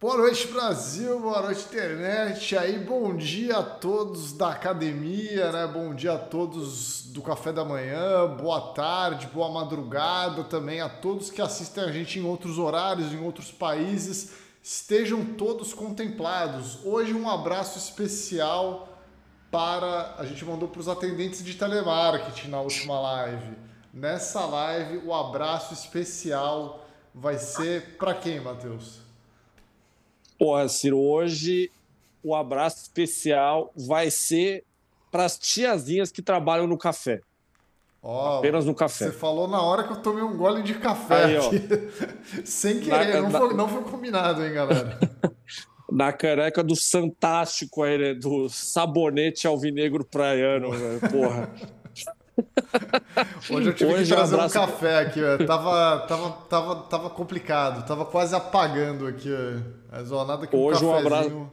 Boa 0.00 0.18
noite, 0.18 0.48
Brasil. 0.48 1.20
Boa 1.20 1.40
noite, 1.42 1.64
internet. 1.66 2.56
Aí, 2.58 2.78
bom 2.78 3.16
dia 3.16 3.58
a 3.58 3.62
todos 3.62 4.32
da 4.32 4.50
academia, 4.50 5.52
né? 5.52 5.66
Bom 5.68 5.94
dia 5.94 6.14
a 6.14 6.18
todos 6.18 7.06
do 7.12 7.22
café 7.22 7.52
da 7.52 7.64
manhã. 7.64 8.26
Boa 8.36 8.72
tarde, 8.74 9.28
boa 9.28 9.48
madrugada 9.50 10.42
também 10.44 10.80
a 10.80 10.88
todos 10.88 11.30
que 11.30 11.40
assistem 11.40 11.84
a 11.84 11.92
gente 11.92 12.18
em 12.18 12.24
outros 12.24 12.58
horários, 12.58 13.12
em 13.12 13.24
outros 13.24 13.52
países. 13.52 14.32
Estejam 14.60 15.24
todos 15.36 15.72
contemplados. 15.72 16.84
Hoje, 16.84 17.14
um 17.14 17.30
abraço 17.30 17.78
especial 17.78 18.88
para. 19.48 20.16
A 20.18 20.26
gente 20.26 20.44
mandou 20.44 20.68
para 20.68 20.80
os 20.80 20.88
atendentes 20.88 21.44
de 21.44 21.54
telemarketing 21.54 22.48
na 22.48 22.60
última 22.60 23.00
live. 23.00 23.73
Nessa 23.94 24.44
live, 24.44 25.06
o 25.06 25.14
abraço 25.14 25.72
especial 25.72 26.84
vai 27.14 27.38
ser 27.38 27.96
para 27.96 28.12
quem, 28.12 28.40
Matheus? 28.40 28.98
Porra, 30.36 30.68
Ciro, 30.68 30.98
hoje 30.98 31.70
o 32.20 32.34
abraço 32.34 32.82
especial 32.82 33.72
vai 33.76 34.10
ser 34.10 34.64
para 35.12 35.24
as 35.24 35.38
tiazinhas 35.38 36.10
que 36.10 36.20
trabalham 36.20 36.66
no 36.66 36.76
café. 36.76 37.20
Oh, 38.02 38.38
Apenas 38.38 38.66
no 38.66 38.74
café. 38.74 39.06
Você 39.06 39.12
falou 39.12 39.46
na 39.46 39.62
hora 39.62 39.84
que 39.84 39.92
eu 39.92 40.02
tomei 40.02 40.24
um 40.24 40.36
gole 40.36 40.64
de 40.64 40.74
café 40.74 41.26
Aí, 41.26 41.36
aqui. 41.36 41.60
Sem 42.44 42.80
querer, 42.80 43.14
na, 43.14 43.22
não, 43.22 43.30
na... 43.30 43.38
Foi, 43.38 43.54
não, 43.54 43.68
foi, 43.68 43.82
combinado, 43.84 44.44
hein, 44.44 44.52
galera? 44.52 44.98
na 45.88 46.12
careca 46.12 46.64
do 46.64 46.74
Santástico 46.74 47.84
aí, 47.84 47.96
né? 47.96 48.14
Do 48.14 48.48
sabonete 48.48 49.46
alvinegro 49.46 50.04
praiano, 50.04 50.70
porra. 51.12 51.54
Hoje 53.50 53.68
eu 53.68 53.74
tive 53.74 53.92
Hoje 53.92 54.04
que 54.04 54.08
trazer 54.08 54.36
um, 54.36 54.44
um 54.44 54.48
café 54.48 54.98
aqui, 55.00 55.20
ó. 55.22 55.38
Tava, 55.44 56.06
tava, 56.06 56.30
tava, 56.48 56.76
tava 56.82 57.10
complicado, 57.10 57.86
tava 57.86 58.04
quase 58.04 58.34
apagando 58.34 59.06
aqui, 59.06 59.30
ó. 59.32 59.60
Mas 59.92 60.10
ó, 60.10 60.24
nada 60.24 60.46
que 60.46 60.56
um 60.56 60.60
Hoje 60.60 60.84
um 60.84 60.94
abraço, 60.94 61.50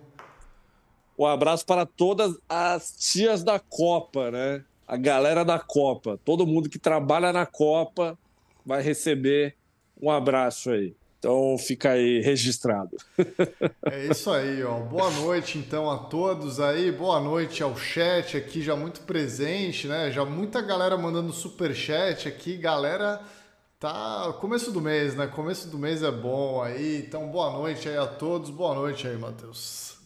um 1.17 1.25
abraço 1.25 1.65
para 1.65 1.85
todas 1.85 2.35
as 2.49 2.95
tias 2.97 3.43
da 3.43 3.59
Copa, 3.59 4.31
né? 4.31 4.63
A 4.87 4.97
galera 4.97 5.45
da 5.45 5.59
Copa. 5.59 6.19
Todo 6.25 6.47
mundo 6.47 6.69
que 6.69 6.79
trabalha 6.79 7.31
na 7.31 7.45
Copa 7.45 8.17
vai 8.65 8.81
receber 8.81 9.55
um 10.01 10.09
abraço 10.09 10.71
aí. 10.71 10.95
Então 11.21 11.55
fica 11.55 11.91
aí 11.91 12.19
registrado. 12.19 12.97
É 13.85 14.07
isso 14.07 14.31
aí, 14.31 14.63
ó. 14.63 14.79
Boa 14.79 15.11
noite 15.11 15.59
então 15.59 15.87
a 15.87 15.99
todos 15.99 16.59
aí. 16.59 16.91
Boa 16.91 17.19
noite 17.19 17.61
ao 17.61 17.77
chat 17.77 18.35
aqui 18.35 18.59
já 18.59 18.75
muito 18.75 19.01
presente, 19.01 19.85
né? 19.85 20.09
Já 20.09 20.25
muita 20.25 20.63
galera 20.63 20.97
mandando 20.97 21.31
super 21.31 21.75
chat 21.75 22.27
aqui, 22.27 22.57
galera. 22.57 23.21
Tá 23.79 24.35
começo 24.41 24.71
do 24.71 24.81
mês, 24.81 25.15
né? 25.15 25.27
Começo 25.27 25.69
do 25.69 25.77
mês 25.77 26.01
é 26.01 26.11
bom 26.11 26.59
aí. 26.59 27.03
Então 27.07 27.27
boa 27.27 27.51
noite 27.51 27.87
aí 27.87 27.97
a 27.97 28.07
todos. 28.07 28.49
Boa 28.49 28.73
noite 28.73 29.07
aí, 29.07 29.15
Matheus. 29.15 29.99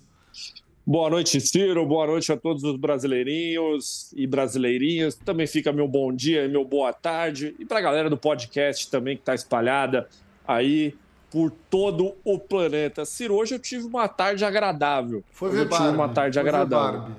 Boa 0.86 1.10
noite, 1.10 1.40
Ciro. 1.40 1.86
Boa 1.86 2.08
noite 2.08 2.30
a 2.30 2.36
todos 2.36 2.62
os 2.66 2.76
brasileirinhos 2.76 4.12
e 4.18 4.28
brasileirinhas. 4.28 5.16
Também 5.16 5.48
fica 5.48 5.72
meu 5.72 5.88
bom 5.88 6.14
dia 6.14 6.44
e 6.44 6.50
meu 6.50 6.66
boa 6.66 6.92
tarde. 6.92 7.56
E 7.58 7.64
para 7.64 7.80
a 7.80 7.82
galera 7.82 8.10
do 8.10 8.18
podcast 8.18 8.92
também 8.92 9.16
que 9.16 9.22
está 9.22 9.34
espalhada 9.34 10.10
aí 10.46 10.94
por 11.36 11.52
todo 11.70 12.16
o 12.24 12.40
planeta. 12.40 13.04
Ciro, 13.04 13.36
hoje 13.36 13.56
eu 13.56 13.60
tive 13.60 13.86
uma 13.86 14.08
tarde 14.08 14.46
agradável. 14.46 15.22
Foi 15.34 15.50
ver 15.52 15.64
eu 15.64 15.66
Barbie. 15.68 15.86
tive 15.88 15.98
uma 15.98 16.08
tarde 16.08 16.40
agradável. 16.40 17.14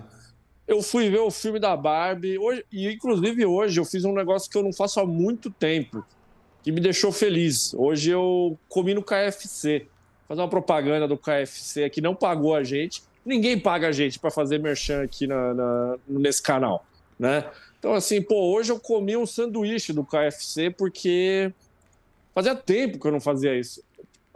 Eu 0.66 0.80
fui 0.80 1.10
ver 1.10 1.18
o 1.18 1.30
filme 1.30 1.60
da 1.60 1.76
Barbie 1.76 2.38
hoje, 2.38 2.64
e 2.72 2.90
inclusive 2.90 3.44
hoje 3.44 3.78
eu 3.78 3.84
fiz 3.84 4.06
um 4.06 4.14
negócio 4.14 4.50
que 4.50 4.56
eu 4.56 4.62
não 4.62 4.72
faço 4.72 5.00
há 5.00 5.04
muito 5.04 5.50
tempo, 5.50 6.02
que 6.62 6.72
me 6.72 6.80
deixou 6.80 7.12
feliz. 7.12 7.74
Hoje 7.74 8.08
eu 8.08 8.58
comi 8.70 8.94
no 8.94 9.02
KFC. 9.02 9.86
Fazer 10.26 10.40
uma 10.40 10.48
propaganda 10.48 11.06
do 11.06 11.18
KFC 11.18 11.90
que 11.90 12.00
não 12.00 12.14
pagou 12.14 12.54
a 12.54 12.64
gente. 12.64 13.02
Ninguém 13.22 13.60
paga 13.60 13.88
a 13.88 13.92
gente 13.92 14.18
para 14.18 14.30
fazer 14.30 14.58
merchan 14.58 15.02
aqui 15.02 15.26
na, 15.26 15.52
na, 15.52 15.98
nesse 16.08 16.42
canal, 16.42 16.86
né? 17.18 17.44
Então 17.78 17.92
assim, 17.92 18.22
pô, 18.22 18.50
hoje 18.56 18.72
eu 18.72 18.80
comi 18.80 19.14
um 19.14 19.26
sanduíche 19.26 19.92
do 19.92 20.02
KFC 20.02 20.70
porque 20.70 21.52
fazia 22.34 22.54
tempo 22.54 22.98
que 22.98 23.06
eu 23.06 23.12
não 23.12 23.20
fazia 23.20 23.54
isso. 23.54 23.84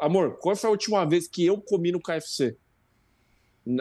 Amor, 0.01 0.39
qual 0.39 0.57
foi 0.57 0.69
a 0.69 0.71
última 0.71 1.05
vez 1.05 1.29
que 1.29 1.45
eu 1.45 1.61
comi 1.61 1.93
no 1.93 2.01
KFC? 2.01 2.57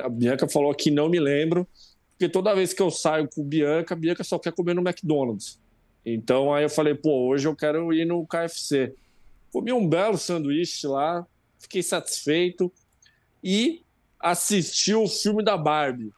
A 0.01 0.09
Bianca 0.09 0.47
falou 0.47 0.73
que 0.75 0.91
não 0.91 1.07
me 1.07 1.19
lembro, 1.19 1.65
porque 2.11 2.27
toda 2.27 2.53
vez 2.53 2.73
que 2.73 2.81
eu 2.81 2.91
saio 2.91 3.29
com 3.29 3.41
Bianca, 3.41 3.95
Bianca 3.95 4.23
só 4.23 4.37
quer 4.37 4.51
comer 4.51 4.75
no 4.75 4.81
McDonald's. 4.81 5.57
Então 6.05 6.53
aí 6.53 6.63
eu 6.63 6.69
falei, 6.69 6.93
pô, 6.93 7.29
hoje 7.29 7.47
eu 7.47 7.55
quero 7.55 7.93
ir 7.93 8.05
no 8.05 8.27
KFC. 8.27 8.93
Comi 9.51 9.71
um 9.71 9.87
belo 9.87 10.17
sanduíche 10.17 10.85
lá, 10.87 11.25
fiquei 11.57 11.81
satisfeito 11.81 12.71
e 13.41 13.81
assisti 14.19 14.93
o 14.93 15.07
filme 15.07 15.41
da 15.41 15.57
Barbie. 15.57 16.11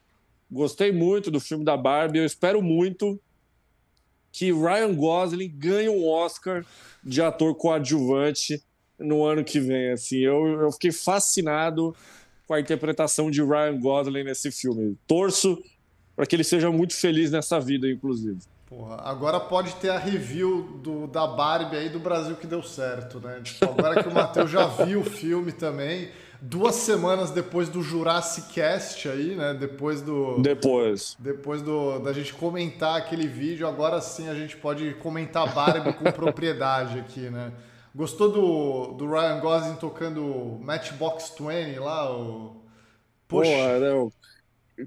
Gostei 0.51 0.91
muito 0.91 1.29
do 1.29 1.39
filme 1.39 1.63
da 1.63 1.77
Barbie, 1.77 2.19
eu 2.19 2.25
espero 2.25 2.61
muito 2.61 3.19
que 4.31 4.51
Ryan 4.51 4.95
Gosling 4.95 5.49
ganhe 5.49 5.89
um 5.89 6.07
Oscar 6.07 6.65
de 7.03 7.21
ator 7.21 7.53
coadjuvante 7.55 8.63
no 9.01 9.25
ano 9.25 9.43
que 9.43 9.59
vem. 9.59 9.91
Assim, 9.91 10.17
eu, 10.17 10.61
eu 10.61 10.71
fiquei 10.71 10.91
fascinado 10.91 11.95
com 12.47 12.53
a 12.53 12.59
interpretação 12.59 13.31
de 13.31 13.41
Ryan 13.41 13.79
Gosling 13.79 14.23
nesse 14.23 14.51
filme. 14.51 14.97
Torço 15.07 15.61
para 16.15 16.25
que 16.25 16.35
ele 16.35 16.43
seja 16.43 16.69
muito 16.69 16.95
feliz 16.95 17.31
nessa 17.31 17.59
vida, 17.59 17.89
inclusive. 17.89 18.39
Porra, 18.67 19.01
agora 19.03 19.39
pode 19.39 19.75
ter 19.75 19.89
a 19.89 19.97
review 19.97 20.79
do, 20.81 21.07
da 21.07 21.27
Barbie 21.27 21.75
aí 21.75 21.89
do 21.89 21.99
Brasil 21.99 22.35
que 22.35 22.47
deu 22.47 22.63
certo, 22.63 23.19
né? 23.19 23.41
Tipo, 23.43 23.65
agora 23.65 24.01
que 24.01 24.07
o 24.07 24.13
Matheus 24.13 24.49
já 24.49 24.65
viu 24.67 25.01
o 25.01 25.03
filme 25.03 25.51
também, 25.51 26.09
duas 26.41 26.75
semanas 26.75 27.31
depois 27.31 27.67
do 27.67 27.83
Jurassic 27.83 28.53
Cast 28.53 29.09
aí, 29.09 29.35
né? 29.35 29.53
Depois 29.53 30.01
do. 30.01 30.41
Depois. 30.41 31.17
Depois 31.19 31.61
do, 31.61 31.99
da 31.99 32.13
gente 32.13 32.33
comentar 32.33 32.97
aquele 32.97 33.27
vídeo, 33.27 33.67
agora 33.67 33.99
sim 33.99 34.29
a 34.29 34.33
gente 34.33 34.55
pode 34.55 34.93
comentar 34.95 35.53
Barbie 35.53 35.93
com 35.93 36.09
propriedade 36.11 36.97
aqui, 36.97 37.29
né? 37.29 37.51
Gostou 37.93 38.31
do, 38.31 38.93
do 38.93 39.09
Ryan 39.09 39.39
Gosling 39.39 39.75
tocando 39.75 40.59
Matchbox 40.61 41.35
20 41.37 41.79
lá? 41.79 42.11
O... 42.11 42.61
Poxa. 43.27 43.49
Porra. 43.51 44.11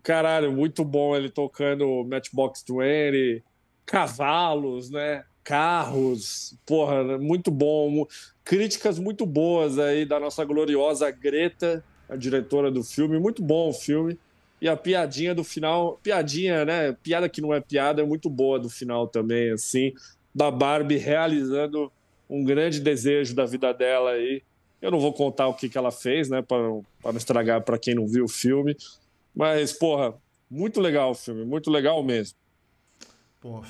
Caralho, 0.02 0.52
muito 0.52 0.84
bom 0.84 1.14
ele 1.14 1.30
tocando 1.30 2.04
Matchbox 2.04 2.64
20, 2.66 3.44
cavalos, 3.86 4.90
né? 4.90 5.24
Carros, 5.42 6.56
porra, 6.64 7.18
muito 7.18 7.50
bom. 7.50 8.06
Críticas 8.42 8.98
muito 8.98 9.26
boas 9.26 9.78
aí 9.78 10.06
da 10.06 10.18
nossa 10.18 10.44
gloriosa 10.44 11.10
Greta, 11.10 11.84
a 12.08 12.16
diretora 12.16 12.70
do 12.70 12.82
filme. 12.82 13.18
Muito 13.18 13.42
bom 13.42 13.68
o 13.68 13.72
filme. 13.72 14.18
E 14.60 14.68
a 14.68 14.76
piadinha 14.76 15.34
do 15.34 15.44
final, 15.44 16.00
piadinha, 16.02 16.64
né? 16.64 16.92
Piada 17.02 17.28
que 17.28 17.42
não 17.42 17.52
é 17.52 17.60
piada, 17.60 18.00
é 18.00 18.04
muito 18.04 18.30
boa 18.30 18.58
do 18.58 18.70
final 18.70 19.06
também, 19.06 19.50
assim, 19.50 19.92
da 20.34 20.50
Barbie 20.50 20.96
realizando 20.96 21.92
um 22.28 22.44
grande 22.44 22.80
desejo 22.80 23.34
da 23.34 23.44
vida 23.44 23.72
dela 23.72 24.10
aí. 24.10 24.42
Eu 24.80 24.90
não 24.90 25.00
vou 25.00 25.12
contar 25.12 25.48
o 25.48 25.54
que, 25.54 25.68
que 25.68 25.78
ela 25.78 25.90
fez, 25.90 26.28
né, 26.28 26.42
para 26.42 26.58
não 26.58 26.84
estragar 27.16 27.62
para 27.62 27.78
quem 27.78 27.94
não 27.94 28.06
viu 28.06 28.24
o 28.24 28.28
filme. 28.28 28.76
Mas, 29.34 29.72
porra, 29.72 30.14
muito 30.50 30.80
legal 30.80 31.10
o 31.10 31.14
filme, 31.14 31.44
muito 31.44 31.70
legal 31.70 32.02
mesmo. 32.02 32.36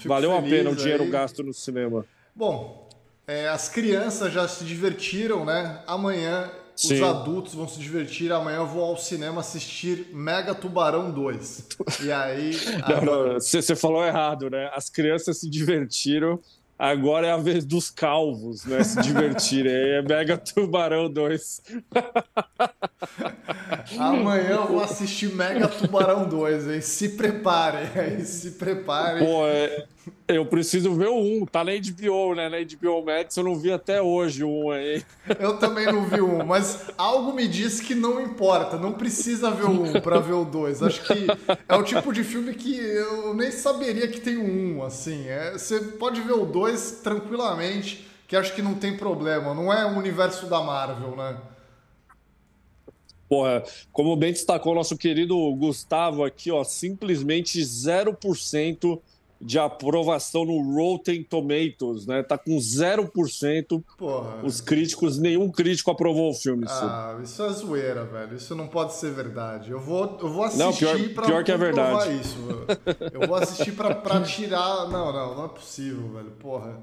Valeu 0.04 0.36
a 0.36 0.42
pena 0.42 0.70
o 0.70 0.76
dinheiro 0.76 1.08
gasto 1.08 1.42
no 1.42 1.52
cinema. 1.52 2.04
Bom, 2.34 2.88
é, 3.26 3.48
as 3.48 3.68
crianças 3.68 4.32
já 4.32 4.46
se 4.46 4.64
divertiram, 4.64 5.44
né? 5.44 5.82
Amanhã 5.86 6.50
Sim. 6.76 6.94
os 6.94 7.02
adultos 7.02 7.54
vão 7.54 7.66
se 7.66 7.78
divertir. 7.78 8.30
Amanhã 8.30 8.58
eu 8.58 8.66
vou 8.66 8.84
ao 8.84 8.96
cinema 8.96 9.40
assistir 9.40 10.08
Mega 10.12 10.54
Tubarão 10.54 11.10
2. 11.10 11.68
E 12.04 12.12
aí. 12.12 12.52
Agora... 12.84 13.40
Você 13.40 13.74
falou 13.74 14.04
errado, 14.04 14.50
né? 14.50 14.70
As 14.72 14.88
crianças 14.88 15.38
se 15.38 15.48
divertiram 15.48 16.38
Agora 16.78 17.28
é 17.28 17.30
a 17.30 17.36
vez 17.36 17.64
dos 17.64 17.90
calvos, 17.90 18.64
né? 18.64 18.82
Se 18.82 19.00
divertirem. 19.00 19.72
é 19.72 20.02
Mega 20.02 20.36
Tubarão 20.36 21.08
2. 21.08 21.62
Amanhã 23.98 24.50
eu 24.50 24.66
vou 24.66 24.82
assistir 24.82 25.32
Mega 25.32 25.68
Tubarão 25.68 26.28
2, 26.28 26.68
hein? 26.68 26.80
Se 26.80 27.10
preparem, 27.10 27.88
hein? 27.96 28.24
Se 28.24 28.52
preparem. 28.52 29.24
Pô, 29.24 29.46
é... 29.46 29.84
eu 30.26 30.44
preciso 30.46 30.94
ver 30.94 31.08
o 31.08 31.42
1. 31.42 31.46
Tá 31.46 31.62
na 31.62 31.72
HBO, 31.72 32.34
né? 32.34 32.48
Na 32.48 32.56
HBO 32.58 33.04
Max 33.04 33.36
eu 33.36 33.44
não 33.44 33.54
vi 33.54 33.72
até 33.72 34.02
hoje 34.02 34.42
o 34.42 34.66
1 34.66 34.70
aí. 34.70 35.04
Eu 35.38 35.58
também 35.58 35.86
não 35.86 36.04
vi 36.06 36.20
o 36.20 36.40
1, 36.40 36.44
mas 36.44 36.86
algo 36.98 37.32
me 37.32 37.46
diz 37.46 37.80
que 37.80 37.94
não 37.94 38.20
importa. 38.20 38.76
Não 38.76 38.92
precisa 38.92 39.50
ver 39.50 39.64
o 39.64 39.82
1 39.82 40.00
pra 40.00 40.18
ver 40.18 40.34
o 40.34 40.44
2. 40.44 40.82
Acho 40.82 41.02
que 41.04 41.26
é 41.68 41.76
o 41.76 41.82
tipo 41.82 42.12
de 42.12 42.24
filme 42.24 42.54
que 42.54 42.78
eu 42.78 43.34
nem 43.34 43.50
saberia 43.50 44.08
que 44.08 44.20
tem 44.20 44.36
o 44.36 44.78
1, 44.78 44.82
assim. 44.82 45.28
É... 45.28 45.52
Você 45.52 45.78
pode 45.80 46.20
ver 46.20 46.32
o 46.32 46.44
2 46.44 46.63
2 46.64 47.00
tranquilamente, 47.02 48.06
que 48.26 48.34
acho 48.34 48.54
que 48.54 48.62
não 48.62 48.74
tem 48.74 48.96
problema. 48.96 49.52
Não 49.52 49.72
é 49.72 49.84
o 49.84 49.98
universo 49.98 50.46
da 50.46 50.62
Marvel, 50.62 51.14
né? 51.16 51.36
Porra, 53.28 53.64
como 53.92 54.16
bem 54.16 54.32
destacou 54.32 54.74
nosso 54.74 54.96
querido 54.96 55.36
Gustavo 55.56 56.24
aqui, 56.24 56.50
ó, 56.50 56.62
simplesmente 56.64 57.60
0% 57.60 59.00
de 59.44 59.58
aprovação 59.58 60.46
no 60.46 60.74
Rotten 60.74 61.22
Tomatoes, 61.22 62.06
né? 62.06 62.22
Tá 62.22 62.38
com 62.38 62.56
0%. 62.56 63.84
Porra. 63.98 64.42
Os 64.42 64.62
críticos, 64.62 65.18
nenhum 65.18 65.50
crítico 65.50 65.90
aprovou 65.90 66.30
o 66.30 66.34
filme. 66.34 66.64
Ah, 66.66 67.18
isso 67.22 67.42
é 67.42 67.50
zoeira, 67.50 68.04
velho. 68.06 68.36
Isso 68.36 68.54
não 68.54 68.66
pode 68.66 68.94
ser 68.94 69.12
verdade. 69.12 69.70
Eu 69.70 69.78
vou, 69.78 70.18
eu 70.22 70.28
vou 70.30 70.44
assistir 70.44 70.64
não, 70.64 70.72
pior, 70.72 71.14
pra 71.14 71.26
pior 71.26 71.44
que 71.44 71.52
é 71.52 71.56
verdade. 71.58 72.18
isso. 72.18 72.38
Eu 73.12 73.28
vou 73.28 73.36
assistir 73.36 73.72
pra, 73.72 73.94
pra 73.94 74.22
tirar. 74.22 74.88
Não, 74.88 75.12
não, 75.12 75.34
não 75.34 75.44
é 75.44 75.48
possível, 75.48 76.08
velho. 76.08 76.30
Porra. 76.32 76.80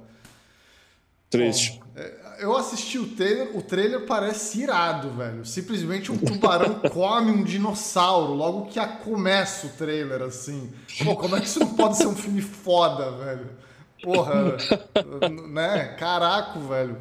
Triste. 1.31 1.79
Bom, 1.79 1.99
é, 1.99 2.13
eu 2.39 2.55
assisti 2.55 2.99
o 2.99 3.07
trailer, 3.07 3.57
o 3.57 3.61
trailer 3.61 4.05
parece 4.05 4.61
irado, 4.61 5.09
velho. 5.11 5.45
Simplesmente 5.45 6.11
um 6.11 6.17
tubarão 6.17 6.75
come 6.91 7.31
um 7.31 7.43
dinossauro 7.43 8.33
logo 8.33 8.65
que 8.65 8.77
a 8.77 8.87
começa 8.87 9.67
o 9.67 9.69
trailer, 9.69 10.21
assim. 10.21 10.71
Pô, 11.03 11.15
como 11.15 11.35
é 11.35 11.39
que 11.39 11.47
isso 11.47 11.59
não 11.59 11.73
pode 11.73 11.97
ser 11.97 12.07
um 12.07 12.15
filme 12.15 12.41
foda, 12.41 13.11
velho? 13.11 13.49
Porra, 14.03 14.57
né? 15.47 15.95
Caraca, 15.97 16.59
velho. 16.59 16.97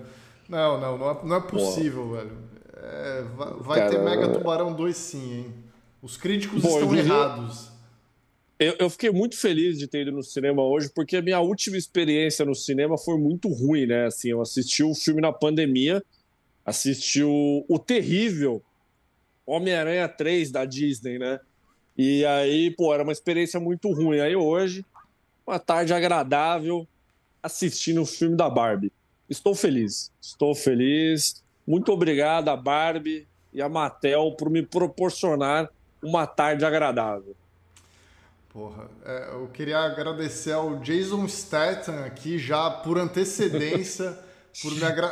Não, 0.48 0.80
não, 0.80 0.98
não 0.98 1.10
é, 1.10 1.16
não 1.24 1.36
é 1.36 1.40
possível, 1.40 2.04
Porra. 2.04 2.18
velho. 2.18 2.38
É, 2.82 3.24
vai, 3.36 3.52
vai 3.60 3.88
ter 3.88 3.98
Mega 3.98 4.28
Tubarão 4.28 4.72
2 4.72 4.96
sim, 4.96 5.32
hein? 5.32 5.54
Os 6.00 6.16
críticos 6.16 6.64
estão 6.64 6.94
errados. 6.94 7.69
Eu, 8.60 8.76
eu, 8.78 8.90
fiquei 8.90 9.10
muito 9.10 9.38
feliz 9.38 9.78
de 9.78 9.88
ter 9.88 10.02
ido 10.02 10.12
no 10.12 10.22
cinema 10.22 10.62
hoje, 10.62 10.90
porque 10.94 11.16
a 11.16 11.22
minha 11.22 11.40
última 11.40 11.78
experiência 11.78 12.44
no 12.44 12.54
cinema 12.54 12.98
foi 12.98 13.16
muito 13.16 13.48
ruim, 13.48 13.86
né? 13.86 14.04
Assim, 14.04 14.28
eu 14.28 14.42
assisti 14.42 14.82
o 14.82 14.90
um 14.90 14.94
filme 14.94 15.22
na 15.22 15.32
pandemia, 15.32 16.04
assisti 16.62 17.22
o, 17.22 17.64
o 17.66 17.78
terrível 17.78 18.62
Homem-Aranha 19.46 20.06
3 20.06 20.50
da 20.50 20.66
Disney, 20.66 21.18
né? 21.18 21.40
E 21.96 22.22
aí, 22.26 22.70
pô, 22.70 22.92
era 22.92 23.02
uma 23.02 23.12
experiência 23.12 23.58
muito 23.58 23.90
ruim. 23.94 24.20
Aí 24.20 24.36
hoje, 24.36 24.84
uma 25.46 25.58
tarde 25.58 25.94
agradável, 25.94 26.86
assistindo 27.42 28.02
o 28.02 28.06
filme 28.06 28.36
da 28.36 28.50
Barbie. 28.50 28.92
Estou 29.26 29.54
feliz, 29.54 30.12
estou 30.20 30.54
feliz. 30.54 31.42
Muito 31.66 31.90
obrigado 31.92 32.50
a 32.50 32.56
Barbie 32.58 33.26
e 33.54 33.62
a 33.62 33.70
Mattel 33.70 34.32
por 34.32 34.50
me 34.50 34.62
proporcionar 34.62 35.70
uma 36.02 36.26
tarde 36.26 36.62
agradável. 36.62 37.34
Porra, 38.52 38.90
é, 39.04 39.30
eu 39.32 39.48
queria 39.48 39.78
agradecer 39.78 40.52
ao 40.52 40.80
Jason 40.80 41.28
Statham 41.28 42.04
aqui 42.04 42.36
já 42.36 42.68
por 42.68 42.98
antecedência, 42.98 44.18
por 44.60 44.74
me, 44.74 44.82
agra... 44.82 45.08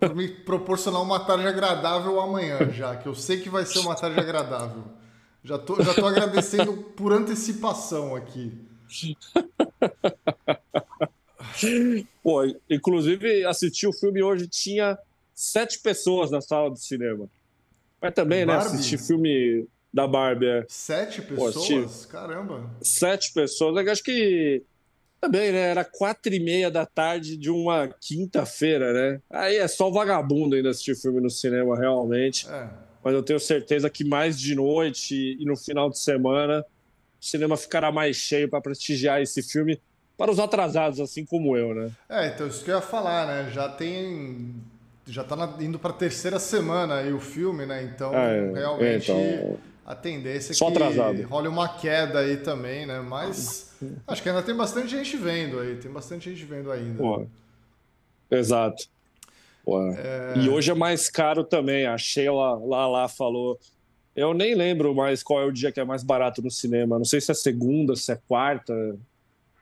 por 0.00 0.16
me 0.16 0.26
proporcionar 0.28 1.00
uma 1.00 1.24
tarde 1.24 1.46
agradável 1.46 2.20
amanhã 2.20 2.72
já, 2.72 2.96
que 2.96 3.06
eu 3.06 3.14
sei 3.14 3.40
que 3.40 3.48
vai 3.48 3.64
ser 3.64 3.78
uma 3.78 3.94
tarde 3.94 4.18
agradável. 4.18 4.82
Já 5.44 5.58
tô, 5.58 5.80
já 5.80 5.94
tô 5.94 6.04
agradecendo 6.06 6.76
por 6.76 7.12
antecipação 7.12 8.16
aqui. 8.16 8.52
Pô, 12.20 12.42
inclusive 12.68 13.44
assisti 13.44 13.86
o 13.86 13.92
filme 13.92 14.24
hoje, 14.24 14.48
tinha 14.48 14.98
sete 15.32 15.78
pessoas 15.78 16.32
na 16.32 16.40
sala 16.40 16.68
do 16.68 16.76
cinema. 16.76 17.28
Mas 18.00 18.12
também, 18.12 18.40
né, 18.40 18.46
Barbie? 18.46 18.70
né, 18.70 18.74
assistir 18.74 18.98
filme 18.98 19.68
da 19.92 20.06
Barbie. 20.06 20.46
É. 20.46 20.64
Sete 20.68 21.20
pessoas? 21.22 22.06
Pô, 22.06 22.12
Caramba. 22.12 22.70
Sete 22.80 23.32
pessoas. 23.32 23.84
Eu 23.84 23.92
acho 23.92 24.02
que 24.02 24.62
também, 25.20 25.52
né? 25.52 25.70
Era 25.70 25.84
quatro 25.84 26.32
e 26.34 26.40
meia 26.40 26.70
da 26.70 26.86
tarde 26.86 27.36
de 27.36 27.50
uma 27.50 27.88
quinta-feira, 28.00 28.92
né? 28.92 29.20
Aí 29.30 29.56
é 29.56 29.68
só 29.68 29.90
vagabundo 29.90 30.56
ainda 30.56 30.70
assistir 30.70 30.96
filme 30.96 31.20
no 31.20 31.30
cinema, 31.30 31.76
realmente. 31.76 32.48
É. 32.48 32.68
Mas 33.04 33.14
eu 33.14 33.22
tenho 33.22 33.38
certeza 33.38 33.90
que 33.90 34.04
mais 34.04 34.38
de 34.38 34.54
noite 34.54 35.36
e 35.38 35.44
no 35.44 35.56
final 35.56 35.90
de 35.90 35.98
semana 35.98 36.64
o 37.20 37.24
cinema 37.24 37.56
ficará 37.56 37.92
mais 37.92 38.16
cheio 38.16 38.48
para 38.48 38.60
prestigiar 38.60 39.20
esse 39.20 39.42
filme 39.42 39.80
para 40.16 40.30
os 40.30 40.38
atrasados, 40.38 41.00
assim 41.00 41.24
como 41.24 41.56
eu, 41.56 41.74
né? 41.74 41.90
É, 42.08 42.28
então 42.28 42.46
isso 42.46 42.64
que 42.64 42.70
eu 42.70 42.76
ia 42.76 42.82
falar, 42.82 43.26
né? 43.26 43.50
Já 43.52 43.68
tem. 43.68 44.54
Já 45.06 45.24
tá 45.24 45.56
indo 45.60 45.80
para 45.80 45.90
a 45.90 45.94
terceira 45.94 46.38
semana 46.38 46.96
aí 46.96 47.12
o 47.12 47.18
filme, 47.18 47.66
né? 47.66 47.82
Então, 47.82 48.14
é, 48.14 48.52
realmente. 48.52 49.10
Então 49.10 49.58
a 49.92 49.94
tendência 49.94 50.52
é 50.52 50.54
Só 50.54 50.70
que 50.70 50.78
atrasado. 50.78 51.22
role 51.22 51.48
uma 51.48 51.68
queda 51.68 52.20
aí 52.20 52.38
também, 52.38 52.86
né? 52.86 53.00
Mas 53.00 53.74
acho 54.06 54.22
que 54.22 54.28
ainda 54.28 54.42
tem 54.42 54.54
bastante 54.54 54.88
gente 54.88 55.16
vendo 55.16 55.60
aí, 55.60 55.76
tem 55.76 55.90
bastante 55.90 56.30
gente 56.30 56.44
vendo 56.44 56.72
ainda. 56.72 56.98
Pô, 56.98 57.26
exato. 58.30 58.88
Pô. 59.64 59.80
É... 59.92 60.34
E 60.38 60.48
hoje 60.48 60.70
é 60.70 60.74
mais 60.74 61.08
caro 61.08 61.44
também. 61.44 61.86
A 61.86 61.96
Sheila 61.96 62.58
lá, 62.58 62.88
lá 62.88 63.08
falou. 63.08 63.58
Eu 64.14 64.34
nem 64.34 64.54
lembro 64.54 64.94
mais 64.94 65.22
qual 65.22 65.40
é 65.40 65.44
o 65.44 65.52
dia 65.52 65.72
que 65.72 65.80
é 65.80 65.84
mais 65.84 66.02
barato 66.02 66.42
no 66.42 66.50
cinema. 66.50 66.98
Não 66.98 67.04
sei 67.04 67.20
se 67.20 67.30
é 67.30 67.34
segunda, 67.34 67.94
se 67.96 68.12
é 68.12 68.18
quarta. 68.28 68.74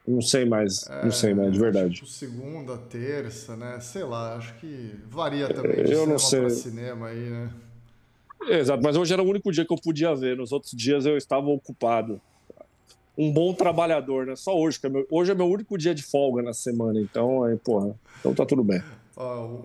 Não 0.05 0.21
sei 0.21 0.45
mais. 0.45 0.87
É, 0.89 1.03
não 1.03 1.11
sei 1.11 1.33
mais, 1.33 1.53
de 1.53 1.59
verdade. 1.59 1.93
Tipo 1.93 2.07
segunda, 2.07 2.77
terça, 2.77 3.55
né? 3.55 3.79
Sei 3.79 4.03
lá, 4.03 4.35
acho 4.35 4.55
que 4.55 4.95
varia 5.07 5.47
também 5.53 5.83
de 5.83 5.91
eu 5.91 5.99
cinema 5.99 6.05
não 6.07 6.19
sei. 6.19 6.49
cinema 6.49 7.07
aí, 7.07 7.29
né? 7.29 7.49
Exato, 8.47 8.81
mas 8.83 8.95
hoje 8.95 9.13
era 9.13 9.21
o 9.21 9.27
único 9.27 9.51
dia 9.51 9.65
que 9.65 9.73
eu 9.73 9.77
podia 9.77 10.15
ver. 10.15 10.37
Nos 10.37 10.51
outros 10.51 10.71
dias 10.71 11.05
eu 11.05 11.17
estava 11.17 11.47
ocupado. 11.47 12.19
Um 13.17 13.31
bom 13.31 13.53
trabalhador, 13.53 14.25
né? 14.25 14.35
Só 14.35 14.57
hoje, 14.57 14.79
que 14.79 14.87
é 14.87 14.89
meu, 14.89 15.05
hoje 15.11 15.31
é 15.31 15.35
meu 15.35 15.45
único 15.47 15.77
dia 15.77 15.93
de 15.93 16.01
folga 16.01 16.41
na 16.41 16.53
semana, 16.53 16.99
então, 16.99 17.43
aí, 17.43 17.57
porra, 17.57 17.93
então 18.19 18.33
tá 18.33 18.45
tudo 18.45 18.63
bem. 18.63 18.81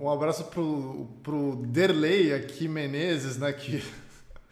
um 0.01 0.11
abraço 0.11 0.45
pro, 0.45 1.07
pro 1.23 1.57
Derley 1.67 2.35
aqui, 2.35 2.67
Menezes, 2.67 3.39
né? 3.39 3.53
Que 3.53 3.83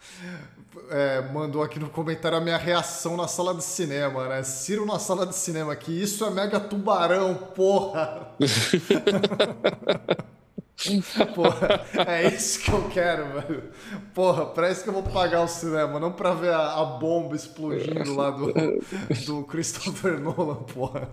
é, 0.89 1.21
mandou 1.33 1.61
aqui 1.61 1.77
no 1.77 1.89
comentário 1.89 2.37
a 2.37 2.41
minha 2.41 2.57
reação 2.57 3.17
na 3.17 3.27
sala 3.27 3.53
de 3.53 3.63
cinema, 3.63 4.29
né? 4.29 4.43
Ciro 4.43 4.85
na 4.85 4.97
sala 4.97 5.25
de 5.25 5.35
cinema 5.35 5.73
aqui, 5.73 6.01
isso 6.01 6.23
é 6.23 6.31
mega 6.31 6.59
tubarão, 6.59 7.35
porra! 7.35 8.33
Porra, 11.33 11.85
é 12.07 12.27
isso 12.27 12.61
que 12.61 12.71
eu 12.71 12.89
quero, 12.89 13.41
velho. 13.41 13.63
Porra, 14.13 14.45
pra 14.47 14.69
isso 14.69 14.83
que 14.83 14.89
eu 14.89 14.93
vou 14.93 15.03
pagar 15.03 15.41
o 15.41 15.47
cinema, 15.47 15.99
não 15.99 16.11
pra 16.11 16.33
ver 16.33 16.51
a, 16.51 16.81
a 16.81 16.85
bomba 16.85 17.35
explodindo 17.35 18.13
lá 18.15 18.29
do, 18.31 18.53
do 19.25 19.43
Christopher 19.45 20.19
Nolan, 20.19 20.63
porra. 20.63 21.09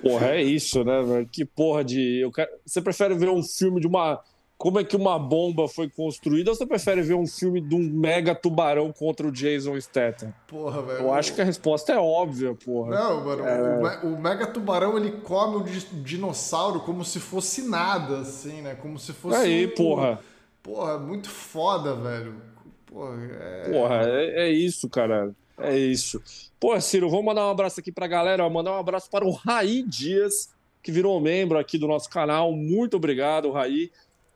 Porra, 0.00 0.28
é 0.28 0.42
isso, 0.42 0.82
né, 0.84 1.02
velho? 1.02 1.28
Que 1.30 1.44
porra 1.44 1.84
de. 1.84 2.20
Eu 2.20 2.32
quero... 2.32 2.50
Você 2.64 2.80
prefere 2.80 3.14
ver 3.14 3.28
um 3.28 3.42
filme 3.42 3.80
de 3.80 3.86
uma 3.86 4.20
como 4.60 4.78
é 4.78 4.84
que 4.84 4.94
uma 4.94 5.18
bomba 5.18 5.66
foi 5.66 5.88
construída 5.88 6.50
ou 6.50 6.54
você 6.54 6.66
prefere 6.66 7.00
ver 7.00 7.14
um 7.14 7.26
filme 7.26 7.62
de 7.62 7.74
um 7.74 7.78
mega 7.78 8.34
tubarão 8.34 8.92
contra 8.92 9.26
o 9.26 9.32
Jason 9.32 9.80
Statham? 9.80 10.34
Porra, 10.46 10.82
velho. 10.82 10.98
Eu 10.98 11.14
acho 11.14 11.34
que 11.34 11.40
a 11.40 11.44
resposta 11.44 11.94
é 11.94 11.98
óbvia, 11.98 12.54
porra. 12.54 12.90
Não, 12.90 13.24
mano, 13.24 13.42
é... 13.46 14.00
o, 14.04 14.20
mega 14.20 14.46
tubarão 14.46 14.98
ele 14.98 15.12
come 15.12 15.56
o 15.56 15.64
dinossauro 16.02 16.80
como 16.80 17.06
se 17.06 17.18
fosse 17.18 17.62
nada, 17.62 18.18
assim, 18.18 18.60
né? 18.60 18.74
Como 18.74 18.98
se 18.98 19.14
fosse. 19.14 19.38
Aí, 19.38 19.64
um... 19.64 19.70
porra. 19.70 20.20
Porra, 20.62 20.98
muito 20.98 21.30
foda, 21.30 21.94
velho. 21.94 22.34
Porra, 22.84 23.16
é. 23.40 23.70
Porra, 23.72 24.02
é, 24.10 24.42
é 24.42 24.50
isso, 24.50 24.90
cara. 24.90 25.34
É 25.56 25.74
isso. 25.74 26.22
Pô, 26.60 26.78
Ciro, 26.82 27.08
vamos 27.08 27.24
mandar 27.24 27.46
um 27.46 27.50
abraço 27.50 27.80
aqui 27.80 27.90
pra 27.90 28.06
galera. 28.06 28.46
mandar 28.50 28.72
um 28.72 28.78
abraço 28.78 29.08
para 29.08 29.24
o 29.24 29.30
Raí 29.30 29.82
Dias, 29.82 30.50
que 30.82 30.92
virou 30.92 31.18
membro 31.18 31.58
aqui 31.58 31.78
do 31.78 31.88
nosso 31.88 32.10
canal. 32.10 32.52
Muito 32.52 32.98
obrigado, 32.98 33.50
Raí. 33.50 33.90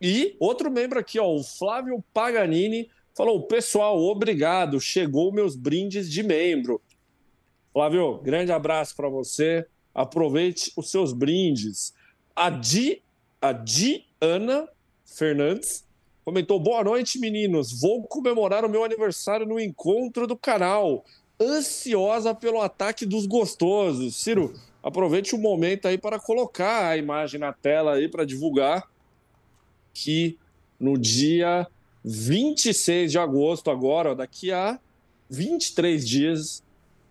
E 0.07 0.37
outro 0.39 0.71
membro 0.71 0.99
aqui, 0.99 1.19
ó, 1.19 1.27
o 1.27 1.43
Flávio 1.43 2.05
Paganini, 2.13 2.91
falou: 3.15 3.47
pessoal, 3.47 3.99
obrigado, 3.99 4.79
chegou 4.79 5.33
meus 5.33 5.57
brindes 5.57 6.13
de 6.13 6.23
membro. 6.23 6.79
Flávio, 7.73 8.19
grande 8.19 8.53
abraço 8.53 8.95
para 8.95 9.09
você. 9.09 9.67
Aproveite 9.95 10.71
os 10.77 10.91
seus 10.91 11.15
brindes. 11.15 11.95
A, 12.37 12.51
Di, 12.51 13.01
a 13.41 13.53
Diana 13.53 14.69
Fernandes 15.07 15.89
comentou: 16.23 16.61
Boa 16.61 16.85
noite, 16.85 17.19
meninos. 17.19 17.81
Vou 17.81 18.03
comemorar 18.03 18.63
o 18.63 18.69
meu 18.69 18.85
aniversário 18.85 19.47
no 19.47 19.59
encontro 19.59 20.27
do 20.27 20.37
canal. 20.37 21.03
Ansiosa 21.41 22.35
pelo 22.35 22.61
ataque 22.61 23.07
dos 23.07 23.25
gostosos. 23.25 24.17
Ciro, 24.17 24.53
aproveite 24.83 25.35
o 25.35 25.39
momento 25.39 25.89
aí 25.89 25.97
para 25.97 26.21
colocar 26.21 26.91
a 26.91 26.97
imagem 26.99 27.41
na 27.41 27.55
tela 27.55 27.95
aí 27.95 28.07
para 28.07 28.27
divulgar 28.27 28.87
que 29.95 30.37
no 30.79 30.99
dia 30.99 31.67
26 32.05 33.13
de 33.13 33.19
agosto, 33.19 33.71
agora, 33.71 34.15
daqui 34.15 34.53
a 34.53 34.79
23 35.31 36.07
dias, 36.07 36.63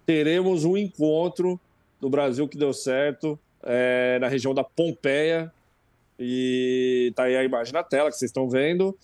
teremos 0.06 0.66
um 0.66 0.78
encontro 0.78 1.60
do 2.00 2.10
Brasil 2.10 2.48
que 2.48 2.58
deu 2.58 2.74
certo 2.74 3.40
é, 3.64 4.20
na 4.20 4.28
região 4.28 4.54
da 4.54 4.64
Pompeia. 4.64 5.52
E 6.20 7.12
tá 7.16 7.24
aí 7.24 7.36
a 7.36 7.44
imagem 7.44 7.74
na 7.74 7.84
tela 7.84 8.12
que 8.12 8.18
vocês 8.18 8.30
estão 8.30 8.50
vendo. 8.50 8.96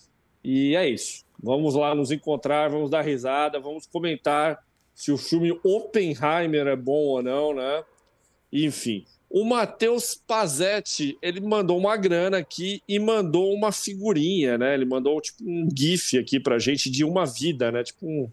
E 0.44 0.76
é 0.76 0.88
isso. 0.88 1.24
Vamos 1.42 1.74
lá 1.74 1.94
nos 1.94 2.10
encontrar, 2.10 2.68
vamos 2.68 2.90
dar 2.90 3.00
risada, 3.00 3.58
vamos 3.58 3.86
comentar 3.86 4.62
se 4.94 5.10
o 5.10 5.16
filme 5.16 5.58
Oppenheimer 5.64 6.66
é 6.66 6.76
bom 6.76 6.92
ou 6.92 7.22
não, 7.22 7.54
né? 7.54 7.82
Enfim, 8.52 9.06
o 9.30 9.44
Matheus 9.44 10.20
Pazetti, 10.26 11.16
ele 11.22 11.40
mandou 11.40 11.78
uma 11.78 11.96
grana 11.96 12.38
aqui 12.38 12.82
e 12.88 12.98
mandou 12.98 13.54
uma 13.54 13.70
figurinha, 13.70 14.58
né? 14.58 14.74
Ele 14.74 14.84
mandou 14.84 15.20
tipo 15.20 15.44
um 15.48 15.68
gif 15.72 16.18
aqui 16.18 16.40
pra 16.40 16.58
gente 16.58 16.90
de 16.90 17.04
uma 17.04 17.24
vida, 17.24 17.70
né? 17.70 17.84
Tipo 17.84 18.06
um, 18.06 18.28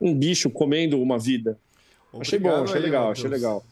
um 0.00 0.12
bicho 0.12 0.50
comendo 0.50 1.00
uma 1.00 1.16
vida. 1.16 1.56
Obrigado 2.12 2.22
achei 2.22 2.38
bom, 2.40 2.64
achei 2.64 2.76
aí, 2.76 2.82
legal, 2.82 3.08
Mateus. 3.08 3.18
achei 3.18 3.30
legal. 3.30 3.64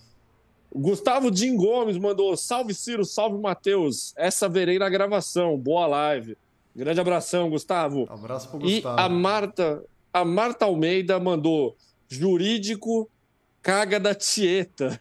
Gustavo 0.72 1.34
Jim 1.34 1.56
Gomes 1.56 1.98
mandou: 1.98 2.36
salve 2.36 2.72
Ciro, 2.72 3.04
salve 3.04 3.36
Matheus. 3.36 4.14
Essa 4.16 4.48
verei 4.48 4.78
na 4.78 4.88
gravação. 4.88 5.58
Boa 5.58 5.88
live. 5.88 6.36
Grande 6.74 7.00
abração, 7.00 7.50
Gustavo. 7.50 8.06
Abraço 8.08 8.48
pro 8.48 8.60
Gustavo. 8.60 9.00
E 9.00 9.02
a 9.02 9.08
Marta, 9.08 9.84
a 10.12 10.24
Marta 10.24 10.66
Almeida 10.66 11.18
mandou: 11.18 11.76
jurídico 12.08 13.10
caga 13.60 13.98
da 13.98 14.14
Tieta. 14.14 15.00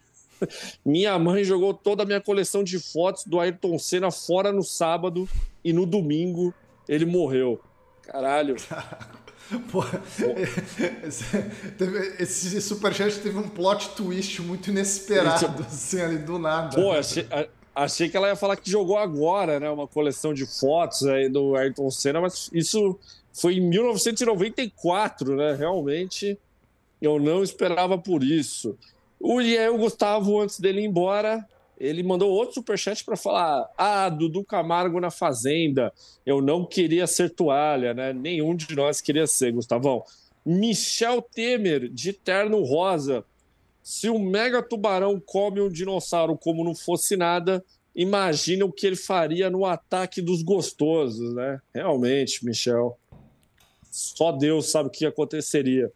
Minha 0.85 1.17
mãe 1.17 1.43
jogou 1.43 1.73
toda 1.73 2.03
a 2.03 2.05
minha 2.05 2.21
coleção 2.21 2.63
de 2.63 2.79
fotos 2.79 3.23
do 3.25 3.39
Ayrton 3.39 3.77
Senna 3.79 4.11
fora 4.11 4.51
no 4.51 4.63
sábado 4.63 5.27
e 5.63 5.71
no 5.71 5.85
domingo 5.85 6.53
ele 6.87 7.05
morreu. 7.05 7.59
Caralho. 8.01 8.55
Pô, 9.71 9.83
esse, 11.03 12.17
esse 12.19 12.61
superchat 12.61 13.19
teve 13.19 13.37
um 13.37 13.47
plot 13.47 13.89
twist 13.89 14.41
muito 14.41 14.69
inesperado, 14.69 15.63
assim, 15.63 16.01
ali 16.01 16.17
do 16.17 16.39
nada. 16.39 16.75
Pô, 16.75 16.91
achei, 16.91 17.27
achei 17.75 18.09
que 18.09 18.15
ela 18.15 18.29
ia 18.29 18.35
falar 18.35 18.55
que 18.55 18.71
jogou 18.71 18.97
agora, 18.97 19.59
né? 19.59 19.69
Uma 19.69 19.87
coleção 19.87 20.33
de 20.33 20.45
fotos 20.45 21.03
aí 21.05 21.29
do 21.29 21.55
Ayrton 21.55 21.91
Senna, 21.91 22.21
mas 22.21 22.49
isso 22.53 22.97
foi 23.33 23.55
em 23.55 23.61
1994, 23.61 25.35
né? 25.35 25.55
Realmente 25.55 26.37
eu 27.01 27.19
não 27.19 27.43
esperava 27.43 27.97
por 27.97 28.23
isso. 28.23 28.77
O, 29.23 29.39
e 29.41 29.57
aí 29.57 29.69
o 29.69 29.77
Gustavo, 29.77 30.41
antes 30.41 30.59
dele 30.59 30.81
ir 30.81 30.85
embora, 30.85 31.47
ele 31.79 32.03
mandou 32.03 32.29
outro 32.29 32.55
superchat 32.55 33.05
para 33.05 33.15
falar: 33.15 33.69
Ah, 33.77 34.09
Dudu 34.09 34.43
Camargo 34.43 34.99
na 34.99 35.09
Fazenda, 35.09 35.93
eu 36.25 36.41
não 36.41 36.65
queria 36.65 37.07
ser 37.07 37.29
toalha, 37.29 37.93
né? 37.93 38.11
Nenhum 38.11 38.53
de 38.53 38.75
nós 38.75 38.99
queria 38.99 39.25
ser, 39.25 39.53
Gustavão. 39.53 40.03
Michel 40.45 41.21
Temer, 41.21 41.87
de 41.87 42.11
terno 42.11 42.61
rosa. 42.63 43.23
Se 43.81 44.09
o 44.09 44.19
mega 44.19 44.61
tubarão 44.61 45.17
come 45.25 45.61
um 45.61 45.69
dinossauro 45.69 46.37
como 46.37 46.61
não 46.61 46.75
fosse 46.75 47.15
nada, 47.15 47.63
imagina 47.95 48.65
o 48.65 48.73
que 48.73 48.85
ele 48.85 48.97
faria 48.97 49.49
no 49.49 49.65
ataque 49.65 50.21
dos 50.21 50.43
gostosos, 50.43 51.33
né? 51.33 51.61
Realmente, 51.73 52.43
Michel. 52.43 52.97
Só 53.89 54.33
Deus 54.33 54.69
sabe 54.69 54.89
o 54.89 54.91
que 54.91 55.05
aconteceria. 55.05 55.89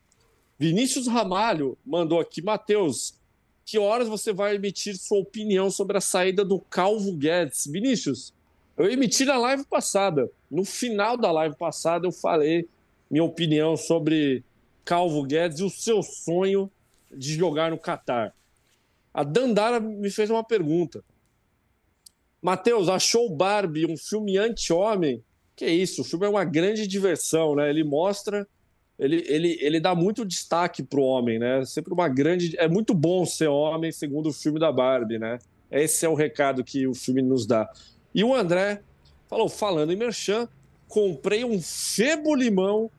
Vinícius 0.57 1.07
Ramalho 1.07 1.77
mandou 1.86 2.19
aqui, 2.19 2.41
Matheus, 2.41 3.17
que 3.68 3.78
horas 3.78 4.08
você 4.08 4.32
vai 4.32 4.56
emitir 4.56 4.98
sua 4.98 5.20
opinião 5.20 5.70
sobre 5.70 5.98
a 5.98 6.02
saída 6.02 6.46
do 6.46 6.58
Calvo 6.58 7.12
Guedes? 7.12 7.68
Vinícius, 7.68 8.34
eu 8.78 8.90
emiti 8.90 9.26
na 9.26 9.38
live 9.38 9.66
passada. 9.66 10.32
No 10.50 10.64
final 10.64 11.18
da 11.18 11.30
live 11.34 11.54
passada, 11.58 12.08
eu 12.08 12.12
falei 12.14 12.66
minha 13.12 13.26
opinião 13.26 13.76
sobre 13.76 14.42
Calvo 14.86 15.22
Guedes 15.22 15.60
e 15.60 15.64
o 15.66 15.70
seu 15.70 16.02
sonho 16.02 16.72
de 17.12 17.34
jogar 17.34 17.70
no 17.70 17.78
Catar. 17.78 18.34
A 19.14 19.22
Dandara 19.22 19.82
me 19.82 20.10
fez 20.10 20.30
uma 20.30 20.46
pergunta. 20.46 21.04
Matheus, 22.42 22.88
achou 22.88 23.30
Barbie 23.30 23.86
um 23.86 23.98
filme 23.98 24.38
anti-homem? 24.38 25.22
Que 25.58 25.68
isso, 25.68 26.04
o 26.04 26.06
filme 26.06 26.26
é 26.26 26.30
uma 26.30 26.46
grande 26.46 26.88
diversão, 26.88 27.54
né? 27.54 27.70
Ele 27.70 27.84
mostra 27.84 28.48
ele, 29.00 29.24
ele, 29.27 29.58
ele 29.62 29.80
dá 29.80 29.94
muito 29.94 30.25
destaque 30.25 30.82
pro 30.82 31.04
homem, 31.04 31.38
né? 31.38 31.63
Sempre 31.66 31.94
uma 31.94 32.08
grande. 32.08 32.56
É 32.58 32.68
muito 32.68 32.94
bom 32.94 33.25
ser 33.25 33.48
homem, 33.48 33.92
segundo 33.92 34.30
o 34.30 34.34
filme 34.34 34.60
da 34.60 34.72
Barbie, 34.72 35.20
né? 35.20 35.38
Esse 35.72 36.06
é 36.06 36.10
o 36.10 36.16
recado 36.16 36.63
que 36.63 36.88
o 36.88 36.94
filme 36.94 37.22
nos 37.22 37.46
dá. 37.46 37.70
E 38.13 38.24
o 38.24 38.34
André 38.34 38.82
falou: 39.27 39.48
falando 39.48 39.94
em 39.94 39.96
Merchan, 39.96 40.48
comprei 40.88 41.46
um 41.46 41.62
febo 41.62 42.34
limão 42.34 42.89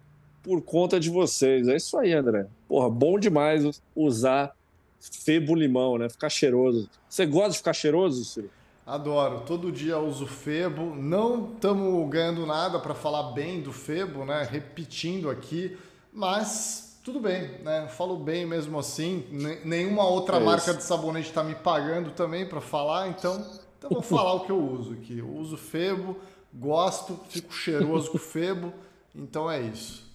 por 0.43 0.62
conta 0.62 1.00
de 1.00 1.11
vocês. 1.11 1.67
É 1.67 1.76
isso 1.76 1.99
aí, 1.99 2.12
André. 2.12 2.47
Porra, 2.69 2.88
bom 2.88 3.19
demais 3.19 3.83
usar 3.95 4.55
febo 5.00 5.55
limão, 5.55 5.99
né? 5.99 6.09
Ficar 6.09 6.28
cheiroso. 6.28 6.88
Você 7.09 7.26
gosta 7.26 7.50
de 7.50 7.59
ficar 7.59 7.73
cheiroso, 7.73 8.25
Ciro? 8.25 8.50
Adoro. 8.87 9.43
Todo 9.47 9.71
dia 9.71 9.99
uso 9.99 10.26
Febo. 10.26 10.95
Não 10.95 11.52
estamos 11.52 12.09
ganhando 12.09 12.47
nada 12.47 12.78
para 12.78 12.95
falar 12.95 13.33
bem 13.33 13.61
do 13.61 13.73
Febo, 13.73 14.25
né? 14.25 14.49
Repetindo 14.50 15.28
aqui. 15.28 15.76
Mas 16.19 16.99
tudo 17.05 17.21
bem, 17.21 17.49
né? 17.63 17.87
Falo 17.97 18.17
bem 18.17 18.45
mesmo 18.45 18.77
assim. 18.77 19.25
Nenhuma 19.65 20.05
outra 20.05 20.39
é 20.39 20.41
marca 20.41 20.75
de 20.75 20.83
sabonete 20.83 21.29
está 21.29 21.45
me 21.45 21.55
pagando 21.55 22.11
também 22.11 22.45
para 22.45 22.61
falar, 22.61 23.09
então, 23.09 23.37
então 23.79 23.89
vou 23.89 24.03
falar 24.03 24.35
o 24.35 24.41
que 24.41 24.51
eu 24.51 24.59
uso 24.59 24.95
aqui. 24.95 25.19
Eu 25.19 25.33
uso 25.33 25.57
Febo, 25.57 26.17
gosto, 26.53 27.21
fico 27.29 27.55
cheiroso 27.55 28.11
com 28.11 28.19
Febo, 28.19 28.75
então 29.15 29.49
é 29.49 29.63
isso. 29.63 30.11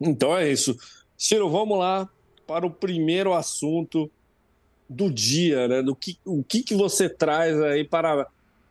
Então 0.00 0.36
é 0.36 0.48
isso. 0.48 0.78
Ciro, 1.16 1.50
vamos 1.50 1.76
lá 1.76 2.08
para 2.46 2.64
o 2.64 2.70
primeiro 2.70 3.34
assunto 3.34 4.08
do 4.88 5.10
dia, 5.10 5.66
né? 5.66 5.82
Do 5.82 5.96
que, 5.96 6.16
o 6.24 6.44
que, 6.44 6.62
que 6.62 6.76
você 6.76 7.08
traz 7.08 7.60
aí 7.62 7.82
para 7.82 8.28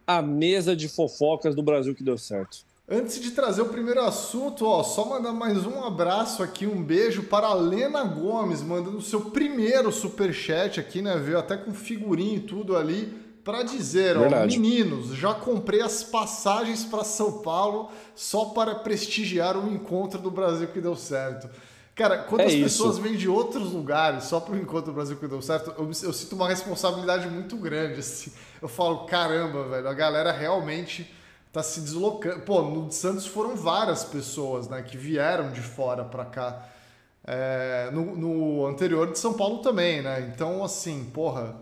a 0.07 0.21
mesa 0.21 0.73
de 0.73 0.87
fofocas 0.87 1.53
do 1.53 1.61
Brasil 1.61 1.93
que 1.93 2.01
deu 2.01 2.17
certo? 2.17 2.65
Antes 2.89 3.19
de 3.19 3.31
trazer 3.31 3.61
o 3.61 3.65
primeiro 3.65 3.99
assunto, 3.99 4.65
ó, 4.65 4.81
só 4.81 5.03
mandar 5.03 5.33
mais 5.33 5.65
um 5.65 5.83
abraço 5.83 6.41
aqui, 6.41 6.65
um 6.65 6.81
beijo 6.81 7.23
para 7.23 7.47
a 7.47 7.53
Lena 7.53 8.01
Gomes, 8.05 8.61
mandando 8.61 8.99
o 8.99 9.01
seu 9.01 9.19
primeiro 9.19 9.91
super 9.91 10.33
chat 10.33 10.79
aqui, 10.79 11.01
né? 11.01 11.17
Veio 11.17 11.37
até 11.37 11.57
com 11.57 11.73
figurinha 11.73 12.37
e 12.37 12.39
tudo 12.39 12.77
ali 12.77 13.13
para 13.43 13.61
dizer, 13.61 14.15
ó, 14.15 14.45
meninos, 14.45 15.07
já 15.07 15.33
comprei 15.33 15.81
as 15.81 16.01
passagens 16.01 16.85
para 16.85 17.03
São 17.03 17.41
Paulo 17.41 17.91
só 18.15 18.45
para 18.45 18.73
prestigiar 18.75 19.57
o 19.57 19.69
encontro 19.69 20.17
do 20.17 20.31
Brasil 20.31 20.69
que 20.69 20.79
deu 20.79 20.95
certo. 20.95 21.49
Cara, 21.93 22.19
quando 22.19 22.39
é 22.39 22.45
as 22.45 22.55
pessoas 22.55 22.93
isso. 22.93 23.01
vêm 23.01 23.17
de 23.17 23.27
outros 23.27 23.73
lugares 23.73 24.23
só 24.23 24.39
para 24.39 24.53
o 24.53 24.57
encontro 24.57 24.91
do 24.91 24.95
Brasil 24.95 25.17
que 25.17 25.27
deu 25.27 25.41
certo, 25.41 25.73
eu, 25.77 25.85
eu 25.87 26.13
sinto 26.13 26.37
uma 26.37 26.47
responsabilidade 26.47 27.27
muito 27.27 27.57
grande. 27.57 27.99
Assim. 27.99 28.31
Eu 28.61 28.69
falo, 28.69 28.99
caramba, 28.99 29.67
velho, 29.67 29.89
a 29.89 29.93
galera 29.93 30.31
realmente 30.31 31.16
tá 31.57 31.63
se 31.63 31.81
deslocando. 31.81 32.41
Pô, 32.41 32.61
no 32.61 32.87
de 32.87 32.93
Santos 32.93 33.25
foram 33.25 33.55
várias 33.55 34.03
pessoas, 34.03 34.69
né, 34.69 34.83
que 34.83 34.95
vieram 34.95 35.51
de 35.51 35.61
fora 35.61 36.05
para 36.05 36.25
cá. 36.25 36.69
É, 37.25 37.89
no, 37.91 38.15
no, 38.15 38.65
anterior 38.67 39.11
de 39.11 39.17
São 39.17 39.33
Paulo 39.33 39.57
também, 39.57 40.01
né? 40.01 40.31
Então, 40.33 40.63
assim, 40.63 41.09
porra. 41.13 41.55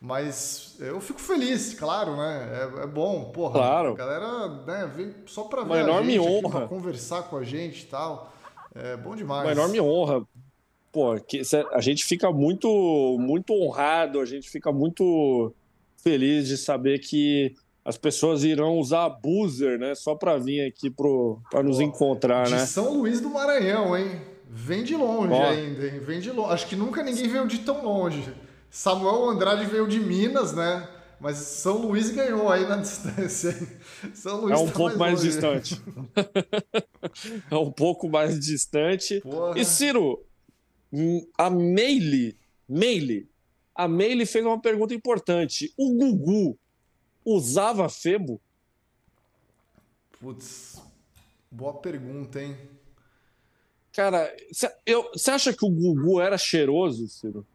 Mas 0.00 0.76
eu 0.78 0.98
fico 0.98 1.20
feliz, 1.20 1.74
claro, 1.74 2.16
né? 2.16 2.70
É, 2.78 2.84
é 2.84 2.86
bom, 2.86 3.24
porra. 3.24 3.52
Claro. 3.52 3.92
A 3.92 3.96
galera 3.96 4.48
né, 4.66 4.90
vem 4.94 5.14
só 5.26 5.42
para 5.42 5.62
ver 5.62 5.84
Uma 5.84 5.98
a 5.98 6.02
gente 6.02 6.18
honra. 6.20 6.58
Aqui, 6.60 6.68
conversar 6.68 7.22
com 7.24 7.36
a 7.36 7.44
gente 7.44 7.82
e 7.82 7.86
tal. 7.86 8.32
É 8.74 8.96
bom 8.96 9.14
demais. 9.14 9.42
Uma 9.42 9.52
enorme 9.52 9.80
honra. 9.80 10.22
Pô, 10.90 11.20
que, 11.20 11.42
a 11.72 11.80
gente 11.80 12.04
fica 12.04 12.32
muito, 12.32 13.16
muito 13.20 13.52
honrado, 13.52 14.20
a 14.20 14.24
gente 14.24 14.48
fica 14.48 14.72
muito 14.72 15.52
feliz 15.98 16.48
de 16.48 16.56
saber 16.56 17.00
que 17.00 17.54
as 17.84 17.96
pessoas 17.96 18.44
irão 18.44 18.78
usar 18.78 19.08
buzzer, 19.08 19.78
né? 19.78 19.94
Só 19.94 20.14
para 20.14 20.36
vir 20.36 20.66
aqui 20.66 20.90
para 20.90 21.62
nos 21.62 21.80
encontrar, 21.80 22.46
de 22.46 22.52
né? 22.52 22.66
São 22.66 22.94
Luís 22.94 23.20
do 23.20 23.30
Maranhão, 23.30 23.96
hein? 23.96 24.20
Vem 24.48 24.82
de 24.82 24.96
longe 24.96 25.32
Ó. 25.32 25.48
ainda, 25.48 25.86
hein? 25.86 26.00
Vem 26.00 26.20
de 26.20 26.30
longe. 26.30 26.52
Acho 26.52 26.66
que 26.66 26.76
nunca 26.76 27.02
ninguém 27.02 27.28
veio 27.28 27.46
de 27.46 27.60
tão 27.60 27.84
longe. 27.84 28.34
Samuel 28.68 29.30
Andrade 29.30 29.64
veio 29.66 29.88
de 29.88 29.98
Minas, 29.98 30.54
né? 30.54 30.88
Mas 31.20 31.36
São 31.36 31.76
Luís 31.78 32.10
ganhou 32.10 32.48
aí 32.48 32.66
na 32.66 32.76
distância. 32.78 33.54
São 34.14 34.40
Luís 34.40 34.58
é 34.58 34.62
um 34.62 34.66
tá 34.66 34.72
pouco 34.72 34.98
mais, 34.98 35.12
mais 35.12 35.22
distante. 35.22 35.80
é 37.50 37.56
um 37.56 37.70
pouco 37.70 38.08
mais 38.08 38.40
distante. 38.40 39.20
Porra. 39.20 39.58
E 39.58 39.64
Ciro, 39.64 40.24
a 41.36 41.50
Meile, 41.50 42.36
Meile, 42.68 43.28
a 43.74 43.86
Meile 43.86 44.26
fez 44.26 44.44
uma 44.44 44.60
pergunta 44.60 44.94
importante. 44.94 45.72
O 45.76 45.94
Gugu 45.94 46.58
usava 47.24 47.88
Febo? 47.88 48.40
Putz, 50.18 50.80
boa 51.50 51.74
pergunta, 51.74 52.42
hein? 52.42 52.56
Cara, 53.92 54.34
você 55.12 55.30
acha 55.30 55.52
que 55.52 55.64
o 55.64 55.70
Gugu 55.70 56.20
era 56.20 56.38
cheiroso, 56.38 57.08
Ciro? 57.08 57.46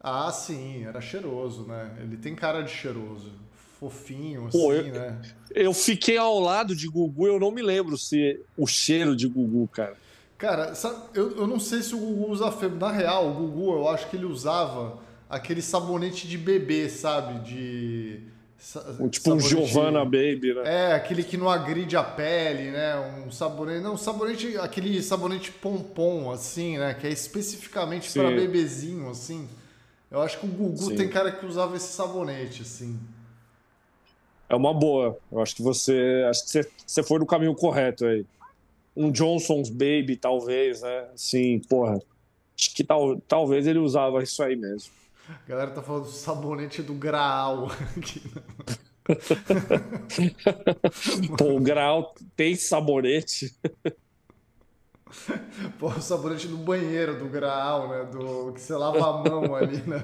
Ah, 0.00 0.30
sim, 0.30 0.84
era 0.84 1.00
cheiroso, 1.00 1.64
né? 1.64 1.96
Ele 2.00 2.16
tem 2.16 2.34
cara 2.34 2.62
de 2.62 2.70
cheiroso. 2.70 3.32
Fofinho, 3.80 4.48
assim, 4.48 4.58
Pô, 4.58 4.74
eu, 4.74 4.92
né? 4.92 5.22
Eu 5.54 5.72
fiquei 5.72 6.18
ao 6.18 6.40
lado 6.40 6.74
de 6.74 6.88
Gugu, 6.88 7.28
eu 7.28 7.38
não 7.38 7.52
me 7.52 7.62
lembro 7.62 7.96
se 7.96 8.40
o 8.56 8.66
cheiro 8.66 9.14
de 9.14 9.28
Gugu, 9.28 9.68
cara. 9.68 9.96
Cara, 10.36 10.74
sabe, 10.74 10.96
eu, 11.14 11.36
eu 11.36 11.46
não 11.46 11.60
sei 11.60 11.82
se 11.82 11.94
o 11.94 11.98
Gugu 11.98 12.30
usa 12.30 12.50
Febo. 12.50 12.76
Na 12.76 12.90
real, 12.90 13.28
o 13.30 13.34
Gugu, 13.34 13.72
eu 13.72 13.88
acho 13.88 14.10
que 14.10 14.16
ele 14.16 14.26
usava 14.26 14.98
aquele 15.30 15.62
sabonete 15.62 16.26
de 16.26 16.36
bebê, 16.36 16.88
sabe? 16.88 17.40
De 17.40 18.22
um, 18.98 19.08
tipo 19.08 19.32
um 19.32 19.40
Giovanna 19.40 20.04
Baby, 20.04 20.52
né? 20.54 20.62
É, 20.64 20.92
aquele 20.94 21.22
que 21.22 21.36
não 21.36 21.48
agride 21.48 21.96
a 21.96 22.02
pele, 22.02 22.70
né? 22.70 22.98
Um 23.24 23.30
sabonete. 23.30 23.80
Não, 23.80 23.96
sabonete, 23.96 24.56
aquele 24.58 25.00
sabonete 25.02 25.52
pompom, 25.52 26.30
assim, 26.30 26.76
né? 26.76 26.92
Que 26.94 27.06
é 27.06 27.10
especificamente 27.10 28.12
para 28.12 28.30
bebezinho, 28.30 29.08
assim. 29.10 29.48
Eu 30.10 30.20
acho 30.20 30.38
que 30.38 30.46
o 30.46 30.48
Gugu 30.48 30.76
Sim. 30.76 30.96
tem 30.96 31.08
cara 31.08 31.30
que 31.30 31.46
usava 31.46 31.76
esse 31.76 31.92
sabonete, 31.92 32.62
assim. 32.62 32.98
É 34.48 34.56
uma 34.56 34.74
boa. 34.74 35.16
Eu 35.30 35.40
acho 35.40 35.54
que 35.54 35.62
você. 35.62 36.24
Acho 36.28 36.44
que 36.44 36.50
você, 36.50 36.70
você 36.84 37.02
foi 37.02 37.18
no 37.20 37.26
caminho 37.26 37.54
correto 37.54 38.06
aí. 38.06 38.26
Um 38.96 39.12
Johnson's 39.12 39.70
Baby, 39.70 40.16
talvez, 40.16 40.82
né? 40.82 41.06
Sim, 41.14 41.60
porra. 41.68 42.02
Acho 42.58 42.74
que 42.74 42.82
tal, 42.82 43.20
talvez 43.20 43.68
ele 43.68 43.78
usava 43.78 44.20
isso 44.22 44.42
aí 44.42 44.56
mesmo. 44.56 44.90
A 45.28 45.48
galera 45.48 45.70
tá 45.70 45.82
falando 45.82 46.04
do 46.04 46.10
sabonete 46.10 46.82
do 46.82 46.94
Graal 46.94 47.70
aqui. 47.96 48.22
Pô, 51.36 51.56
o 51.56 51.60
Graal 51.60 52.14
tem 52.34 52.54
sabonete. 52.56 53.54
Pô, 55.78 55.88
o 55.88 56.00
sabonete 56.00 56.48
do 56.48 56.56
banheiro 56.56 57.18
do 57.18 57.26
Graal, 57.26 57.88
né? 57.88 58.04
Do 58.04 58.52
que 58.52 58.60
você 58.60 58.74
lava 58.74 58.98
a 58.98 59.22
mão 59.22 59.54
ali, 59.54 59.82
né? 59.82 60.02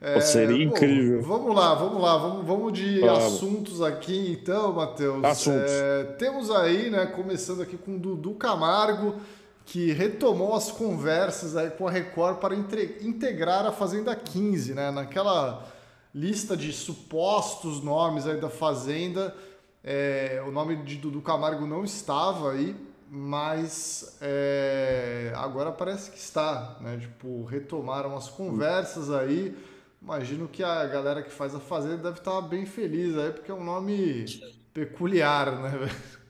É, 0.00 0.20
seria 0.20 0.66
bom, 0.66 0.74
incrível. 0.74 1.22
Vamos 1.22 1.56
lá, 1.56 1.74
vamos 1.74 2.02
lá, 2.02 2.18
vamos, 2.18 2.46
vamos 2.46 2.72
de 2.74 3.00
vamos. 3.00 3.24
assuntos 3.24 3.80
aqui 3.80 4.32
então, 4.32 4.74
Matheus. 4.74 5.24
Assuntos. 5.24 5.70
É, 5.70 6.04
temos 6.18 6.50
aí, 6.50 6.90
né, 6.90 7.06
começando 7.06 7.62
aqui 7.62 7.78
com 7.78 7.96
o 7.96 7.98
Dudu 7.98 8.34
Camargo, 8.34 9.16
que 9.64 9.92
retomou 9.92 10.54
as 10.54 10.70
conversas 10.70 11.56
aí 11.56 11.70
com 11.70 11.88
a 11.88 11.90
Record 11.90 12.38
para 12.38 12.54
integrar 12.54 13.66
a 13.66 13.72
Fazenda 13.72 14.14
15, 14.14 14.74
né? 14.74 14.90
Naquela 14.90 15.66
lista 16.14 16.56
de 16.56 16.72
supostos 16.72 17.82
nomes 17.82 18.26
aí 18.26 18.38
da 18.38 18.50
Fazenda, 18.50 19.34
é, 19.82 20.42
o 20.46 20.50
nome 20.50 20.76
de 20.76 20.96
Dudu 20.96 21.20
Camargo 21.20 21.66
não 21.66 21.84
estava 21.84 22.52
aí, 22.52 22.76
mas 23.10 24.16
é, 24.20 25.32
agora 25.36 25.72
parece 25.72 26.10
que 26.10 26.18
está, 26.18 26.76
né? 26.80 26.98
Tipo, 26.98 27.44
retomaram 27.44 28.16
as 28.16 28.28
conversas 28.28 29.10
aí. 29.10 29.56
Imagino 30.00 30.46
que 30.46 30.62
a 30.62 30.86
galera 30.86 31.22
que 31.22 31.32
faz 31.32 31.54
a 31.54 31.60
Fazenda 31.60 31.96
deve 31.96 32.18
estar 32.18 32.40
bem 32.42 32.66
feliz 32.66 33.16
aí, 33.16 33.32
porque 33.32 33.50
é 33.50 33.54
um 33.54 33.64
nome 33.64 34.26
peculiar, 34.72 35.58
né? 35.60 35.90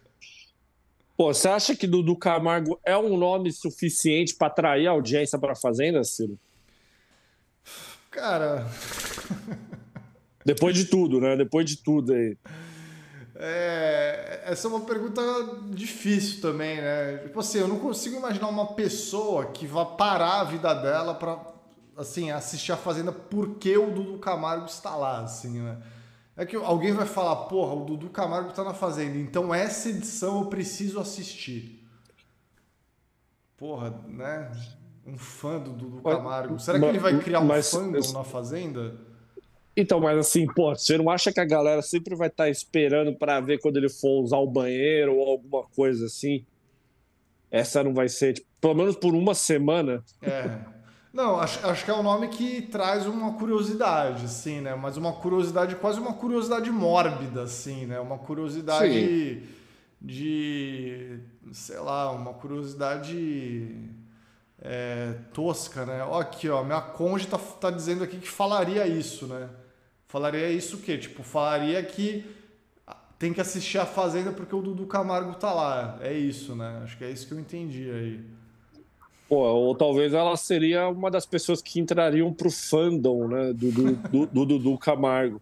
Pô, 1.16 1.32
você 1.32 1.48
acha 1.48 1.76
que 1.76 1.86
Dudu 1.86 2.16
Camargo 2.16 2.78
é 2.84 2.96
um 2.96 3.16
nome 3.16 3.52
suficiente 3.52 4.34
para 4.34 4.48
atrair 4.48 4.88
audiência 4.88 5.38
para 5.38 5.52
a 5.52 5.56
Fazenda, 5.56 6.02
Ciro? 6.02 6.38
Cara. 8.10 8.66
Depois 10.44 10.76
de 10.76 10.86
tudo, 10.86 11.20
né? 11.20 11.36
Depois 11.36 11.64
de 11.64 11.76
tudo 11.76 12.12
aí. 12.12 12.36
É, 13.36 14.42
essa 14.46 14.66
é 14.66 14.70
uma 14.70 14.80
pergunta 14.80 15.22
difícil 15.70 16.40
também, 16.40 16.76
né? 16.76 17.18
Tipo 17.18 17.40
assim, 17.40 17.58
eu 17.58 17.68
não 17.68 17.78
consigo 17.78 18.16
imaginar 18.16 18.48
uma 18.48 18.74
pessoa 18.74 19.46
que 19.46 19.66
vá 19.66 19.84
parar 19.84 20.40
a 20.40 20.44
vida 20.44 20.74
dela 20.74 21.14
para 21.14 21.38
assim, 21.96 22.30
assistir 22.30 22.72
a 22.72 22.76
Fazenda 22.76 23.12
porque 23.12 23.76
o 23.76 23.90
Dudu 23.90 24.18
Camargo 24.18 24.66
está 24.66 24.96
lá, 24.96 25.20
assim, 25.20 25.60
né? 25.60 25.78
É 26.36 26.44
que 26.44 26.56
alguém 26.56 26.92
vai 26.92 27.06
falar, 27.06 27.36
porra, 27.46 27.74
o 27.74 27.84
Dudu 27.84 28.10
Camargo 28.10 28.50
está 28.50 28.64
na 28.64 28.74
Fazenda, 28.74 29.16
então 29.16 29.54
essa 29.54 29.88
edição 29.88 30.40
eu 30.40 30.46
preciso 30.46 30.98
assistir. 30.98 31.86
Porra, 33.56 33.90
né? 34.08 34.50
Um 35.06 35.16
fã 35.16 35.60
do 35.60 35.72
Dudu 35.72 36.02
Camargo. 36.02 36.58
Será 36.58 36.80
que 36.80 36.84
ele 36.86 36.98
vai 36.98 37.18
criar 37.20 37.40
um 37.40 37.46
mas, 37.46 37.70
fandom 37.70 38.12
na 38.12 38.24
Fazenda? 38.24 38.98
Então, 39.76 40.00
mas 40.00 40.18
assim, 40.18 40.46
pô, 40.46 40.74
você 40.74 40.98
não 40.98 41.08
acha 41.08 41.32
que 41.32 41.40
a 41.40 41.44
galera 41.44 41.82
sempre 41.82 42.16
vai 42.16 42.28
estar 42.28 42.44
tá 42.44 42.50
esperando 42.50 43.14
para 43.16 43.40
ver 43.40 43.60
quando 43.60 43.76
ele 43.76 43.88
for 43.88 44.22
usar 44.22 44.38
o 44.38 44.46
banheiro 44.46 45.14
ou 45.16 45.30
alguma 45.30 45.64
coisa 45.74 46.06
assim? 46.06 46.44
Essa 47.50 47.84
não 47.84 47.94
vai 47.94 48.08
ser, 48.08 48.34
tipo, 48.34 48.48
pelo 48.60 48.74
menos 48.74 48.96
por 48.96 49.14
uma 49.14 49.34
semana. 49.34 50.02
É. 50.20 50.73
Não, 51.14 51.38
acho, 51.38 51.64
acho 51.64 51.84
que 51.84 51.92
é 51.92 51.94
um 51.94 52.02
nome 52.02 52.26
que 52.26 52.60
traz 52.60 53.06
uma 53.06 53.34
curiosidade, 53.34 54.24
assim, 54.24 54.60
né? 54.60 54.74
Mas 54.74 54.96
uma 54.96 55.12
curiosidade, 55.12 55.76
quase 55.76 56.00
uma 56.00 56.12
curiosidade 56.12 56.68
mórbida, 56.72 57.44
assim, 57.44 57.86
né? 57.86 58.00
Uma 58.00 58.18
curiosidade 58.18 58.92
Sim. 58.92 59.42
de, 60.02 61.20
sei 61.52 61.78
lá, 61.78 62.10
uma 62.10 62.34
curiosidade 62.34 63.92
é, 64.60 65.14
tosca, 65.32 65.86
né? 65.86 66.02
Ó, 66.02 66.18
aqui, 66.18 66.48
ó, 66.48 66.64
minha 66.64 66.80
conge 66.80 67.28
tá, 67.28 67.38
tá 67.38 67.70
dizendo 67.70 68.02
aqui 68.02 68.18
que 68.18 68.28
falaria 68.28 68.84
isso, 68.84 69.28
né? 69.28 69.48
Falaria 70.08 70.50
isso 70.50 70.78
o 70.78 70.80
quê? 70.80 70.98
Tipo, 70.98 71.22
falaria 71.22 71.80
que 71.84 72.26
tem 73.20 73.32
que 73.32 73.40
assistir 73.40 73.78
a 73.78 73.86
Fazenda 73.86 74.32
porque 74.32 74.54
o 74.56 74.60
Dudu 74.60 74.84
Camargo 74.88 75.34
tá 75.34 75.52
lá. 75.52 75.96
É 76.00 76.12
isso, 76.12 76.56
né? 76.56 76.80
Acho 76.82 76.98
que 76.98 77.04
é 77.04 77.10
isso 77.12 77.28
que 77.28 77.34
eu 77.34 77.38
entendi 77.38 77.88
aí. 77.88 78.33
Pô, 79.34 79.40
ou 79.52 79.74
talvez 79.74 80.14
ela 80.14 80.36
seria 80.36 80.88
uma 80.88 81.10
das 81.10 81.26
pessoas 81.26 81.60
que 81.60 81.80
entrariam 81.80 82.32
pro 82.32 82.52
fandom, 82.52 83.26
né? 83.26 83.52
Do 83.52 83.72
Dudu 83.72 84.28
do, 84.32 84.46
do, 84.46 84.58
do, 84.60 84.78
Camargo. 84.78 85.40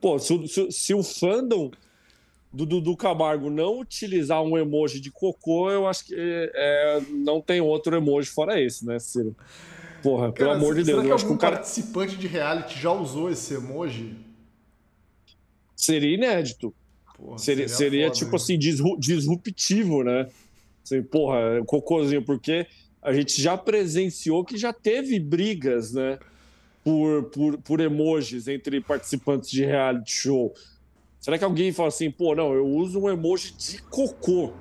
Pô, 0.00 0.18
se, 0.18 0.48
se, 0.48 0.72
se, 0.72 0.94
o 0.94 1.02
fandom 1.02 1.70
do 2.50 2.64
Dudu 2.64 2.96
Camargo 2.96 3.50
não 3.50 3.78
utilizar 3.78 4.42
um 4.42 4.56
emoji 4.56 5.00
de 5.00 5.10
cocô, 5.10 5.70
eu 5.70 5.86
acho 5.86 6.06
que 6.06 6.14
é, 6.16 7.02
não 7.10 7.42
tem 7.42 7.60
outro 7.60 7.94
emoji 7.94 8.30
fora 8.30 8.58
esse, 8.58 8.86
né, 8.86 8.98
Ciro? 8.98 9.36
Porra, 10.02 10.32
cara, 10.32 10.32
pelo 10.32 10.50
amor 10.52 10.74
de 10.74 10.84
Deus. 10.84 11.02
Será 11.02 11.02
que 11.02 11.22
algum 11.22 11.34
que 11.34 11.40
cara... 11.42 11.56
participante 11.56 12.16
de 12.16 12.26
reality 12.26 12.80
já 12.80 12.90
usou 12.90 13.30
esse 13.30 13.52
emoji? 13.52 14.16
Seria 15.76 16.14
inédito. 16.14 16.72
Porra, 17.18 17.36
seria, 17.36 17.68
seria, 17.68 17.76
seria 17.76 18.06
foda, 18.06 18.18
tipo 18.18 18.30
né? 18.30 18.36
assim, 18.36 18.58
disruptivo, 18.98 20.02
né? 20.02 20.26
Assim, 20.82 21.02
porra, 21.02 21.62
cocôzinho, 21.66 22.22
porque 22.22 22.66
a 23.04 23.12
gente 23.12 23.40
já 23.40 23.56
presenciou 23.56 24.42
que 24.44 24.56
já 24.56 24.72
teve 24.72 25.20
brigas, 25.20 25.92
né? 25.92 26.18
Por, 26.82 27.24
por, 27.24 27.58
por 27.58 27.80
emojis 27.80 28.48
entre 28.48 28.80
participantes 28.80 29.50
de 29.50 29.64
reality 29.64 30.10
show. 30.10 30.54
Será 31.20 31.38
que 31.38 31.44
alguém 31.44 31.72
fala 31.72 31.88
assim, 31.88 32.10
pô, 32.10 32.34
não, 32.34 32.52
eu 32.52 32.66
uso 32.66 33.00
um 33.00 33.08
emoji 33.08 33.54
de 33.56 33.80
cocô? 33.82 34.52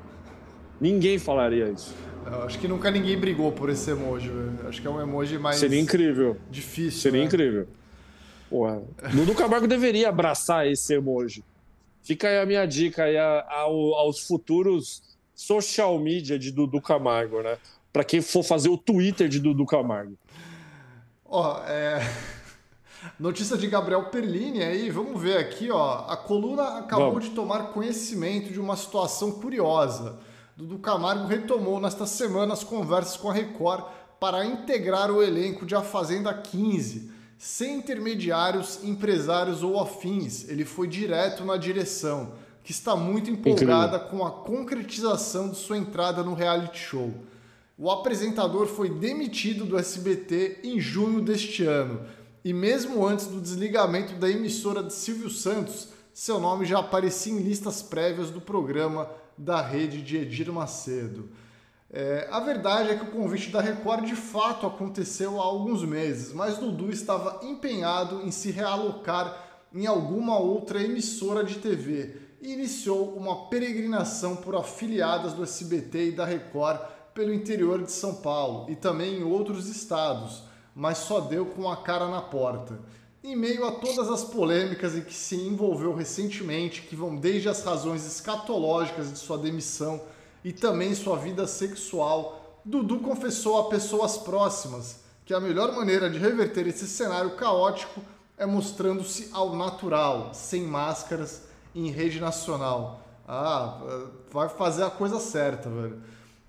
Ninguém 0.79 1.17
falaria 1.17 1.69
isso. 1.69 1.93
Eu 2.25 2.43
acho 2.43 2.59
que 2.59 2.67
nunca 2.67 2.89
ninguém 2.89 3.17
brigou 3.17 3.51
por 3.51 3.69
esse 3.69 3.91
emoji. 3.91 4.31
Acho 4.67 4.81
que 4.81 4.87
é 4.87 4.89
um 4.89 5.01
emoji 5.01 5.37
mais. 5.37 5.57
Seria 5.57 5.79
incrível. 5.79 6.37
Difícil. 6.49 7.01
Seria 7.01 7.19
né? 7.19 7.25
incrível. 7.25 7.67
Porra. 8.49 8.81
Dudu 9.13 9.35
Camargo 9.35 9.67
deveria 9.67 10.07
abraçar 10.09 10.67
esse 10.67 10.93
emoji. 10.93 11.43
Fica 12.01 12.27
aí 12.27 12.39
a 12.39 12.45
minha 12.45 12.65
dica 12.65 13.03
aí 13.03 13.17
aos 13.17 14.21
futuros 14.21 15.01
social 15.35 15.99
media 15.99 16.39
de 16.39 16.51
Dudu 16.51 16.81
Camargo, 16.81 17.41
né? 17.41 17.57
Para 17.93 18.03
quem 18.03 18.21
for 18.21 18.43
fazer 18.43 18.69
o 18.69 18.77
Twitter 18.77 19.29
de 19.29 19.39
Dudu 19.39 19.67
Camargo. 19.67 20.17
Ó, 21.23 21.59
é... 21.67 22.01
Notícia 23.19 23.55
de 23.55 23.67
Gabriel 23.67 24.05
Perlini 24.05 24.63
aí, 24.63 24.89
vamos 24.89 25.21
ver 25.21 25.37
aqui, 25.37 25.69
ó. 25.69 26.05
A 26.07 26.17
coluna 26.17 26.79
acabou 26.79 27.11
vamos. 27.11 27.25
de 27.25 27.31
tomar 27.31 27.71
conhecimento 27.71 28.51
de 28.51 28.59
uma 28.59 28.75
situação 28.75 29.33
curiosa. 29.33 30.17
Dudu 30.57 30.79
Camargo 30.79 31.27
retomou 31.27 31.79
nesta 31.79 32.05
semana 32.05 32.53
as 32.53 32.63
conversas 32.63 33.17
com 33.17 33.29
a 33.29 33.33
Record 33.33 33.85
para 34.19 34.45
integrar 34.45 35.11
o 35.11 35.21
elenco 35.21 35.65
de 35.65 35.75
A 35.75 35.81
Fazenda 35.81 36.33
15, 36.33 37.11
sem 37.37 37.77
intermediários, 37.77 38.83
empresários 38.83 39.61
ou 39.63 39.79
afins. 39.79 40.47
Ele 40.47 40.63
foi 40.63 40.87
direto 40.87 41.43
na 41.43 41.57
direção, 41.57 42.31
que 42.63 42.71
está 42.71 42.95
muito 42.95 43.29
empolgada 43.29 43.97
Incrível. 43.97 44.17
com 44.17 44.25
a 44.25 44.31
concretização 44.31 45.49
de 45.49 45.57
sua 45.57 45.77
entrada 45.77 46.23
no 46.23 46.33
reality 46.33 46.79
show. 46.79 47.13
O 47.77 47.89
apresentador 47.89 48.67
foi 48.67 48.89
demitido 48.89 49.65
do 49.65 49.77
SBT 49.77 50.59
em 50.63 50.79
junho 50.79 51.21
deste 51.21 51.63
ano. 51.63 52.05
E 52.45 52.53
mesmo 52.53 53.05
antes 53.05 53.25
do 53.27 53.41
desligamento 53.41 54.13
da 54.13 54.29
emissora 54.29 54.83
de 54.83 54.93
Silvio 54.93 55.29
Santos, 55.29 55.87
seu 56.13 56.39
nome 56.39 56.65
já 56.65 56.79
aparecia 56.79 57.33
em 57.33 57.39
listas 57.39 57.81
prévias 57.81 58.29
do 58.29 58.39
programa 58.39 59.09
da 59.35 59.59
rede 59.61 60.01
de 60.03 60.17
Edir 60.17 60.51
Macedo. 60.51 61.29
É, 61.89 62.27
a 62.31 62.39
verdade 62.39 62.89
é 62.89 62.95
que 62.95 63.05
o 63.05 63.11
convite 63.11 63.49
da 63.49 63.61
Record 63.61 64.05
de 64.05 64.15
fato 64.15 64.67
aconteceu 64.67 65.41
há 65.41 65.43
alguns 65.43 65.83
meses, 65.83 66.31
mas 66.31 66.57
Dudu 66.57 66.91
estava 66.91 67.39
empenhado 67.43 68.21
em 68.21 68.29
se 68.29 68.51
realocar 68.51 69.65
em 69.73 69.87
alguma 69.87 70.37
outra 70.37 70.81
emissora 70.81 71.43
de 71.43 71.55
TV 71.55 72.17
e 72.41 72.53
iniciou 72.53 73.15
uma 73.15 73.47
peregrinação 73.47 74.35
por 74.35 74.55
afiliadas 74.55 75.33
do 75.33 75.43
SBT 75.43 76.09
e 76.09 76.11
da 76.11 76.25
Record 76.25 76.79
pelo 77.13 77.33
interior 77.33 77.81
de 77.81 77.91
São 77.91 78.15
Paulo 78.15 78.69
e 78.69 78.75
também 78.75 79.19
em 79.19 79.23
outros 79.23 79.67
estados, 79.67 80.43
mas 80.75 80.97
só 80.99 81.19
deu 81.19 81.45
com 81.45 81.69
a 81.69 81.77
cara 81.77 82.07
na 82.07 82.21
porta. 82.21 82.79
Em 83.23 83.35
meio 83.35 83.65
a 83.65 83.71
todas 83.71 84.09
as 84.09 84.23
polêmicas 84.23 84.95
em 84.95 85.01
que 85.01 85.13
se 85.13 85.35
envolveu 85.35 85.93
recentemente, 85.95 86.81
que 86.81 86.95
vão 86.95 87.15
desde 87.15 87.47
as 87.47 87.63
razões 87.63 88.05
escatológicas 88.05 89.11
de 89.11 89.19
sua 89.19 89.37
demissão 89.37 90.01
e 90.43 90.51
também 90.51 90.93
sua 90.93 91.17
vida 91.17 91.47
sexual, 91.47 92.59
Dudu 92.65 92.99
confessou 92.99 93.59
a 93.59 93.69
pessoas 93.69 94.17
próximas 94.17 95.03
que 95.25 95.33
a 95.33 95.39
melhor 95.39 95.73
maneira 95.73 96.09
de 96.09 96.17
reverter 96.17 96.67
esse 96.67 96.87
cenário 96.87 97.35
caótico 97.35 98.01
é 98.37 98.45
mostrando-se 98.45 99.29
ao 99.31 99.55
natural, 99.55 100.33
sem 100.33 100.63
máscaras, 100.63 101.43
em 101.73 101.89
rede 101.89 102.19
nacional. 102.19 103.01
Ah, 103.27 103.79
vai 104.31 104.49
fazer 104.49 104.83
a 104.83 104.89
coisa 104.89 105.19
certa, 105.19 105.69
velho. 105.69 106.01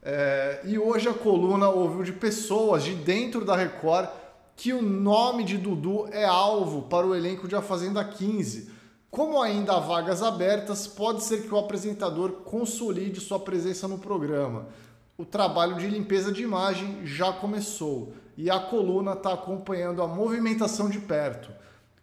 É, 0.06 0.60
e 0.64 0.78
hoje 0.78 1.08
a 1.08 1.14
coluna 1.14 1.70
ouviu 1.70 2.02
de 2.02 2.12
pessoas 2.12 2.84
de 2.84 2.94
dentro 2.94 3.42
da 3.42 3.56
Record 3.56 4.10
que 4.54 4.70
o 4.74 4.82
nome 4.82 5.44
de 5.44 5.56
Dudu 5.56 6.06
é 6.12 6.26
alvo 6.26 6.82
para 6.82 7.06
o 7.06 7.14
elenco 7.14 7.48
de 7.48 7.56
A 7.56 7.62
Fazenda 7.62 8.04
15. 8.04 8.70
Como 9.10 9.40
ainda 9.40 9.72
há 9.72 9.80
vagas 9.80 10.22
abertas, 10.22 10.86
pode 10.86 11.24
ser 11.24 11.44
que 11.44 11.54
o 11.54 11.58
apresentador 11.58 12.42
consolide 12.44 13.18
sua 13.18 13.40
presença 13.40 13.88
no 13.88 13.98
programa. 13.98 14.66
o 15.16 15.24
trabalho 15.24 15.76
de 15.76 15.86
limpeza 15.86 16.32
de 16.32 16.42
imagem 16.42 17.06
já 17.06 17.32
começou 17.32 18.12
e 18.36 18.50
a 18.50 18.58
coluna 18.58 19.12
está 19.12 19.32
acompanhando 19.32 20.02
a 20.02 20.08
movimentação 20.08 20.90
de 20.90 20.98
perto. 20.98 21.52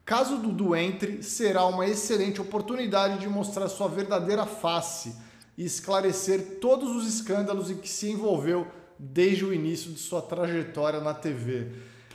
Caso 0.06 0.38
Dudu 0.38 0.76
entre, 0.76 1.22
será 1.22 1.66
uma 1.66 1.86
excelente 1.86 2.40
oportunidade 2.40 3.20
de 3.20 3.28
mostrar 3.28 3.68
sua 3.68 3.90
verdadeira 3.90 4.46
face 4.46 5.14
e 5.58 5.66
esclarecer 5.66 6.60
todos 6.60 6.96
os 6.96 7.08
escândalos 7.08 7.70
em 7.70 7.78
que 7.78 7.90
se 7.90 8.10
envolveu 8.10 8.68
desde 8.98 9.46
o 9.46 9.54
início 9.54 9.92
de 9.92 10.00
sua 10.00 10.22
trajetória 10.22 11.00
na 11.00 11.14
TV. 11.14 11.72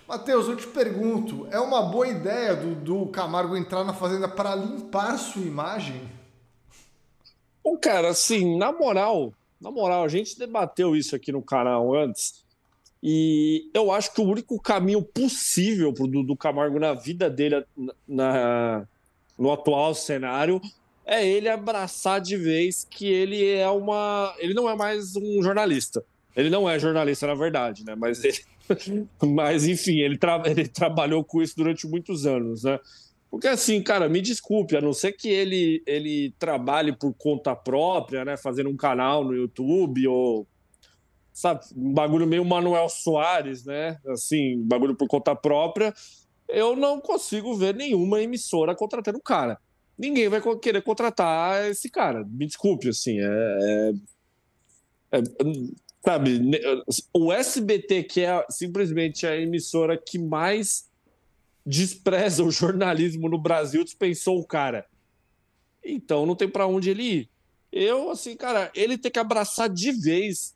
Matheus, 0.07 0.47
eu 0.47 0.57
te 0.57 0.69
pergunto, 0.69 1.49
é 1.51 1.59
uma 1.59 1.83
boa 1.83 2.07
ideia 2.07 2.55
do 2.55 2.77
Dudu 2.77 3.11
Camargo 3.11 3.57
entrar 3.57 3.85
na 3.85 3.93
Fazenda 3.93 4.29
para 4.29 4.55
limpar 4.55 5.19
sua 5.19 5.43
imagem? 5.43 6.01
Bom, 7.65 7.77
cara, 7.77 8.11
assim, 8.11 8.57
na 8.57 8.71
moral, 8.71 9.33
na 9.61 9.71
moral, 9.71 10.05
a 10.05 10.09
gente 10.09 10.39
debateu 10.39 10.95
isso 10.95 11.17
aqui 11.17 11.33
no 11.33 11.43
canal 11.43 11.93
antes. 11.93 12.45
E 13.03 13.69
eu 13.75 13.91
acho 13.91 14.13
que 14.13 14.21
o 14.21 14.25
único 14.25 14.61
caminho 14.61 15.03
possível 15.03 15.93
para 15.93 16.05
o 16.05 16.09
Dudu 16.09 16.37
Camargo 16.37 16.79
na 16.79 16.95
vida 16.95 17.29
dele, 17.29 17.65
na, 18.07 18.87
no 19.37 19.53
atual 19.53 19.93
cenário, 19.95 20.61
é 21.07 21.27
ele 21.27 21.49
abraçar 21.49 22.21
de 22.21 22.37
vez 22.37 22.85
que 22.89 23.07
ele 23.07 23.49
é 23.49 23.69
uma. 23.71 24.35
Ele 24.39 24.53
não 24.53 24.69
é 24.69 24.75
mais 24.75 25.15
um 25.15 25.41
jornalista. 25.41 26.05
Ele 26.35 26.51
não 26.51 26.69
é 26.69 26.79
jornalista, 26.79 27.27
na 27.27 27.35
verdade, 27.35 27.85
né? 27.85 27.95
Mas, 27.95 28.23
ele... 28.25 28.39
Mas 29.25 29.67
enfim, 29.67 30.01
ele, 30.01 30.19
tra... 30.19 30.43
ele 30.45 30.67
trabalhou 30.67 31.25
com 31.25 31.41
isso 31.41 31.57
durante 31.57 31.87
muitos 31.87 32.27
anos, 32.27 32.65
né? 32.65 32.79
Porque 33.31 33.49
assim, 33.49 33.83
cara, 33.83 34.09
me 34.09 34.21
desculpe, 34.21 34.77
a 34.77 34.81
não 34.81 34.93
ser 34.93 35.13
que 35.13 35.29
ele, 35.29 35.83
ele 35.87 36.35
trabalhe 36.39 36.93
por 36.93 37.15
conta 37.15 37.55
própria, 37.55 38.25
né? 38.25 38.37
Fazendo 38.37 38.69
um 38.69 38.77
canal 38.77 39.25
no 39.25 39.35
YouTube 39.35 40.07
ou 40.09 40.47
sabe, 41.33 41.61
um 41.77 41.93
bagulho 41.93 42.27
meio 42.27 42.45
Manuel 42.45 42.89
Soares, 42.89 43.65
né? 43.65 43.99
Assim, 44.09 44.63
bagulho 44.63 44.97
por 44.97 45.07
conta 45.07 45.37
própria, 45.37 45.93
eu 46.49 46.75
não 46.75 47.01
consigo 47.01 47.55
ver 47.55 47.75
nenhuma 47.75 48.23
emissora 48.23 48.75
contratando 48.75 49.19
o 49.19 49.23
cara. 49.23 49.59
Ninguém 49.99 50.29
vai 50.29 50.41
querer 50.59 50.83
contratar 50.83 51.71
esse 51.71 51.89
cara. 51.89 52.25
Me 52.25 52.47
desculpe, 52.47 52.89
assim, 52.89 53.19
é, 53.19 53.93
é, 55.13 55.19
é 55.19 55.23
sabe, 56.05 56.41
o 57.13 57.33
SBT, 57.33 58.05
que 58.05 58.21
é 58.21 58.47
simplesmente 58.49 59.27
a 59.27 59.37
emissora 59.37 59.97
que 59.97 60.19
mais 60.19 60.89
despreza 61.65 62.45
o 62.45 62.51
jornalismo 62.51 63.29
no 63.29 63.39
Brasil, 63.39 63.83
dispensou 63.83 64.39
o 64.39 64.47
cara. 64.47 64.87
Então 65.85 66.25
não 66.25 66.37
tem 66.37 66.49
para 66.49 66.67
onde 66.67 66.91
ele 66.91 67.03
ir. 67.03 67.31
Eu, 67.73 68.11
assim, 68.11 68.37
cara, 68.37 68.71
ele 68.75 68.97
tem 68.97 69.11
que 69.11 69.19
abraçar 69.19 69.69
de 69.69 69.91
vez 69.91 70.55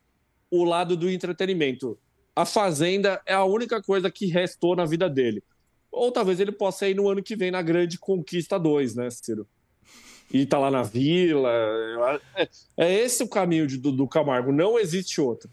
o 0.51 0.65
lado 0.65 0.97
do 0.97 1.11
entretenimento. 1.11 1.99
A 2.35 2.45
Fazenda 2.45 3.21
é 3.27 3.35
a 3.35 3.45
única 3.45 3.83
coisa 3.83 4.11
que 4.11 4.27
restou 4.27 4.77
na 4.77 4.85
vida 4.85 5.11
dele. 5.11 5.43
Ou 5.91 6.13
talvez 6.13 6.39
ele 6.41 6.53
possa 6.53 6.89
ir 6.89 6.95
no 6.95 7.09
ano 7.09 7.23
que 7.23 7.37
vem 7.37 7.51
na 7.51 7.63
Grande 7.63 7.99
Conquista 7.99 8.59
2, 8.59 8.95
né, 8.95 9.09
Ciro? 9.11 9.47
E 10.33 10.47
tá 10.47 10.59
lá 10.59 10.71
na 10.71 10.83
vila. 10.83 11.51
É, 12.37 12.49
é 12.77 12.95
esse 13.01 13.23
o 13.23 13.29
caminho 13.29 13.67
de, 13.67 13.77
do, 13.77 13.91
do 13.91 14.07
Camargo, 14.07 14.53
não 14.53 14.79
existe 14.79 15.21
outro. 15.21 15.51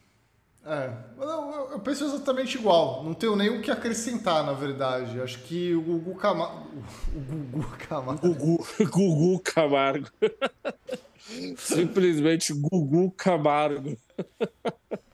É, 0.63 0.91
eu, 1.17 1.69
eu, 1.71 1.79
penso 1.79 2.03
exatamente 2.03 2.57
igual. 2.57 3.01
Não 3.01 3.13
tenho 3.13 3.37
nem 3.37 3.49
o 3.49 3.61
que 3.61 3.71
acrescentar, 3.71 4.45
na 4.45 4.51
verdade. 4.51 5.19
Acho 5.21 5.39
que 5.43 5.73
o 5.73 5.81
Gugu 5.81 6.15
Camargo. 6.15 6.67
O 7.15 7.19
Gugu 7.19 7.77
Camargo. 7.77 8.33
Gugu, 8.33 8.67
Gugu 8.91 9.39
Camargo. 9.39 10.09
Simplesmente 11.57 12.53
Gugu 12.53 13.11
Camargo. 13.11 13.97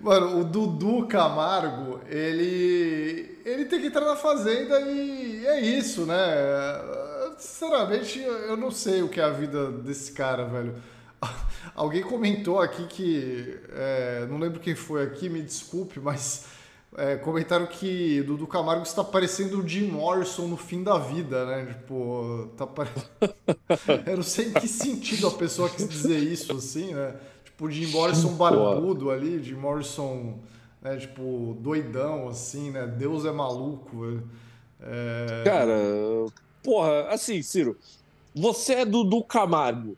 Mano, 0.00 0.40
o 0.40 0.44
Dudu 0.44 1.06
Camargo, 1.06 2.00
ele. 2.08 3.38
Ele 3.44 3.64
tem 3.66 3.80
que 3.80 3.86
entrar 3.86 4.04
na 4.04 4.16
fazenda 4.16 4.80
e 4.80 5.46
é 5.46 5.60
isso, 5.60 6.06
né? 6.06 6.16
Sinceramente, 7.38 8.20
eu 8.20 8.56
não 8.56 8.70
sei 8.70 9.02
o 9.02 9.08
que 9.08 9.20
é 9.20 9.24
a 9.24 9.30
vida 9.30 9.70
desse 9.70 10.12
cara, 10.12 10.44
velho. 10.44 10.74
Alguém 11.74 12.02
comentou 12.02 12.60
aqui 12.60 12.86
que. 12.86 13.58
É, 13.72 14.26
não 14.28 14.38
lembro 14.38 14.60
quem 14.60 14.74
foi 14.74 15.02
aqui, 15.02 15.28
me 15.28 15.42
desculpe, 15.42 16.00
mas 16.00 16.46
é, 16.96 17.16
comentaram 17.16 17.66
que 17.66 18.22
Dudu 18.22 18.46
Camargo 18.46 18.82
está 18.82 19.04
parecendo 19.04 19.60
o 19.60 19.68
Jim 19.68 19.88
Morrison 19.88 20.48
no 20.48 20.56
fim 20.56 20.82
da 20.82 20.98
vida, 20.98 21.44
né? 21.44 21.66
Tipo, 21.66 22.50
tá 22.56 22.66
pare... 22.66 22.90
Eu 24.06 24.16
não 24.16 24.22
sei 24.22 24.46
em 24.48 24.52
que 24.52 24.66
sentido 24.66 25.26
a 25.26 25.32
pessoa 25.32 25.68
quis 25.68 25.86
dizer 25.86 26.18
isso, 26.18 26.52
assim, 26.56 26.94
né? 26.94 27.14
Tipo, 27.56 27.70
Jim 27.70 27.86
Morrison 27.86 28.34
barbudo 28.34 29.10
ali, 29.10 29.42
Jim 29.42 29.54
Morrison, 29.54 30.34
né? 30.82 30.98
Tipo, 30.98 31.56
doidão, 31.58 32.28
assim, 32.28 32.70
né? 32.70 32.86
Deus 32.86 33.24
é 33.24 33.32
maluco. 33.32 34.22
É... 34.78 35.42
Cara, 35.42 35.74
porra, 36.62 37.08
assim, 37.08 37.40
Ciro, 37.40 37.78
você 38.34 38.74
é 38.74 38.84
Dudu 38.84 39.24
Camargo. 39.24 39.96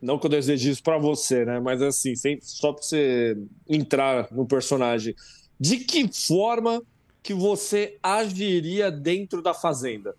Não 0.00 0.20
que 0.20 0.26
eu 0.26 0.30
deseje 0.30 0.70
isso 0.70 0.82
pra 0.84 0.98
você, 0.98 1.44
né? 1.44 1.58
Mas 1.58 1.82
assim, 1.82 2.14
sem, 2.14 2.38
só 2.40 2.72
pra 2.72 2.80
você 2.80 3.36
entrar 3.68 4.28
no 4.30 4.46
personagem 4.46 5.16
de 5.58 5.78
que 5.78 6.06
forma 6.06 6.80
que 7.24 7.34
você 7.34 7.98
agiria 8.00 8.88
dentro 8.88 9.42
da 9.42 9.52
fazenda? 9.52 10.14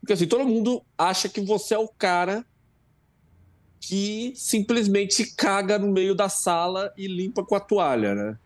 Porque 0.00 0.14
assim, 0.14 0.26
todo 0.26 0.46
mundo 0.46 0.82
acha 0.96 1.28
que 1.28 1.42
você 1.42 1.74
é 1.74 1.78
o 1.78 1.88
cara 1.88 2.42
que 3.80 4.32
simplesmente 4.36 5.24
caga 5.34 5.78
no 5.78 5.90
meio 5.90 6.14
da 6.14 6.28
sala 6.28 6.92
e 6.96 7.06
limpa 7.06 7.42
com 7.42 7.54
a 7.54 7.60
toalha, 7.60 8.14
né? 8.14 8.38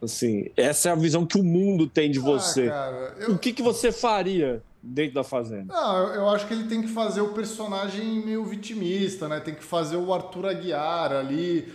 Assim, 0.00 0.48
essa 0.56 0.88
é 0.88 0.92
a 0.92 0.94
visão 0.94 1.26
que 1.26 1.36
o 1.36 1.42
mundo 1.42 1.88
tem 1.88 2.10
de 2.10 2.20
ah, 2.20 2.22
você. 2.22 2.68
Cara, 2.68 3.16
eu... 3.18 3.32
O 3.32 3.38
que, 3.38 3.52
que 3.52 3.62
você 3.62 3.90
faria 3.90 4.62
dentro 4.80 5.14
da 5.14 5.24
fazenda? 5.24 5.74
Não, 5.74 6.14
eu 6.14 6.28
acho 6.28 6.46
que 6.46 6.54
ele 6.54 6.68
tem 6.68 6.80
que 6.80 6.88
fazer 6.88 7.20
o 7.20 7.32
personagem 7.32 8.24
meio 8.24 8.44
vitimista, 8.44 9.26
né? 9.26 9.40
Tem 9.40 9.54
que 9.54 9.64
fazer 9.64 9.96
o 9.96 10.14
Arthur 10.14 10.46
Aguiar 10.46 11.12
ali 11.12 11.66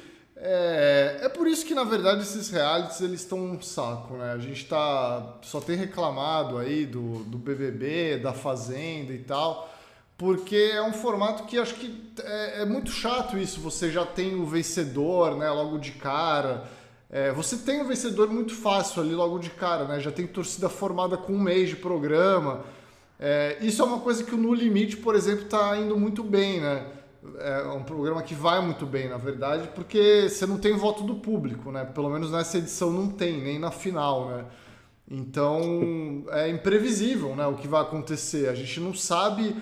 é, 0.45 1.19
é 1.21 1.29
por 1.29 1.47
isso 1.47 1.65
que, 1.65 1.73
na 1.73 1.85
verdade, 1.85 2.21
esses 2.21 2.49
realities 2.49 2.99
eles 2.99 3.21
estão 3.21 3.39
um 3.39 3.61
saco, 3.61 4.15
né? 4.15 4.33
A 4.33 4.37
gente 4.37 4.65
tá, 4.65 5.37
só 5.41 5.61
tem 5.61 5.77
reclamado 5.77 6.57
aí 6.57 6.85
do, 6.85 7.23
do 7.23 7.37
BBB, 7.37 8.17
da 8.17 8.33
Fazenda 8.33 9.13
e 9.13 9.19
tal, 9.19 9.72
porque 10.17 10.71
é 10.73 10.81
um 10.81 10.93
formato 10.93 11.43
que 11.43 11.57
acho 11.57 11.75
que 11.75 12.13
é, 12.23 12.61
é 12.61 12.65
muito 12.65 12.91
chato 12.91 13.37
isso. 13.37 13.59
Você 13.61 13.91
já 13.91 14.05
tem 14.05 14.35
o 14.35 14.45
vencedor, 14.45 15.35
né, 15.37 15.49
logo 15.49 15.77
de 15.77 15.91
cara. 15.91 16.63
É, 17.09 17.31
você 17.31 17.57
tem 17.57 17.81
o 17.81 17.87
vencedor 17.87 18.29
muito 18.29 18.55
fácil 18.55 19.01
ali 19.01 19.13
logo 19.13 19.37
de 19.37 19.49
cara, 19.51 19.85
né? 19.85 19.99
Já 19.99 20.11
tem 20.11 20.25
torcida 20.25 20.67
formada 20.69 21.15
com 21.15 21.33
um 21.33 21.39
mês 21.39 21.69
de 21.69 21.75
programa. 21.75 22.63
É, 23.19 23.57
isso 23.61 23.81
é 23.81 23.85
uma 23.85 23.99
coisa 23.99 24.23
que 24.23 24.33
o 24.33 24.37
No 24.37 24.53
Limite, 24.53 24.97
por 24.97 25.15
exemplo, 25.15 25.45
está 25.45 25.77
indo 25.77 25.97
muito 25.97 26.23
bem, 26.23 26.59
né? 26.59 26.85
é 27.39 27.67
um 27.67 27.83
programa 27.83 28.21
que 28.21 28.33
vai 28.33 28.61
muito 28.61 28.85
bem, 28.85 29.07
na 29.07 29.17
verdade, 29.17 29.69
porque 29.73 30.27
você 30.29 30.45
não 30.45 30.57
tem 30.57 30.75
voto 30.75 31.03
do 31.03 31.15
público, 31.15 31.71
né? 31.71 31.85
Pelo 31.85 32.09
menos 32.09 32.31
nessa 32.31 32.57
edição 32.57 32.91
não 32.91 33.07
tem, 33.07 33.41
nem 33.41 33.57
na 33.57 33.71
final, 33.71 34.27
né? 34.27 34.45
Então 35.09 36.25
é 36.31 36.49
imprevisível, 36.49 37.35
né? 37.35 37.45
O 37.47 37.55
que 37.55 37.67
vai 37.67 37.81
acontecer. 37.81 38.49
A 38.49 38.55
gente 38.55 38.79
não 38.79 38.93
sabe 38.93 39.55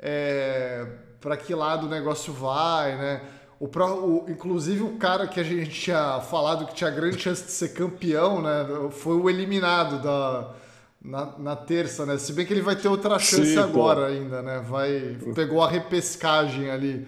é, 0.00 0.86
para 1.20 1.36
que 1.36 1.54
lado 1.54 1.86
o 1.86 1.90
negócio 1.90 2.32
vai, 2.32 2.96
né? 2.96 3.20
O, 3.60 3.66
o, 3.66 4.26
inclusive 4.28 4.82
o 4.82 4.96
cara 4.98 5.26
que 5.26 5.40
a 5.40 5.42
gente 5.42 5.70
tinha 5.70 6.20
falado 6.20 6.66
que 6.66 6.74
tinha 6.74 6.90
grande 6.90 7.18
chance 7.18 7.44
de 7.44 7.50
ser 7.50 7.70
campeão, 7.70 8.40
né? 8.40 8.66
Foi 8.90 9.16
o 9.16 9.28
eliminado 9.28 10.00
da 10.00 10.54
na, 11.02 11.38
na 11.38 11.56
terça, 11.56 12.04
né? 12.04 12.18
Se 12.18 12.32
bem 12.32 12.44
que 12.44 12.52
ele 12.52 12.60
vai 12.60 12.76
ter 12.76 12.88
outra 12.88 13.18
chance 13.18 13.54
Sim, 13.54 13.58
agora 13.58 14.02
pô. 14.02 14.06
ainda, 14.06 14.42
né? 14.42 14.60
Vai, 14.60 15.16
pegou 15.34 15.62
a 15.62 15.68
repescagem 15.68 16.70
ali. 16.70 17.06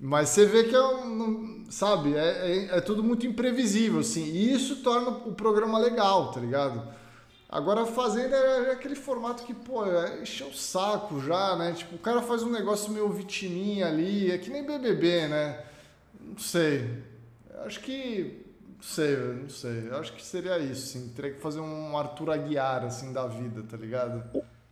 Mas 0.00 0.30
você 0.30 0.44
vê 0.46 0.64
que 0.64 0.74
é 0.74 0.82
um, 0.82 1.64
sabe, 1.70 2.14
é, 2.16 2.18
é, 2.18 2.76
é, 2.78 2.80
tudo 2.80 3.04
muito 3.04 3.26
imprevisível, 3.26 4.00
assim. 4.00 4.24
E 4.24 4.52
isso 4.52 4.82
torna 4.82 5.10
o 5.10 5.32
programa 5.32 5.78
legal, 5.78 6.32
tá 6.32 6.40
ligado? 6.40 6.82
Agora 7.52 7.82
a 7.82 7.86
Fazenda 7.86 8.34
é, 8.34 8.70
é 8.70 8.72
aquele 8.72 8.94
formato 8.94 9.42
que, 9.44 9.52
pô, 9.52 9.84
é 9.84 10.22
encher 10.22 10.46
o 10.46 10.54
saco 10.54 11.20
já, 11.20 11.54
né? 11.54 11.74
Tipo, 11.74 11.96
o 11.96 11.98
cara 11.98 12.22
faz 12.22 12.42
um 12.42 12.50
negócio 12.50 12.90
meio 12.90 13.10
vitiminha 13.10 13.88
ali, 13.88 14.30
é 14.30 14.38
que 14.38 14.48
nem 14.48 14.64
BBB, 14.64 15.28
né? 15.28 15.62
Não 16.18 16.38
sei. 16.38 16.88
Acho 17.66 17.78
que 17.80 18.42
não 18.74 18.82
sei, 18.82 19.16
não 19.16 19.50
sei. 19.50 19.90
Acho 19.90 20.14
que 20.14 20.24
seria 20.24 20.58
isso, 20.60 20.86
sim. 20.86 21.12
Teria 21.14 21.34
que 21.34 21.42
fazer 21.42 21.60
um 21.60 21.94
Arthur 21.94 22.30
Aguiar, 22.30 22.86
assim, 22.86 23.12
da 23.12 23.26
vida, 23.26 23.62
tá 23.62 23.76
ligado? 23.76 24.24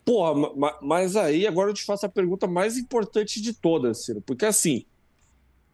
Porra, 0.03 0.51
mas 0.81 1.17
aí 1.17 1.47
agora 1.47 1.69
eu 1.69 1.75
te 1.75 1.85
faço 1.85 2.07
a 2.07 2.09
pergunta 2.09 2.47
mais 2.47 2.79
importante 2.79 3.43
de 3.43 3.53
todas, 3.53 4.07
Ciro. 4.07 4.23
Porque 4.23 4.47
assim, 4.47 4.87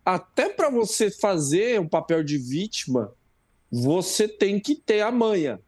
até 0.04 0.48
para 0.48 0.68
você 0.70 1.08
fazer 1.08 1.80
um 1.80 1.88
papel 1.88 2.24
de 2.24 2.36
vítima, 2.36 3.12
você 3.70 4.26
tem 4.26 4.58
que 4.58 4.74
ter 4.74 5.02
a 5.02 5.12
manha. 5.12 5.60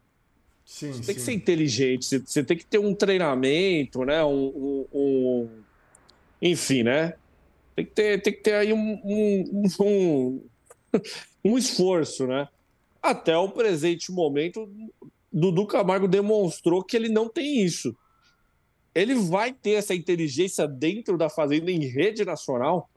Sim, 0.69 0.93
você 0.93 0.99
sim. 0.99 1.03
tem 1.07 1.15
que 1.15 1.21
ser 1.23 1.33
inteligente, 1.33 2.05
você, 2.05 2.19
você, 2.19 2.45
tem 2.45 2.55
que 2.55 2.67
ter 2.67 2.79
um 2.79 2.95
treinamento, 2.95 4.05
né? 4.05 4.23
Um, 4.23 4.49
um, 4.49 4.87
um, 4.93 5.49
enfim, 6.43 6.83
né? 6.83 7.15
Tem 7.75 7.87
que 7.87 7.91
ter, 7.91 8.23
tem 8.23 8.33
que 8.35 8.41
ter 8.41 8.53
aí 8.53 8.73
um, 8.75 9.01
um 9.81 10.45
um 11.43 11.57
esforço, 11.57 12.27
né? 12.27 12.49
Até 13.03 13.35
o 13.35 13.49
presente 13.49 14.13
momento, 14.13 14.71
Dudu 15.33 15.67
Camargo 15.67 16.07
demonstrou 16.07 16.85
que 16.85 16.95
ele 16.97 17.09
não 17.09 17.31
tem 17.31 17.63
isso. 17.63 17.97
Ele 18.95 19.15
vai 19.15 19.55
ter 19.55 19.73
essa 19.73 19.95
inteligência 19.95 20.69
dentro 20.69 21.17
da 21.17 21.31
Fazenda 21.31 21.71
em 21.71 21.87
rede 21.87 22.27
nacional? 22.27 22.91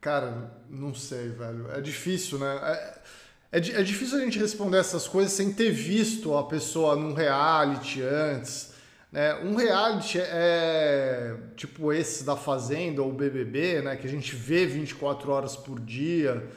Cara, 0.00 0.50
não 0.70 0.94
sei, 0.94 1.28
velho. 1.28 1.70
É 1.72 1.80
difícil, 1.82 2.38
né? 2.38 2.58
É, 2.62 3.02
é, 3.52 3.58
é 3.58 3.82
difícil 3.82 4.18
a 4.18 4.20
gente 4.20 4.38
responder 4.38 4.78
essas 4.78 5.08
coisas 5.08 5.32
sem 5.32 5.52
ter 5.52 5.70
visto 5.70 6.36
a 6.36 6.44
pessoa 6.44 6.96
num 6.96 7.12
reality 7.12 8.02
antes. 8.02 8.70
Né? 9.10 9.34
Um 9.42 9.56
reality 9.56 10.18
é 10.20 11.36
tipo 11.56 11.92
esse 11.92 12.24
da 12.24 12.36
Fazenda 12.36 13.02
ou 13.02 13.12
BBB, 13.12 13.82
né? 13.82 13.96
que 13.96 14.06
a 14.06 14.10
gente 14.10 14.34
vê 14.34 14.66
24 14.66 15.30
horas 15.32 15.56
por 15.56 15.80
dia 15.80 16.48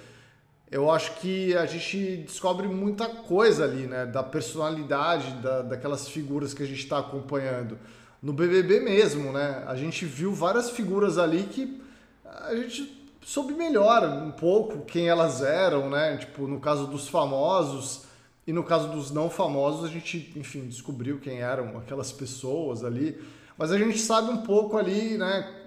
eu 0.73 0.89
acho 0.89 1.19
que 1.19 1.55
a 1.55 1.67
gente 1.67 2.23
descobre 2.25 2.67
muita 2.67 3.07
coisa 3.07 3.63
ali, 3.63 3.85
né? 3.85 4.07
Da 4.07 4.23
personalidade 4.23 5.31
da, 5.33 5.61
daquelas 5.61 6.09
figuras 6.09 6.51
que 6.51 6.63
a 6.63 6.65
gente 6.65 6.79
está 6.79 6.97
acompanhando. 6.97 7.77
No 8.19 8.33
BBB 8.33 8.79
mesmo, 8.79 9.31
né? 9.31 9.63
A 9.67 9.75
gente 9.75 10.03
viu 10.03 10.33
várias 10.33 10.71
figuras 10.71 11.19
ali 11.19 11.43
que 11.43 11.79
a 12.25 12.55
gente 12.55 13.02
soube 13.25 13.53
melhor 13.53 14.03
um 14.03 14.31
pouco 14.31 14.85
quem 14.85 15.07
elas 15.07 15.41
eram, 15.41 15.89
né? 15.89 16.17
Tipo, 16.17 16.47
no 16.47 16.59
caso 16.59 16.87
dos 16.87 17.07
famosos 17.07 18.03
e 18.45 18.53
no 18.53 18.63
caso 18.63 18.89
dos 18.89 19.11
não 19.11 19.29
famosos, 19.29 19.85
a 19.85 19.87
gente, 19.87 20.33
enfim, 20.35 20.67
descobriu 20.67 21.19
quem 21.19 21.41
eram 21.41 21.77
aquelas 21.77 22.11
pessoas 22.11 22.83
ali. 22.83 23.21
Mas 23.57 23.71
a 23.71 23.77
gente 23.77 23.99
sabe 23.99 24.29
um 24.29 24.37
pouco 24.37 24.77
ali, 24.77 25.17
né? 25.17 25.63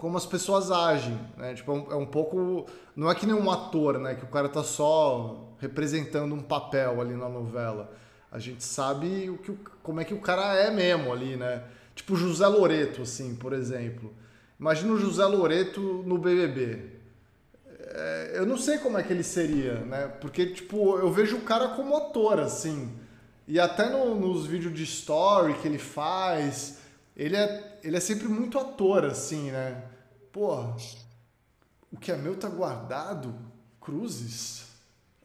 como 0.00 0.16
as 0.16 0.24
pessoas 0.24 0.70
agem, 0.70 1.20
né? 1.36 1.52
Tipo, 1.52 1.72
é 1.90 1.94
um, 1.94 2.02
é 2.02 2.06
pouco... 2.06 2.64
Não 2.96 3.10
é 3.10 3.14
que 3.14 3.26
nem 3.26 3.34
um 3.34 3.50
ator, 3.50 3.98
né? 3.98 4.14
Que 4.14 4.24
o 4.24 4.28
cara 4.28 4.48
tá 4.48 4.64
só 4.64 5.54
representando 5.58 6.34
um 6.34 6.40
papel 6.40 7.02
ali 7.02 7.14
na 7.14 7.28
novela. 7.28 7.92
A 8.32 8.38
gente 8.38 8.64
sabe 8.64 9.28
o 9.28 9.36
que, 9.36 9.52
como 9.82 10.00
é 10.00 10.04
que 10.04 10.14
o 10.14 10.20
cara 10.20 10.54
é 10.54 10.70
mesmo 10.70 11.12
ali, 11.12 11.36
né? 11.36 11.64
Tipo 11.94 12.16
José 12.16 12.46
Loreto, 12.46 13.02
assim, 13.02 13.34
por 13.34 13.52
exemplo. 13.52 14.10
Imagina 14.60 14.92
o 14.92 14.98
José 14.98 15.24
Loreto 15.24 15.80
no 15.80 16.18
BBB. 16.18 17.00
É, 17.64 18.32
eu 18.34 18.44
não 18.44 18.58
sei 18.58 18.76
como 18.76 18.98
é 18.98 19.02
que 19.02 19.10
ele 19.10 19.22
seria, 19.22 19.80
né? 19.86 20.06
Porque, 20.20 20.48
tipo, 20.48 20.98
eu 20.98 21.10
vejo 21.10 21.38
o 21.38 21.40
cara 21.40 21.68
como 21.68 21.96
ator, 21.96 22.38
assim. 22.38 22.94
E 23.48 23.58
até 23.58 23.88
no, 23.88 24.14
nos 24.14 24.44
vídeos 24.44 24.74
de 24.74 24.82
story 24.82 25.54
que 25.54 25.66
ele 25.66 25.78
faz, 25.78 26.80
ele 27.16 27.36
é, 27.36 27.78
ele 27.82 27.96
é 27.96 28.00
sempre 28.00 28.28
muito 28.28 28.58
ator, 28.58 29.06
assim, 29.06 29.50
né? 29.50 29.82
Porra, 30.30 30.76
o 31.90 31.96
que 31.96 32.12
é 32.12 32.16
meu 32.16 32.36
tá 32.36 32.50
guardado? 32.50 33.34
Cruzes? 33.80 34.68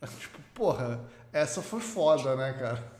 Tipo, 0.20 0.40
porra, 0.54 1.04
essa 1.34 1.62
foi 1.62 1.82
foda, 1.82 2.36
né, 2.38 2.54
cara? 2.54 2.95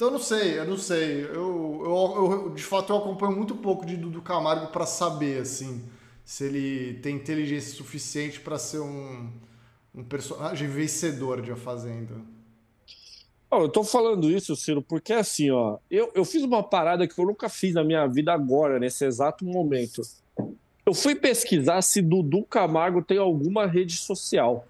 Então 0.00 0.08
eu 0.08 0.12
não 0.12 0.18
sei, 0.18 0.58
eu 0.58 0.64
não 0.64 0.78
sei. 0.78 1.24
Eu, 1.26 1.82
eu, 1.84 2.42
eu 2.46 2.54
de 2.54 2.62
fato 2.62 2.90
eu 2.90 2.96
acompanho 2.96 3.36
muito 3.36 3.54
pouco 3.54 3.84
de 3.84 3.98
Dudu 3.98 4.22
Camargo 4.22 4.68
para 4.68 4.86
saber, 4.86 5.42
assim, 5.42 5.84
se 6.24 6.44
ele 6.44 6.94
tem 7.00 7.16
inteligência 7.16 7.76
suficiente 7.76 8.40
para 8.40 8.58
ser 8.58 8.80
um, 8.80 9.30
um 9.94 10.02
personagem 10.02 10.66
vencedor 10.68 11.42
de 11.42 11.52
A 11.52 11.56
Fazenda. 11.56 12.14
Oh, 13.50 13.58
eu 13.58 13.68
tô 13.68 13.84
falando 13.84 14.30
isso, 14.30 14.56
Ciro, 14.56 14.80
porque 14.80 15.12
assim, 15.12 15.50
ó, 15.50 15.76
eu, 15.90 16.10
eu 16.14 16.24
fiz 16.24 16.42
uma 16.42 16.62
parada 16.62 17.06
que 17.06 17.20
eu 17.20 17.26
nunca 17.26 17.50
fiz 17.50 17.74
na 17.74 17.84
minha 17.84 18.06
vida 18.06 18.32
agora, 18.32 18.78
nesse 18.78 19.04
exato 19.04 19.44
momento. 19.44 20.00
Eu 20.86 20.94
fui 20.94 21.14
pesquisar 21.14 21.82
se 21.82 22.00
Dudu 22.00 22.42
Camargo 22.44 23.02
tem 23.02 23.18
alguma 23.18 23.66
rede 23.66 23.98
social. 23.98 24.66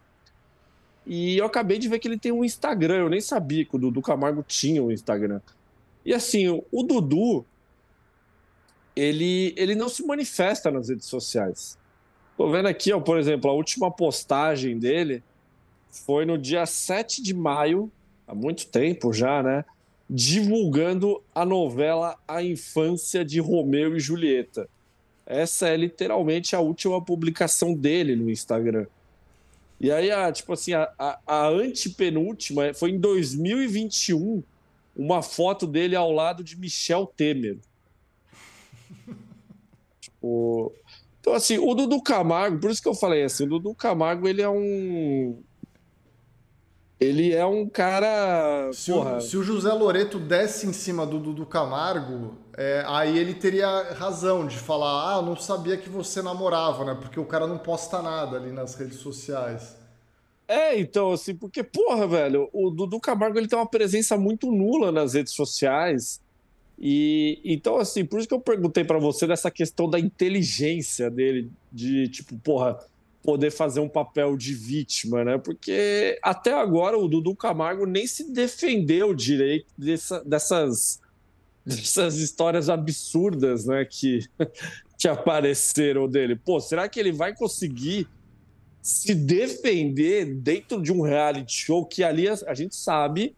E 1.12 1.36
eu 1.36 1.44
acabei 1.44 1.76
de 1.76 1.88
ver 1.88 1.98
que 1.98 2.06
ele 2.06 2.16
tem 2.16 2.30
um 2.30 2.44
Instagram. 2.44 2.98
Eu 2.98 3.08
nem 3.08 3.20
sabia 3.20 3.64
que 3.64 3.74
o 3.74 3.78
Dudu 3.80 4.00
Camargo 4.00 4.44
tinha 4.46 4.80
um 4.80 4.92
Instagram. 4.92 5.40
E 6.04 6.14
assim, 6.14 6.48
o 6.48 6.82
Dudu, 6.84 7.44
ele, 8.94 9.52
ele 9.56 9.74
não 9.74 9.88
se 9.88 10.06
manifesta 10.06 10.70
nas 10.70 10.88
redes 10.88 11.06
sociais. 11.06 11.76
Tô 12.36 12.48
vendo 12.48 12.68
aqui, 12.68 12.92
ó, 12.92 13.00
por 13.00 13.18
exemplo, 13.18 13.50
a 13.50 13.52
última 13.52 13.90
postagem 13.90 14.78
dele 14.78 15.20
foi 15.90 16.24
no 16.24 16.38
dia 16.38 16.64
7 16.64 17.20
de 17.20 17.34
maio, 17.34 17.90
há 18.24 18.32
muito 18.32 18.68
tempo 18.68 19.12
já, 19.12 19.42
né? 19.42 19.64
Divulgando 20.08 21.20
a 21.34 21.44
novela 21.44 22.16
A 22.26 22.40
Infância 22.40 23.24
de 23.24 23.40
Romeu 23.40 23.96
e 23.96 24.00
Julieta. 24.00 24.68
Essa 25.26 25.70
é 25.70 25.76
literalmente 25.76 26.54
a 26.54 26.60
última 26.60 27.04
publicação 27.04 27.74
dele 27.74 28.14
no 28.14 28.30
Instagram. 28.30 28.86
E 29.80 29.90
aí, 29.90 30.10
a, 30.10 30.30
tipo 30.30 30.52
assim, 30.52 30.74
a, 30.74 30.92
a, 30.98 31.18
a 31.26 31.48
antepenúltima 31.48 32.74
foi 32.74 32.90
em 32.90 32.98
2021, 32.98 34.42
uma 34.94 35.22
foto 35.22 35.66
dele 35.66 35.96
ao 35.96 36.12
lado 36.12 36.44
de 36.44 36.58
Michel 36.58 37.06
Temer. 37.06 37.56
tipo, 39.98 40.74
então, 41.20 41.32
assim, 41.32 41.58
o 41.58 41.74
Dudu 41.74 42.02
Camargo, 42.02 42.60
por 42.60 42.70
isso 42.70 42.82
que 42.82 42.88
eu 42.88 42.94
falei 42.94 43.22
assim, 43.22 43.44
o 43.44 43.48
Dudu 43.48 43.74
Camargo, 43.74 44.28
ele 44.28 44.42
é 44.42 44.48
um 44.48 45.42
ele 47.00 47.32
é 47.32 47.46
um 47.46 47.66
cara. 47.66 48.70
Se, 48.74 48.92
o, 48.92 49.20
se 49.22 49.36
o, 49.36 49.42
José 49.42 49.72
Loreto 49.72 50.18
desce 50.18 50.66
em 50.66 50.72
cima 50.72 51.06
do 51.06 51.18
Dudu 51.18 51.46
Camargo, 51.46 52.36
é, 52.56 52.84
aí 52.86 53.16
ele 53.16 53.32
teria 53.32 53.94
razão 53.94 54.46
de 54.46 54.58
falar: 54.58 55.14
ah, 55.14 55.22
não 55.22 55.34
sabia 55.34 55.78
que 55.78 55.88
você 55.88 56.20
namorava, 56.20 56.84
né? 56.84 56.98
Porque 57.00 57.18
o 57.18 57.24
cara 57.24 57.46
não 57.46 57.56
posta 57.56 58.02
nada 58.02 58.36
ali 58.36 58.52
nas 58.52 58.74
redes 58.74 58.98
sociais. 58.98 59.78
É, 60.46 60.78
então, 60.78 61.12
assim, 61.12 61.34
porque, 61.34 61.62
porra, 61.62 62.06
velho, 62.06 62.50
o 62.52 62.70
Dudu 62.70 63.00
Camargo 63.00 63.38
ele 63.38 63.48
tem 63.48 63.58
uma 63.58 63.68
presença 63.68 64.18
muito 64.18 64.52
nula 64.52 64.92
nas 64.92 65.14
redes 65.14 65.32
sociais. 65.32 66.20
E 66.78 67.40
então, 67.44 67.78
assim, 67.78 68.04
por 68.04 68.18
isso 68.18 68.28
que 68.28 68.34
eu 68.34 68.40
perguntei 68.40 68.84
para 68.84 68.98
você 68.98 69.26
dessa 69.26 69.50
questão 69.50 69.88
da 69.88 69.98
inteligência 69.98 71.10
dele, 71.10 71.50
de 71.72 72.08
tipo, 72.08 72.36
porra 72.38 72.78
poder 73.22 73.50
fazer 73.50 73.80
um 73.80 73.88
papel 73.88 74.37
de 74.37 74.54
vítima, 74.54 75.24
né? 75.24 75.38
Porque 75.38 76.18
até 76.22 76.52
agora 76.52 76.98
o 76.98 77.09
Dudu 77.09 77.35
Camargo 77.35 77.87
nem 77.87 78.06
se 78.06 78.33
defendeu 78.33 79.14
direito 79.14 79.66
dessa, 79.76 80.24
dessas, 80.24 81.00
dessas 81.64 82.16
histórias 82.16 82.68
absurdas, 82.68 83.66
né? 83.66 83.85
Que, 83.85 84.20
que 84.98 85.09
apareceram 85.09 86.09
dele. 86.09 86.37
Pô, 86.37 86.61
será 86.61 86.88
que 86.88 86.98
ele 86.98 87.12
vai 87.12 87.35
conseguir 87.35 88.09
se 88.83 89.14
defender 89.14 90.24
dentro 90.24 90.83
de 90.83 90.90
um 90.90 91.02
reality 91.02 91.52
show 91.52 91.85
que 91.85 92.02
ali 92.02 92.26
a, 92.26 92.35
a 92.46 92.54
gente 92.54 92.74
sabe 92.74 93.37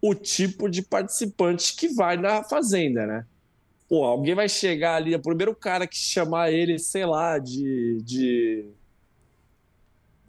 o 0.00 0.14
tipo 0.14 0.68
de 0.68 0.82
participante 0.82 1.74
que 1.74 1.88
vai 1.88 2.16
na 2.16 2.44
fazenda, 2.44 3.06
né? 3.06 3.26
Pô, 3.88 4.04
alguém 4.04 4.34
vai 4.34 4.50
chegar 4.50 4.96
ali, 4.96 5.14
o 5.14 5.20
primeiro 5.20 5.54
cara 5.54 5.86
que 5.86 5.96
chamar 5.96 6.52
ele, 6.52 6.78
sei 6.78 7.06
lá, 7.06 7.38
de, 7.38 8.02
de 8.02 8.66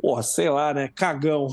porra, 0.02 0.24
sei 0.24 0.50
lá, 0.50 0.74
né? 0.74 0.88
Cagão. 0.88 1.48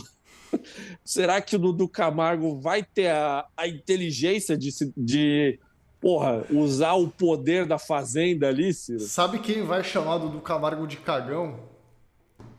Será 1.04 1.40
que 1.40 1.56
o 1.56 1.58
Dudu 1.58 1.88
Camargo 1.88 2.58
vai 2.60 2.82
ter 2.82 3.10
a, 3.10 3.46
a 3.56 3.68
inteligência 3.68 4.56
de, 4.56 4.70
de 4.96 5.58
porra, 6.00 6.44
usar 6.50 6.94
o 6.94 7.08
poder 7.08 7.66
da 7.66 7.78
fazenda 7.78 8.48
ali, 8.48 8.72
Ciro? 8.72 9.00
Sabe 9.00 9.38
quem 9.38 9.62
vai 9.62 9.82
chamar 9.82 10.18
Dudu 10.18 10.40
Camargo 10.40 10.86
de 10.86 10.96
cagão? 10.98 11.58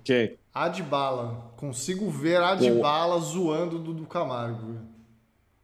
Quem? 0.04 0.38
Adbala. 0.54 1.52
Consigo 1.58 2.10
ver 2.10 2.42
Adbala 2.42 3.20
zoando 3.20 3.80
Dudu 3.80 4.06
Camargo. 4.06 4.97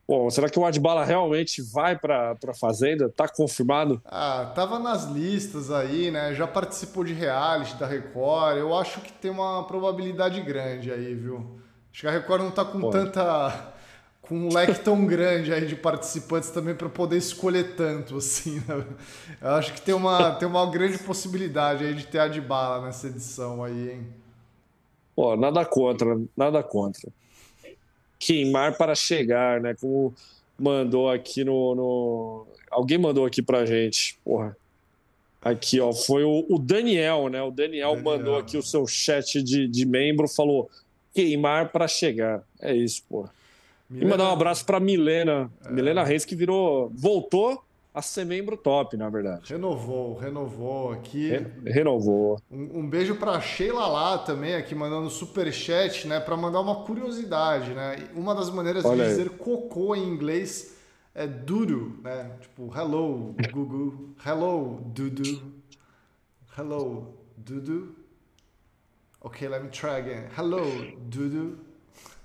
Bom, 0.05 0.29
será 0.29 0.49
que 0.49 0.59
o 0.59 0.65
Adbala 0.65 1.05
realmente 1.05 1.61
vai 1.61 1.97
para 1.97 2.35
a 2.45 2.53
Fazenda? 2.53 3.09
Tá 3.09 3.27
confirmado? 3.27 4.01
Ah, 4.03 4.51
tava 4.53 4.77
nas 4.77 5.05
listas 5.05 5.71
aí, 5.71 6.11
né? 6.11 6.33
Já 6.33 6.45
participou 6.45 7.05
de 7.05 7.13
reality 7.13 7.75
da 7.75 7.87
Record. 7.87 8.57
Eu 8.57 8.77
acho 8.77 8.99
que 8.99 9.13
tem 9.13 9.31
uma 9.31 9.63
probabilidade 9.63 10.41
grande 10.41 10.91
aí, 10.91 11.15
viu? 11.15 11.57
Acho 11.91 12.01
que 12.01 12.07
a 12.07 12.11
Record 12.11 12.43
não 12.43 12.51
tá 12.51 12.65
com 12.65 12.81
Pô. 12.81 12.89
tanta. 12.89 13.71
com 14.21 14.35
um 14.35 14.53
leque 14.53 14.77
tão 14.81 15.03
grande 15.07 15.53
aí 15.53 15.65
de 15.65 15.75
participantes 15.75 16.49
também 16.49 16.75
para 16.75 16.89
poder 16.89 17.17
escolher 17.17 17.75
tanto, 17.77 18.17
assim. 18.17 18.61
Né? 18.67 18.85
Eu 19.41 19.51
acho 19.51 19.73
que 19.73 19.81
tem 19.81 19.95
uma, 19.95 20.31
tem 20.31 20.47
uma 20.47 20.69
grande 20.69 20.97
possibilidade 20.97 21.85
aí 21.85 21.93
de 21.93 22.05
ter 22.07 22.19
Adbala 22.19 22.85
nessa 22.85 23.07
edição 23.07 23.63
aí, 23.63 23.91
hein? 23.91 24.07
Pô, 25.15 25.37
nada 25.37 25.63
contra, 25.63 26.19
nada 26.35 26.61
contra 26.61 27.09
queimar 28.25 28.77
para 28.77 28.95
chegar, 28.95 29.59
né? 29.59 29.75
Como 29.79 30.13
mandou 30.57 31.09
aqui 31.09 31.43
no, 31.43 31.75
no... 31.75 32.47
alguém 32.71 32.97
mandou 32.97 33.25
aqui 33.25 33.41
pra 33.41 33.65
gente, 33.65 34.17
porra. 34.23 34.55
Aqui, 35.41 35.79
ó, 35.79 35.91
foi 35.91 36.23
o, 36.23 36.45
o 36.49 36.57
Daniel, 36.57 37.27
né? 37.27 37.41
O 37.41 37.51
Daniel, 37.51 37.95
Daniel, 37.95 38.03
mandou 38.03 38.37
aqui 38.37 38.57
o 38.57 38.63
seu 38.63 38.87
chat 38.87 39.43
de, 39.43 39.67
de 39.67 39.85
membro, 39.85 40.27
falou 40.27 40.69
queimar 41.13 41.69
para 41.69 41.87
chegar. 41.87 42.43
É 42.61 42.73
isso, 42.73 43.03
porra. 43.09 43.29
Milena... 43.89 44.07
E 44.07 44.11
mandar 44.11 44.29
um 44.29 44.33
abraço 44.33 44.65
para 44.65 44.79
Milena, 44.79 45.51
é... 45.65 45.71
Milena 45.71 46.03
Reis, 46.03 46.23
que 46.23 46.35
virou, 46.35 46.89
voltou 46.95 47.61
a 47.93 48.01
ser 48.01 48.25
membro 48.25 48.57
top, 48.57 48.97
na 48.97 49.07
verdade. 49.07 49.51
Renovou, 49.53 50.17
renovou 50.17 50.91
aqui. 50.91 51.29
Re 51.29 51.71
renovou. 51.71 52.41
Um, 52.49 52.79
um 52.79 52.89
beijo 52.89 53.15
para 53.15 53.39
Sheila 53.39 53.85
lá 53.87 54.17
também, 54.17 54.55
aqui 54.55 54.73
mandando 54.73 55.09
super 55.09 55.51
chat, 55.53 56.07
né, 56.07 56.19
para 56.19 56.35
mandar 56.35 56.61
uma 56.61 56.83
curiosidade, 56.83 57.71
né? 57.73 58.09
Uma 58.15 58.33
das 58.33 58.49
maneiras 58.49 58.83
Olha 58.83 59.03
de 59.03 59.09
dizer 59.11 59.29
aí. 59.31 59.37
cocô 59.37 59.95
em 59.95 60.03
inglês 60.07 60.75
é 61.13 61.27
duro, 61.27 61.99
né? 62.01 62.31
Tipo, 62.41 62.71
hello, 62.75 63.35
Google, 63.51 64.09
hello, 64.25 64.81
dudu, 64.87 65.53
hello, 66.57 67.13
dudu. 67.37 67.95
Ok, 69.21 69.47
let 69.47 69.61
me 69.61 69.69
try 69.69 69.91
again. 69.91 70.25
Hello, 70.35 70.65
dudu. 70.97 71.59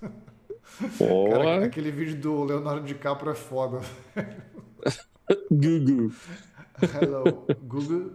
Cara, 1.29 1.65
aquele 1.65 1.91
vídeo 1.91 2.15
do 2.19 2.43
Leonardo 2.43 2.85
DiCaprio 2.85 3.31
é 3.31 3.35
foda. 3.35 3.81
Gugu. 5.51 6.13
Hello, 6.81 7.45
Gugu. 7.63 8.11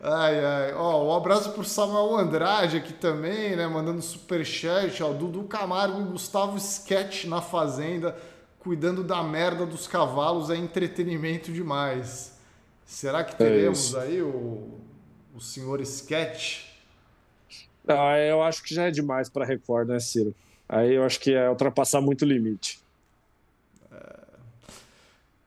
Ai, 0.00 0.44
ai. 0.44 0.74
Ó, 0.74 1.08
um 1.08 1.16
abraço 1.16 1.52
pro 1.52 1.64
Samuel 1.64 2.16
Andrade 2.16 2.76
aqui 2.76 2.92
também, 2.92 3.56
né? 3.56 3.66
Mandando 3.66 4.02
superchat. 4.02 5.02
Ó, 5.02 5.12
Dudu 5.12 5.44
Camargo 5.44 6.00
e 6.00 6.04
Gustavo 6.04 6.56
Sketch 6.58 7.24
na 7.24 7.40
Fazenda, 7.40 8.16
cuidando 8.58 9.02
da 9.02 9.22
merda 9.22 9.64
dos 9.64 9.86
cavalos, 9.86 10.50
é 10.50 10.56
entretenimento 10.56 11.52
demais. 11.52 12.36
Será 12.84 13.24
que 13.24 13.34
é 13.34 13.36
teremos 13.36 13.94
é 13.94 14.00
aí 14.00 14.22
o, 14.22 14.80
o 15.34 15.40
senhor 15.40 15.80
Sketch? 15.80 16.64
Ah, 17.88 18.18
eu 18.18 18.42
acho 18.42 18.62
que 18.62 18.74
já 18.74 18.84
é 18.84 18.90
demais 18.90 19.28
para 19.28 19.44
Record, 19.44 19.88
né, 19.88 19.98
Ciro? 19.98 20.34
Aí 20.68 20.94
eu 20.94 21.04
acho 21.04 21.18
que 21.20 21.32
é 21.32 21.48
ultrapassar 21.48 22.00
muito 22.00 22.22
o 22.22 22.28
limite. 22.28 22.81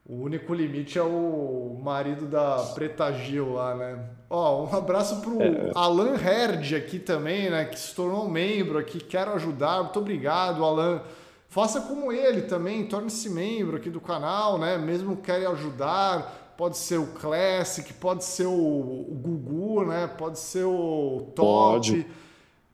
O 0.08 0.22
único 0.22 0.54
limite 0.54 1.00
é 1.00 1.02
o 1.02 1.80
marido 1.82 2.28
da 2.28 2.58
Preta 2.76 3.12
Gil 3.12 3.54
lá, 3.54 3.74
né? 3.74 4.06
Ó, 4.30 4.64
um 4.64 4.76
abraço 4.76 5.20
pro 5.22 5.42
é. 5.42 5.72
Alan 5.74 6.16
Herd 6.16 6.76
aqui 6.76 7.00
também, 7.00 7.50
né? 7.50 7.66
Que 7.66 7.80
se 7.80 7.96
tornou 7.96 8.30
membro 8.30 8.78
aqui. 8.78 9.00
Quero 9.00 9.34
ajudar. 9.34 9.82
Muito 9.82 9.98
obrigado, 9.98 10.64
Alan. 10.64 11.02
Faça 11.50 11.82
como 11.82 12.12
ele 12.12 12.44
também, 12.44 12.86
torne-se 12.86 13.30
membro 13.30 13.78
aqui 13.78 13.90
do 13.90 14.00
canal, 14.00 14.60
né? 14.60 14.78
Mesmo 14.78 15.18
quer 15.18 15.48
ajudar, 15.48 16.54
pode 16.56 16.78
ser 16.78 16.98
o 16.98 17.08
Classic, 17.08 17.92
pode 17.94 18.26
ser 18.26 18.46
o, 18.46 18.52
o 18.52 19.16
Gugu, 19.16 19.86
né? 19.86 20.06
Pode 20.06 20.38
ser 20.38 20.66
o 20.66 21.32
Top. 21.34 21.90
Pode 21.92 22.06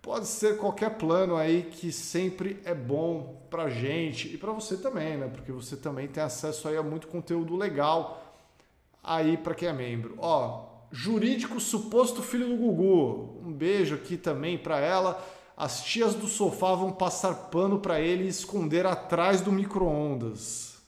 Pode 0.02 0.26
ser 0.26 0.58
qualquer 0.58 0.98
plano 0.98 1.36
aí 1.36 1.64
que 1.64 1.92
sempre 1.92 2.60
é 2.66 2.74
bom 2.74 3.46
para 3.52 3.70
gente 3.70 4.34
e 4.34 4.38
para 4.38 4.52
você 4.52 4.76
também, 4.76 5.18
né? 5.18 5.28
Porque 5.28 5.52
você 5.52 5.78
também 5.78 6.08
tem 6.08 6.24
acesso 6.24 6.68
aí 6.68 6.76
a 6.76 6.82
muito 6.82 7.08
conteúdo 7.08 7.56
legal 7.56 8.22
aí 9.04 9.38
para 9.38 9.54
quem 9.54 9.68
é 9.68 9.74
membro. 9.74 10.16
Ó, 10.18 10.66
jurídico 10.92 11.60
suposto 11.60 12.24
filho 12.24 12.48
do 12.48 12.56
Gugu. 12.56 13.42
Um 13.46 13.54
beijo 13.54 13.94
aqui 13.94 14.18
também 14.18 14.58
para 14.58 14.80
ela. 14.80 15.24
As 15.56 15.84
tias 15.84 16.16
do 16.16 16.28
sofá 16.28 16.74
vão 16.74 16.92
passar 16.92 17.34
pano 17.52 17.80
para 17.80 18.00
ele 18.02 18.24
e 18.24 18.30
esconder 18.30 18.88
atrás 18.88 19.42
do 19.42 19.52
micro-ondas. 19.52 20.82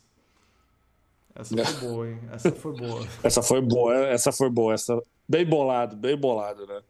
Essa 1.36 1.56
foi 1.56 1.74
boa, 1.88 2.10
hein? 2.10 2.20
Essa 2.32 2.52
foi 2.52 2.74
boa. 2.74 3.08
essa 3.22 3.44
foi 3.44 3.62
boa, 3.62 3.96
essa 4.08 4.32
foi 4.32 4.50
boa, 4.50 4.74
essa 4.74 5.00
bem 5.28 5.46
bolado, 5.46 5.96
bem 5.96 6.18
bolado, 6.18 6.66
né? 6.66 6.82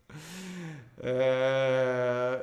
É... 1.04 2.40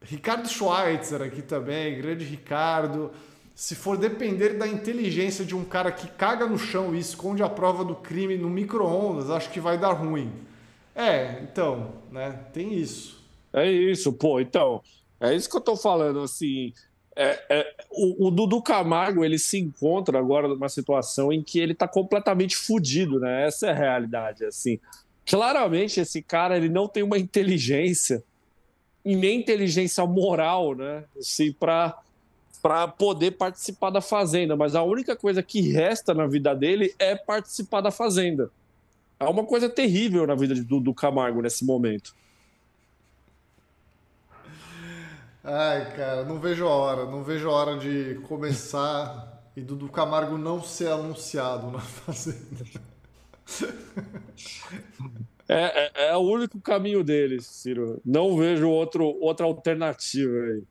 Ricardo 0.00 0.48
Schweitzer 0.48 1.22
aqui 1.22 1.42
também, 1.42 1.96
grande 1.98 2.24
Ricardo. 2.24 3.10
Se 3.54 3.74
for 3.74 3.98
depender 3.98 4.54
da 4.54 4.66
inteligência 4.66 5.44
de 5.44 5.54
um 5.54 5.62
cara 5.62 5.92
que 5.92 6.08
caga 6.08 6.46
no 6.46 6.58
chão 6.58 6.94
e 6.94 6.98
esconde 6.98 7.42
a 7.42 7.48
prova 7.48 7.84
do 7.84 7.94
crime 7.94 8.36
no 8.36 8.48
micro-ondas, 8.48 9.30
acho 9.30 9.50
que 9.50 9.60
vai 9.60 9.78
dar 9.78 9.92
ruim. 9.92 10.32
É, 10.94 11.40
então, 11.42 11.92
né? 12.10 12.40
Tem 12.52 12.74
isso. 12.74 13.22
É 13.52 13.70
isso, 13.70 14.12
pô. 14.12 14.40
Então, 14.40 14.82
é 15.20 15.34
isso 15.34 15.48
que 15.48 15.56
eu 15.56 15.60
tô 15.60 15.76
falando, 15.76 16.20
assim. 16.20 16.72
É, 17.14 17.44
é, 17.50 17.74
o, 17.90 18.28
o, 18.28 18.30
Dudu 18.30 18.62
Camargo 18.62 19.22
ele 19.22 19.38
se 19.38 19.58
encontra 19.58 20.18
agora 20.18 20.48
numa 20.48 20.70
situação 20.70 21.30
em 21.30 21.42
que 21.42 21.60
ele 21.60 21.74
tá 21.74 21.86
completamente 21.86 22.56
fudido, 22.56 23.20
né? 23.20 23.46
Essa 23.46 23.66
é 23.66 23.70
a 23.70 23.74
realidade, 23.74 24.46
assim 24.46 24.80
claramente 25.26 26.00
esse 26.00 26.22
cara 26.22 26.56
ele 26.56 26.68
não 26.68 26.88
tem 26.88 27.02
uma 27.02 27.18
inteligência 27.18 28.22
e 29.04 29.16
nem 29.16 29.40
inteligência 29.40 30.04
moral, 30.06 30.74
né? 30.74 31.04
Assim, 31.18 31.52
para 31.52 31.98
para 32.62 32.86
poder 32.86 33.32
participar 33.32 33.90
da 33.90 34.00
fazenda, 34.00 34.56
mas 34.56 34.76
a 34.76 34.84
única 34.84 35.16
coisa 35.16 35.42
que 35.42 35.60
resta 35.72 36.14
na 36.14 36.28
vida 36.28 36.54
dele 36.54 36.94
é 36.96 37.16
participar 37.16 37.80
da 37.80 37.90
fazenda. 37.90 38.52
É 39.18 39.24
uma 39.24 39.44
coisa 39.44 39.68
terrível 39.68 40.24
na 40.28 40.36
vida 40.36 40.54
do, 40.54 40.78
do 40.78 40.94
Camargo 40.94 41.42
nesse 41.42 41.64
momento. 41.64 42.14
Ai, 45.42 45.92
cara, 45.96 46.24
não 46.24 46.38
vejo 46.38 46.64
a 46.64 46.70
hora, 46.70 47.04
não 47.04 47.24
vejo 47.24 47.50
a 47.50 47.52
hora 47.52 47.78
de 47.78 48.20
começar 48.28 49.42
e 49.56 49.60
do, 49.60 49.74
do 49.74 49.88
Camargo 49.88 50.38
não 50.38 50.62
ser 50.62 50.92
anunciado 50.92 51.68
na 51.68 51.80
fazenda. 51.80 52.64
É, 55.48 55.64
é, 56.04 56.08
é, 56.08 56.16
o 56.16 56.20
único 56.20 56.60
caminho 56.60 57.02
deles, 57.02 57.46
Ciro. 57.46 58.00
Não 58.04 58.36
vejo 58.36 58.68
outro, 58.70 59.04
outra 59.20 59.44
alternativa 59.44 60.32
aí. 60.32 60.62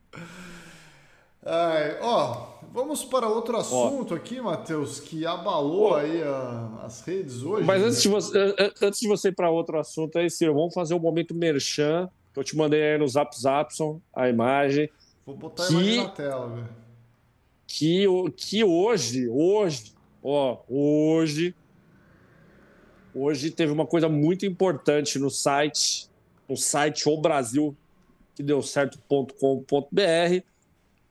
Ai, 1.44 1.98
ó, 2.02 2.48
vamos 2.72 3.04
para 3.04 3.28
outro 3.28 3.58
assunto 3.58 4.14
ó. 4.14 4.18
aqui, 4.18 4.40
Matheus, 4.40 5.00
que 5.00 5.26
abalou 5.26 5.92
ó. 5.92 5.96
aí 5.98 6.22
a, 6.24 6.82
as 6.84 7.02
redes 7.02 7.44
hoje. 7.44 7.66
Mas 7.66 7.82
né? 7.82 7.88
antes, 7.88 8.02
de 8.02 8.10
você, 8.10 8.56
antes 8.82 9.00
de 9.00 9.08
você 9.08 9.28
ir 9.30 9.36
para 9.36 9.50
outro 9.50 9.80
assunto 9.80 10.18
aí, 10.18 10.30
Ciro, 10.30 10.54
vamos 10.54 10.74
fazer 10.74 10.94
o 10.94 10.98
um 10.98 11.02
momento 11.02 11.36
merchan, 11.36 12.10
que 12.34 12.40
eu 12.40 12.44
te 12.44 12.56
mandei 12.56 12.82
aí 12.82 12.98
no 12.98 13.08
Zap 13.08 13.36
Zapson, 13.40 14.00
a 14.16 14.30
imagem. 14.30 14.90
Vou 15.26 15.36
botar 15.36 15.68
que, 15.68 15.76
a 15.76 15.80
imagem 15.80 16.04
na 16.04 16.10
tela, 16.10 16.48
velho. 16.48 16.70
Que, 17.68 18.06
que 18.36 18.64
hoje, 18.64 19.28
hoje, 19.30 19.94
ó, 20.24 20.58
hoje 20.68 21.56
Hoje 23.14 23.52
teve 23.52 23.72
uma 23.72 23.86
coisa 23.86 24.08
muito 24.08 24.46
importante 24.46 25.20
no 25.20 25.30
site, 25.30 26.10
no 26.48 26.56
site 26.56 27.10
O 27.10 27.18
Brasil, 27.18 27.76
que 28.36 28.42
deu 28.42 28.62
certo.com.br, 28.62 30.44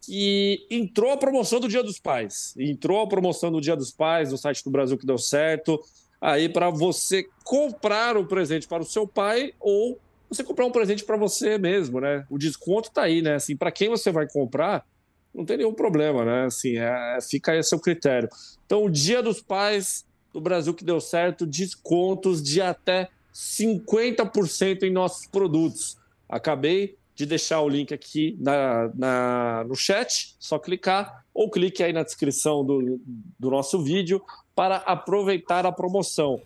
que 0.01 0.67
entrou 0.71 1.13
a 1.13 1.17
promoção 1.17 1.61
do 1.61 1.69
Dia 1.69 1.83
dos 1.83 1.99
Pais. 1.99 2.55
Entrou 2.59 3.03
a 3.03 3.07
promoção 3.07 3.53
do 3.53 3.61
Dia 3.61 3.77
dos 3.77 3.91
Pais 3.91 4.31
no 4.31 4.39
site 4.39 4.65
do 4.65 4.71
Brasil 4.71 4.97
que 4.97 5.07
deu 5.07 5.19
certo. 5.19 5.79
Aí 6.21 6.49
para 6.49 6.71
você 6.71 7.27
comprar 7.45 8.17
um 8.17 8.27
presente 8.27 8.67
para 8.67 8.83
o 8.83 8.87
seu 8.87 9.07
pai 9.07 9.53
ou 9.61 9.99
você 10.29 10.45
comprar 10.45 10.65
um 10.65 10.71
presente 10.71 11.05
para 11.05 11.17
você 11.17 11.59
mesmo, 11.59 12.01
né? 12.01 12.25
O 12.31 12.39
desconto 12.39 12.89
está 12.89 13.03
aí, 13.03 13.21
né? 13.21 13.35
Assim, 13.35 13.57
para 13.57 13.73
quem 13.73 13.89
você 13.89 14.13
vai 14.13 14.29
comprar, 14.29 14.87
não 15.35 15.45
tem 15.45 15.59
nenhum 15.59 15.75
problema, 15.75 16.25
né? 16.25 16.45
Assim, 16.45 16.77
é, 16.77 17.19
fica 17.21 17.53
aí 17.53 17.59
a 17.59 17.63
seu 17.63 17.81
critério. 17.81 18.29
Então, 18.65 18.85
o 18.85 18.91
Dia 18.91 19.23
dos 19.23 19.41
Pais 19.41 20.05
do 20.33 20.41
Brasil 20.41 20.75
que 20.75 20.85
deu 20.85 21.01
certo, 21.01 21.47
descontos 21.47 22.43
de 22.43 22.61
até 22.61 23.09
50% 23.35 24.83
em 24.83 24.91
nossos 24.91 25.27
produtos. 25.27 25.97
Acabei 26.29 26.97
de 27.15 27.27
deixar 27.27 27.61
o 27.61 27.69
link 27.69 27.93
aqui 27.93 28.37
na, 28.41 28.91
na, 28.95 29.65
no 29.65 29.75
chat, 29.75 30.35
só 30.39 30.59
clicar 30.59 31.25
ou 31.35 31.51
clique 31.51 31.83
aí 31.83 31.93
na 31.93 32.03
descrição 32.03 32.65
do, 32.65 33.01
do 33.39 33.51
nosso 33.51 33.83
vídeo 33.83 34.23
para 34.55 34.77
aproveitar 34.77 35.67
a 35.67 35.73
promoção. 35.73 36.41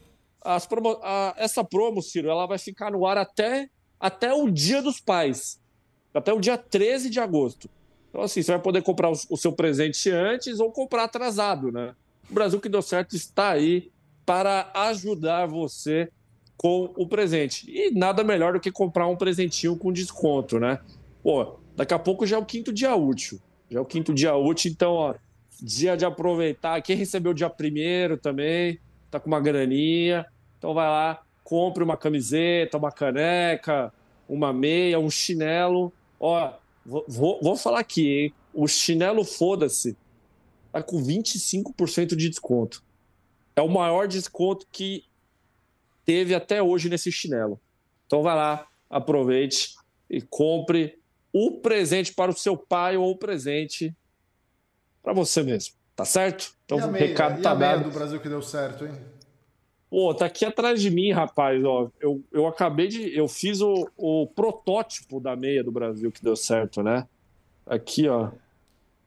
Promo, 0.69 0.99
a, 1.03 1.35
essa 1.37 1.65
promo, 1.65 2.03
Ciro, 2.03 2.29
ela 2.29 2.47
vai 2.47 2.59
ficar 2.59 2.91
no 2.91 3.07
ar 3.07 3.17
até, 3.17 3.69
até 3.99 4.33
o 4.33 4.51
Dia 4.51 4.83
dos 4.83 5.01
Pais, 5.01 5.61
até 6.13 6.33
o 6.33 6.41
dia 6.41 6.59
13 6.59 7.09
de 7.09 7.19
agosto. 7.19 7.69
Então, 8.11 8.23
assim, 8.23 8.43
você 8.43 8.53
vai 8.53 8.61
poder 8.61 8.83
comprar 8.83 9.11
o, 9.11 9.17
o 9.31 9.37
seu 9.37 9.53
presente 9.53 10.11
antes 10.11 10.61
ou 10.61 10.71
comprar 10.71 11.05
atrasado, 11.05 11.73
né? 11.73 11.95
O 12.31 12.35
Brasil 12.35 12.61
que 12.61 12.69
deu 12.69 12.83
certo 12.83 13.15
está 13.15 13.51
aí 13.51 13.91
para 14.25 14.71
ajudar 14.75 15.47
você 15.47 16.09
com 16.57 16.93
o 16.97 17.07
presente. 17.07 17.71
E 17.71 17.91
nada 17.91 18.25
melhor 18.25 18.55
do 18.55 18.61
que 18.61 18.71
comprar 18.71 19.07
um 19.07 19.17
presentinho 19.17 19.77
com 19.77 19.93
desconto, 19.93 20.59
né? 20.59 20.81
Pô, 21.23 21.59
daqui 21.77 21.93
a 21.93 21.99
pouco 21.99 22.27
já 22.27 22.37
é 22.37 22.39
o 22.39 22.45
quinto 22.45 22.73
dia 22.73 22.95
útil. 22.95 23.41
Já 23.71 23.79
é 23.79 23.83
o 23.83 23.85
quinto 23.85 24.15
dia 24.15 24.35
útil, 24.35 24.71
então, 24.71 24.93
ó, 24.93 25.15
dia 25.61 25.97
de 25.97 26.05
aproveitar. 26.05 26.81
Quem 26.83 26.97
recebeu 26.97 27.35
dia 27.35 27.51
primeiro 27.51 28.17
também, 28.17 28.79
tá 29.11 29.21
com 29.21 29.29
uma 29.29 29.41
graninha. 29.41 30.27
Então 30.59 30.73
vai 30.73 30.87
lá, 30.87 31.23
compre 31.43 31.85
uma 31.85 31.97
camiseta, 31.97 32.79
uma 32.79 32.91
caneca, 32.91 33.93
uma 34.29 34.53
meia, 34.53 34.99
um 34.99 35.11
chinelo. 35.11 35.93
Ó, 36.19 36.53
vou, 36.85 37.39
vou 37.43 37.57
falar 37.57 37.81
aqui, 37.81 38.09
hein? 38.09 38.35
O 38.53 38.67
chinelo 38.67 39.25
foda-se 39.25 39.97
tá 40.75 40.83
com 40.83 41.01
25% 41.01 42.17
de 42.17 42.29
desconto. 42.29 42.83
É 43.55 43.63
o 43.63 43.69
maior 43.69 44.09
desconto 44.09 44.67
que 44.73 45.05
teve 46.05 46.35
até 46.35 46.61
hoje 46.61 46.89
nesse 46.89 47.13
chinelo. 47.13 47.61
Então 48.07 48.25
vai 48.25 48.35
lá, 48.35 48.67
aproveite 48.91 49.77
e 50.11 50.21
compre 50.21 50.99
o 51.33 51.61
presente 51.61 52.13
para 52.13 52.33
o 52.33 52.37
seu 52.37 52.57
pai 52.57 52.97
ou 52.97 53.13
o 53.13 53.17
presente 53.17 53.95
para 55.01 55.13
você 55.13 55.45
mesmo. 55.45 55.77
Tá 55.95 56.05
certo? 56.05 56.57
Então 56.65 56.79
o 56.79 56.91
recado 56.91 57.41
tá 57.41 57.53
a 57.53 57.55
meia 57.55 57.77
dado. 57.77 57.91
do 57.91 57.95
Brasil 57.95 58.19
que 58.19 58.29
deu 58.29 58.43
certo, 58.43 58.85
hein? 58.85 58.99
Pô, 59.89 60.13
tá 60.13 60.27
aqui 60.27 60.45
atrás 60.45 60.83
de 60.83 60.91
mim, 60.91 61.13
rapaz. 61.13 61.65
Ó, 61.65 61.89
eu, 62.01 62.21
eu 62.33 62.49
acabei 62.49 62.89
de. 62.89 63.17
Eu 63.17 63.29
fiz 63.29 63.61
o, 63.61 63.89
o 63.97 64.27
protótipo 64.27 65.21
da 65.21 65.37
meia 65.37 65.63
do 65.63 65.71
Brasil 65.71 66.11
que 66.11 66.21
deu 66.21 66.35
certo, 66.35 66.83
né? 66.83 67.07
Aqui, 67.65 68.09
ó. 68.09 68.33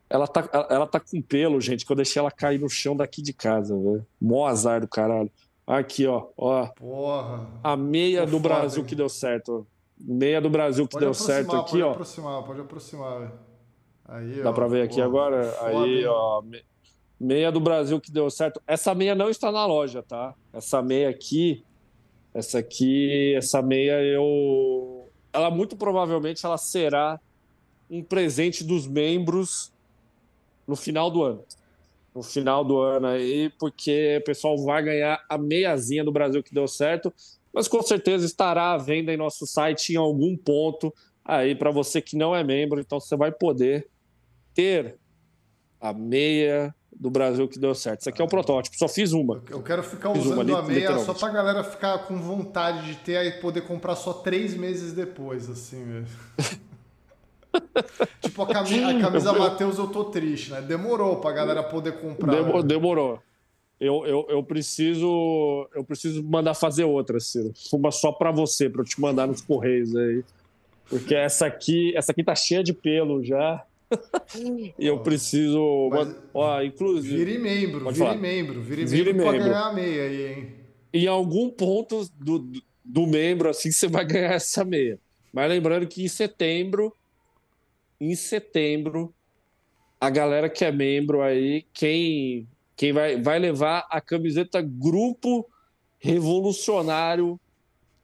Ela 0.10 0.28
tá, 0.28 0.48
ela 0.70 0.88
tá 0.88 1.00
com 1.00 1.22
pelo, 1.22 1.60
gente, 1.60 1.86
que 1.86 1.92
eu 1.92 1.96
deixei 1.96 2.20
ela 2.20 2.32
cair 2.32 2.60
no 2.60 2.70
chão 2.70 2.96
daqui 2.96 3.22
de 3.22 3.34
casa, 3.34 3.76
velho. 3.78 4.06
Mó 4.22 4.46
azar 4.46 4.80
do 4.82 4.88
caralho. 4.88 5.30
Aqui, 5.66 6.08
ó. 6.08 6.28
ó. 6.38 6.68
Porra. 6.68 7.46
A 7.62 7.76
meia 7.76 8.26
do 8.26 8.38
foda, 8.38 8.44
Brasil 8.50 8.82
hein? 8.82 8.88
que 8.88 8.96
deu 8.96 9.10
certo. 9.10 9.68
Meia 10.00 10.40
do 10.40 10.50
Brasil 10.50 10.88
que 10.88 10.94
pode 10.94 11.06
deu 11.06 11.14
certo 11.14 11.56
aqui, 11.58 11.72
pode 11.72 11.84
ó. 11.84 11.86
Pode 11.88 11.92
aproximar, 11.94 12.44
pode 12.44 12.62
aproximar. 12.62 13.34
Aí, 14.06 14.42
Dá 14.42 14.52
ó, 14.52 14.54
pra 14.54 14.68
ver 14.68 14.84
aqui 14.84 14.96
porra. 14.96 15.08
agora? 15.08 15.44
Foda, 15.52 15.84
Aí, 15.84 16.00
hein? 16.00 16.06
ó. 16.08 16.44
Meia 17.20 17.52
do 17.52 17.60
Brasil 17.60 18.00
que 18.00 18.12
deu 18.12 18.30
certo. 18.30 18.62
Essa 18.66 18.96
meia 18.96 19.14
não 19.14 19.30
está 19.30 19.52
na 19.52 19.66
loja, 19.66 20.02
tá? 20.04 20.34
Essa 20.54 20.82
meia 20.82 21.10
aqui, 21.10 21.66
essa 22.34 22.60
aqui, 22.60 23.34
essa 23.36 23.62
meia 23.62 24.02
eu, 24.04 25.10
ela 25.34 25.50
muito 25.50 25.76
provavelmente 25.76 26.46
ela 26.46 26.58
será 26.58 27.20
um 27.90 28.04
presente 28.04 28.64
dos 28.64 28.86
membros 28.88 29.74
no 30.68 30.76
final 30.76 31.10
do 31.10 31.24
ano. 31.24 31.44
No 32.14 32.24
final 32.24 32.66
do 32.66 32.80
ano 32.80 33.08
aí, 33.08 33.52
porque 33.60 34.18
o 34.20 34.24
pessoal 34.24 34.58
vai 34.58 34.84
ganhar 34.84 35.24
a 35.30 35.38
meiazinha 35.38 36.04
do 36.04 36.12
Brasil 36.12 36.44
que 36.44 36.54
deu 36.54 36.68
certo, 36.68 37.14
mas 37.54 37.68
com 37.68 37.82
certeza 37.82 38.26
estará 38.26 38.74
à 38.74 38.78
venda 38.78 39.14
em 39.14 39.18
nosso 39.18 39.46
site 39.46 39.94
em 39.94 39.96
algum 39.96 40.36
ponto 40.36 40.94
aí 41.24 41.54
para 41.54 41.70
você 41.70 42.02
que 42.02 42.16
não 42.16 42.36
é 42.36 42.44
membro, 42.44 42.80
então 42.80 43.00
você 43.00 43.16
vai 43.16 43.32
poder 43.32 43.88
ter 44.54 44.98
a 45.80 45.94
meia 45.94 46.74
do 46.92 47.12
Brasil 47.12 47.48
que 47.48 47.60
deu 47.60 47.76
certo. 47.76 48.02
Isso 48.02 48.10
aqui 48.10 48.22
é 48.22 48.26
um 48.26 48.30
protótipo, 48.30 48.76
só 48.78 48.88
fiz 48.88 49.12
uma. 49.12 49.44
Eu 49.50 49.62
quero 49.62 49.84
ficar 49.84 50.12
fiz 50.14 50.26
usando 50.26 50.50
uma, 50.50 50.60
a 50.60 50.64
meia 50.64 50.98
só 51.00 51.14
pra 51.14 51.30
galera 51.30 51.64
ficar 51.64 52.00
com 52.08 52.20
vontade 52.20 52.88
de 52.88 52.96
ter 52.96 53.24
e 53.26 53.40
poder 53.40 53.62
comprar 53.62 53.96
só 53.96 54.14
três 54.14 54.56
meses 54.56 54.94
depois, 54.94 55.50
assim 55.50 55.84
mesmo. 55.84 56.18
tipo, 58.22 58.42
a 58.42 58.48
camisa, 58.48 58.88
a 58.90 59.00
camisa 59.00 59.30
eu, 59.30 59.40
Matheus 59.40 59.78
eu 59.78 59.88
tô 59.88 60.06
triste, 60.06 60.52
né? 60.52 60.62
Demorou 60.62 61.18
pra 61.18 61.32
galera 61.32 61.64
poder 61.64 62.00
comprar. 62.00 62.34
Demorou. 62.34 62.62
Né? 62.62 62.68
demorou. 62.68 63.20
Eu, 63.80 64.06
eu, 64.08 64.26
eu, 64.30 64.44
preciso 64.44 65.70
eu 65.76 65.84
preciso 65.84 66.24
mandar 66.24 66.56
fazer 66.56 66.84
outra, 66.84 67.20
Ciro. 67.20 67.54
Uma 67.72 67.92
só 67.92 68.12
para 68.12 68.32
você, 68.32 68.70
para 68.70 68.82
eu 68.82 68.86
te 68.86 69.00
mandar 69.00 69.28
nos 69.28 69.42
correios 69.42 69.96
aí. 69.96 70.24
Porque 70.90 71.14
essa 71.14 71.46
aqui, 71.46 71.96
essa 71.96 72.12
aqui 72.12 72.24
tá 72.24 72.34
cheia 72.34 72.64
de 72.64 72.74
pelo 72.74 73.24
já 73.24 73.64
e 74.78 74.86
eu 74.86 75.00
preciso. 75.00 75.90
Mas, 75.92 76.16
ó, 76.34 76.62
inclusive. 76.62 77.18
Vire 77.18 77.38
membro, 77.38 77.86
vire 77.86 78.00
falar. 78.00 78.16
membro, 78.16 78.62
vire, 78.62 78.86
vire 78.86 79.14
membro, 79.14 79.32
membro 79.32 79.38
pra 79.38 79.48
ganhar 79.48 79.68
a 79.68 79.74
meia 79.74 80.04
aí, 80.04 80.26
hein? 80.26 80.48
Em 80.94 81.08
algum 81.08 81.50
ponto 81.50 82.10
do, 82.20 82.52
do 82.84 83.08
membro, 83.08 83.50
assim, 83.50 83.72
você 83.72 83.88
vai 83.88 84.06
ganhar 84.06 84.34
essa 84.34 84.64
meia. 84.66 85.00
Mas 85.32 85.50
lembrando 85.50 85.88
que 85.88 86.04
em 86.04 86.08
setembro, 86.08 86.94
em 88.00 88.16
setembro, 88.16 89.14
a 90.00 90.10
galera 90.10 90.50
que 90.50 90.64
é 90.64 90.72
membro 90.72 91.22
aí, 91.22 91.66
quem, 91.74 92.48
quem 92.76 92.94
vai, 92.94 93.22
vai 93.22 93.40
levar 93.40 93.86
a 93.90 94.00
camiseta 94.00 94.62
Grupo 94.62 95.48
Revolucionário 96.00 97.40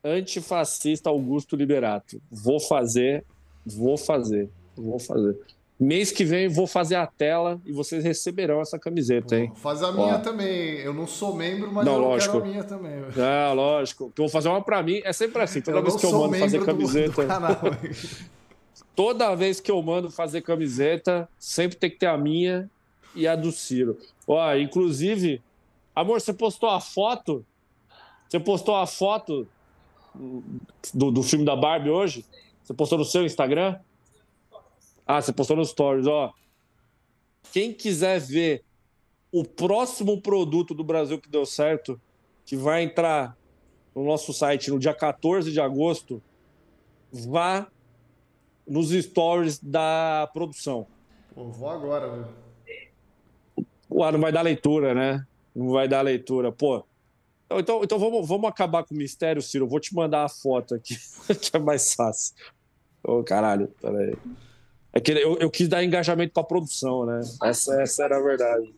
Antifascista 0.03 1.09
Augusto 1.09 1.55
Liberato. 1.55 2.21
Vou 2.29 2.59
fazer, 2.59 3.23
vou 3.65 3.97
fazer, 3.97 4.49
vou 4.75 4.99
fazer. 4.99 5.37
Mês 5.79 6.11
que 6.11 6.23
vem 6.23 6.47
vou 6.47 6.67
fazer 6.67 6.95
a 6.95 7.07
tela 7.07 7.59
e 7.65 7.71
vocês 7.71 8.03
receberão 8.03 8.61
essa 8.61 8.77
camiseta, 8.77 9.35
hein? 9.35 9.51
Faz 9.55 9.81
a 9.81 9.91
minha 9.91 10.15
Ó. 10.15 10.19
também. 10.19 10.79
Eu 10.79 10.93
não 10.93 11.07
sou 11.07 11.35
membro, 11.35 11.71
mas 11.71 11.85
não, 11.85 11.95
eu 11.95 11.99
lógico. 11.99 12.33
quero 12.33 12.45
a 12.45 12.47
minha 12.47 12.63
também. 12.63 12.93
Ah, 13.17 13.51
lógico. 13.53 14.05
Eu 14.05 14.23
vou 14.23 14.29
fazer 14.29 14.49
uma 14.49 14.61
para 14.61 14.81
mim. 14.83 15.01
É 15.03 15.11
sempre 15.11 15.41
assim. 15.41 15.61
Toda 15.61 15.77
eu 15.77 15.83
vez 15.83 15.95
que 15.95 16.05
eu 16.05 16.11
mando 16.11 16.37
fazer 16.37 16.63
camiseta. 16.63 17.23
toda 18.95 19.35
vez 19.35 19.59
que 19.59 19.71
eu 19.71 19.81
mando 19.81 20.09
fazer 20.09 20.41
camiseta, 20.41 21.27
sempre 21.37 21.77
tem 21.77 21.89
que 21.89 21.97
ter 21.97 22.07
a 22.07 22.17
minha 22.17 22.69
e 23.15 23.27
a 23.27 23.35
do 23.35 23.51
Ciro. 23.51 23.97
Ó, 24.27 24.55
inclusive, 24.55 25.41
amor, 25.95 26.21
você 26.21 26.33
postou 26.33 26.69
a 26.69 26.79
foto? 26.79 27.45
Você 28.27 28.39
postou 28.39 28.75
a 28.75 28.87
foto 28.87 29.47
do, 30.93 31.11
do 31.11 31.23
filme 31.23 31.45
da 31.45 31.55
Barbie 31.55 31.89
hoje? 31.89 32.25
Você 32.63 32.73
postou 32.73 32.97
no 32.97 33.05
seu 33.05 33.25
Instagram? 33.25 33.79
Ah, 35.05 35.21
você 35.21 35.33
postou 35.33 35.57
nos 35.57 35.69
stories, 35.69 36.07
ó. 36.07 36.33
Quem 37.51 37.73
quiser 37.73 38.19
ver 38.19 38.63
o 39.31 39.43
próximo 39.43 40.21
produto 40.21 40.73
do 40.73 40.83
Brasil 40.83 41.19
que 41.19 41.27
deu 41.27 41.45
certo, 41.45 41.99
que 42.45 42.55
vai 42.55 42.83
entrar 42.83 43.37
no 43.93 44.03
nosso 44.03 44.31
site 44.33 44.71
no 44.71 44.79
dia 44.79 44.93
14 44.93 45.51
de 45.51 45.59
agosto, 45.59 46.21
vá 47.11 47.67
nos 48.67 48.89
stories 48.91 49.59
da 49.59 50.29
produção. 50.33 50.87
Pô, 51.33 51.49
vou 51.49 51.69
agora, 51.69 52.09
velho. 52.09 52.27
Ué, 53.91 54.11
não 54.11 54.19
vai 54.19 54.31
dar 54.31 54.41
leitura, 54.41 54.93
né? 54.93 55.25
Não 55.55 55.71
vai 55.71 55.87
dar 55.87 56.01
leitura. 56.01 56.51
Pô, 56.51 56.83
então, 57.45 57.59
então, 57.59 57.83
então 57.83 57.99
vamos, 57.99 58.27
vamos 58.27 58.49
acabar 58.49 58.83
com 58.83 58.95
o 58.95 58.97
mistério, 58.97 59.41
Ciro. 59.41 59.65
Eu 59.65 59.69
vou 59.69 59.79
te 59.79 59.93
mandar 59.93 60.23
a 60.23 60.29
foto 60.29 60.75
aqui, 60.75 60.95
que 61.39 61.55
é 61.55 61.59
mais 61.59 61.93
fácil. 61.93 62.35
Ô, 63.03 63.19
oh, 63.19 63.23
caralho, 63.23 63.67
peraí. 63.81 64.15
É 64.93 64.99
que 64.99 65.11
eu, 65.11 65.37
eu 65.37 65.49
quis 65.49 65.67
dar 65.67 65.83
engajamento 65.83 66.33
para 66.33 66.43
a 66.43 66.45
produção, 66.45 67.05
né? 67.05 67.21
Essa, 67.43 67.81
essa 67.81 68.03
era 68.03 68.17
a 68.17 68.21
verdade. 68.21 68.73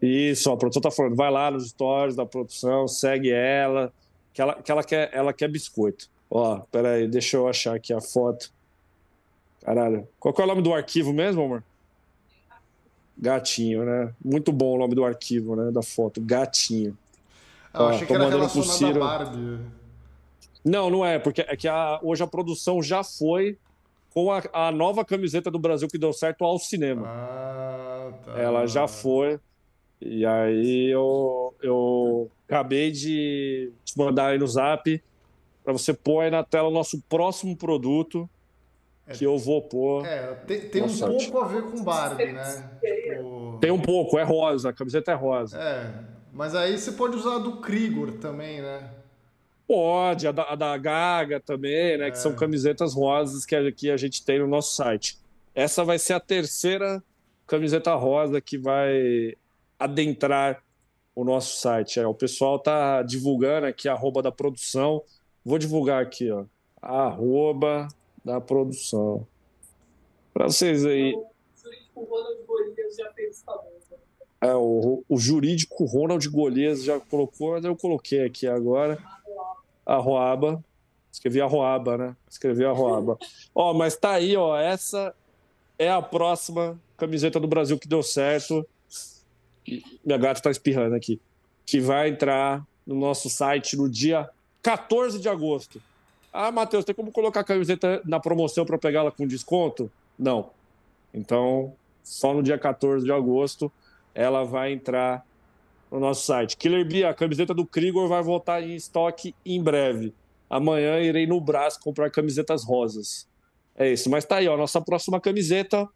Isso, 0.00 0.50
a 0.50 0.56
produção 0.56 0.80
tá 0.80 0.90
falando, 0.90 1.16
vai 1.16 1.30
lá 1.30 1.50
nos 1.50 1.68
stories 1.70 2.16
da 2.16 2.24
produção, 2.24 2.88
segue 2.88 3.30
ela, 3.30 3.92
que 4.32 4.40
ela, 4.40 4.54
que 4.62 4.72
ela, 4.72 4.82
quer, 4.82 5.10
ela 5.12 5.32
quer 5.32 5.48
biscoito. 5.48 6.08
Ó, 6.30 6.60
peraí, 6.70 7.06
deixa 7.06 7.36
eu 7.36 7.46
achar 7.46 7.74
aqui 7.74 7.92
a 7.92 8.00
foto. 8.00 8.52
Caralho. 9.64 10.08
Qual 10.18 10.34
é 10.36 10.42
o 10.42 10.46
nome 10.46 10.62
do 10.62 10.74
arquivo 10.74 11.12
mesmo, 11.12 11.42
amor? 11.42 11.62
Gatinho, 13.16 13.84
né? 13.84 14.12
Muito 14.24 14.52
bom 14.52 14.74
o 14.74 14.78
nome 14.78 14.94
do 14.94 15.04
arquivo, 15.04 15.54
né? 15.54 15.70
Da 15.70 15.82
foto. 15.82 16.20
Gatinho. 16.20 16.96
Ah, 17.72 17.82
eu 17.82 17.88
achei 17.88 18.06
que 18.06 18.12
era 18.12 18.28
relacionado 18.28 18.96
a 18.96 18.98
Barbie. 18.98 19.58
Não, 20.64 20.90
não 20.90 21.04
é, 21.04 21.18
porque 21.18 21.42
é 21.42 21.56
que 21.56 21.66
a, 21.66 21.98
hoje 22.02 22.22
a 22.22 22.26
produção 22.26 22.82
já 22.82 23.02
foi 23.02 23.56
com 24.12 24.30
a, 24.30 24.42
a, 24.52 24.70
nova 24.70 25.04
camiseta 25.04 25.50
do 25.50 25.58
Brasil 25.58 25.88
que 25.88 25.98
deu 25.98 26.12
certo 26.12 26.44
ao 26.44 26.58
cinema. 26.58 27.06
Ah, 27.06 28.12
tá. 28.24 28.38
Ela 28.38 28.66
já 28.66 28.86
foi. 28.86 29.40
E 30.00 30.26
aí 30.26 30.90
eu, 30.90 31.54
eu 31.62 32.30
acabei 32.46 32.90
de 32.90 33.72
te 33.84 33.96
mandar 33.96 34.28
aí 34.28 34.38
no 34.38 34.46
zap 34.46 35.02
para 35.64 35.72
você 35.72 35.94
pôr 35.94 36.22
aí 36.22 36.30
na 36.30 36.42
tela 36.42 36.68
o 36.68 36.72
nosso 36.72 37.00
próximo 37.08 37.56
produto 37.56 38.28
que 39.12 39.24
eu 39.24 39.38
vou 39.38 39.62
pôr. 39.62 40.06
É, 40.06 40.34
tem, 40.46 40.60
tem 40.68 40.82
um 40.82 40.88
site. 40.88 41.30
pouco 41.30 41.44
a 41.44 41.48
ver 41.48 41.62
com 41.62 41.82
Barbie, 41.82 42.32
né? 42.32 42.70
Tipo... 42.80 43.58
Tem 43.60 43.70
um 43.70 43.80
pouco, 43.80 44.18
é 44.18 44.22
rosa, 44.22 44.70
a 44.70 44.72
camiseta 44.72 45.12
é 45.12 45.14
rosa. 45.14 45.58
É, 45.58 45.92
mas 46.32 46.54
aí 46.54 46.76
você 46.76 46.92
pode 46.92 47.16
usar 47.16 47.36
a 47.36 47.38
do 47.38 47.58
Krigor 47.60 48.12
também, 48.12 48.60
né? 48.60 48.90
Pode, 49.66 50.26
a 50.26 50.32
da, 50.32 50.42
a 50.42 50.54
da 50.54 50.76
Gaga 50.76 51.40
também, 51.40 51.96
né? 51.98 52.08
É. 52.08 52.10
Que 52.10 52.18
são 52.18 52.32
é. 52.32 52.34
camisetas 52.34 52.94
rosas 52.94 53.46
que 53.46 53.54
aqui 53.54 53.90
a 53.90 53.96
gente 53.96 54.24
tem 54.24 54.38
no 54.38 54.46
nosso 54.46 54.74
site. 54.74 55.18
Essa 55.54 55.84
vai 55.84 55.98
ser 55.98 56.14
a 56.14 56.20
terceira 56.20 57.02
camiseta 57.46 57.94
rosa 57.94 58.40
que 58.40 58.56
vai 58.56 59.34
adentrar 59.78 60.62
o 61.14 61.24
nosso 61.24 61.60
site. 61.60 62.00
É, 62.00 62.06
o 62.06 62.14
pessoal 62.14 62.58
tá 62.58 63.02
divulgando 63.02 63.66
aqui 63.66 63.88
a 63.88 63.92
arroba 63.92 64.22
da 64.22 64.32
produção. 64.32 65.02
Vou 65.44 65.58
divulgar 65.58 66.02
aqui, 66.02 66.30
ó. 66.30 66.44
Arroba 66.80 67.88
da 68.24 68.40
produção. 68.40 69.26
Para 70.32 70.46
vocês 70.46 70.84
aí. 70.86 71.14
O 71.94 72.04
Ronald 72.04 72.46
Golias 72.46 72.96
já 72.96 73.12
fez 73.12 73.44
É, 74.40 74.54
o, 74.54 75.04
o 75.08 75.18
jurídico 75.18 75.84
Ronald 75.84 76.26
Golias 76.28 76.82
já 76.82 76.98
colocou, 76.98 77.52
mas 77.52 77.64
eu 77.64 77.76
coloquei 77.76 78.24
aqui 78.24 78.46
agora. 78.46 78.98
Arroaba. 79.84 80.62
Escrevi 81.10 81.40
Arroaba, 81.40 81.98
né? 81.98 82.16
Escrevi 82.28 82.64
Arroaba. 82.64 83.18
ó, 83.54 83.74
mas 83.74 83.96
tá 83.96 84.12
aí, 84.12 84.36
ó. 84.36 84.56
Essa 84.56 85.14
é 85.78 85.90
a 85.90 86.00
próxima 86.00 86.80
camiseta 86.96 87.38
do 87.38 87.46
Brasil 87.46 87.78
que 87.78 87.86
deu 87.86 88.02
certo. 88.02 88.66
Minha 90.04 90.18
gata 90.18 90.40
tá 90.40 90.50
espirrando 90.50 90.94
aqui. 90.94 91.20
Que 91.66 91.80
vai 91.80 92.08
entrar 92.08 92.66
no 92.86 92.94
nosso 92.94 93.28
site 93.28 93.76
no 93.76 93.88
dia 93.88 94.28
14 94.62 95.18
de 95.20 95.28
agosto. 95.28 95.82
Ah, 96.32 96.50
Matheus, 96.50 96.84
tem 96.84 96.94
como 96.94 97.12
colocar 97.12 97.40
a 97.40 97.44
camiseta 97.44 98.00
na 98.04 98.18
promoção 98.18 98.64
para 98.64 98.78
pegá-la 98.78 99.10
com 99.10 99.26
desconto? 99.26 99.90
Não. 100.18 100.50
Então, 101.12 101.74
só 102.02 102.32
no 102.32 102.42
dia 102.42 102.58
14 102.58 103.04
de 103.04 103.12
agosto 103.12 103.70
ela 104.14 104.44
vai 104.44 104.72
entrar 104.72 105.24
no 105.90 106.00
nosso 106.00 106.24
site. 106.24 106.56
Killer 106.56 106.86
Bee, 106.86 107.04
a 107.04 107.14
camiseta 107.14 107.54
do 107.54 107.66
Krigor 107.66 108.08
vai 108.08 108.22
voltar 108.22 108.62
em 108.62 108.74
estoque 108.74 109.34
em 109.44 109.62
breve. 109.62 110.14
Amanhã 110.48 111.00
irei 111.00 111.26
no 111.26 111.40
Brás 111.40 111.76
comprar 111.76 112.10
camisetas 112.10 112.64
rosas. 112.64 113.28
É 113.76 113.90
isso. 113.92 114.10
Mas 114.10 114.24
tá 114.24 114.36
aí, 114.36 114.48
ó. 114.48 114.56
Nossa 114.56 114.80
próxima 114.80 115.20
camiseta 115.20 115.88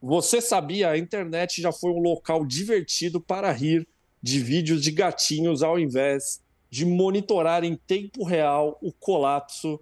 Você 0.00 0.40
sabia? 0.40 0.90
A 0.90 0.98
internet 0.98 1.62
já 1.62 1.72
foi 1.72 1.90
um 1.90 2.00
local 2.00 2.44
divertido 2.44 3.20
para 3.20 3.50
rir 3.52 3.86
de 4.22 4.40
vídeos 4.40 4.82
de 4.82 4.90
gatinhos 4.90 5.62
ao 5.62 5.78
invés 5.78 6.40
de 6.72 6.86
monitorar 6.86 7.64
em 7.64 7.76
tempo 7.76 8.24
real 8.24 8.78
o 8.80 8.90
colapso 8.90 9.78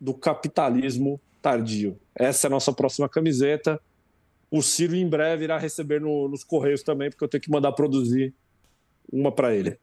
do 0.00 0.14
capitalismo 0.14 1.20
tardio. 1.42 1.98
Essa 2.14 2.46
é 2.46 2.48
a 2.48 2.50
nossa 2.50 2.72
próxima 2.72 3.08
camiseta. 3.08 3.80
O 4.48 4.62
Ciro 4.62 4.94
em 4.94 5.08
breve 5.08 5.42
irá 5.42 5.58
receber 5.58 6.00
no, 6.00 6.28
nos 6.28 6.44
Correios 6.44 6.84
também, 6.84 7.10
porque 7.10 7.24
eu 7.24 7.28
tenho 7.28 7.42
que 7.42 7.50
mandar 7.50 7.72
produzir 7.72 8.32
uma 9.12 9.32
para 9.32 9.52
ele. 9.52 9.80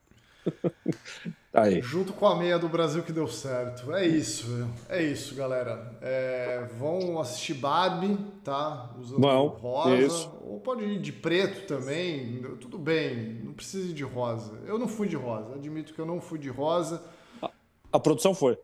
Aí. 1.56 1.82
Junto 1.82 2.12
com 2.12 2.28
a 2.28 2.36
meia 2.36 2.60
do 2.60 2.68
Brasil 2.68 3.02
que 3.02 3.14
deu 3.14 3.28
certo. 3.28 3.94
É 3.94 4.06
isso, 4.06 4.46
é 4.90 5.02
isso, 5.02 5.34
galera. 5.36 5.98
É, 6.02 6.68
vão 6.78 7.18
assistir 7.20 7.54
Barbie, 7.54 8.18
tá? 8.44 8.94
Usando 9.00 9.22
Bom, 9.22 9.48
rosa. 9.48 9.96
Isso. 9.96 10.38
Ou 10.42 10.60
pode 10.60 10.84
ir 10.84 11.00
de 11.00 11.14
preto 11.14 11.66
também. 11.66 12.42
Tudo 12.60 12.78
bem, 12.78 13.40
não 13.42 13.54
precisa 13.54 13.90
ir 13.90 13.94
de 13.94 14.04
rosa. 14.04 14.60
Eu 14.66 14.78
não 14.78 14.88
fui 14.88 15.08
de 15.08 15.16
rosa, 15.16 15.56
admito 15.56 15.94
que 15.94 16.00
eu 16.00 16.06
não 16.06 16.20
fui 16.20 16.38
de 16.38 16.50
rosa. 16.50 17.02
A, 17.42 17.50
a 17.94 18.00
produção 18.00 18.36
foi. 18.36 18.58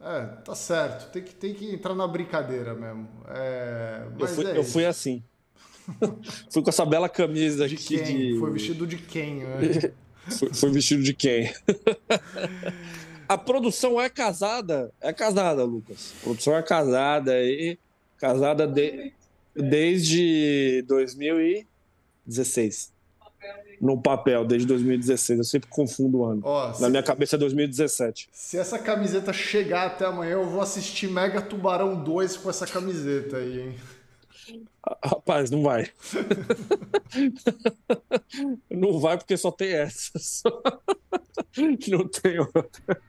É, 0.00 0.26
tá 0.44 0.56
certo. 0.56 1.12
Tem 1.12 1.22
que, 1.22 1.34
tem 1.34 1.54
que 1.54 1.72
entrar 1.72 1.94
na 1.94 2.06
brincadeira 2.06 2.74
mesmo. 2.74 3.08
É, 3.28 4.08
eu, 4.18 4.26
fui, 4.26 4.44
é 4.44 4.58
eu 4.58 4.64
fui 4.64 4.84
assim. 4.84 5.22
fui 6.50 6.62
com 6.62 6.68
essa 6.68 6.84
bela 6.84 7.08
camisa 7.08 7.68
de 7.68 7.76
aqui 7.76 7.98
quem? 7.98 8.32
de. 8.32 8.38
Foi 8.40 8.50
vestido 8.50 8.86
de 8.86 8.98
quem, 8.98 9.44
né? 9.44 9.92
Foi, 10.30 10.52
foi 10.52 10.70
vestido 10.70 11.02
de 11.02 11.14
quem? 11.14 11.52
a 13.28 13.36
produção 13.36 14.00
é 14.00 14.08
casada, 14.08 14.90
é 15.00 15.12
casada, 15.12 15.64
Lucas. 15.64 16.14
A 16.20 16.24
produção 16.24 16.56
é 16.56 16.62
casada 16.62 17.42
e 17.42 17.76
casada 18.18 18.66
de, 18.66 19.12
desde 19.54 20.82
2016. 20.88 22.92
No 23.80 24.00
papel, 24.00 24.46
desde 24.46 24.66
2016. 24.68 25.38
Eu 25.38 25.44
sempre 25.44 25.68
confundo 25.68 26.18
o 26.18 26.24
ano. 26.24 26.40
Ó, 26.44 26.68
Na 26.68 26.74
se... 26.74 26.88
minha 26.88 27.02
cabeça 27.02 27.34
é 27.36 27.38
2017. 27.38 28.28
Se 28.32 28.56
essa 28.56 28.78
camiseta 28.78 29.32
chegar 29.32 29.88
até 29.88 30.06
amanhã, 30.06 30.32
eu 30.32 30.48
vou 30.48 30.62
assistir 30.62 31.08
Mega 31.08 31.42
Tubarão 31.42 32.02
2 32.02 32.38
com 32.38 32.48
essa 32.48 32.66
camiseta 32.66 33.36
aí, 33.36 33.60
hein? 33.60 33.74
Rapaz, 35.04 35.50
não 35.50 35.62
vai. 35.62 35.90
não 38.70 39.00
vai 39.00 39.16
porque 39.16 39.36
só 39.36 39.50
tem 39.50 39.72
essas. 39.72 40.42
não 41.88 42.08
tem 42.08 42.38
outra. 42.38 43.00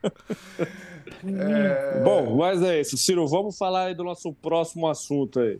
É... 1.25 2.01
Bom, 2.03 2.35
mas 2.35 2.61
é 2.61 2.81
isso. 2.81 2.97
Ciro, 2.97 3.27
vamos 3.27 3.57
falar 3.57 3.85
aí 3.85 3.95
do 3.95 4.03
nosso 4.03 4.33
próximo 4.33 4.87
assunto 4.87 5.39
aí. 5.39 5.59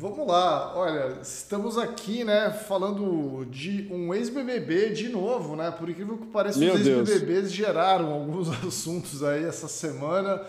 Vamos 0.00 0.28
lá, 0.28 0.76
olha, 0.76 1.18
estamos 1.20 1.76
aqui, 1.76 2.22
né, 2.22 2.50
falando 2.50 3.44
de 3.46 3.88
um 3.90 4.14
ex-BBB 4.14 4.90
de 4.90 5.08
novo, 5.08 5.56
né? 5.56 5.72
Por 5.72 5.90
incrível 5.90 6.16
que 6.16 6.26
pareça, 6.26 6.56
Meu 6.56 6.74
os 6.74 6.86
ex-BBBs 6.86 7.52
geraram 7.52 8.12
alguns 8.12 8.48
assuntos 8.64 9.24
aí 9.24 9.42
essa 9.42 9.66
semana. 9.66 10.40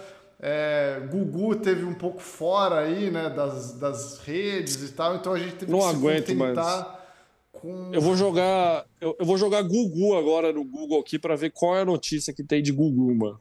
É, 0.42 1.02
Gugu 1.12 1.58
teve 1.58 1.84
um 1.84 1.94
pouco 1.94 2.22
fora 2.22 2.80
aí, 2.80 3.12
né, 3.12 3.30
das, 3.30 3.74
das 3.74 4.20
redes 4.20 4.90
e 4.90 4.94
tal, 4.94 5.16
então 5.16 5.34
a 5.34 5.40
gente 5.40 5.56
teve 5.56 5.72
Não 5.72 5.80
que 5.80 5.86
aguento 5.86 6.28
se 6.28 6.36
mais. 6.36 6.86
com... 7.52 7.92
Eu 7.92 8.00
vou 8.00 8.16
jogar, 8.16 8.86
eu, 9.02 9.18
eu, 9.20 9.26
vou 9.26 9.38
jogar 9.38 9.62
Gugu 9.64 10.16
agora 10.16 10.54
no 10.54 10.64
Google 10.64 11.02
aqui 11.02 11.20
para 11.20 11.36
ver 11.36 11.52
qual 11.52 11.76
é 11.76 11.82
a 11.82 11.86
notícia 11.86 12.34
que 12.34 12.42
tem 12.42 12.64
de 12.64 12.72
Gugu, 12.72 13.14
mano. 13.14 13.40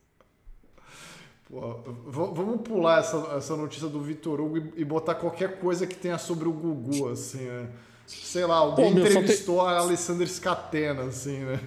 Pô, 1.48 1.78
vamos 2.08 2.60
pular 2.62 2.98
essa, 2.98 3.16
essa 3.36 3.56
notícia 3.56 3.88
do 3.88 4.02
Vitor 4.02 4.40
Hugo 4.40 4.58
e, 4.58 4.72
e, 4.78 4.84
botar 4.84 5.14
qualquer 5.14 5.60
coisa 5.60 5.86
que 5.86 5.94
tenha 5.94 6.18
sobre 6.18 6.48
o 6.48 6.52
Gugu, 6.52 7.08
assim, 7.08 7.44
né? 7.44 7.68
Sei 8.06 8.44
lá, 8.44 8.56
alguém 8.56 8.92
Pô, 8.92 9.00
entrevistou 9.00 9.60
tem... 9.60 9.66
a 9.66 9.78
Alessandra 9.78 10.26
Scatena, 10.26 11.04
assim, 11.04 11.38
né? 11.38 11.60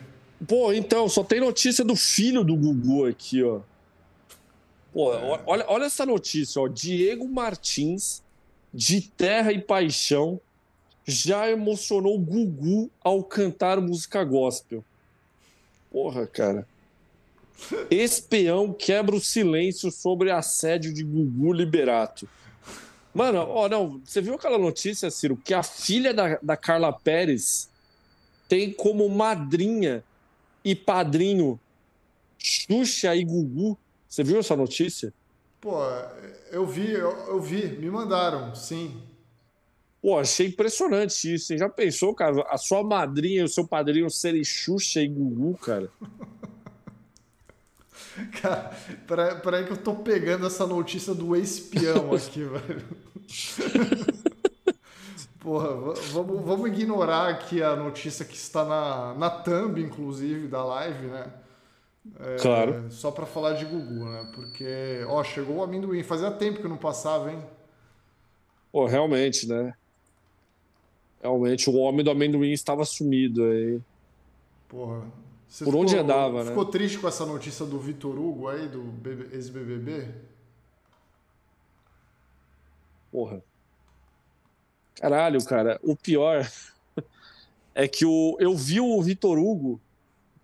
Pô, 0.46 0.74
então, 0.74 1.08
só 1.08 1.24
tem 1.24 1.40
notícia 1.40 1.86
do 1.86 1.96
filho 1.96 2.44
do 2.44 2.56
Gugu 2.56 3.06
aqui, 3.06 3.42
ó. 3.44 3.62
Pô, 4.94 5.14
é. 5.14 5.44
olha, 5.46 5.66
olha 5.68 5.86
essa 5.86 6.06
notícia, 6.06 6.62
ó. 6.62 6.68
Diego 6.68 7.28
Martins, 7.28 8.22
de 8.74 9.02
Terra 9.02 9.52
e 9.52 9.62
Paixão, 9.62 10.40
já 11.06 11.50
emocionou 11.50 12.18
Gugu 12.20 12.90
ao 13.04 13.24
cantar 13.24 13.80
música 13.80 14.24
gospel. 14.24 14.84
Porra, 15.92 16.28
cara. 16.28 16.68
Espião 17.90 18.74
quebra 18.74 19.16
o 19.16 19.22
silêncio 19.22 19.92
sobre 19.92 20.32
assédio 20.32 20.94
de 20.94 21.04
Gugu 21.04 21.54
Liberato. 21.54 22.28
Mano, 23.14 23.40
ó, 23.40 23.68
não, 23.68 24.02
você 24.04 24.22
viu 24.22 24.36
aquela 24.36 24.58
notícia, 24.58 25.12
Ciro, 25.12 25.36
que 25.36 25.54
a 25.54 25.62
filha 25.62 26.14
da, 26.14 26.40
da 26.42 26.56
Carla 26.56 26.94
Pérez 26.94 27.70
tem 28.48 28.72
como 28.72 29.08
madrinha 29.10 30.04
e 30.64 30.76
padrinho 30.76 31.60
Xuxa 32.38 33.16
e 33.16 33.24
Gugu? 33.24 33.78
Você 34.12 34.26
viu 34.26 34.40
essa 34.40 34.58
notícia? 34.58 35.14
Pô, 35.62 35.78
eu 36.52 36.66
vi, 36.66 36.92
eu, 36.92 37.12
eu 37.30 37.40
vi, 37.40 37.66
me 37.78 37.90
mandaram, 37.90 38.54
sim. 38.54 39.02
Pô, 40.02 40.20
achei 40.20 40.48
impressionante 40.48 41.34
isso. 41.34 41.46
Você 41.46 41.58
já 41.58 41.70
pensou, 41.70 42.14
cara, 42.14 42.46
a 42.50 42.58
sua 42.58 42.84
madrinha 42.84 43.40
e 43.40 43.44
o 43.46 43.48
seu 43.48 43.66
padrinho 43.66 44.10
serem 44.10 44.44
Xuxa 44.44 45.00
e 45.00 45.08
Gugu, 45.08 45.58
cara? 45.60 45.90
cara, 48.42 48.76
peraí, 49.08 49.40
peraí 49.40 49.66
que 49.66 49.72
eu 49.72 49.78
tô 49.78 49.96
pegando 49.96 50.46
essa 50.46 50.68
notícia 50.68 51.14
do 51.14 51.34
espião 51.34 52.14
aqui, 52.14 52.44
velho. 52.44 52.84
Porra, 55.40 55.94
vamos, 56.12 56.44
vamos 56.44 56.70
ignorar 56.70 57.30
aqui 57.30 57.64
a 57.64 57.78
notícia 57.78 58.26
que 58.26 58.36
está 58.36 58.66
na, 58.66 59.14
na 59.14 59.30
thumb, 59.30 59.82
inclusive, 59.82 60.50
da 60.50 60.66
live, 60.66 61.08
né? 61.08 61.32
É, 62.20 62.36
claro. 62.38 62.92
Só 62.92 63.12
para 63.12 63.26
falar 63.26 63.54
de 63.54 63.66
Gugu, 63.66 64.06
né? 64.06 64.32
Porque, 64.34 65.04
ó, 65.08 65.24
chegou 65.24 65.58
o 65.58 65.64
amendoim. 65.64 66.02
Fazia 66.04 66.32
tempo 66.32 66.62
que 66.62 66.68
não 66.68 66.78
passava, 66.78 67.32
hein? 67.32 67.44
Pô, 68.72 68.86
realmente, 68.86 69.48
né? 69.48 69.74
Realmente, 71.22 71.70
o 71.70 71.76
homem 71.76 72.04
do 72.04 72.10
amendoim 72.10 72.52
estava 72.52 72.84
sumido 72.86 73.44
aí. 73.44 73.80
Porra. 74.68 75.02
Por 75.02 75.66
ficou, 75.66 75.82
onde 75.82 75.98
andava, 75.98 76.30
ficou 76.30 76.44
né? 76.44 76.50
Ficou 76.50 76.66
triste 76.66 76.98
com 76.98 77.08
essa 77.08 77.26
notícia 77.26 77.66
do 77.66 77.78
Vitor 77.78 78.18
Hugo 78.18 78.48
aí, 78.48 78.68
do 78.68 78.94
ex-BBB? 79.32 80.08
Porra. 83.12 83.44
Caralho, 84.96 85.44
cara. 85.44 85.80
O 85.84 85.96
pior 85.96 86.50
é 87.76 87.88
que 87.88 88.06
o, 88.06 88.38
eu 88.40 88.56
vi 88.56 88.80
o 88.80 89.02
Vitor 89.02 89.38
Hugo 89.38 89.80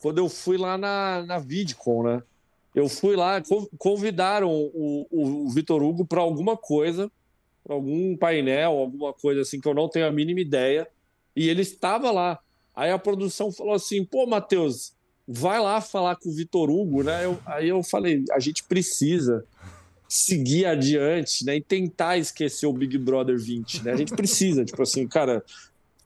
quando 0.07 0.19
eu 0.19 0.29
fui 0.29 0.57
lá 0.57 0.77
na, 0.77 1.21
na 1.23 1.37
VidCon, 1.37 2.03
né? 2.03 2.23
Eu 2.73 2.87
fui 2.87 3.13
lá, 3.13 3.43
convidaram 3.77 4.49
o, 4.49 5.05
o, 5.11 5.49
Vitor 5.49 5.83
Hugo 5.83 6.05
para 6.05 6.21
alguma 6.21 6.55
coisa, 6.55 7.11
algum 7.67 8.15
painel, 8.15 8.71
alguma 8.71 9.11
coisa 9.11 9.41
assim 9.41 9.59
que 9.59 9.67
eu 9.67 9.73
não 9.73 9.89
tenho 9.89 10.07
a 10.07 10.11
mínima 10.11 10.39
ideia, 10.39 10.87
e 11.35 11.49
ele 11.49 11.61
estava 11.61 12.09
lá. 12.09 12.39
Aí 12.73 12.89
a 12.89 12.97
produção 12.97 13.51
falou 13.51 13.73
assim: 13.73 14.05
pô, 14.05 14.25
Matheus, 14.25 14.93
vai 15.27 15.59
lá 15.59 15.81
falar 15.81 16.15
com 16.15 16.29
o 16.29 16.33
Vitor 16.33 16.69
Hugo, 16.69 17.03
né? 17.03 17.25
Eu, 17.25 17.37
aí 17.45 17.67
eu 17.67 17.83
falei: 17.83 18.23
a 18.31 18.39
gente 18.39 18.63
precisa 18.63 19.43
seguir 20.07 20.67
adiante, 20.67 21.43
né? 21.43 21.57
E 21.57 21.61
tentar 21.61 22.17
esquecer 22.17 22.65
o 22.65 22.71
Big 22.71 22.97
Brother 22.97 23.37
20, 23.37 23.83
né? 23.83 23.91
A 23.91 23.97
gente 23.97 24.15
precisa, 24.15 24.63
tipo 24.63 24.81
assim, 24.81 25.05
cara, 25.05 25.43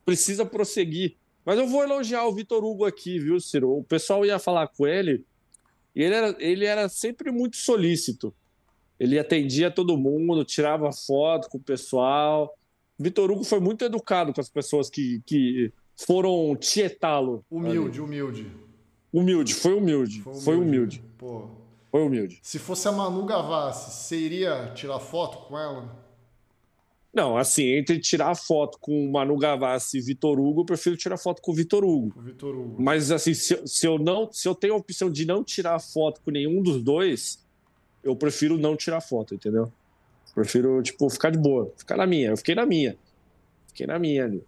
precisa 0.03 0.43
prosseguir. 0.43 1.17
Mas 1.45 1.57
eu 1.57 1.67
vou 1.67 1.83
elogiar 1.83 2.25
o 2.25 2.33
Vitor 2.33 2.63
Hugo 2.63 2.85
aqui, 2.85 3.19
viu, 3.19 3.39
Ciro? 3.39 3.77
O 3.77 3.83
pessoal 3.83 4.25
ia 4.25 4.37
falar 4.37 4.67
com 4.67 4.85
ele 4.85 5.25
e 5.95 6.03
ele 6.03 6.15
era, 6.15 6.35
ele 6.39 6.65
era 6.65 6.89
sempre 6.89 7.31
muito 7.31 7.57
solícito. 7.57 8.33
Ele 8.99 9.17
atendia 9.17 9.71
todo 9.71 9.97
mundo, 9.97 10.45
tirava 10.45 10.91
foto 10.91 11.49
com 11.49 11.57
o 11.57 11.61
pessoal. 11.61 12.55
Vitor 12.97 13.31
Hugo 13.31 13.43
foi 13.43 13.59
muito 13.59 13.83
educado 13.83 14.33
com 14.33 14.39
as 14.39 14.49
pessoas 14.49 14.89
que, 14.89 15.21
que 15.25 15.73
foram 15.95 16.55
tietá-lo. 16.55 17.43
Humilde, 17.49 17.99
ali. 17.99 18.01
humilde. 18.01 18.51
Humilde, 19.11 19.53
foi 19.55 19.73
humilde. 19.73 20.21
Foi 20.21 20.31
humilde. 20.31 20.43
Foi 20.43 20.55
humilde. 20.57 21.03
Pô. 21.17 21.47
Foi 21.91 22.01
humilde. 22.03 22.39
Se 22.41 22.57
fosse 22.57 22.87
a 22.87 22.91
Manu 22.91 23.25
Gavassi, 23.25 23.91
você 23.91 24.15
iria 24.15 24.71
tirar 24.73 24.99
foto 24.99 25.39
com 25.47 25.57
ela? 25.57 26.00
Não, 27.13 27.37
assim, 27.37 27.63
entre 27.63 27.99
tirar 27.99 28.33
foto 28.35 28.77
com 28.79 29.11
Manu 29.11 29.37
Gavassi 29.37 29.97
e 29.97 30.01
Vitor 30.01 30.39
Hugo, 30.39 30.61
eu 30.61 30.65
prefiro 30.65 30.95
tirar 30.95 31.17
foto 31.17 31.41
com 31.41 31.51
o 31.51 31.55
Vitor 31.55 31.83
Hugo. 31.83 32.13
Vitor 32.21 32.55
Hugo. 32.55 32.81
Mas 32.81 33.11
assim, 33.11 33.33
se, 33.33 33.61
se, 33.67 33.85
eu 33.85 33.99
não, 33.99 34.31
se 34.31 34.47
eu 34.47 34.55
tenho 34.55 34.73
a 34.73 34.77
opção 34.77 35.09
de 35.09 35.25
não 35.25 35.43
tirar 35.43 35.77
foto 35.79 36.21
com 36.23 36.31
nenhum 36.31 36.61
dos 36.61 36.81
dois, 36.81 37.45
eu 38.01 38.15
prefiro 38.15 38.57
não 38.57 38.77
tirar 38.77 39.01
foto, 39.01 39.35
entendeu? 39.35 39.71
Prefiro, 40.33 40.81
tipo, 40.81 41.09
ficar 41.09 41.31
de 41.31 41.37
boa, 41.37 41.73
ficar 41.75 41.97
na 41.97 42.07
minha. 42.07 42.29
Eu 42.29 42.37
fiquei 42.37 42.55
na 42.55 42.65
minha. 42.65 42.95
Fiquei 43.67 43.85
na 43.85 43.99
minha 43.99 44.23
ali. 44.23 44.43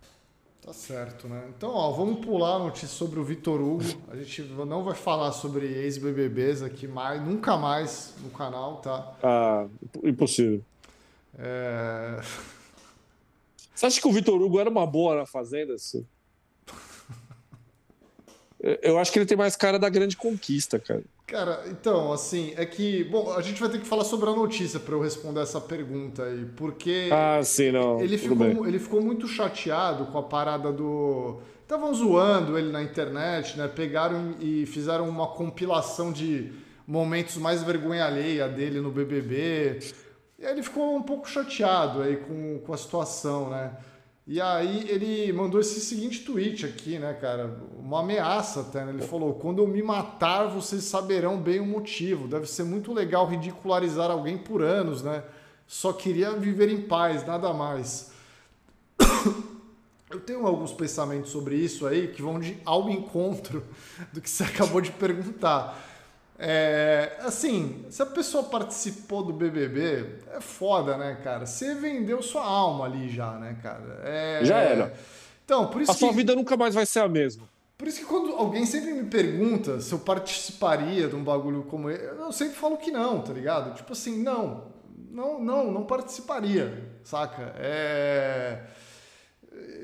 Tá 0.61 0.72
certo, 0.72 1.28
né? 1.28 1.43
Então, 1.49 1.72
ó, 1.72 1.91
vamos 1.91 2.26
pular 2.26 2.55
a 2.55 2.59
notícia 2.59 2.88
sobre 2.88 3.20
o 3.20 3.24
Vitor 3.26 3.59
Hugo. 3.59 3.84
A 4.07 4.16
gente 4.16 4.43
não 4.43 4.82
vai 4.82 4.95
falar 4.95 5.34
sobre 5.34 5.66
ex-BBBs 5.66 6.61
aqui 6.61 6.88
mais, 6.88 7.22
nunca 7.22 7.57
mais 7.57 8.14
no 8.24 8.30
canal, 8.30 8.78
tá? 8.78 9.18
Ah, 9.22 9.68
impossível. 10.01 10.64
É... 11.38 12.20
Você 13.74 13.88
acha 13.88 14.02
que 14.02 14.08
o 14.08 14.12
Vitor 14.12 14.42
Hugo 14.42 14.60
era 14.60 14.70
uma 14.70 14.86
boa 14.86 15.16
na 15.16 15.26
Fazenda? 15.26 15.74
Assim? 15.74 16.06
Eu 18.82 18.98
acho 18.98 19.12
que 19.12 19.20
ele 19.20 19.26
tem 19.26 19.38
mais 19.38 19.58
cara 19.58 19.78
da 19.78 19.90
grande 19.90 20.16
conquista, 20.16 20.80
cara. 20.80 21.04
Cara, 21.28 21.64
então, 21.68 22.14
assim, 22.14 22.54
é 22.56 22.66
que. 22.66 23.04
Bom, 23.06 23.34
a 23.34 23.42
gente 23.42 23.60
vai 23.60 23.70
ter 23.70 23.80
que 23.80 23.88
falar 23.88 24.06
sobre 24.06 24.30
a 24.30 24.34
notícia 24.34 24.80
para 24.80 24.94
eu 24.94 25.02
responder 25.02 25.42
essa 25.42 25.60
pergunta 25.60 26.24
aí, 26.24 26.46
porque. 26.56 27.10
Ah, 27.12 27.42
sim, 27.44 27.72
não. 27.72 28.00
Ele 28.00 28.18
ficou, 28.18 28.68
ele 28.68 28.80
ficou 28.80 29.02
muito 29.02 29.28
chateado 29.28 30.06
com 30.06 30.18
a 30.18 30.24
parada 30.24 30.72
do. 30.72 31.40
Estavam 31.62 31.94
zoando 31.94 32.58
ele 32.58 32.72
na 32.72 32.84
internet, 32.84 33.58
né? 33.58 33.68
Pegaram 33.68 34.36
e 34.40 34.66
fizeram 34.66 35.10
uma 35.10 35.28
compilação 35.28 36.12
de 36.12 36.52
momentos 36.86 37.38
mais 37.38 37.64
vergonha 37.64 38.06
alheia 38.06 38.48
dele 38.48 38.80
no 38.80 38.92
BBB. 38.92 39.80
E 40.44 40.46
aí 40.46 40.52
ele 40.52 40.62
ficou 40.62 40.98
um 40.98 41.02
pouco 41.02 41.26
chateado 41.30 42.02
aí 42.02 42.18
com, 42.18 42.60
com 42.60 42.74
a 42.74 42.78
situação, 42.78 43.50
né? 43.50 43.78
E 44.28 44.41
aí 44.41 44.89
ele 44.89 45.32
mandou 45.32 45.58
esse 45.58 45.80
seguinte 45.80 46.26
tweet 46.26 46.66
aqui, 46.66 47.00
né, 47.00 47.14
cara? 47.14 47.58
Uma 47.80 48.02
ameaça 48.02 48.60
até, 48.60 48.84
né? 48.84 48.91
Ele 48.91 49.04
falou: 49.04 49.36
quando 49.36 49.60
eu 49.60 49.68
me 49.68 49.82
matar, 49.82 50.48
vocês 50.48 50.84
saberão 50.84 51.38
bem 51.38 51.62
o 51.62 51.66
motivo. 51.66 52.28
Deve 52.28 52.46
ser 52.46 52.66
muito 52.66 52.91
legal 52.91 53.26
ridicularizar 53.26 54.12
alguém 54.12 54.38
por 54.38 54.62
anos, 54.62 55.02
né? 55.02 55.24
Só 55.66 55.94
queria 55.94 56.34
viver 56.34 56.68
em 56.68 56.82
paz, 56.82 57.26
nada 57.26 57.54
mais. 57.54 58.12
Eu 60.12 60.20
tenho 60.20 60.46
alguns 60.46 60.74
pensamentos 60.74 61.32
sobre 61.32 61.56
isso 61.56 61.88
aí 61.88 62.10
que 62.10 62.22
vão 62.22 62.38
de 62.38 62.58
ao 62.66 62.89
encontro 62.89 63.64
do 64.12 64.20
que 64.20 64.30
você 64.30 64.44
acabou 64.44 64.82
de 64.82 64.91
perguntar. 64.91 65.93
É, 66.38 67.18
assim, 67.20 67.86
se 67.90 68.02
a 68.02 68.06
pessoa 68.06 68.44
participou 68.44 69.24
do 69.24 69.34
BBB, 69.34 70.06
é 70.36 70.42
foda, 70.42 70.98
né, 70.98 71.18
cara? 71.24 71.46
Você 71.46 71.76
vendeu 71.76 72.22
sua 72.22 72.44
alma 72.44 72.86
ali 72.86 73.10
já, 73.10 73.34
né, 73.34 73.58
cara? 73.62 74.02
É, 74.04 74.40
já 74.44 74.58
era. 74.58 74.94
Então, 75.46 75.68
por 75.68 75.82
isso 75.82 75.92
a 75.92 75.94
que, 75.94 76.00
sua 76.00 76.12
vida 76.12 76.36
nunca 76.36 76.58
mais 76.58 76.74
vai 76.74 76.86
ser 76.86 77.00
a 77.00 77.08
mesma. 77.08 77.48
Por 77.78 77.88
isso 77.88 78.00
que 78.00 78.06
quando 78.06 78.34
alguém 78.34 78.66
sempre 78.66 78.94
me 78.94 79.04
pergunta 79.04 79.80
se 79.80 79.92
eu 79.94 80.00
participaria 80.00 81.08
de 81.08 81.16
um 81.16 81.24
bagulho 81.24 81.64
como 81.64 81.90
esse, 81.90 82.04
eu 82.04 82.32
sempre 82.32 82.56
falo 82.56 82.78
que 82.78 82.92
não, 82.92 83.22
tá 83.22 83.34
ligado? 83.34 83.76
Tipo 83.76 83.94
assim, 83.94 84.22
não, 84.24 84.66
não, 85.12 85.40
não, 85.40 85.72
não 85.72 85.84
participaria, 85.84 86.92
saca? 87.04 87.54
É 87.58 88.62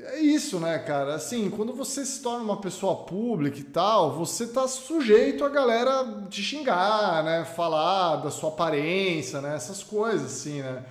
é 0.04 0.18
isso, 0.20 0.58
né, 0.58 0.78
cara? 0.78 1.14
Assim, 1.14 1.50
quando 1.50 1.72
você 1.72 2.04
se 2.04 2.22
torna 2.22 2.42
uma 2.42 2.60
pessoa 2.60 3.04
pública 3.04 3.58
e 3.58 3.64
tal, 3.64 4.12
você 4.12 4.46
tá 4.46 4.66
sujeito 4.66 5.44
a 5.44 5.48
galera 5.48 6.26
te 6.28 6.42
xingar, 6.42 7.22
né? 7.24 7.44
Falar 7.44 8.16
da 8.16 8.30
sua 8.30 8.50
aparência, 8.50 9.40
né? 9.40 9.54
Essas 9.54 9.82
coisas, 9.82 10.32
assim, 10.32 10.62
né? 10.62 10.84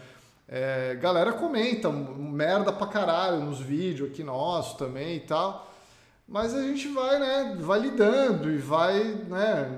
É, 0.48 0.96
galera 0.96 1.34
comenta 1.34 1.90
merda 1.92 2.72
pra 2.72 2.88
caralho 2.88 3.40
nos 3.42 3.60
vídeos 3.60 4.10
aqui 4.10 4.24
nossos 4.24 4.74
também 4.78 5.18
e 5.18 5.20
tal. 5.22 5.68
Mas 6.28 6.54
a 6.54 6.62
gente 6.62 6.88
vai, 6.90 7.20
né? 7.20 7.58
Vai 7.60 7.80
lidando 7.80 8.52
e 8.52 8.58
vai, 8.58 9.04
né? 9.28 9.70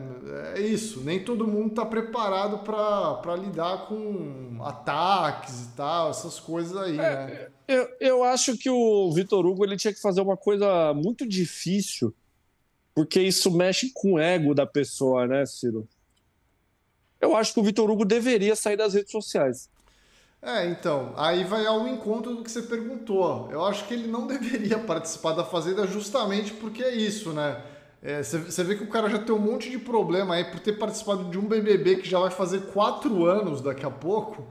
É 0.55 0.59
isso. 0.59 0.99
Nem 0.99 1.23
todo 1.23 1.47
mundo 1.47 1.75
tá 1.75 1.85
preparado 1.85 2.59
para 2.59 3.35
lidar 3.35 3.85
com 3.87 4.59
ataques 4.61 5.65
e 5.65 5.67
tal, 5.69 6.09
essas 6.09 6.39
coisas 6.39 6.75
aí, 6.75 6.99
é, 6.99 7.01
né? 7.01 7.47
Eu, 7.71 7.87
eu 8.01 8.23
acho 8.25 8.57
que 8.57 8.69
o 8.69 9.09
Vitor 9.13 9.45
Hugo 9.45 9.63
ele 9.63 9.77
tinha 9.77 9.93
que 9.93 10.01
fazer 10.01 10.19
uma 10.19 10.35
coisa 10.35 10.93
muito 10.93 11.25
difícil, 11.25 12.13
porque 12.93 13.21
isso 13.21 13.49
mexe 13.49 13.91
com 13.93 14.13
o 14.13 14.19
ego 14.19 14.53
da 14.53 14.65
pessoa, 14.65 15.25
né, 15.25 15.45
Ciro? 15.45 15.87
Eu 17.21 17.33
acho 17.33 17.53
que 17.53 17.61
o 17.61 17.63
Vitor 17.63 17.89
Hugo 17.89 18.03
deveria 18.03 18.57
sair 18.57 18.75
das 18.75 18.93
redes 18.93 19.11
sociais. 19.11 19.69
É, 20.41 20.67
então, 20.67 21.13
aí 21.15 21.45
vai 21.45 21.65
ao 21.65 21.87
encontro 21.87 22.35
do 22.35 22.43
que 22.43 22.51
você 22.51 22.63
perguntou. 22.63 23.47
Eu 23.49 23.63
acho 23.63 23.87
que 23.87 23.93
ele 23.93 24.07
não 24.07 24.27
deveria 24.27 24.77
participar 24.79 25.31
da 25.31 25.45
Fazenda 25.45 25.87
justamente 25.87 26.51
porque 26.51 26.83
é 26.83 26.93
isso, 26.93 27.31
né? 27.31 27.63
É, 28.03 28.21
você 28.21 28.63
vê 28.65 28.75
que 28.75 28.83
o 28.83 28.89
cara 28.89 29.09
já 29.09 29.19
tem 29.19 29.33
um 29.33 29.39
monte 29.39 29.69
de 29.69 29.77
problema 29.77 30.35
aí 30.35 30.43
por 30.43 30.59
ter 30.59 30.73
participado 30.73 31.29
de 31.29 31.37
um 31.37 31.47
BBB 31.47 31.97
que 31.97 32.09
já 32.09 32.19
vai 32.19 32.31
fazer 32.31 32.63
quatro 32.73 33.25
anos 33.25 33.61
daqui 33.61 33.85
a 33.85 33.91
pouco. 33.91 34.45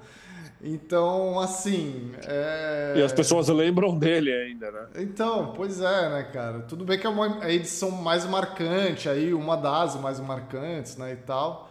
Então, 0.62 1.40
assim. 1.40 2.12
É... 2.26 2.94
E 2.96 3.02
as 3.02 3.12
pessoas 3.12 3.48
lembram 3.48 3.98
dele 3.98 4.32
ainda, 4.32 4.70
né? 4.70 4.86
Então, 4.96 5.52
pois 5.56 5.80
é, 5.80 6.08
né, 6.10 6.22
cara? 6.32 6.60
Tudo 6.60 6.84
bem 6.84 6.98
que 6.98 7.06
é 7.06 7.10
uma 7.10 7.50
edição 7.50 7.90
mais 7.90 8.26
marcante, 8.26 9.08
aí, 9.08 9.32
uma 9.32 9.56
das 9.56 9.98
mais 9.98 10.20
marcantes, 10.20 10.96
né, 10.96 11.12
e 11.12 11.16
tal. 11.16 11.70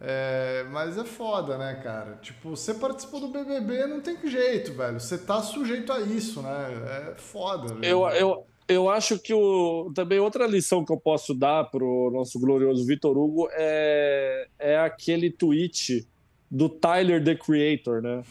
É... 0.00 0.64
Mas 0.70 0.96
é 0.96 1.04
foda, 1.04 1.58
né, 1.58 1.80
cara? 1.82 2.18
Tipo, 2.22 2.56
você 2.56 2.72
participou 2.72 3.20
do 3.20 3.28
BBB, 3.28 3.86
não 3.86 4.00
tem 4.00 4.16
jeito, 4.24 4.72
velho. 4.72 4.98
Você 4.98 5.18
tá 5.18 5.42
sujeito 5.42 5.92
a 5.92 6.00
isso, 6.00 6.40
né? 6.40 7.12
É 7.12 7.14
foda. 7.16 7.74
Eu, 7.84 8.08
eu, 8.08 8.46
eu 8.66 8.88
acho 8.88 9.18
que 9.18 9.34
o, 9.34 9.92
também 9.94 10.18
outra 10.18 10.46
lição 10.46 10.84
que 10.84 10.92
eu 10.92 10.98
posso 10.98 11.34
dar 11.34 11.70
pro 11.70 12.10
nosso 12.10 12.40
glorioso 12.40 12.86
Vitor 12.86 13.16
Hugo 13.16 13.48
é, 13.52 14.46
é 14.58 14.78
aquele 14.78 15.30
tweet 15.30 16.06
do 16.52 16.68
Tyler 16.68 17.24
the 17.24 17.34
Creator, 17.34 18.02
né? 18.02 18.22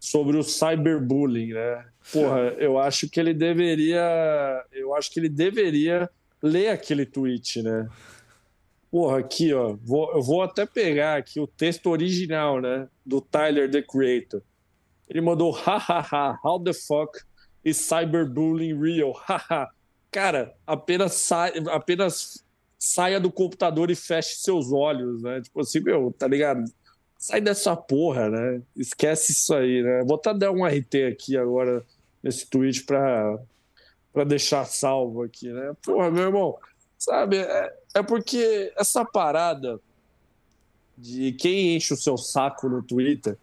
Sobre 0.00 0.38
o 0.38 0.42
cyberbullying, 0.42 1.52
né? 1.52 1.84
Porra, 2.10 2.38
eu 2.58 2.78
acho 2.78 3.08
que 3.10 3.20
ele 3.20 3.34
deveria, 3.34 4.64
eu 4.72 4.94
acho 4.94 5.12
que 5.12 5.20
ele 5.20 5.28
deveria 5.28 6.10
ler 6.42 6.68
aquele 6.68 7.04
tweet, 7.04 7.62
né? 7.62 7.88
Porra, 8.90 9.18
aqui, 9.18 9.52
ó, 9.52 9.76
vou, 9.82 10.10
eu 10.12 10.22
vou 10.22 10.42
até 10.42 10.64
pegar 10.64 11.18
aqui 11.18 11.38
o 11.38 11.46
texto 11.46 11.88
original, 11.88 12.60
né, 12.60 12.88
do 13.06 13.20
Tyler 13.20 13.70
the 13.70 13.80
Creator. 13.80 14.42
Ele 15.08 15.20
mandou, 15.20 15.50
hahaha, 15.50 16.38
how 16.42 16.58
the 16.58 16.72
fuck 16.72 17.18
is 17.64 17.76
cyberbullying 17.76 18.78
real? 18.78 19.12
Haha. 19.28 19.68
Cara, 20.10 20.54
apenas, 20.66 21.30
apenas 21.70 22.44
saia 22.78 23.20
do 23.20 23.30
computador 23.30 23.90
e 23.90 23.94
feche 23.94 24.36
seus 24.36 24.72
olhos, 24.72 25.22
né? 25.22 25.40
Tipo 25.40 25.60
assim, 25.60 25.80
meu, 25.80 26.14
tá 26.18 26.26
ligado? 26.26 26.64
Sai 27.22 27.40
dessa 27.40 27.76
porra, 27.76 28.28
né? 28.28 28.60
Esquece 28.74 29.30
isso 29.30 29.54
aí, 29.54 29.80
né? 29.80 30.02
Vou 30.02 30.16
até 30.16 30.34
dar 30.34 30.50
um 30.50 30.66
RT 30.66 31.04
aqui 31.08 31.36
agora 31.36 31.86
nesse 32.20 32.44
tweet 32.48 32.82
para 32.82 33.38
para 34.12 34.24
deixar 34.24 34.66
salvo 34.66 35.22
aqui, 35.22 35.48
né? 35.48 35.72
Porra, 35.82 36.10
meu 36.10 36.24
irmão, 36.24 36.58
sabe? 36.98 37.38
É, 37.38 37.76
é 37.94 38.02
porque 38.02 38.72
essa 38.76 39.04
parada 39.04 39.80
de 40.98 41.32
quem 41.34 41.76
enche 41.76 41.94
o 41.94 41.96
seu 41.96 42.18
saco 42.18 42.68
no 42.68 42.82
Twitter, 42.82 43.38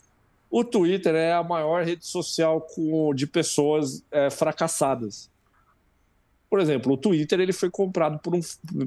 o 0.52 0.62
Twitter 0.66 1.16
é 1.16 1.32
a 1.32 1.42
maior 1.42 1.86
rede 1.86 2.06
social 2.06 2.60
com, 2.60 3.16
de 3.16 3.26
pessoas 3.26 4.04
é, 4.12 4.30
fracassadas. 4.30 5.32
Por 6.50 6.60
exemplo, 6.60 6.94
o 6.94 6.98
Twitter 6.98 7.40
ele 7.40 7.54
foi 7.54 7.70
comprado 7.70 8.20
por 8.20 8.36
um, 8.36 8.42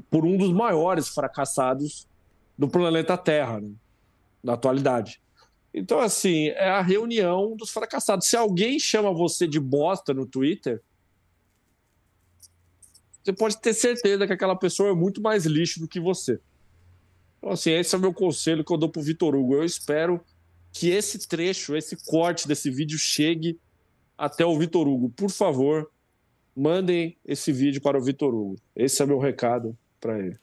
por 0.09 0.23
um 0.23 0.37
dos 0.37 0.53
maiores 0.53 1.09
fracassados 1.09 2.07
do 2.55 2.67
planeta 2.67 3.17
Terra. 3.17 3.59
Né? 3.59 3.71
Na 4.43 4.53
atualidade. 4.53 5.21
Então, 5.73 5.99
assim, 5.99 6.49
é 6.49 6.69
a 6.69 6.81
reunião 6.81 7.55
dos 7.55 7.71
fracassados. 7.71 8.27
Se 8.27 8.37
alguém 8.37 8.79
chama 8.79 9.13
você 9.13 9.47
de 9.47 9.59
bosta 9.59 10.13
no 10.13 10.25
Twitter, 10.25 10.81
você 13.23 13.33
pode 13.33 13.57
ter 13.59 13.73
certeza 13.73 14.27
que 14.27 14.33
aquela 14.33 14.55
pessoa 14.55 14.89
é 14.89 14.93
muito 14.93 15.21
mais 15.21 15.45
lixo 15.45 15.79
do 15.79 15.87
que 15.87 15.99
você. 15.99 16.39
Então, 17.37 17.51
assim, 17.51 17.71
esse 17.71 17.95
é 17.95 17.97
o 17.97 18.01
meu 18.01 18.13
conselho 18.13 18.63
que 18.63 18.71
eu 18.71 18.77
dou 18.77 18.89
pro 18.89 19.01
Vitor 19.01 19.33
Hugo. 19.35 19.55
Eu 19.55 19.63
espero 19.63 20.21
que 20.71 20.89
esse 20.89 21.27
trecho, 21.27 21.75
esse 21.75 21.95
corte 22.05 22.47
desse 22.47 22.69
vídeo 22.69 22.97
chegue 22.97 23.59
até 24.17 24.45
o 24.45 24.57
Vitor 24.57 24.87
Hugo. 24.87 25.09
Por 25.09 25.31
favor, 25.31 25.89
mandem 26.55 27.17
esse 27.25 27.51
vídeo 27.51 27.81
para 27.81 27.97
o 27.97 28.01
Vitor 28.01 28.33
Hugo. 28.33 28.57
Esse 28.75 29.01
é 29.01 29.05
o 29.05 29.07
meu 29.07 29.19
recado 29.19 29.77
para 29.99 30.19
ele. 30.19 30.37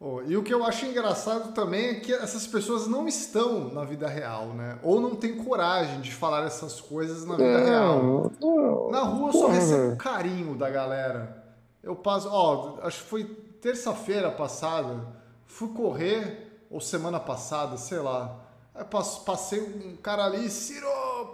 Oh, 0.00 0.22
e 0.22 0.36
o 0.36 0.44
que 0.44 0.54
eu 0.54 0.64
acho 0.64 0.86
engraçado 0.86 1.52
também 1.52 1.88
é 1.88 1.94
que 1.94 2.12
essas 2.12 2.46
pessoas 2.46 2.86
não 2.86 3.08
estão 3.08 3.72
na 3.74 3.84
vida 3.84 4.06
real, 4.06 4.48
né? 4.48 4.78
Ou 4.80 5.00
não 5.00 5.16
têm 5.16 5.42
coragem 5.42 6.00
de 6.00 6.12
falar 6.12 6.46
essas 6.46 6.80
coisas 6.80 7.24
na 7.24 7.34
vida 7.34 7.58
real. 7.58 8.30
Não, 8.40 8.90
na 8.90 9.00
rua 9.00 9.30
eu 9.30 9.32
só 9.32 9.48
recebo 9.48 9.96
carinho 9.96 10.54
da 10.54 10.70
galera. 10.70 11.44
Eu 11.82 11.96
passo, 11.96 12.28
ó, 12.30 12.78
acho 12.82 13.02
que 13.02 13.08
foi 13.08 13.24
terça-feira 13.60 14.30
passada, 14.30 15.04
fui 15.46 15.68
correr, 15.70 16.64
ou 16.70 16.80
semana 16.80 17.18
passada, 17.18 17.76
sei 17.76 17.98
lá. 17.98 18.38
Aí 18.72 18.84
passei 19.26 19.60
um 19.60 19.96
cara 19.96 20.26
ali, 20.26 20.48
Ciro, 20.48 20.86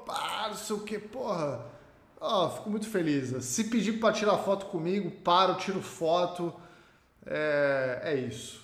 pá, 0.07 0.47
não 0.49 0.57
sei 0.57 0.77
o 0.77 0.81
que, 0.81 0.99
porra. 0.99 1.67
Ó, 2.19 2.49
fico 2.49 2.71
muito 2.71 2.89
feliz. 2.89 3.45
Se 3.45 3.65
pedir 3.65 4.01
para 4.01 4.15
tirar 4.15 4.39
foto 4.39 4.67
comigo, 4.67 5.11
paro, 5.11 5.57
tiro 5.57 5.83
foto 5.83 6.51
é, 7.27 8.01
é 8.05 8.14
isso. 8.16 8.62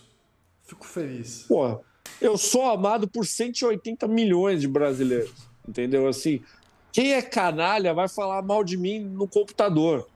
Fico 0.62 0.86
feliz. 0.86 1.44
Pô, 1.48 1.80
eu 2.20 2.36
sou 2.36 2.64
amado 2.64 3.08
por 3.08 3.26
180 3.26 4.06
milhões 4.06 4.60
de 4.60 4.68
brasileiros. 4.68 5.32
Entendeu? 5.68 6.06
Assim, 6.06 6.42
quem 6.92 7.12
é 7.12 7.22
canalha 7.22 7.94
vai 7.94 8.08
falar 8.08 8.42
mal 8.42 8.64
de 8.64 8.76
mim 8.76 9.00
no 9.00 9.28
computador. 9.28 10.08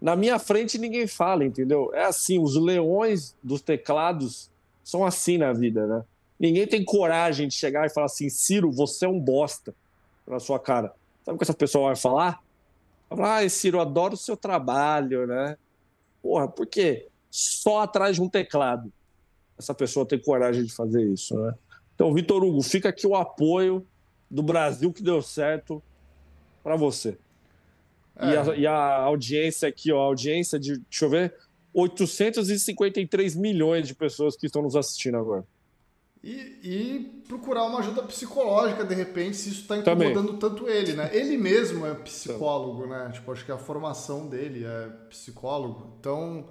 Na 0.00 0.14
minha 0.14 0.38
frente 0.38 0.78
ninguém 0.78 1.06
fala, 1.06 1.44
entendeu? 1.44 1.90
É 1.92 2.04
assim, 2.04 2.38
os 2.38 2.56
leões 2.56 3.36
dos 3.42 3.60
teclados 3.60 4.50
são 4.84 5.04
assim 5.04 5.38
na 5.38 5.52
vida, 5.52 5.86
né? 5.86 6.04
Ninguém 6.38 6.66
tem 6.66 6.84
coragem 6.84 7.48
de 7.48 7.54
chegar 7.54 7.86
e 7.86 7.90
falar 7.90 8.06
assim, 8.06 8.28
Ciro, 8.28 8.70
você 8.70 9.06
é 9.06 9.08
um 9.08 9.18
bosta 9.18 9.74
na 10.26 10.38
sua 10.38 10.58
cara. 10.60 10.94
Sabe 11.24 11.34
o 11.34 11.38
que 11.38 11.44
essa 11.44 11.54
pessoa 11.54 11.88
vai 11.88 11.96
falar? 11.96 12.40
Ai, 13.10 13.48
Ciro, 13.48 13.80
adoro 13.80 14.14
o 14.14 14.16
seu 14.16 14.36
trabalho, 14.36 15.26
né? 15.26 15.56
Porra, 16.22 16.46
por 16.46 16.66
quê? 16.66 17.07
Só 17.30 17.80
atrás 17.80 18.16
de 18.16 18.22
um 18.22 18.28
teclado 18.28 18.92
essa 19.58 19.74
pessoa 19.74 20.06
tem 20.06 20.18
coragem 20.18 20.64
de 20.64 20.72
fazer 20.72 21.04
isso, 21.04 21.36
né? 21.36 21.52
Então, 21.94 22.14
Vitor 22.14 22.44
Hugo, 22.44 22.62
fica 22.62 22.90
aqui 22.90 23.06
o 23.06 23.16
apoio 23.16 23.84
do 24.30 24.42
Brasil 24.42 24.92
que 24.92 25.02
deu 25.02 25.20
certo 25.20 25.82
para 26.62 26.76
você. 26.76 27.18
É. 28.14 28.30
E, 28.30 28.36
a, 28.36 28.56
e, 28.56 28.66
a, 28.66 28.94
audiência 29.02 29.68
aqui, 29.68 29.90
ó, 29.90 30.00
a 30.00 30.04
audiência 30.04 30.58
de, 30.60 30.78
deixa 30.78 31.04
eu 31.04 31.10
ver, 31.10 31.34
853 31.74 33.34
milhões 33.34 33.88
de 33.88 33.94
pessoas 33.94 34.36
que 34.36 34.46
estão 34.46 34.62
nos 34.62 34.76
assistindo 34.76 35.16
agora. 35.16 35.44
E, 36.22 36.30
e 36.62 37.22
procurar 37.26 37.64
uma 37.64 37.80
ajuda 37.80 38.02
psicológica, 38.02 38.84
de 38.84 38.94
repente, 38.94 39.36
se 39.36 39.50
isso 39.50 39.62
está 39.62 39.76
incomodando 39.76 40.38
Também. 40.38 40.38
tanto 40.38 40.68
ele, 40.68 40.92
né? 40.92 41.10
Ele 41.12 41.36
mesmo 41.36 41.86
é 41.86 41.94
psicólogo, 41.94 42.86
né? 42.86 43.10
Tipo, 43.12 43.32
acho 43.32 43.44
que 43.44 43.52
a 43.52 43.58
formação 43.58 44.28
dele 44.28 44.64
é 44.64 44.88
psicólogo. 45.08 45.94
Então, 45.98 46.48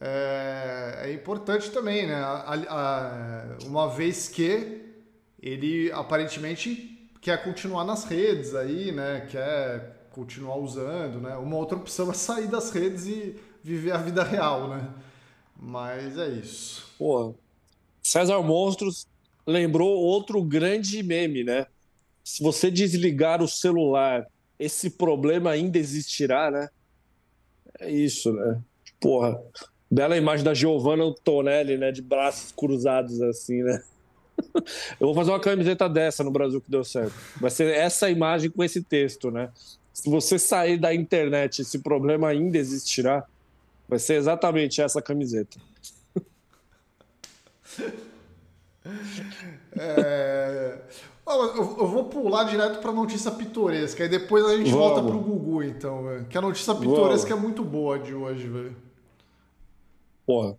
é, 0.00 1.02
é 1.04 1.12
importante 1.12 1.70
também, 1.70 2.06
né? 2.06 2.14
A, 2.14 2.54
a, 2.68 3.58
uma 3.64 3.88
vez 3.88 4.28
que 4.28 4.82
ele 5.40 5.90
aparentemente 5.92 7.08
quer 7.20 7.42
continuar 7.42 7.84
nas 7.84 8.04
redes 8.04 8.54
aí, 8.54 8.92
né? 8.92 9.26
Quer 9.30 10.08
continuar 10.10 10.56
usando, 10.56 11.20
né? 11.20 11.36
Uma 11.36 11.56
outra 11.56 11.76
opção 11.76 12.10
é 12.10 12.14
sair 12.14 12.46
das 12.46 12.70
redes 12.70 13.06
e 13.06 13.36
viver 13.62 13.92
a 13.92 13.98
vida 13.98 14.22
real, 14.22 14.68
né? 14.68 14.88
Mas 15.58 16.18
é 16.18 16.28
isso. 16.28 16.86
Pô, 16.98 17.34
César 18.02 18.40
Monstros 18.42 19.06
lembrou 19.46 19.88
outro 19.88 20.42
grande 20.42 21.02
meme, 21.02 21.42
né? 21.42 21.66
Se 22.22 22.42
você 22.42 22.70
desligar 22.70 23.42
o 23.42 23.48
celular, 23.48 24.26
esse 24.58 24.90
problema 24.90 25.50
ainda 25.50 25.78
existirá, 25.78 26.50
né? 26.50 26.68
É 27.80 27.90
isso, 27.90 28.32
né? 28.32 28.60
Porra, 29.00 29.40
Bela 29.90 30.16
imagem 30.16 30.44
da 30.44 30.52
Giovanna 30.52 31.04
Antonelli, 31.04 31.76
né? 31.76 31.92
De 31.92 32.02
braços 32.02 32.52
cruzados 32.52 33.20
assim, 33.22 33.62
né? 33.62 33.82
Eu 35.00 35.06
vou 35.06 35.14
fazer 35.14 35.30
uma 35.30 35.40
camiseta 35.40 35.88
dessa 35.88 36.24
no 36.24 36.30
Brasil 36.30 36.60
que 36.60 36.70
deu 36.70 36.84
certo. 36.84 37.14
Vai 37.40 37.50
ser 37.50 37.72
essa 37.74 38.10
imagem 38.10 38.50
com 38.50 38.62
esse 38.62 38.82
texto, 38.82 39.30
né? 39.30 39.50
Se 39.92 40.10
você 40.10 40.38
sair 40.38 40.76
da 40.76 40.94
internet, 40.94 41.62
esse 41.62 41.78
problema 41.78 42.28
ainda 42.28 42.58
existirá. 42.58 43.24
Vai 43.88 43.98
ser 43.98 44.14
exatamente 44.14 44.80
essa 44.82 45.00
camiseta. 45.00 45.58
É... 49.78 50.78
Eu 51.26 51.88
vou 51.88 52.04
pular 52.04 52.44
direto 52.44 52.78
para 52.78 52.92
notícia 52.92 53.32
pitoresca, 53.32 54.04
aí 54.04 54.08
depois 54.08 54.44
a 54.44 54.56
gente 54.56 54.70
Vamos. 54.70 54.86
volta 54.86 55.02
pro 55.02 55.18
Gugu, 55.18 55.64
então, 55.64 56.04
véio. 56.04 56.24
que 56.26 56.38
a 56.38 56.40
notícia 56.40 56.72
pitoresca 56.72 57.30
Vamos. 57.30 57.42
é 57.42 57.46
muito 57.48 57.64
boa 57.64 57.98
de 57.98 58.14
hoje, 58.14 58.46
velho. 58.46 58.76
Porra. 60.26 60.58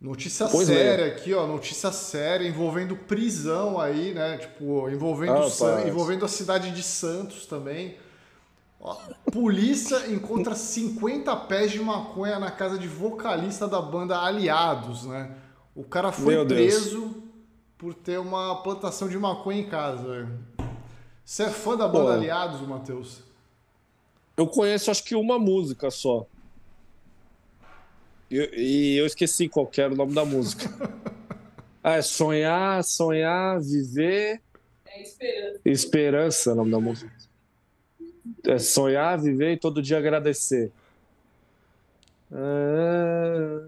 Notícia 0.00 0.48
pois 0.48 0.68
é. 0.68 0.74
séria 0.74 1.04
é. 1.04 1.08
aqui, 1.08 1.34
ó. 1.34 1.46
Notícia 1.46 1.92
séria 1.92 2.46
envolvendo 2.48 2.96
prisão 2.96 3.80
aí, 3.80 4.14
né? 4.14 4.38
Tipo, 4.38 4.88
envolvendo, 4.88 5.34
ah, 5.34 5.88
envolvendo 5.88 6.24
a 6.24 6.28
cidade 6.28 6.70
de 6.70 6.82
Santos 6.82 7.46
também. 7.46 7.96
Ó, 8.80 8.96
polícia 9.30 10.10
encontra 10.10 10.56
50 10.56 11.34
pés 11.36 11.70
de 11.70 11.78
maconha 11.78 12.40
na 12.40 12.50
casa 12.50 12.78
de 12.78 12.88
vocalista 12.88 13.68
da 13.68 13.80
banda 13.80 14.18
Aliados, 14.18 15.04
né? 15.04 15.36
O 15.74 15.84
cara 15.84 16.10
foi 16.10 16.44
preso 16.46 17.22
por 17.78 17.94
ter 17.94 18.18
uma 18.18 18.60
plantação 18.62 19.08
de 19.08 19.16
maconha 19.16 19.60
em 19.60 19.68
casa, 19.68 20.02
velho. 20.02 20.38
Você 21.24 21.44
é 21.44 21.50
fã 21.50 21.76
da 21.76 21.86
banda 21.86 22.06
Pô. 22.06 22.10
Aliados, 22.10 22.60
Matheus? 22.62 23.20
Eu 24.36 24.48
conheço 24.48 24.90
acho 24.90 25.04
que 25.04 25.14
uma 25.14 25.38
música 25.38 25.90
só. 25.90 26.26
E, 28.32 28.96
eu 28.96 29.04
esqueci 29.04 29.48
qual 29.48 29.70
era 29.76 29.92
o 29.92 29.96
nome 29.96 30.14
da 30.14 30.24
música. 30.24 30.64
Ah, 31.84 31.96
é 31.96 32.02
sonhar, 32.02 32.84
sonhar, 32.84 33.60
viver. 33.60 34.40
É 34.86 35.02
esperança. 35.02 35.60
Esperança 35.64 36.50
é 36.50 36.52
o 36.52 36.56
nome 36.56 36.70
da 36.70 36.78
música. 36.78 37.12
É 38.46 38.56
sonhar, 38.56 39.20
viver 39.20 39.54
e 39.54 39.56
todo 39.56 39.82
dia 39.82 39.98
agradecer. 39.98 40.70
Ah, 42.30 43.66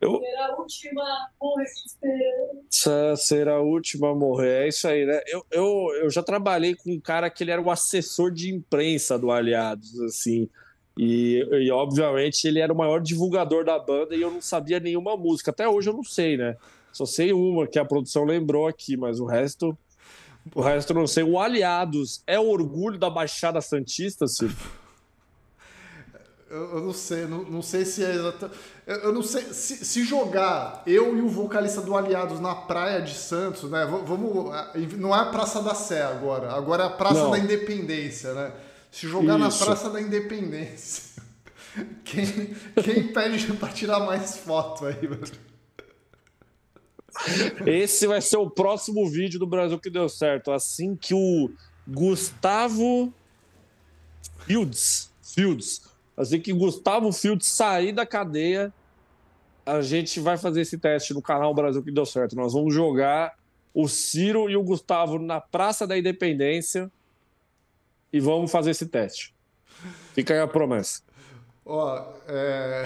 eu... 0.00 0.20
Ser 0.20 0.36
a 0.36 0.56
última 0.56 1.02
a 1.02 1.28
morrer 1.40 1.64
esperança. 1.64 3.16
Ser 3.16 3.48
a 3.48 3.60
última 3.60 4.12
a 4.12 4.14
morrer. 4.14 4.64
É 4.64 4.68
isso 4.68 4.86
aí, 4.86 5.04
né? 5.04 5.20
Eu, 5.26 5.44
eu, 5.50 5.88
eu 6.02 6.10
já 6.10 6.22
trabalhei 6.22 6.76
com 6.76 6.92
um 6.92 7.00
cara 7.00 7.28
que 7.28 7.42
ele 7.42 7.50
era 7.50 7.60
o 7.60 7.72
assessor 7.72 8.30
de 8.30 8.54
imprensa 8.54 9.18
do 9.18 9.32
Aliados, 9.32 9.98
assim. 10.02 10.48
E, 10.96 11.46
e, 11.52 11.70
obviamente 11.70 12.48
ele 12.48 12.58
era 12.58 12.72
o 12.72 12.76
maior 12.76 13.00
divulgador 13.00 13.64
da 13.64 13.78
banda 13.78 14.16
e 14.16 14.22
eu 14.22 14.30
não 14.30 14.40
sabia 14.40 14.80
nenhuma 14.80 15.16
música. 15.16 15.50
Até 15.50 15.68
hoje 15.68 15.90
eu 15.90 15.94
não 15.94 16.04
sei, 16.04 16.38
né? 16.38 16.56
Só 16.90 17.04
sei 17.04 17.32
uma 17.32 17.66
que 17.66 17.78
a 17.78 17.84
produção 17.84 18.24
lembrou 18.24 18.66
aqui, 18.66 18.96
mas 18.96 19.20
o 19.20 19.26
resto. 19.26 19.76
O 20.54 20.62
resto 20.62 20.92
eu 20.92 20.94
não 20.94 21.06
sei. 21.06 21.22
O 21.22 21.38
Aliados 21.38 22.22
é 22.26 22.38
o 22.38 22.48
orgulho 22.48 22.98
da 22.98 23.10
Baixada 23.10 23.60
Santista, 23.60 24.26
Silvio? 24.26 24.56
Eu, 26.48 26.76
eu 26.76 26.80
não 26.80 26.92
sei, 26.92 27.26
não, 27.26 27.42
não 27.42 27.60
sei 27.60 27.84
se 27.84 28.04
é 28.04 28.14
exatamente. 28.14 28.58
Eu, 28.86 28.96
eu, 28.96 29.12
não 29.12 29.22
sei. 29.22 29.42
Se, 29.52 29.84
se, 29.84 30.04
jogar 30.04 30.82
eu 30.86 31.16
e 31.18 31.20
o 31.20 31.28
vocalista 31.28 31.82
do 31.82 31.94
Aliados 31.96 32.40
na 32.40 32.54
praia 32.54 33.02
de 33.02 33.12
Santos, 33.12 33.68
né? 33.68 33.84
Vamos. 33.84 34.54
Não 34.96 35.14
é 35.14 35.20
a 35.20 35.26
Praça 35.26 35.60
da 35.60 35.74
Sé 35.74 36.02
agora. 36.02 36.52
Agora 36.52 36.84
é 36.84 36.86
a 36.86 36.90
Praça 36.90 37.24
não. 37.24 37.32
da 37.32 37.38
Independência, 37.38 38.32
né? 38.32 38.52
Se 38.96 39.06
jogar 39.06 39.38
Isso. 39.38 39.60
na 39.60 39.66
Praça 39.66 39.90
da 39.90 40.00
Independência. 40.00 41.22
Quem, 42.02 42.24
quem 42.82 43.12
pede 43.12 43.52
pra 43.52 43.68
tirar 43.68 44.00
mais 44.00 44.38
foto 44.38 44.86
aí, 44.86 45.06
mano? 45.06 45.26
Esse 47.66 48.06
vai 48.06 48.22
ser 48.22 48.38
o 48.38 48.48
próximo 48.48 49.06
vídeo 49.10 49.38
do 49.38 49.46
Brasil 49.46 49.78
que 49.78 49.90
deu 49.90 50.08
certo. 50.08 50.50
Assim 50.50 50.96
que 50.96 51.12
o 51.12 51.50
Gustavo 51.86 53.12
Fields, 54.46 55.12
Fields, 55.22 55.82
assim 56.16 56.40
que 56.40 56.50
Gustavo 56.54 57.12
Fields 57.12 57.46
sair 57.46 57.92
da 57.92 58.06
cadeia, 58.06 58.72
a 59.66 59.82
gente 59.82 60.18
vai 60.18 60.38
fazer 60.38 60.62
esse 60.62 60.78
teste 60.78 61.12
no 61.12 61.20
canal 61.20 61.52
Brasil 61.52 61.82
que 61.82 61.92
deu 61.92 62.06
certo. 62.06 62.34
Nós 62.34 62.54
vamos 62.54 62.72
jogar 62.72 63.34
o 63.74 63.86
Ciro 63.86 64.48
e 64.48 64.56
o 64.56 64.62
Gustavo 64.62 65.18
na 65.18 65.42
Praça 65.42 65.86
da 65.86 65.98
Independência 65.98 66.90
e 68.12 68.20
vamos 68.20 68.50
fazer 68.50 68.70
esse 68.70 68.86
teste. 68.86 69.34
Fica 70.14 70.34
aí 70.34 70.40
a 70.40 70.46
promessa. 70.46 71.02
Ó, 71.64 72.04
é... 72.28 72.84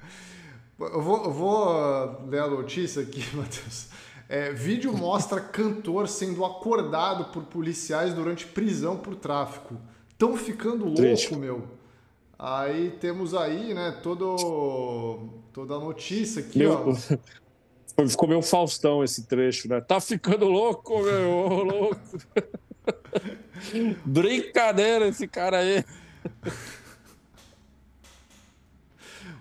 eu, 0.80 1.02
vou, 1.02 1.24
eu 1.24 1.32
vou 1.32 2.26
ler 2.26 2.40
a 2.40 2.48
notícia 2.48 3.02
aqui, 3.02 3.24
Matheus. 3.36 3.88
É, 4.28 4.52
vídeo 4.52 4.96
mostra 4.96 5.40
cantor 5.40 6.08
sendo 6.08 6.44
acordado 6.44 7.32
por 7.32 7.42
policiais 7.44 8.14
durante 8.14 8.46
prisão 8.46 8.96
por 8.96 9.16
tráfico. 9.16 9.76
Estão 10.08 10.36
ficando 10.36 10.84
louco, 10.84 11.00
Triste. 11.00 11.34
meu. 11.34 11.66
Aí 12.38 12.92
temos 13.00 13.34
aí, 13.34 13.74
né, 13.74 13.98
todo, 14.02 15.28
toda 15.52 15.74
a 15.74 15.78
notícia 15.80 16.42
aqui, 16.42 16.60
meu, 16.60 16.90
ó. 16.90 18.06
Ficou 18.08 18.28
meio 18.28 18.40
Faustão 18.40 19.04
esse 19.04 19.26
trecho, 19.26 19.68
né? 19.68 19.80
Tá 19.80 20.00
ficando 20.00 20.46
louco, 20.46 21.02
meu, 21.02 21.64
louco. 21.64 22.00
Brincadeira 24.04 25.08
esse 25.08 25.26
cara 25.28 25.58
aí. 25.58 25.84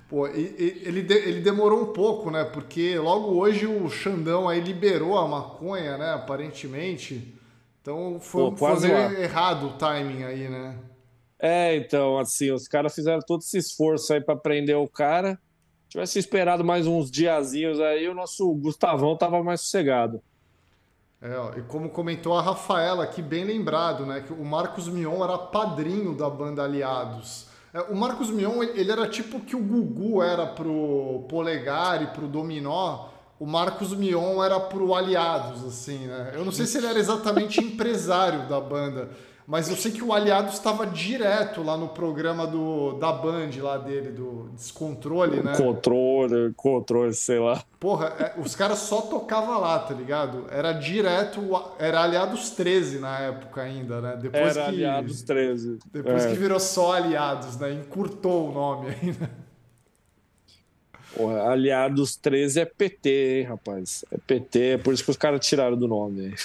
Pô, 0.10 0.28
ele, 0.28 1.06
ele 1.14 1.40
demorou 1.40 1.84
um 1.84 1.94
pouco, 1.94 2.32
né? 2.32 2.44
Porque 2.44 2.98
logo 2.98 3.36
hoje 3.36 3.68
o 3.68 3.88
Xandão 3.90 4.50
aí 4.50 4.60
liberou 4.60 5.18
a 5.18 5.28
maconha, 5.28 5.98
né? 5.98 6.14
Aparentemente. 6.14 7.36
Então 7.80 8.20
foi, 8.20 8.50
Pô, 8.50 8.52
quase 8.54 8.88
foi 8.88 9.22
errado 9.22 9.68
o 9.68 9.74
timing 9.74 10.24
aí, 10.24 10.50
né? 10.50 10.76
É, 11.40 11.76
então, 11.78 12.18
assim, 12.18 12.52
os 12.52 12.68
caras 12.68 12.94
fizeram 12.94 13.22
todo 13.26 13.42
esse 13.42 13.58
esforço 13.58 14.12
aí 14.12 14.20
para 14.20 14.36
prender 14.36 14.76
o 14.76 14.88
cara. 14.88 15.40
Tivesse 15.88 16.20
esperado 16.20 16.64
mais 16.64 16.86
uns 16.86 17.10
diazinhos 17.10 17.80
aí, 17.80 18.08
o 18.08 18.14
nosso 18.14 18.52
Gustavão 18.56 19.16
tava 19.16 19.42
mais 19.44 19.62
sossegado. 19.62 20.22
É, 21.22 21.38
ó, 21.38 21.52
e 21.58 21.62
como 21.64 21.90
comentou 21.90 22.38
a 22.38 22.42
Rafaela 22.42 23.04
aqui, 23.04 23.22
bem 23.22 23.44
lembrado, 23.44 24.06
né? 24.06 24.22
Que 24.22 24.32
o 24.32 24.46
Marcos 24.46 24.88
Mion 24.88 25.22
era 25.24 25.38
padrinho 25.38 26.16
da 26.16 26.30
banda 26.30 26.64
Aliados. 26.64 27.48
É, 27.74 27.82
o 27.82 27.96
Marcos 27.96 28.30
Mion, 28.30 28.64
ele 28.64 28.92
era 28.92 29.08
tipo 29.08 29.42
que 29.42 29.56
o 29.56 29.60
Gugu 29.60 30.24
era 30.24 30.48
pro 30.48 31.26
Polegar 31.28 32.02
e 32.02 32.08
pro 32.08 32.28
Dominó. 32.28 33.10
O 33.38 33.46
Marcos 33.46 33.94
Mion 33.94 34.42
era 34.44 34.60
pro 34.60 34.96
Aliados, 34.96 35.66
assim, 35.66 36.08
né? 36.08 36.32
Eu 36.36 36.46
não 36.46 36.52
sei 36.52 36.66
se 36.66 36.78
ele 36.78 36.88
era 36.88 37.00
exatamente 37.00 37.60
empresário 37.60 38.48
da 38.48 38.60
banda, 38.60 39.10
Mas 39.50 39.68
eu 39.68 39.76
sei 39.76 39.92
que 39.92 40.04
o 40.04 40.14
Aliados 40.14 40.54
estava 40.54 40.86
direto 40.86 41.64
lá 41.64 41.76
no 41.76 41.88
programa 41.88 42.46
do, 42.46 42.94
da 43.00 43.12
Band 43.12 43.50
lá 43.60 43.80
dele, 43.80 44.12
do 44.12 44.48
Descontrole, 44.54 45.42
né? 45.42 45.58
Controle, 45.58 46.54
controle, 46.56 47.16
sei 47.16 47.40
lá. 47.40 47.64
Porra, 47.80 48.14
é, 48.20 48.40
os 48.40 48.56
caras 48.56 48.78
só 48.78 49.02
tocavam 49.02 49.60
lá, 49.60 49.80
tá 49.80 49.96
ligado? 49.96 50.46
Era 50.52 50.72
direto, 50.74 51.42
era 51.80 52.04
Aliados 52.04 52.52
13 52.52 53.00
na 53.00 53.22
época 53.22 53.64
ainda, 53.64 54.00
né? 54.00 54.20
Depois 54.22 54.56
era 54.56 54.66
que, 54.66 54.76
Aliados 54.86 55.24
13. 55.24 55.80
Depois 55.92 56.26
é. 56.26 56.30
que 56.30 56.38
virou 56.38 56.60
só 56.60 56.94
Aliados, 56.94 57.58
né? 57.58 57.74
Encurtou 57.74 58.52
o 58.52 58.54
nome 58.54 58.90
ainda. 59.02 59.32
Porra, 61.18 61.50
Aliados 61.50 62.16
13 62.16 62.60
é 62.60 62.66
PT, 62.66 63.40
hein, 63.40 63.44
rapaz? 63.46 64.06
É 64.12 64.18
PT, 64.20 64.60
é 64.60 64.78
por 64.78 64.94
isso 64.94 65.04
que 65.04 65.10
os 65.10 65.18
caras 65.18 65.44
tiraram 65.44 65.76
do 65.76 65.88
nome. 65.88 66.36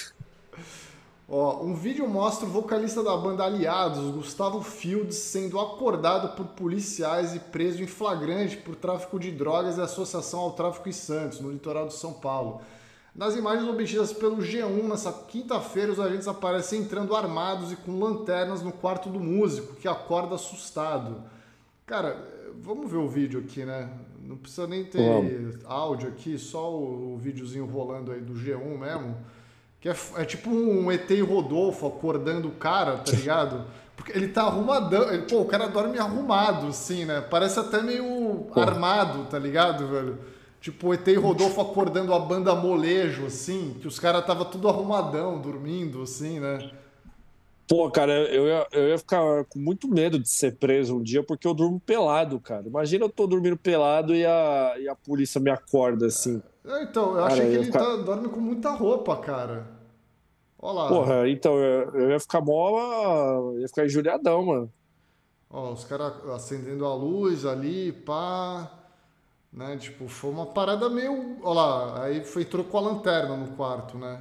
Ó, 1.27 1.63
um 1.63 1.73
vídeo 1.73 2.07
mostra 2.07 2.47
o 2.47 2.51
vocalista 2.51 3.01
da 3.01 3.17
banda 3.17 3.43
Aliados, 3.43 4.13
Gustavo 4.13 4.61
Fields, 4.61 5.17
sendo 5.17 5.59
acordado 5.59 6.35
por 6.35 6.45
policiais 6.49 7.35
e 7.35 7.39
preso 7.39 7.81
em 7.81 7.87
flagrante 7.87 8.57
por 8.57 8.75
tráfico 8.75 9.19
de 9.19 9.31
drogas 9.31 9.77
e 9.77 9.81
associação 9.81 10.41
ao 10.41 10.51
tráfico 10.51 10.87
em 10.87 10.91
Santos, 10.91 11.39
no 11.39 11.51
litoral 11.51 11.87
de 11.87 11.95
São 11.95 12.13
Paulo. 12.13 12.61
Nas 13.15 13.35
imagens 13.35 13.67
obtidas 13.67 14.13
pelo 14.13 14.37
G1 14.37 14.83
nessa 14.83 15.11
quinta-feira, 15.11 15.91
os 15.91 15.99
agentes 15.99 16.27
aparecem 16.27 16.81
entrando 16.81 17.15
armados 17.15 17.71
e 17.71 17.75
com 17.75 17.97
lanternas 17.97 18.61
no 18.61 18.71
quarto 18.71 19.09
do 19.09 19.19
músico, 19.19 19.75
que 19.77 19.87
acorda 19.87 20.35
assustado. 20.35 21.23
Cara, 21.87 22.23
vamos 22.61 22.91
ver 22.91 22.97
o 22.97 23.07
vídeo 23.07 23.39
aqui, 23.39 23.65
né? 23.65 23.89
Não 24.21 24.37
precisa 24.37 24.67
nem 24.67 24.83
ter 24.83 25.57
áudio 25.65 26.09
aqui, 26.09 26.37
só 26.37 26.71
o, 26.71 27.15
o 27.15 27.17
videozinho 27.17 27.65
rolando 27.65 28.11
aí 28.11 28.21
do 28.21 28.33
G1 28.33 28.77
mesmo. 28.77 29.15
Que 29.85 29.89
é, 29.89 29.95
é 30.17 30.25
tipo 30.25 30.49
um 30.49 30.91
ET 30.91 31.07
e 31.11 31.21
Rodolfo 31.21 31.85
acordando 31.85 32.47
o 32.47 32.53
cara, 32.53 32.97
tá 32.97 33.11
ligado? 33.11 33.65
Porque 33.95 34.11
ele 34.17 34.29
tá 34.29 34.41
arrumadão. 34.41 35.13
Ele, 35.13 35.27
pô, 35.27 35.41
o 35.41 35.45
cara 35.45 35.67
dorme 35.67 35.99
arrumado, 35.99 36.65
assim, 36.65 37.05
né? 37.05 37.21
Parece 37.21 37.59
até 37.59 37.83
meio 37.83 38.47
pô. 38.51 38.59
armado, 38.59 39.25
tá 39.25 39.37
ligado, 39.37 39.87
velho? 39.87 40.17
Tipo, 40.59 40.87
o 40.87 40.93
ET 40.95 41.07
e 41.07 41.13
Rodolfo 41.13 41.61
acordando 41.61 42.15
a 42.15 42.19
banda 42.19 42.55
molejo, 42.55 43.27
assim, 43.27 43.75
que 43.79 43.87
os 43.87 43.99
caras 43.99 44.25
tava 44.25 44.43
tudo 44.45 44.67
arrumadão, 44.67 45.39
dormindo, 45.39 46.01
assim, 46.01 46.39
né? 46.39 46.67
Pô, 47.67 47.87
cara, 47.91 48.11
eu 48.11 48.47
ia, 48.47 48.67
eu 48.71 48.89
ia 48.89 48.97
ficar 48.97 49.45
com 49.45 49.59
muito 49.59 49.87
medo 49.87 50.17
de 50.17 50.27
ser 50.27 50.55
preso 50.55 50.97
um 50.97 51.03
dia 51.03 51.21
porque 51.21 51.47
eu 51.47 51.53
durmo 51.53 51.79
pelado, 51.79 52.39
cara. 52.39 52.63
Imagina 52.65 53.05
eu 53.05 53.09
tô 53.09 53.27
dormindo 53.27 53.55
pelado 53.55 54.15
e 54.15 54.25
a, 54.25 54.73
e 54.79 54.89
a 54.89 54.95
polícia 54.95 55.39
me 55.39 55.51
acorda 55.51 56.07
assim. 56.07 56.41
É, 56.65 56.81
então, 56.81 57.09
eu 57.09 57.17
cara, 57.17 57.25
achei 57.27 57.49
que 57.49 57.55
ele 57.55 57.65
ficar... 57.65 57.79
tá, 57.79 57.95
dorme 57.97 58.29
com 58.29 58.39
muita 58.39 58.71
roupa, 58.71 59.15
cara. 59.17 59.74
Olha 60.65 60.73
lá. 60.73 60.87
Porra, 60.87 61.29
então 61.29 61.59
eu, 61.59 62.09
ia 62.09 62.19
ficar 62.19 62.41
mó. 62.41 63.53
ia 63.59 63.67
ficar 63.67 63.85
enjulhadão, 63.85 64.43
mano. 64.43 64.73
Ó, 65.47 65.71
os 65.71 65.83
caras 65.83 66.27
acendendo 66.29 66.87
a 66.87 66.95
luz 66.95 67.45
ali, 67.45 67.91
pá. 67.91 68.71
Né? 69.53 69.77
Tipo, 69.77 70.07
foi 70.07 70.31
uma 70.31 70.47
parada 70.47 70.89
meio. 70.89 71.37
Olha 71.43 71.53
lá, 71.53 72.03
aí 72.03 72.23
foi 72.23 72.43
trocou 72.43 72.79
a 72.79 72.83
lanterna 72.91 73.37
no 73.37 73.55
quarto, 73.55 73.95
né? 73.95 74.19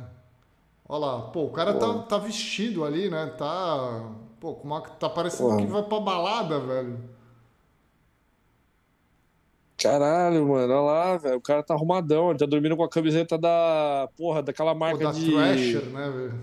Olha 0.87 1.07
lá, 1.07 1.23
pô, 1.23 1.45
o 1.45 1.51
cara 1.51 1.73
tá, 1.79 2.01
tá 2.01 2.19
vestido 2.19 2.85
ali, 2.85 3.09
né? 3.09 3.25
Tá. 3.39 4.11
Pô, 4.39 4.53
uma, 4.63 4.83
tá 4.83 5.09
parecendo 5.09 5.49
Porra. 5.49 5.63
que 5.63 5.67
vai 5.67 5.83
pra 5.83 5.99
balada, 5.99 6.61
velho. 6.61 6.99
Caralho, 9.85 10.49
mano, 10.49 10.73
olha 10.73 10.81
lá, 10.81 11.17
velho. 11.19 11.37
O 11.37 11.41
cara 11.43 11.63
tá 11.63 11.75
arrumadão, 11.75 12.31
ele 12.31 12.39
tá 12.39 12.47
dormindo 12.47 12.75
com 12.75 12.85
a 12.85 12.89
camiseta 12.89 13.37
da. 13.37 14.09
Porra, 14.17 14.43
daquela 14.43 14.75
marca 14.75 14.97
Pô, 14.97 15.05
da 15.05 15.13
de. 15.13 15.31
Thrasher, 15.31 15.85
né, 15.91 16.11
velho? 16.11 16.41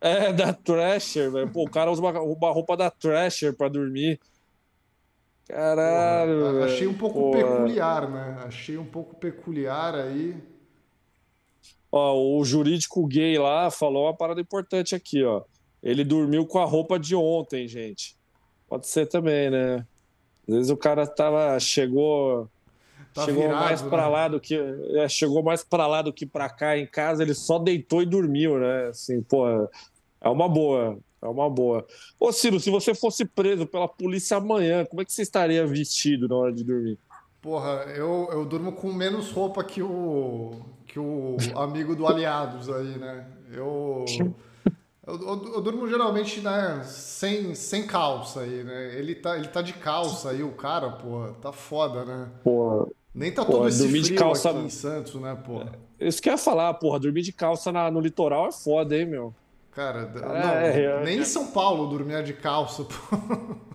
É, 0.00 0.32
da 0.32 0.54
Thrasher, 0.54 1.30
velho. 1.30 1.50
Pô, 1.50 1.64
o 1.64 1.70
cara 1.70 1.90
usa 1.90 2.00
uma, 2.00 2.18
uma 2.18 2.50
roupa 2.50 2.78
da 2.78 2.90
Thrasher 2.90 3.54
pra 3.54 3.68
dormir. 3.68 4.18
Caralho, 5.46 6.40
Porra, 6.40 6.64
Achei 6.64 6.86
um 6.86 6.94
pouco 6.94 7.20
Porra. 7.20 7.42
peculiar, 7.42 8.10
né? 8.10 8.38
Achei 8.46 8.78
um 8.78 8.86
pouco 8.86 9.16
peculiar 9.16 9.94
aí. 9.94 10.34
Ó, 11.92 12.38
o 12.38 12.42
jurídico 12.42 13.06
gay 13.06 13.38
lá 13.38 13.70
falou 13.70 14.06
uma 14.06 14.16
parada 14.16 14.40
importante 14.40 14.94
aqui, 14.94 15.22
ó. 15.24 15.42
Ele 15.82 16.04
dormiu 16.04 16.46
com 16.46 16.58
a 16.58 16.64
roupa 16.64 16.98
de 16.98 17.14
ontem, 17.14 17.68
gente. 17.68 18.16
Pode 18.66 18.86
ser 18.86 19.04
também, 19.04 19.50
né? 19.50 19.86
Às 20.48 20.54
vezes 20.54 20.70
o 20.70 20.76
cara 20.76 21.06
tava. 21.06 21.60
chegou 21.60 22.48
Tá 23.18 23.24
chegou 23.24 23.42
virado, 23.42 23.60
mais 23.64 23.82
para 23.82 24.02
né? 24.02 24.08
lá 24.08 24.28
do 24.28 24.40
que 24.40 24.54
é, 24.94 25.08
chegou 25.08 25.42
mais 25.42 25.64
para 25.64 25.86
lá 25.88 26.02
do 26.02 26.12
que 26.12 26.24
para 26.24 26.48
cá 26.48 26.78
em 26.78 26.86
casa, 26.86 27.22
ele 27.22 27.34
só 27.34 27.58
deitou 27.58 28.00
e 28.00 28.06
dormiu, 28.06 28.58
né? 28.58 28.86
Assim, 28.90 29.20
pô, 29.22 29.48
é 30.20 30.28
uma 30.28 30.48
boa, 30.48 30.96
é 31.20 31.26
uma 31.26 31.50
boa. 31.50 31.84
Ô 32.20 32.30
Ciro, 32.30 32.60
se 32.60 32.70
você 32.70 32.94
fosse 32.94 33.24
preso 33.24 33.66
pela 33.66 33.88
polícia 33.88 34.36
amanhã, 34.36 34.84
como 34.84 35.02
é 35.02 35.04
que 35.04 35.12
você 35.12 35.22
estaria 35.22 35.66
vestido 35.66 36.28
na 36.28 36.36
hora 36.36 36.52
de 36.52 36.62
dormir? 36.62 36.96
Porra, 37.42 37.86
eu, 37.96 38.28
eu 38.30 38.44
durmo 38.44 38.72
com 38.72 38.92
menos 38.92 39.32
roupa 39.32 39.64
que 39.64 39.82
o 39.82 40.52
que 40.86 40.98
o 40.98 41.36
amigo 41.56 41.94
do 41.94 42.06
Aliados 42.06 42.70
aí, 42.70 42.98
né? 42.98 43.26
Eu 43.52 44.04
eu, 45.08 45.14
eu, 45.20 45.54
eu, 45.54 45.60
durmo 45.62 45.88
geralmente, 45.88 46.40
né, 46.42 46.82
sem, 46.84 47.54
sem 47.54 47.86
calça 47.86 48.40
aí, 48.40 48.62
né? 48.62 48.94
Ele 48.94 49.14
tá, 49.14 49.38
ele 49.38 49.48
tá 49.48 49.62
de 49.62 49.72
calça 49.72 50.30
aí, 50.30 50.42
o 50.42 50.52
cara, 50.52 50.90
pô, 50.90 51.28
tá 51.40 51.50
foda, 51.50 52.04
né? 52.04 52.28
Pô, 52.44 52.94
nem 53.14 53.32
tá 53.32 53.44
todo 53.44 53.66
esse 53.68 53.88
frio 53.88 54.02
de 54.02 54.14
calça... 54.14 54.50
aqui 54.50 54.58
em 54.60 54.70
Santos, 54.70 55.14
né, 55.14 55.36
pô? 55.44 55.64
Isso 55.98 56.22
que 56.22 56.28
eu 56.28 56.32
ia 56.32 56.38
falar, 56.38 56.72
porra, 56.74 57.00
dormir 57.00 57.22
de 57.22 57.32
calça 57.32 57.72
na, 57.72 57.90
no 57.90 58.00
litoral 58.00 58.48
é 58.48 58.52
foda, 58.52 58.96
hein, 58.96 59.06
meu? 59.06 59.34
Cara, 59.72 60.12
é, 60.14 60.20
não, 60.20 60.34
é, 60.34 61.04
nem 61.04 61.18
é... 61.18 61.20
em 61.20 61.24
São 61.24 61.48
Paulo 61.48 61.86
dormir 61.88 62.22
de 62.24 62.32
calça, 62.32 62.84
pô. 62.84 63.16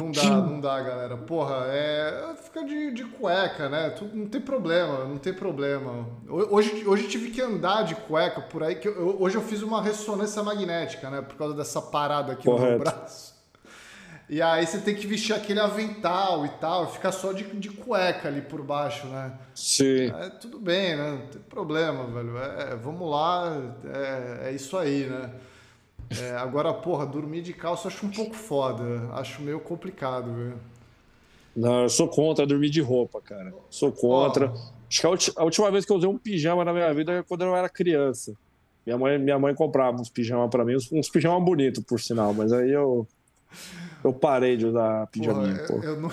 não 0.00 0.12
dá, 0.12 0.36
não 0.36 0.60
dá, 0.60 0.80
galera. 0.80 1.16
Porra, 1.16 1.66
é. 1.68 2.34
Fica 2.42 2.64
de, 2.64 2.92
de 2.92 3.04
cueca, 3.04 3.68
né? 3.68 3.94
Não 4.12 4.26
tem 4.26 4.40
problema, 4.40 5.04
não 5.04 5.18
tem 5.18 5.32
problema. 5.32 6.06
Hoje, 6.28 6.86
hoje 6.86 7.08
tive 7.08 7.30
que 7.30 7.40
andar 7.40 7.82
de 7.82 7.94
cueca 7.94 8.40
por 8.40 8.62
aí, 8.62 8.76
que 8.76 8.88
eu, 8.88 9.16
hoje 9.20 9.36
eu 9.36 9.42
fiz 9.42 9.62
uma 9.62 9.82
ressonância 9.82 10.42
magnética, 10.42 11.10
né? 11.10 11.22
Por 11.22 11.36
causa 11.36 11.54
dessa 11.54 11.82
parada 11.82 12.32
aqui 12.32 12.44
Correto. 12.44 12.64
no 12.64 12.70
meu 12.70 12.78
braço. 12.78 13.37
E 14.28 14.42
aí 14.42 14.66
você 14.66 14.78
tem 14.78 14.94
que 14.94 15.06
vestir 15.06 15.34
aquele 15.34 15.58
avental 15.58 16.44
e 16.44 16.50
tal, 16.50 16.92
ficar 16.92 17.12
só 17.12 17.32
de, 17.32 17.44
de 17.44 17.70
cueca 17.70 18.28
ali 18.28 18.42
por 18.42 18.62
baixo, 18.62 19.06
né? 19.06 19.32
Sim. 19.54 20.12
É, 20.14 20.28
tudo 20.28 20.58
bem, 20.58 20.96
né? 20.96 21.12
Não 21.12 21.26
tem 21.28 21.40
problema, 21.42 22.04
velho. 22.04 22.36
É, 22.36 22.76
vamos 22.76 23.10
lá, 23.10 23.56
é, 23.86 24.48
é 24.48 24.52
isso 24.52 24.76
aí, 24.76 25.06
né? 25.06 25.30
É, 26.20 26.32
agora, 26.36 26.72
porra, 26.74 27.06
dormir 27.06 27.42
de 27.42 27.52
calça 27.52 27.88
eu 27.88 27.92
acho 27.92 28.04
um 28.04 28.10
pouco 28.10 28.34
foda. 28.34 29.10
Acho 29.12 29.40
meio 29.42 29.60
complicado, 29.60 30.32
velho. 30.32 30.58
Não, 31.56 31.82
eu 31.82 31.88
sou 31.88 32.06
contra 32.06 32.46
dormir 32.46 32.70
de 32.70 32.80
roupa, 32.80 33.20
cara. 33.20 33.52
Sou 33.70 33.90
contra. 33.90 34.52
Acho 34.88 35.00
que 35.00 35.06
a, 35.06 35.42
a, 35.42 35.44
última 35.44 35.70
vez 35.70 35.84
que 35.84 35.92
eu 35.92 35.96
usei 35.96 36.08
um 36.08 36.16
pijama 36.16 36.64
na 36.64 36.72
minha 36.72 36.92
vida 36.94 37.12
é 37.12 37.22
quando 37.22 37.42
eu 37.42 37.56
era 37.56 37.68
criança. 37.68 38.32
Minha 38.86 38.96
mãe, 38.96 39.18
minha 39.18 39.38
mãe 39.38 39.54
comprava 39.54 40.00
uns 40.00 40.08
pijamas 40.08 40.48
para 40.50 40.64
mim, 40.64 40.76
uns, 40.76 40.90
uns 40.92 41.10
pijamas 41.10 41.44
bonitos, 41.44 41.82
por 41.84 42.00
sinal, 42.00 42.32
mas 42.32 42.52
aí 42.52 42.70
eu. 42.70 43.06
Eu 44.02 44.12
parei 44.12 44.56
de 44.56 44.66
usar 44.66 45.06
pijaminha, 45.08 45.64
porra. 45.66 45.84
Eu, 45.84 46.00
eu, 46.00 46.10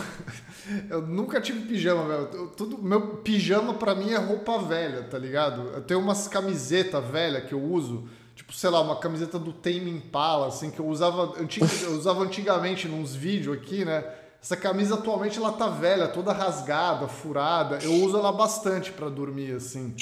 eu, 0.89 1.01
nunca 1.01 1.39
tive 1.39 1.61
pijama, 1.61 2.07
velho. 2.07 2.47
Tudo, 2.49 2.81
meu 2.81 3.17
pijama 3.17 3.73
para 3.75 3.93
mim 3.93 4.11
é 4.11 4.17
roupa 4.17 4.57
velha, 4.59 5.03
tá 5.03 5.17
ligado? 5.17 5.69
Eu 5.73 5.81
tenho 5.81 5.99
umas 5.99 6.27
camisetas 6.27 7.05
velhas 7.05 7.45
que 7.45 7.53
eu 7.53 7.61
uso, 7.61 8.07
tipo, 8.35 8.53
sei 8.53 8.69
lá, 8.69 8.81
uma 8.81 8.99
camiseta 8.99 9.37
do 9.37 9.53
Tame 9.53 9.89
Impala, 9.89 10.47
assim, 10.47 10.71
que 10.71 10.79
eu 10.79 10.87
usava, 10.87 11.39
antiga, 11.39 11.67
eu 11.83 11.91
usava 11.91 12.23
antigamente 12.23 12.87
nos 12.87 13.15
vídeos 13.15 13.55
aqui, 13.55 13.85
né? 13.85 14.03
Essa 14.41 14.55
camisa 14.55 14.95
atualmente 14.95 15.37
ela 15.37 15.51
tá 15.51 15.67
velha, 15.67 16.07
toda 16.07 16.31
rasgada, 16.31 17.07
furada. 17.07 17.79
Eu 17.81 17.93
uso 18.03 18.17
ela 18.17 18.31
bastante 18.31 18.91
para 18.91 19.09
dormir, 19.09 19.55
assim. 19.55 19.95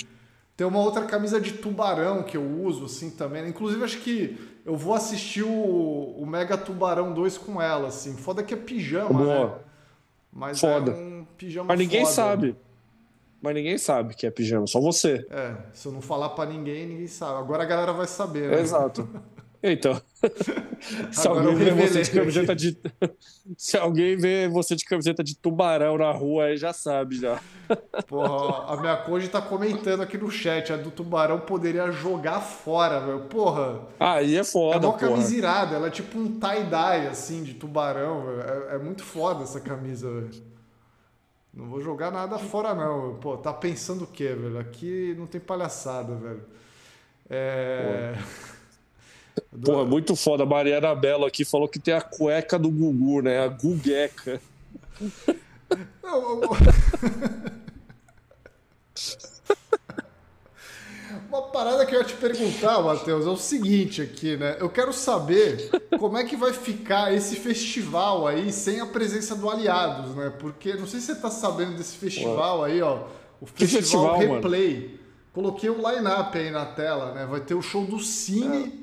Tem 0.56 0.68
uma 0.68 0.80
outra 0.80 1.06
camisa 1.06 1.40
de 1.40 1.54
tubarão 1.54 2.24
que 2.24 2.38
eu 2.38 2.44
uso, 2.44 2.86
assim, 2.86 3.10
também. 3.10 3.48
Inclusive, 3.48 3.84
acho 3.84 4.00
que 4.00 4.53
eu 4.66 4.76
vou 4.76 4.93
assistir 4.93 5.43
o, 5.43 6.16
o 6.18 6.26
Mega 6.26 6.57
Tubarão 6.57 7.14
2 7.14 7.38
com 7.38 7.61
ela, 7.61 7.88
assim. 7.89 8.16
Foda 8.16 8.41
que 8.43 8.53
é 8.53 8.57
pijama, 8.57 9.09
Boa. 9.09 9.45
né? 9.47 9.55
Mas 10.32 10.59
foda. 10.59 10.91
é 10.91 10.95
um 10.95 11.26
pijama 11.38 11.68
Mas 11.68 11.80
ninguém 11.80 12.01
foda. 12.01 12.14
sabe. 12.14 12.55
Mas 13.41 13.55
ninguém 13.55 13.78
sabe 13.78 14.16
que 14.16 14.26
é 14.26 14.32
pijama, 14.32 14.66
só 14.66 14.80
você. 14.80 15.26
É, 15.30 15.55
se 15.74 15.86
eu 15.86 15.91
não 15.91 16.01
falar 16.01 16.30
para 16.30 16.49
ninguém, 16.49 16.88
ninguém 16.88 17.07
sabe. 17.07 17.39
Agora 17.39 17.64
a 17.64 17.66
galera 17.66 17.91
vai 17.91 18.07
saber, 18.07 18.49
né? 18.49 18.61
Exato. 18.61 19.07
Então, 19.66 19.99
se 21.09 21.26
alguém 21.26 21.55
vê 21.55 21.72
você 21.72 22.01
de 22.01 22.11
camiseta 22.11 22.53
de 22.53 22.78
se 23.57 23.78
alguém 23.78 24.18
vê 24.18 24.49
você 24.49 24.76
de 24.76 24.84
camiseta 24.84 25.24
de 25.24 25.38
tubarão 25.38 25.97
na 25.97 26.11
rua, 26.11 26.47
aí 26.47 26.57
já 26.57 26.74
sabe 26.74 27.16
já. 27.16 27.39
Porra, 28.05 28.74
a 28.74 28.82
minha 28.82 28.97
coach 28.97 29.30
tá 29.30 29.41
comentando 29.41 30.01
aqui 30.03 30.18
no 30.18 30.30
chat, 30.30 30.74
a 30.74 30.76
do 30.76 30.91
tubarão 30.91 31.39
poderia 31.39 31.89
jogar 31.91 32.41
fora, 32.41 32.99
velho. 32.99 33.22
Porra. 33.22 33.88
Aí 33.97 34.36
é 34.36 34.43
foda, 34.43 34.86
É 34.86 34.89
uma 34.89 34.97
camisa 34.97 35.34
irada, 35.34 35.78
ela 35.78 35.88
é 35.88 35.91
tipo 35.91 36.20
um 36.20 36.38
tie-dye 36.38 37.07
assim 37.07 37.41
de 37.41 37.53
tubarão, 37.53 38.26
velho. 38.26 38.41
É, 38.41 38.76
é 38.76 38.78
muito 38.78 39.01
foda 39.01 39.43
essa 39.43 39.61
camisa, 39.61 40.11
velho. 40.11 40.43
Não 41.53 41.70
vou 41.70 41.80
jogar 41.80 42.11
nada 42.11 42.38
fora 42.38 42.76
não. 42.76 43.16
Pô, 43.16 43.38
tá 43.38 43.53
pensando 43.53 44.03
o 44.03 44.07
quê, 44.07 44.34
velho? 44.34 44.59
Aqui 44.59 45.16
não 45.18 45.26
tem 45.26 45.39
palhaçada, 45.39 46.16
velho. 46.16 46.43
É... 47.30 48.14
Porra, 48.14 48.53
muito 49.88 50.16
foda. 50.16 50.44
A 50.44 50.46
Mariana 50.46 50.94
Belo 50.96 51.26
aqui 51.26 51.44
falou 51.46 51.68
que 51.68 51.80
tem 51.80 51.94
a 51.94 52.02
cueca 52.02 52.58
do 52.58 52.70
Gugu, 52.70 53.22
né? 53.22 53.40
A 53.44 53.48
Gugueca. 53.48 54.42
Uma 61.30 61.42
parada 61.44 61.84
que 61.84 61.96
eu 61.96 62.00
ia 62.00 62.06
te 62.06 62.14
perguntar, 62.14 62.80
Matheus, 62.84 63.26
é 63.26 63.30
o 63.30 63.36
seguinte 63.36 64.04
aqui, 64.04 64.38
né? 64.38 64.56
Eu 64.60 64.70
quero 64.70 64.94
saber 64.94 65.72
como 65.98 66.16
é 66.16 66.24
que 66.24 66.36
vai 66.36 66.54
ficar 66.54 67.12
esse 67.12 67.38
festival 67.38 68.28
aí 68.28 68.52
sem 68.52 68.80
a 68.80 68.86
presença 68.86 69.36
do 69.36 69.50
Aliados, 69.50 70.16
né? 70.16 70.32
Porque 70.38 70.76
não 70.76 70.86
sei 70.86 71.00
se 71.00 71.08
você 71.08 71.16
tá 71.16 71.32
sabendo 71.32 71.76
desse 71.76 71.98
festival 71.98 72.64
aí, 72.64 72.84
ó. 72.84 73.08
O 73.42 73.48
Festival, 73.48 73.82
festival 73.82 74.20
Replay. 74.20 74.76
Mano? 74.76 75.00
Coloquei 75.34 75.70
o 75.72 75.76
line-up 75.76 76.38
aí 76.38 76.52
na 76.52 76.66
tela, 76.68 77.14
né? 77.14 77.26
Vai 77.26 77.42
ter 77.42 77.56
o 77.56 77.62
show 77.64 77.84
do 77.84 78.00
Cine, 78.00 78.68
é. 78.68 78.83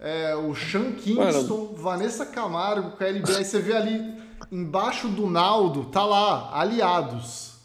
É, 0.00 0.34
o 0.36 0.54
Sean 0.54 0.92
Kingston, 0.92 1.56
mano. 1.56 1.74
Vanessa 1.74 2.24
Camargo, 2.24 2.96
KLB. 2.96 3.34
Aí 3.36 3.44
você 3.44 3.60
vê 3.60 3.74
ali 3.74 4.14
embaixo 4.50 5.08
do 5.08 5.28
Naldo, 5.28 5.86
tá 5.86 6.04
lá, 6.04 6.56
Aliados. 6.56 7.58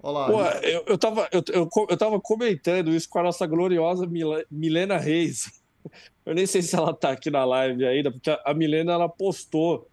Olá. 0.00 0.26
Pô, 0.26 0.42
eu, 0.62 0.84
eu, 0.86 0.98
tava, 0.98 1.28
eu, 1.32 1.42
eu, 1.52 1.68
eu 1.88 1.96
tava 1.96 2.20
comentando 2.20 2.90
isso 2.90 3.08
com 3.08 3.18
a 3.18 3.22
nossa 3.22 3.46
gloriosa 3.46 4.06
Milena 4.50 4.98
Reis. 4.98 5.50
Eu 6.24 6.34
nem 6.34 6.46
sei 6.46 6.62
se 6.62 6.74
ela 6.74 6.94
tá 6.94 7.10
aqui 7.10 7.30
na 7.30 7.44
live 7.44 7.84
ainda, 7.84 8.10
porque 8.10 8.30
a 8.30 8.54
Milena 8.54 8.92
ela 8.92 9.08
postou 9.08 9.86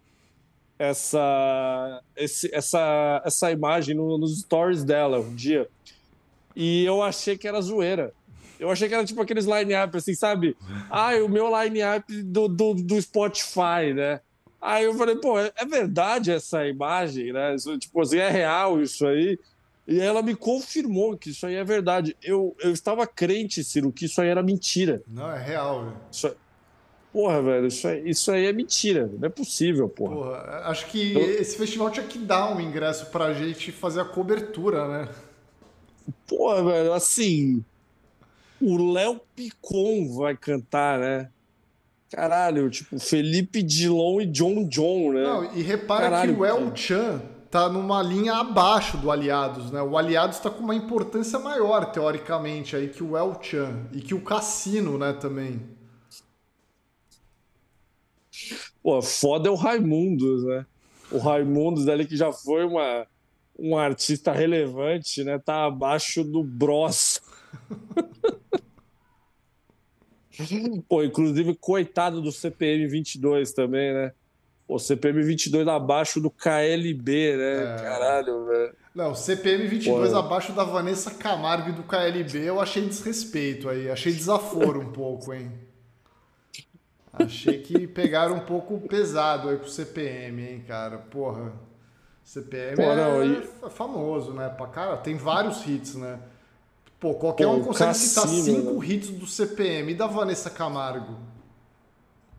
essa, 0.78 2.02
esse, 2.16 2.54
essa, 2.54 3.22
essa 3.24 3.50
imagem 3.52 3.94
no, 3.94 4.16
nos 4.16 4.40
stories 4.40 4.84
dela 4.84 5.20
um 5.20 5.34
dia. 5.34 5.68
E 6.54 6.84
eu 6.84 7.02
achei 7.02 7.36
que 7.36 7.46
era 7.46 7.60
zoeira. 7.60 8.12
Eu 8.62 8.70
achei 8.70 8.88
que 8.88 8.94
era 8.94 9.04
tipo 9.04 9.20
aqueles 9.20 9.44
line-up, 9.44 9.96
assim, 9.96 10.14
sabe? 10.14 10.56
Ah, 10.88 11.10
o 11.16 11.28
meu 11.28 11.48
line-up 11.60 12.22
do, 12.22 12.46
do, 12.46 12.74
do 12.74 13.02
Spotify, 13.02 13.92
né? 13.92 14.20
Aí 14.60 14.84
eu 14.84 14.94
falei, 14.94 15.16
pô, 15.16 15.36
é, 15.36 15.50
é 15.56 15.66
verdade 15.66 16.30
essa 16.30 16.64
imagem, 16.64 17.32
né? 17.32 17.56
Isso, 17.56 17.76
tipo 17.76 18.00
assim, 18.00 18.18
é 18.18 18.30
real 18.30 18.80
isso 18.80 19.04
aí. 19.04 19.36
E 19.88 19.98
ela 19.98 20.22
me 20.22 20.36
confirmou 20.36 21.18
que 21.18 21.30
isso 21.30 21.44
aí 21.44 21.56
é 21.56 21.64
verdade. 21.64 22.16
Eu, 22.22 22.54
eu 22.60 22.70
estava 22.70 23.04
crente, 23.04 23.64
Ciro, 23.64 23.90
que 23.90 24.04
isso 24.04 24.20
aí 24.20 24.28
era 24.28 24.44
mentira. 24.44 25.02
Não, 25.08 25.28
é 25.28 25.42
real, 25.42 25.86
velho. 25.86 25.96
Isso, 26.12 26.28
é, 26.28 26.34
porra, 27.12 27.42
velho, 27.42 27.66
isso 27.66 27.88
aí, 27.88 28.08
isso 28.08 28.30
aí 28.30 28.46
é 28.46 28.52
mentira. 28.52 29.10
Não 29.18 29.26
é 29.26 29.28
possível, 29.28 29.88
porra. 29.88 30.14
porra 30.14 30.38
acho 30.66 30.86
que 30.86 31.14
eu... 31.14 31.40
esse 31.40 31.58
festival 31.58 31.90
tinha 31.90 32.06
que 32.06 32.18
dar 32.18 32.54
um 32.54 32.60
ingresso 32.60 33.06
pra 33.06 33.34
gente 33.34 33.72
fazer 33.72 34.00
a 34.00 34.04
cobertura, 34.04 34.86
né? 34.86 35.08
Porra, 36.28 36.62
velho, 36.62 36.92
assim. 36.92 37.64
O 38.62 38.92
Léo 38.92 39.20
Picon 39.34 40.14
vai 40.16 40.36
cantar, 40.36 40.98
né? 41.00 41.28
Caralho, 42.08 42.70
tipo, 42.70 42.98
Felipe 43.00 43.62
Dilon 43.62 44.20
e 44.20 44.26
John 44.26 44.68
John, 44.68 45.12
né? 45.12 45.22
Não, 45.24 45.56
e 45.56 45.62
repara 45.62 46.02
Caralho, 46.02 46.34
que 46.34 46.40
o 46.40 46.44
El 46.44 46.76
Chan 46.76 47.22
tá 47.50 47.68
numa 47.68 48.00
linha 48.02 48.34
abaixo 48.34 48.96
do 48.96 49.10
Aliados, 49.10 49.72
né? 49.72 49.82
O 49.82 49.98
Aliados 49.98 50.36
está 50.36 50.48
com 50.48 50.62
uma 50.62 50.76
importância 50.76 51.38
maior, 51.38 51.90
teoricamente, 51.90 52.76
aí 52.76 52.88
que 52.88 53.02
o 53.02 53.16
El 53.16 53.36
Chan 53.42 53.88
e 53.92 54.00
que 54.00 54.14
o 54.14 54.20
Cassino, 54.20 54.96
né, 54.96 55.12
também. 55.12 55.60
Pô, 58.82 59.02
foda 59.02 59.48
é 59.48 59.50
o 59.50 59.56
Raimundos, 59.56 60.44
né? 60.44 60.66
O 61.10 61.18
Raimundos 61.18 61.88
ali 61.88 62.06
que 62.06 62.16
já 62.16 62.32
foi 62.32 62.64
uma, 62.64 63.06
um 63.58 63.76
artista 63.76 64.32
relevante, 64.32 65.24
né? 65.24 65.38
Tá 65.38 65.66
abaixo 65.66 66.22
do 66.22 66.42
Bros. 66.44 67.11
Pô, 70.88 71.02
inclusive, 71.02 71.54
coitado 71.56 72.20
do 72.20 72.32
CPM 72.32 72.86
22 72.86 73.52
também, 73.52 73.92
né? 73.92 74.12
O 74.66 74.78
CPM 74.78 75.22
22 75.22 75.68
abaixo 75.68 76.20
do 76.20 76.30
KLB, 76.30 77.36
né? 77.36 77.74
É. 77.74 77.82
Caralho, 77.82 78.46
velho. 78.46 78.74
Não, 78.94 79.14
CPM 79.14 79.66
22 79.66 80.10
Pô. 80.10 80.18
abaixo 80.18 80.52
da 80.52 80.64
Vanessa 80.64 81.12
Camargo 81.12 81.70
e 81.70 81.72
do 81.72 81.82
KLB 81.82 82.44
eu 82.44 82.60
achei 82.60 82.86
desrespeito 82.86 83.68
aí. 83.68 83.90
Achei 83.90 84.12
desaforo 84.12 84.80
um 84.80 84.92
pouco, 84.92 85.32
hein? 85.32 85.52
Achei 87.12 87.60
que 87.60 87.86
pegaram 87.86 88.36
um 88.36 88.40
pouco 88.40 88.80
pesado 88.88 89.50
aí 89.50 89.58
pro 89.58 89.68
CPM, 89.68 90.42
hein, 90.42 90.64
cara? 90.66 90.98
Porra. 90.98 91.52
CPM 92.24 92.76
Pô, 92.76 92.82
é, 92.82 93.26
e... 93.26 93.50
é 93.66 93.70
famoso, 93.70 94.32
né? 94.32 94.48
Pra 94.48 94.66
cara, 94.68 94.96
tem 94.96 95.16
vários 95.16 95.66
hits, 95.66 95.96
né? 95.96 96.20
Pô, 97.02 97.14
qualquer 97.14 97.46
Pô, 97.46 97.54
um 97.54 97.64
consegue 97.64 97.94
citar 97.94 98.28
cinco 98.28 98.80
né? 98.80 98.86
hits 98.86 99.10
do 99.10 99.26
CPM 99.26 99.90
e 99.90 99.94
da 99.96 100.06
Vanessa 100.06 100.48
Camargo. 100.48 101.18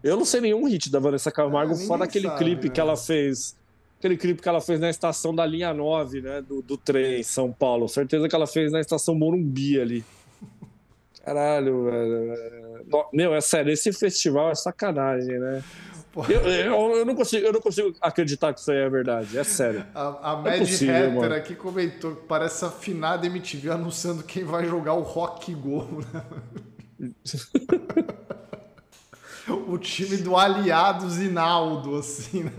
Eu 0.01 0.15
não 0.15 0.23
sei 0.23 0.39
nenhum 0.39 0.65
hit 0.65 0.89
da 0.89 0.99
Vanessa 0.99 1.29
Camargo, 1.29 1.73
ah, 1.73 1.77
fora 1.85 2.05
aquele 2.05 2.29
sabe, 2.29 2.37
clipe 2.39 2.69
né? 2.69 2.73
que 2.73 2.79
ela 2.79 2.95
fez. 2.95 3.57
Aquele 3.99 4.15
clipe 4.15 4.41
que 4.41 4.47
ela 4.47 4.61
fez 4.61 4.79
na 4.79 4.89
estação 4.89 5.35
da 5.35 5.45
linha 5.45 5.73
9, 5.73 6.21
né? 6.21 6.41
Do, 6.41 6.61
do 6.61 6.77
trem 6.77 7.19
em 7.19 7.23
São 7.23 7.51
Paulo. 7.51 7.89
Certeza 7.89 8.29
que 8.29 8.33
ela 8.33 8.47
fez 8.47 8.71
na 8.71 8.79
estação 8.79 9.13
Morumbi 9.13 9.81
ali. 9.81 10.05
Caralho, 11.25 11.83
velho. 11.83 12.85
Meu, 13.11 13.35
é 13.35 13.41
sério, 13.41 13.69
esse 13.69 13.91
festival 13.91 14.49
é 14.49 14.55
sacanagem, 14.55 15.39
né? 15.39 15.61
Eu, 16.29 16.41
eu, 16.41 16.95
eu, 16.97 17.05
não 17.05 17.15
consigo, 17.15 17.43
eu 17.43 17.51
não 17.51 17.59
consigo 17.59 17.95
acreditar 17.99 18.53
que 18.53 18.59
isso 18.59 18.71
aí 18.71 18.77
é 18.77 18.89
verdade, 18.89 19.35
é 19.35 19.43
sério. 19.43 19.83
A, 19.95 20.31
a 20.31 20.53
é 20.53 20.59
Mad 20.59 20.69
Hatter 20.69 21.31
aqui 21.31 21.55
comentou 21.55 22.15
que 22.15 22.27
parece 22.27 22.63
afinada 22.63 23.25
MTV 23.25 23.71
anunciando 23.71 24.21
quem 24.21 24.43
vai 24.43 24.63
jogar 24.65 24.93
o 24.93 25.01
Rock 25.01 25.51
Go, 25.55 26.03
né? 26.13 26.23
o 29.67 29.77
time 29.79 30.17
do 30.17 30.37
Aliados 30.37 31.19
Inaldo, 31.19 31.95
assim, 31.95 32.43
né? 32.43 32.51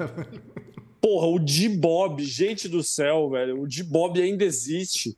Porra, 1.01 1.27
o 1.27 1.39
D-Bob, 1.39 2.25
gente 2.25 2.69
do 2.69 2.83
céu, 2.83 3.31
velho. 3.31 3.61
O 3.61 3.69
D-Bob 3.69 4.21
ainda 4.21 4.43
existe. 4.43 5.17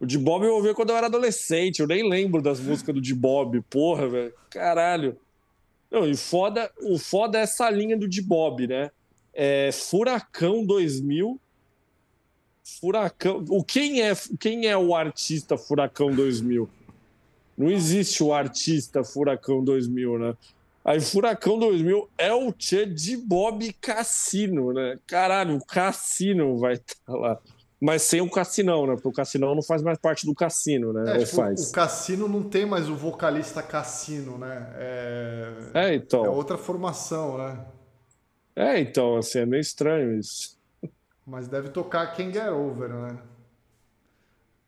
O 0.00 0.04
D-Bob 0.04 0.44
eu 0.44 0.54
ouvi 0.54 0.74
quando 0.74 0.90
eu 0.90 0.96
era 0.96 1.06
adolescente. 1.06 1.80
Eu 1.80 1.86
nem 1.86 2.08
lembro 2.08 2.42
das 2.42 2.60
músicas 2.60 2.94
do 2.94 3.00
D-Bob. 3.00 3.62
Porra, 3.70 4.08
velho. 4.08 4.34
Caralho. 4.50 5.16
Não, 5.90 6.06
e 6.06 6.16
foda, 6.16 6.70
o 6.82 6.98
foda 6.98 7.38
é 7.38 7.42
essa 7.42 7.68
linha 7.70 7.96
do 7.96 8.08
D-Bob, 8.08 8.66
né? 8.66 8.90
É 9.32 9.70
Furacão 9.72 10.64
2000. 10.64 11.40
Furacão. 12.80 13.44
O 13.48 13.64
quem 13.64 14.02
é, 14.02 14.12
quem 14.38 14.66
é 14.66 14.76
o 14.76 14.94
artista 14.94 15.56
Furacão 15.56 16.10
2000? 16.14 16.68
Não 17.56 17.70
existe 17.70 18.22
o 18.22 18.32
artista 18.32 19.02
Furacão 19.02 19.64
2000, 19.64 20.18
né? 20.18 20.36
Aí 20.84 21.00
Furacão 21.00 21.58
2000 21.58 22.08
é 22.16 22.32
o 22.32 22.52
Tchê 22.52 22.86
de 22.86 23.16
Bob 23.16 23.72
Cassino, 23.74 24.72
né? 24.72 24.98
Caralho, 25.06 25.56
o 25.56 25.64
Cassino 25.64 26.56
vai 26.58 26.74
estar 26.74 26.94
tá 27.04 27.14
lá. 27.14 27.38
Mas 27.80 28.02
sem 28.02 28.20
o 28.20 28.28
Cassinão, 28.28 28.86
né? 28.86 28.94
Porque 28.94 29.08
o 29.08 29.12
Cassinão 29.12 29.54
não 29.54 29.62
faz 29.62 29.82
mais 29.82 29.98
parte 29.98 30.26
do 30.26 30.34
Cassino, 30.34 30.92
né? 30.92 31.16
É, 31.16 31.24
tipo, 31.24 31.36
faz? 31.36 31.70
O 31.70 31.72
Cassino 31.72 32.28
não 32.28 32.42
tem 32.42 32.66
mais 32.66 32.88
o 32.88 32.96
vocalista 32.96 33.62
Cassino, 33.62 34.36
né? 34.36 34.72
É... 34.74 35.52
é, 35.74 35.94
então. 35.94 36.24
É 36.24 36.28
outra 36.28 36.58
formação, 36.58 37.38
né? 37.38 37.64
É, 38.56 38.80
então, 38.80 39.16
assim, 39.16 39.38
é 39.38 39.46
meio 39.46 39.60
estranho 39.60 40.18
isso. 40.18 40.58
Mas 41.24 41.46
deve 41.46 41.68
tocar 41.68 42.16
Can 42.16 42.32
Get 42.32 42.48
Over, 42.48 42.88
né? 42.88 43.18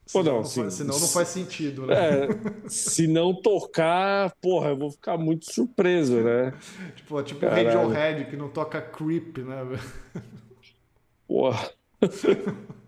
Senão, 0.06 0.24
não, 0.24 0.42
não 0.42 0.44
faz, 0.44 0.74
senão 0.74 0.98
não 0.98 1.08
faz 1.08 1.28
sentido, 1.28 1.86
né? 1.86 1.94
É, 1.94 2.28
se 2.68 3.06
não 3.06 3.32
tocar, 3.32 4.34
porra, 4.40 4.70
eu 4.70 4.76
vou 4.76 4.90
ficar 4.90 5.16
muito 5.16 5.52
surpreso, 5.52 6.20
né? 6.20 6.52
tipo, 6.96 7.22
tipo 7.22 7.46
o 7.46 7.48
Radiohead 7.48 8.24
que 8.26 8.36
não 8.36 8.48
toca 8.48 8.80
Creep, 8.80 9.38
né? 9.38 9.78
Porra. 11.26 11.70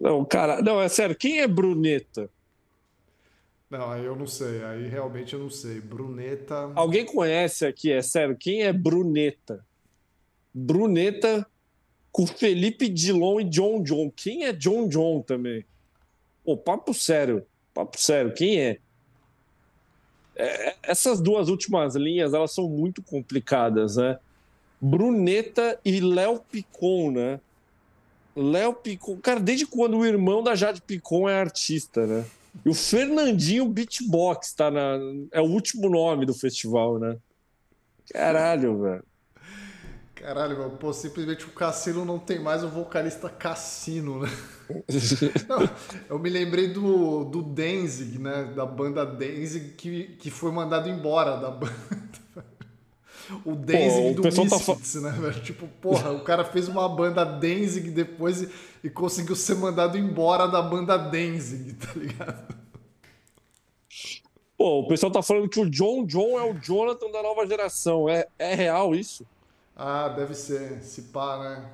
Não, 0.00 0.24
cara, 0.24 0.62
não, 0.62 0.80
é 0.80 0.88
sério, 0.88 1.16
quem 1.16 1.40
é 1.40 1.46
Bruneta? 1.46 2.30
Não, 3.70 3.90
aí 3.90 4.04
eu 4.04 4.16
não 4.16 4.26
sei, 4.26 4.64
aí 4.64 4.88
realmente 4.88 5.34
eu 5.34 5.40
não 5.40 5.50
sei. 5.50 5.80
Bruneta. 5.80 6.72
Alguém 6.74 7.04
conhece 7.04 7.66
aqui, 7.66 7.92
é 7.92 8.00
sério, 8.00 8.36
quem 8.36 8.62
é 8.62 8.72
Bruneta? 8.72 9.64
Bruneta 10.54 11.46
com 12.10 12.26
Felipe 12.26 12.88
Dilon 12.88 13.40
e 13.40 13.44
John 13.44 13.82
John. 13.82 14.10
Quem 14.10 14.44
é 14.44 14.52
John 14.52 14.88
John 14.88 15.20
também? 15.20 15.64
Pô, 16.44 16.56
papo 16.56 16.94
sério, 16.94 17.46
papo 17.74 18.00
sério, 18.00 18.32
quem 18.32 18.60
é? 18.60 18.78
é? 20.34 20.76
Essas 20.82 21.20
duas 21.20 21.48
últimas 21.48 21.94
linhas, 21.94 22.32
elas 22.32 22.54
são 22.54 22.68
muito 22.68 23.02
complicadas, 23.02 23.96
né? 23.96 24.18
Bruneta 24.80 25.78
e 25.84 26.00
Léo 26.00 26.40
Picon, 26.50 27.10
né? 27.10 27.40
Léo 28.38 28.72
Picon, 28.72 29.16
cara, 29.16 29.40
desde 29.40 29.66
quando 29.66 29.98
o 29.98 30.06
irmão 30.06 30.42
da 30.42 30.54
Jade 30.54 30.80
Picon 30.80 31.28
é 31.28 31.40
artista, 31.40 32.06
né? 32.06 32.24
E 32.64 32.68
o 32.68 32.74
Fernandinho 32.74 33.68
Beatbox 33.68 34.52
tá 34.52 34.70
na, 34.70 34.98
é 35.32 35.40
o 35.40 35.44
último 35.44 35.88
nome 35.88 36.24
do 36.24 36.34
festival, 36.34 36.98
né? 36.98 37.16
Caralho, 38.12 38.80
velho. 38.80 39.04
Caralho, 40.14 40.58
meu, 40.58 40.70
pô, 40.70 40.92
simplesmente 40.92 41.44
o 41.44 41.52
Cassino 41.52 42.04
não 42.04 42.18
tem 42.18 42.40
mais 42.40 42.64
o 42.64 42.68
vocalista 42.68 43.28
Cassino, 43.28 44.20
né? 44.20 44.28
não, 45.48 45.70
eu 46.08 46.18
me 46.18 46.28
lembrei 46.28 46.68
do, 46.68 47.24
do 47.24 47.42
Danzig, 47.42 48.18
né? 48.18 48.52
Da 48.56 48.66
banda 48.66 49.06
Danzig, 49.06 49.74
que, 49.76 50.16
que 50.18 50.30
foi 50.30 50.50
mandado 50.50 50.88
embora 50.88 51.36
da 51.36 51.50
banda. 51.50 51.72
O 53.44 53.54
Danzig 53.54 54.14
Pô, 54.16 54.22
do 54.22 54.34
tá 54.34 54.42
Misfits, 54.42 54.94
tá... 54.94 55.00
né, 55.00 55.10
velho? 55.10 55.42
Tipo, 55.42 55.66
porra, 55.80 56.10
o 56.10 56.20
cara 56.20 56.44
fez 56.44 56.68
uma 56.68 56.88
banda 56.88 57.24
Danzig 57.24 57.90
depois 57.90 58.42
e, 58.42 58.50
e 58.84 58.90
conseguiu 58.90 59.36
ser 59.36 59.56
mandado 59.56 59.96
embora 59.98 60.46
da 60.46 60.62
banda 60.62 60.96
Danzig, 60.96 61.74
tá 61.74 61.92
ligado? 61.94 62.56
Pô, 64.56 64.80
o 64.80 64.88
pessoal 64.88 65.12
tá 65.12 65.22
falando 65.22 65.48
que 65.48 65.60
o 65.60 65.70
John 65.70 66.04
John 66.04 66.38
é 66.38 66.50
o 66.50 66.54
Jonathan 66.54 67.10
da 67.12 67.22
nova 67.22 67.46
geração. 67.46 68.08
É, 68.08 68.26
é 68.38 68.54
real 68.54 68.94
isso? 68.94 69.24
Ah, 69.76 70.08
deve 70.08 70.34
ser. 70.34 70.82
Se 70.82 71.02
pá, 71.02 71.38
né? 71.38 71.70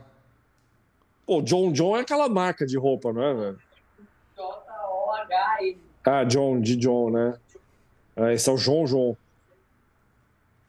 Pô, 1.26 1.40
John 1.40 1.72
John 1.72 1.96
é 1.96 2.00
aquela 2.00 2.28
marca 2.28 2.66
de 2.66 2.76
roupa, 2.76 3.10
não 3.10 3.22
é, 3.22 3.32
velho? 3.32 3.58
J-O-H-N. 4.36 5.78
Ah, 6.04 6.24
John, 6.24 6.60
de 6.60 6.76
John, 6.76 7.10
né? 7.10 7.38
Ah, 8.14 8.32
esse 8.34 8.50
é 8.50 8.52
o 8.52 8.58
João 8.58 8.86
João. 8.86 9.16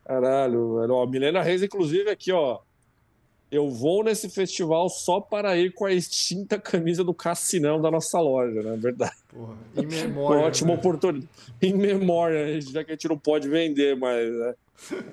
Caralho, 0.06 0.80
velho. 0.80 0.94
Ó, 0.94 1.06
Milena 1.08 1.42
Reis, 1.42 1.64
inclusive, 1.64 2.10
aqui, 2.10 2.32
ó. 2.32 2.60
Eu 3.52 3.70
vou 3.70 4.04
nesse 4.04 4.30
festival 4.30 4.90
só 4.90 5.20
para 5.20 5.58
ir 5.58 5.74
com 5.74 5.86
a 5.86 5.94
extinta 5.94 6.60
camisa 6.60 7.04
do 7.04 7.14
Cassinão 7.14 7.82
da 7.82 7.90
nossa 7.90 8.20
loja, 8.20 8.62
né? 8.62 8.76
Verdade. 8.78 9.16
Porra, 9.30 9.56
em 9.78 9.86
memória. 9.86 10.46
ótima 10.46 10.74
né? 10.74 10.78
oportunidade. 10.78 11.30
Em 11.62 11.74
memória, 11.74 12.60
já 12.62 12.84
que 12.84 12.92
a 12.92 12.96
gente 12.96 13.08
não 13.08 13.18
pode 13.18 13.48
vender, 13.48 13.96
mas. 13.96 14.32
Né? 14.32 14.56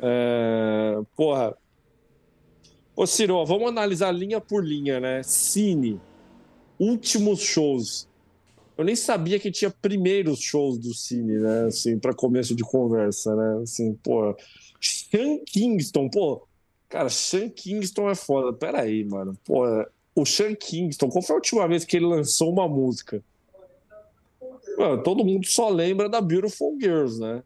É... 0.03 1.01
Porra. 1.17 1.57
Ô, 2.95 3.07
Ciro, 3.07 3.45
vamos 3.47 3.69
analisar 3.69 4.11
linha 4.13 4.41
por 4.41 4.65
linha, 4.65 5.01
né? 5.01 5.23
Cine. 5.23 6.01
Últimos 6.79 7.41
shows. 7.41 8.09
Eu 8.83 8.87
nem 8.87 8.97
sabia 8.97 9.39
que 9.39 9.53
tinha 9.53 9.71
primeiros 9.71 10.41
shows 10.41 10.77
do 10.77 10.93
Cine, 10.93 11.39
né? 11.39 11.67
Assim, 11.67 11.97
para 12.01 12.13
começo 12.13 12.53
de 12.53 12.65
conversa, 12.65 13.35
né? 13.37 13.63
Assim, 13.63 13.95
pô. 13.95 14.37
Sean 14.81 15.39
Kingston, 15.47 16.09
pô. 16.09 16.43
Cara, 16.89 17.09
Sean 17.09 17.49
Kingston 17.49 18.11
é 18.11 18.17
foda. 18.17 18.53
Pera 18.53 18.81
aí, 18.81 19.05
mano. 19.05 19.39
Pô, 19.45 19.65
o 20.17 20.27
Sean 20.27 20.57
Kingston, 20.57 21.09
qual 21.09 21.23
foi 21.23 21.35
a 21.35 21.37
última 21.37 21.69
vez 21.69 21.85
que 21.85 21.97
ele 21.97 22.07
lançou 22.07 22.53
uma 22.53 22.67
música? 22.67 23.23
Mano, 24.77 25.01
todo 25.05 25.25
mundo 25.25 25.47
só 25.47 25.69
lembra 25.69 26.09
da 26.09 26.21
Beautiful 26.21 26.77
Girls, 26.81 27.21
né? 27.21 27.45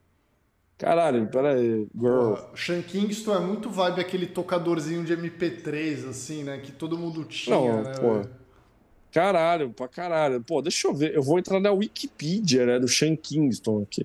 Caralho, 0.78 1.26
pera 1.26 1.52
aí, 1.52 1.86
girl. 1.94 2.32
O 2.50 2.56
Sean 2.56 2.80
Kingston 2.80 3.34
é 3.34 3.40
muito 3.40 3.68
vibe 3.68 4.00
aquele 4.00 4.26
tocadorzinho 4.26 5.04
de 5.04 5.14
MP3, 5.14 6.08
assim, 6.08 6.44
né? 6.44 6.56
Que 6.56 6.72
todo 6.72 6.96
mundo 6.96 7.24
tinha, 7.24 7.56
Não, 7.56 7.82
né? 7.82 7.92
Pô. 8.00 8.45
Caralho, 9.16 9.72
pra 9.72 9.88
caralho. 9.88 10.44
Pô, 10.44 10.60
deixa 10.60 10.86
eu 10.86 10.94
ver. 10.94 11.14
Eu 11.14 11.22
vou 11.22 11.38
entrar 11.38 11.58
na 11.58 11.72
Wikipedia, 11.72 12.66
né? 12.66 12.78
Do 12.78 12.86
Sean 12.86 13.16
Kingston 13.16 13.80
aqui. 13.80 14.04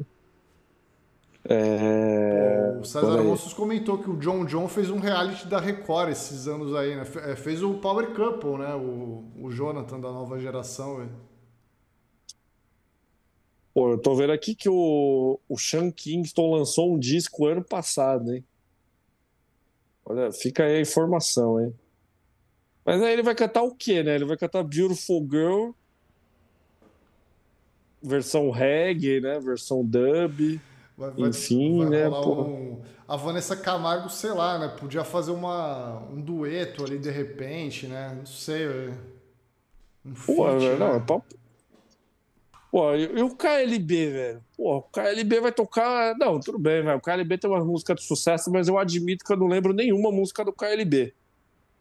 É... 1.44 2.78
O 2.80 2.86
César 2.86 3.22
Mossos 3.22 3.52
comentou 3.52 3.98
que 3.98 4.10
o 4.10 4.16
John 4.16 4.46
John 4.46 4.70
fez 4.70 4.90
um 4.90 5.00
reality 5.00 5.46
da 5.48 5.60
Record 5.60 6.12
esses 6.12 6.48
anos 6.48 6.74
aí, 6.74 6.96
né? 6.96 7.04
É, 7.26 7.36
fez 7.36 7.62
o 7.62 7.74
Power 7.74 8.14
Couple, 8.14 8.60
né? 8.60 8.74
O, 8.74 9.26
o 9.42 9.52
Jonathan 9.52 10.00
da 10.00 10.14
nova 10.14 10.40
geração. 10.40 11.10
Pô, 13.74 13.92
eu 13.92 13.98
tô 13.98 14.16
vendo 14.16 14.32
aqui 14.32 14.56
que 14.56 14.70
o, 14.70 15.38
o 15.50 15.58
Sean 15.58 15.92
Kingston 15.92 16.56
lançou 16.56 16.90
um 16.90 16.98
disco 16.98 17.48
ano 17.48 17.62
passado, 17.66 18.34
hein? 18.34 18.46
Olha, 20.06 20.32
fica 20.32 20.64
aí 20.64 20.78
a 20.78 20.82
informação, 20.82 21.60
hein? 21.60 21.74
Mas 22.86 23.02
aí 23.02 23.14
ele 23.14 23.24
vai 23.24 23.36
cantar 23.36 23.62
o 23.62 23.76
quê, 23.76 24.02
né? 24.04 24.16
Ele 24.16 24.26
vai 24.26 24.38
cantar 24.38 24.64
Beautiful 24.64 25.28
Girl, 25.30 25.72
versão 28.02 28.50
reggae, 28.50 29.22
né? 29.22 29.40
Versão 29.40 29.86
dub. 29.86 30.60
Vai, 30.98 31.12
vai, 31.12 31.30
Enfim, 31.30 31.80
vai 31.80 31.90
né? 31.90 32.10
Um... 32.10 32.82
A 33.08 33.16
Vanessa 33.16 33.56
Camargo, 33.56 34.10
sei 34.10 34.32
lá, 34.32 34.58
né? 34.58 34.68
Podia 34.68 35.04
fazer 35.04 35.32
uma, 35.32 36.00
um 36.10 36.22
dueto 36.22 36.84
ali 36.84 36.98
de 36.98 37.12
repente, 37.12 37.88
né? 37.88 38.14
Não 38.18 38.26
sei, 38.26 38.68
velho. 38.68 38.98
Um 40.06 40.14
Pô, 40.14 40.48
feat, 40.48 40.80
não, 40.80 40.92
né? 40.92 40.98
é 40.98 41.00
papo. 41.00 41.26
Pô, 42.72 42.96
e 42.96 43.22
o 43.22 43.36
KLB, 43.36 44.10
velho? 44.12 44.44
Pô, 44.56 44.78
o 44.78 44.82
KLB 44.84 45.42
vai 45.42 45.52
tocar. 45.52 46.16
Não, 46.18 46.40
tudo 46.40 46.58
bem, 46.58 46.82
velho. 46.82 46.98
O 46.98 47.02
KLB 47.02 47.38
tem 47.38 47.50
uma 47.50 47.64
música 47.64 47.94
de 47.94 48.02
sucesso, 48.02 48.50
mas 48.50 48.70
eu 48.70 48.78
admito 48.78 49.26
que 49.26 49.34
eu 49.34 49.38
não 49.38 49.48
lembro 49.48 49.74
nenhuma 49.74 50.10
música 50.10 50.46
do 50.46 50.54
KLB. 50.54 51.14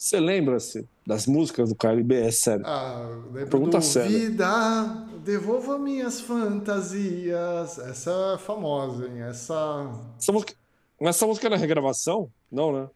Você 0.01 0.18
lembra-se 0.18 0.88
das 1.07 1.26
músicas 1.26 1.68
do 1.68 1.74
KLB? 1.74 2.22
É 2.22 2.30
sério. 2.30 2.64
Ah, 2.66 3.20
Pergunta 3.34 3.76
do 3.76 3.84
séria. 3.84 4.09
Vida, 4.30 5.07
devolva 5.22 5.78
minhas 5.78 6.22
fantasias. 6.22 7.78
Essa 7.78 8.32
é 8.34 8.38
famosa, 8.38 9.07
hein? 9.07 9.20
Essa. 9.20 9.90
Essa 10.18 10.32
música, 10.32 10.55
essa 11.01 11.26
música 11.26 11.48
é 11.48 11.51
na 11.51 11.57
regravação? 11.57 12.32
Não, 12.51 12.72
né? 12.72 12.88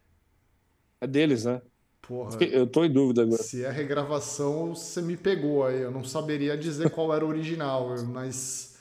É 0.99 1.07
deles, 1.07 1.45
né? 1.45 1.61
Porra. 2.01 2.43
Eu 2.43 2.67
tô 2.67 2.87
em 2.87 2.91
dúvida 2.91 3.21
agora. 3.21 3.43
Se 3.43 3.63
é 3.63 3.71
regravação, 3.71 4.75
você 4.75 5.03
me 5.03 5.15
pegou 5.19 5.67
aí. 5.67 5.83
Eu 5.83 5.91
não 5.91 6.05
saberia 6.05 6.57
dizer 6.57 6.89
qual 6.89 7.15
era 7.15 7.23
o 7.23 7.29
original, 7.29 7.95
mas. 8.09 8.79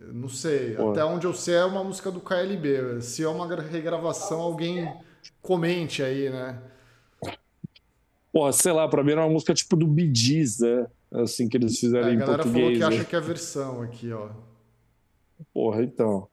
Não 0.00 0.30
sei. 0.30 0.76
Porra. 0.76 0.92
Até 0.92 1.04
onde 1.04 1.26
eu 1.26 1.34
sei 1.34 1.56
é 1.56 1.64
uma 1.66 1.84
música 1.84 2.10
do 2.10 2.20
KLB. 2.22 3.02
Se 3.02 3.22
é 3.22 3.28
uma 3.28 3.46
regravação, 3.54 4.40
alguém 4.40 4.90
comente 5.42 6.02
aí, 6.02 6.30
né? 6.30 6.58
Pô, 8.32 8.50
sei 8.52 8.72
lá, 8.72 8.88
pra 8.88 9.02
mim 9.02 9.12
era 9.12 9.22
uma 9.22 9.30
música 9.30 9.52
tipo 9.52 9.76
do 9.76 9.86
Bee 9.86 10.12
Gees, 10.14 10.60
né? 10.60 10.86
Assim 11.12 11.48
que 11.48 11.56
eles 11.56 11.78
fizeram 11.78 12.08
é, 12.08 12.14
em 12.14 12.18
português. 12.18 12.38
A 12.38 12.44
galera 12.44 12.52
falou 12.52 12.72
que 12.72 12.78
né? 12.78 12.86
acha 12.86 13.04
que 13.04 13.16
é 13.16 13.18
a 13.18 13.22
versão 13.22 13.82
aqui, 13.82 14.12
ó. 14.12 14.28
Porra, 15.52 15.82
então. 15.82 16.28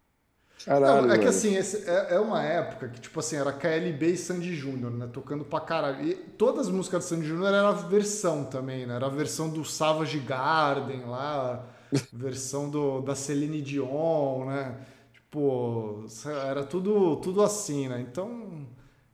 Caralho, 0.65 1.07
Não, 1.07 1.13
é 1.13 1.17
que 1.19 1.25
assim, 1.25 1.55
esse, 1.55 1.89
é, 1.89 2.15
é, 2.15 2.19
uma 2.19 2.43
época 2.43 2.89
que, 2.89 2.99
tipo 2.99 3.19
assim, 3.19 3.35
era 3.35 3.51
KLB 3.53 4.07
e 4.07 4.17
Sandy 4.17 4.55
Júnior, 4.55 4.91
né? 4.91 5.07
Tocando 5.11 5.45
pra 5.45 5.59
caralho. 5.59 6.03
E 6.03 6.15
todas 6.15 6.67
as 6.67 6.73
músicas 6.73 7.05
do 7.05 7.07
Sandy 7.07 7.27
Júnior 7.27 7.47
era 7.47 7.69
a 7.69 7.73
versão 7.73 8.43
também, 8.43 8.85
né? 8.85 8.95
Era 8.95 9.05
a 9.05 9.09
versão 9.09 9.49
do 9.49 9.63
Savage 9.63 10.19
Garden 10.19 11.05
lá, 11.05 11.65
versão 12.11 12.69
do, 12.69 13.01
da 13.01 13.15
Celine 13.15 13.61
Dion, 13.61 14.45
né? 14.45 14.77
Tipo, 15.13 16.05
era 16.45 16.63
tudo, 16.63 17.17
tudo 17.17 17.41
assim, 17.43 17.87
né? 17.87 18.01
Então 18.01 18.67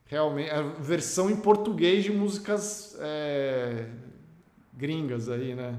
realmente 0.06 0.50
a 0.50 0.62
versão 0.62 1.30
em 1.30 1.36
português 1.36 2.04
de 2.04 2.12
músicas 2.12 2.98
é, 3.00 3.88
gringas 4.74 5.30
aí, 5.30 5.56
né? 5.56 5.78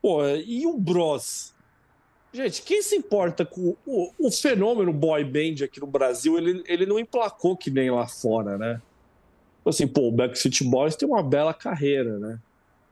Pô, 0.00 0.26
e 0.28 0.66
o 0.66 0.78
Bros? 0.78 1.54
Gente, 2.32 2.62
quem 2.62 2.82
se 2.82 2.96
importa 2.96 3.46
com 3.46 3.76
o, 3.86 4.10
o 4.18 4.30
fenômeno 4.30 4.92
boy 4.92 5.24
band 5.24 5.64
aqui 5.64 5.80
no 5.80 5.86
Brasil? 5.86 6.36
Ele, 6.36 6.64
ele 6.66 6.84
não 6.84 6.98
emplacou 6.98 7.56
que 7.56 7.70
nem 7.70 7.90
lá 7.90 8.06
fora, 8.06 8.58
né? 8.58 8.82
Assim, 9.64 9.86
pô, 9.86 10.08
o 10.08 10.12
Backstreet 10.12 10.62
Boys 10.64 10.96
tem 10.96 11.08
uma 11.08 11.22
bela 11.22 11.54
carreira, 11.54 12.18
né? 12.18 12.38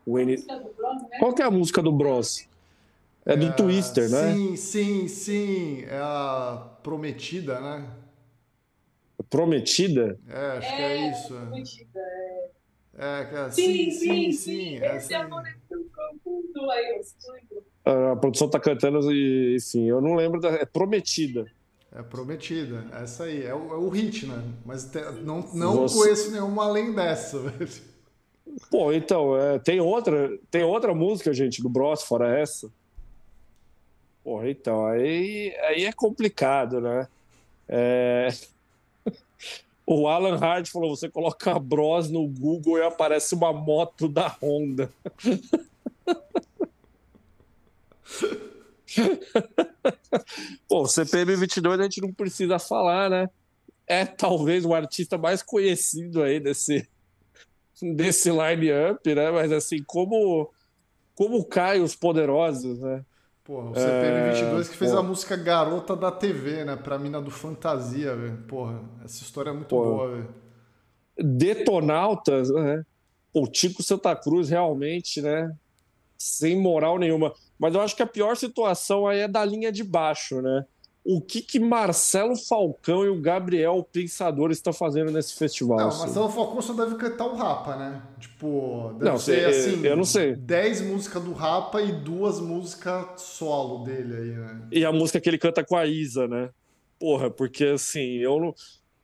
O 0.06 0.18
N... 0.18 0.36
Bros, 0.36 1.02
né? 1.02 1.18
Qual 1.18 1.34
que 1.34 1.42
é 1.42 1.44
a 1.44 1.50
música 1.50 1.82
do 1.82 1.92
Bros? 1.92 2.48
É 3.26 3.36
do 3.36 3.46
é, 3.46 3.52
Twister, 3.52 4.10
né? 4.10 4.32
Sim, 4.32 4.56
sim, 4.56 5.08
sim. 5.08 5.84
É 5.88 5.98
a 5.98 6.68
Prometida, 6.82 7.60
né? 7.60 7.86
Prometida? 9.28 10.18
É, 10.28 10.58
acho 10.58 10.68
é, 10.68 10.76
que 10.76 10.82
é 10.82 11.10
isso. 11.10 11.34
Prometida, 11.34 12.00
é. 12.00 12.62
É, 12.94 13.50
sim, 13.50 13.72
sim, 13.72 13.90
sim. 13.90 14.32
sim, 14.32 14.32
sim. 14.32 14.76
Esse 14.76 15.14
amor 15.14 15.42
é 15.46 15.54
tão 15.68 15.82
profundo 15.84 16.70
aí, 16.70 17.00
A 17.84 18.16
produção 18.16 18.48
tá 18.50 18.60
cantando 18.60 19.10
e, 19.10 19.56
enfim, 19.56 19.88
eu 19.88 20.00
não 20.00 20.14
lembro 20.14 20.40
da. 20.40 20.50
É 20.50 20.66
Prometida. 20.66 21.46
É 21.94 22.02
Prometida, 22.02 22.86
essa 22.92 23.24
aí. 23.24 23.44
É 23.44 23.54
o, 23.54 23.72
é 23.72 23.76
o 23.76 23.88
hit, 23.88 24.26
né? 24.26 24.42
Mas 24.64 24.84
te, 24.84 25.00
não, 25.22 25.40
não 25.54 25.76
Você... 25.76 25.98
conheço 25.98 26.30
nenhuma 26.32 26.64
além 26.64 26.94
dessa, 26.94 27.38
velho. 27.38 27.70
Pô, 28.70 28.92
então, 28.92 29.36
é, 29.38 29.58
tem, 29.58 29.80
outra, 29.80 30.38
tem 30.50 30.62
outra 30.62 30.94
música, 30.94 31.32
gente, 31.32 31.62
do 31.62 31.70
Bros, 31.70 32.02
fora 32.02 32.38
essa? 32.38 32.70
Pô, 34.22 34.44
então, 34.44 34.84
aí, 34.86 35.54
aí 35.62 35.84
é 35.84 35.92
complicado, 35.92 36.80
né? 36.80 37.08
É, 37.68 38.28
o 39.86 40.08
Alan 40.08 40.36
Hart 40.36 40.70
falou: 40.70 40.94
você 40.94 41.08
coloca 41.08 41.58
Bros 41.58 42.10
no 42.10 42.26
Google 42.26 42.78
e 42.78 42.82
aparece 42.82 43.34
uma 43.34 43.52
moto 43.52 44.08
da 44.08 44.28
Honda. 44.40 44.92
Pô, 50.68 50.86
CPM 50.86 51.36
22 51.36 51.80
a 51.80 51.82
gente 51.84 52.00
não 52.00 52.12
precisa 52.12 52.58
falar, 52.58 53.10
né? 53.10 53.28
É 53.86 54.04
talvez 54.04 54.64
o 54.64 54.74
artista 54.74 55.18
mais 55.18 55.42
conhecido 55.42 56.22
aí 56.22 56.38
desse, 56.38 56.88
desse 57.80 58.30
line-up, 58.30 59.14
né? 59.14 59.30
Mas 59.30 59.52
assim, 59.52 59.82
como, 59.84 60.50
como 61.14 61.44
cai 61.44 61.80
os 61.80 61.96
poderosos, 61.96 62.78
né? 62.78 63.04
Porra, 63.44 63.70
o 63.70 63.72
CPM22 63.72 64.70
que 64.70 64.76
fez 64.76 64.92
porra. 64.92 65.02
a 65.02 65.06
música 65.06 65.36
Garota 65.36 65.96
da 65.96 66.12
TV, 66.12 66.64
né? 66.64 66.76
Pra 66.76 66.98
mina 66.98 67.20
do 67.20 67.30
Fantasia, 67.30 68.14
velho. 68.14 68.38
Porra, 68.46 68.80
essa 69.04 69.22
história 69.22 69.50
é 69.50 69.52
muito 69.52 69.68
porra. 69.68 69.90
boa, 69.90 70.10
velho. 70.12 70.34
Detonautas, 71.18 72.50
né? 72.50 72.84
O 73.34 73.46
Tico 73.48 73.82
Santa 73.82 74.14
Cruz 74.14 74.48
realmente, 74.48 75.20
né? 75.20 75.52
Sem 76.16 76.56
moral 76.56 76.98
nenhuma. 76.98 77.32
Mas 77.58 77.74
eu 77.74 77.80
acho 77.80 77.96
que 77.96 78.02
a 78.02 78.06
pior 78.06 78.36
situação 78.36 79.06
aí 79.06 79.20
é 79.20 79.28
da 79.28 79.44
linha 79.44 79.72
de 79.72 79.82
baixo, 79.82 80.40
né? 80.40 80.64
O 81.04 81.20
que 81.20 81.42
que 81.42 81.58
Marcelo 81.58 82.36
Falcão 82.36 83.04
e 83.04 83.08
o 83.08 83.20
Gabriel 83.20 83.82
Pensador 83.92 84.50
estão 84.52 84.72
fazendo 84.72 85.10
nesse 85.10 85.34
festival. 85.34 85.78
Não, 85.78 85.88
assim. 85.88 85.98
Marcelo 86.00 86.28
Falcão 86.28 86.62
só 86.62 86.72
deve 86.72 86.94
cantar 86.94 87.26
o 87.26 87.34
Rapa, 87.34 87.74
né? 87.76 88.02
Tipo, 88.20 88.92
deve 88.98 89.10
Não, 89.10 89.18
ser 89.18 89.42
eu- 89.42 89.48
assim. 89.50 89.84
eu 89.86 89.96
não 89.96 90.04
sei. 90.04 90.36
10 90.36 90.80
músicas 90.82 91.22
do 91.24 91.32
Rapa 91.32 91.82
e 91.82 91.90
duas 91.92 92.38
músicas 92.38 93.20
solo 93.20 93.84
dele 93.84 94.14
aí, 94.16 94.30
né? 94.30 94.62
E 94.70 94.84
a 94.84 94.92
música 94.92 95.20
que 95.20 95.28
ele 95.28 95.38
canta 95.38 95.64
com 95.64 95.76
a 95.76 95.84
Isa, 95.86 96.28
né? 96.28 96.50
Porra, 97.00 97.28
porque 97.30 97.64
assim, 97.64 98.18
eu 98.18 98.38
não. 98.38 98.54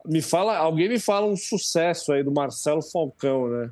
Me 0.06 0.22
fala, 0.22 0.56
alguém 0.56 0.88
me 0.88 1.00
fala 1.00 1.26
um 1.26 1.36
sucesso 1.36 2.12
aí 2.12 2.22
do 2.22 2.30
Marcelo 2.30 2.80
Falcão, 2.80 3.48
né? 3.48 3.70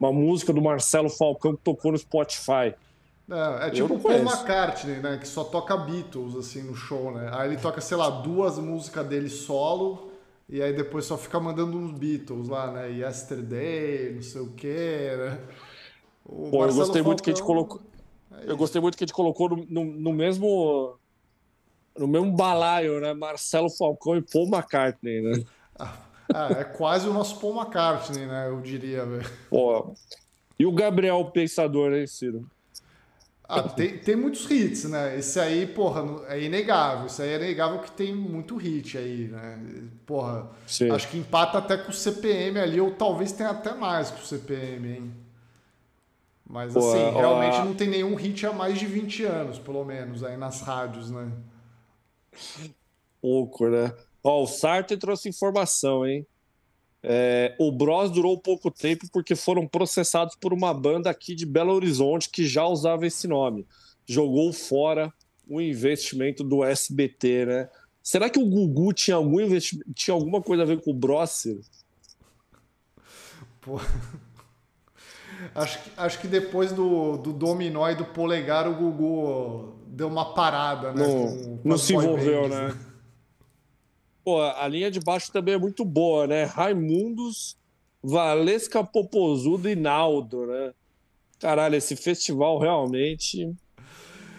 Uma 0.00 0.10
música 0.10 0.52
do 0.54 0.62
Marcelo 0.62 1.10
Falcão 1.10 1.54
que 1.54 1.62
tocou 1.62 1.92
no 1.92 1.98
Spotify. 1.98 2.74
É, 3.30 3.68
é 3.68 3.70
tipo 3.70 3.94
o 3.94 4.00
Paul. 4.00 4.14
McCartney, 4.16 4.96
né? 5.00 5.16
Que 5.18 5.26
só 5.28 5.44
toca 5.44 5.76
Beatles, 5.76 6.34
assim, 6.36 6.62
no 6.62 6.74
show, 6.74 7.12
né? 7.12 7.30
Aí 7.32 7.50
ele 7.50 7.56
toca, 7.60 7.80
sei 7.80 7.96
lá, 7.96 8.10
duas 8.10 8.58
músicas 8.58 9.06
dele 9.06 9.28
solo 9.30 10.10
e 10.48 10.60
aí 10.62 10.72
depois 10.72 11.04
só 11.06 11.16
fica 11.16 11.38
mandando 11.40 11.76
uns 11.78 11.92
Beatles 11.92 12.48
lá, 12.48 12.70
né? 12.70 12.90
Yesterday, 12.90 14.14
não 14.14 14.22
sei 14.22 14.40
o 14.42 14.50
quê, 14.52 15.14
né? 15.16 15.38
O 16.24 16.50
Pô, 16.50 16.66
eu 16.66 16.74
gostei 16.74 17.02
muito 17.02 17.22
que 17.22 17.30
a 17.30 17.32
gente 17.34 17.44
Falcão- 17.44 17.66
colocou. 17.66 17.80
é 18.38 18.50
Eu 18.50 18.56
gostei 18.56 18.80
muito 18.80 18.96
que 18.98 19.04
a 19.04 19.06
gente 19.06 19.14
colocou 19.14 19.48
no, 19.48 19.66
no, 19.68 19.84
no 19.84 20.12
mesmo. 20.12 20.96
No 21.98 22.08
mesmo 22.08 22.32
balaio, 22.32 23.00
né? 23.00 23.12
Marcelo 23.12 23.68
Falcão 23.68 24.16
e 24.16 24.22
Paul 24.22 24.46
McCartney, 24.48 25.20
né? 25.20 25.44
Ah, 25.78 26.48
é 26.58 26.64
quase 26.64 27.06
o 27.06 27.12
nosso 27.12 27.38
Paul 27.38 27.54
McCartney, 27.56 28.24
né? 28.26 28.48
Eu 28.48 28.60
diria, 28.62 29.04
velho. 29.04 29.30
Pô. 29.50 29.92
E 30.58 30.64
o 30.64 30.72
Gabriel 30.72 31.22
Pensador, 31.26 31.92
hein, 31.92 32.06
Ciro? 32.06 32.46
Ah, 33.48 33.68
tem, 33.68 33.98
tem 33.98 34.16
muitos 34.16 34.50
hits, 34.50 34.84
né? 34.84 35.18
Esse 35.18 35.38
aí, 35.38 35.66
porra, 35.66 36.02
é 36.28 36.40
inegável. 36.42 37.06
Isso 37.06 37.20
aí 37.22 37.30
é 37.30 37.36
inegável 37.36 37.80
que 37.80 37.90
tem 37.90 38.14
muito 38.14 38.56
hit 38.56 38.96
aí, 38.96 39.28
né? 39.28 39.58
Porra, 40.06 40.50
Sim. 40.66 40.88
acho 40.88 41.08
que 41.08 41.18
empata 41.18 41.58
até 41.58 41.76
com 41.76 41.90
o 41.90 41.94
CPM 41.94 42.58
ali, 42.60 42.80
ou 42.80 42.92
talvez 42.92 43.32
tenha 43.32 43.50
até 43.50 43.74
mais 43.74 44.10
que 44.10 44.22
o 44.22 44.24
CPM, 44.26 44.88
hein? 44.88 45.12
Mas 46.48 46.74
Pô, 46.74 46.80
assim, 46.90 47.10
realmente 47.10 47.60
a- 47.60 47.64
não 47.64 47.74
tem 47.74 47.88
nenhum 47.88 48.14
hit 48.14 48.44
há 48.46 48.52
mais 48.52 48.78
de 48.78 48.86
20 48.86 49.24
anos, 49.24 49.58
pelo 49.58 49.84
menos, 49.84 50.22
aí 50.22 50.36
nas 50.36 50.60
rádios, 50.60 51.10
né? 51.10 51.30
Pouco, 53.20 53.68
né? 53.68 53.92
Ó, 54.22 54.42
o 54.42 54.46
Sartre 54.46 54.96
trouxe 54.98 55.28
informação, 55.28 56.06
hein? 56.06 56.26
É, 57.04 57.54
o 57.58 57.72
Bros 57.72 58.10
durou 58.10 58.38
pouco 58.38 58.70
tempo 58.70 59.06
porque 59.12 59.34
foram 59.34 59.66
processados 59.66 60.36
por 60.36 60.52
uma 60.52 60.72
banda 60.72 61.10
aqui 61.10 61.34
de 61.34 61.44
Belo 61.44 61.72
Horizonte 61.72 62.30
que 62.30 62.46
já 62.46 62.64
usava 62.64 63.06
esse 63.06 63.26
nome. 63.26 63.66
Jogou 64.06 64.52
fora 64.52 65.12
o 65.48 65.60
investimento 65.60 66.44
do 66.44 66.62
SBT, 66.62 67.46
né? 67.46 67.68
Será 68.02 68.30
que 68.30 68.38
o 68.38 68.46
Gugu 68.46 68.92
tinha, 68.92 69.16
algum 69.16 69.40
investi... 69.40 69.78
tinha 69.94 70.14
alguma 70.14 70.40
coisa 70.40 70.62
a 70.62 70.66
ver 70.66 70.80
com 70.80 70.90
o 70.90 70.94
Bros? 70.94 71.30
Ciro? 71.30 71.60
Pô. 73.60 73.80
Acho 75.54 75.82
que, 75.82 75.90
acho 75.96 76.20
que 76.20 76.28
depois 76.28 76.72
do, 76.72 77.16
do 77.16 77.32
Dominó 77.32 77.88
e 77.90 77.96
do 77.96 78.04
Polegar, 78.04 78.68
o 78.68 78.74
Gugu 78.74 79.74
deu 79.88 80.06
uma 80.08 80.34
parada, 80.34 80.92
né? 80.92 81.04
Não, 81.04 81.60
não 81.64 81.78
se 81.78 81.94
envolveu, 81.94 82.48
bands, 82.48 82.76
né? 82.76 82.78
Pô, 84.24 84.40
a 84.40 84.68
linha 84.68 84.90
de 84.90 85.00
baixo 85.00 85.32
também 85.32 85.54
é 85.54 85.58
muito 85.58 85.84
boa, 85.84 86.26
né? 86.26 86.44
Raimundos, 86.44 87.56
Valesca 88.02 88.84
Popozudo 88.84 89.68
e 89.68 89.74
Naldo, 89.74 90.46
né? 90.46 90.72
Caralho, 91.40 91.74
esse 91.74 91.96
festival 91.96 92.58
realmente. 92.58 93.52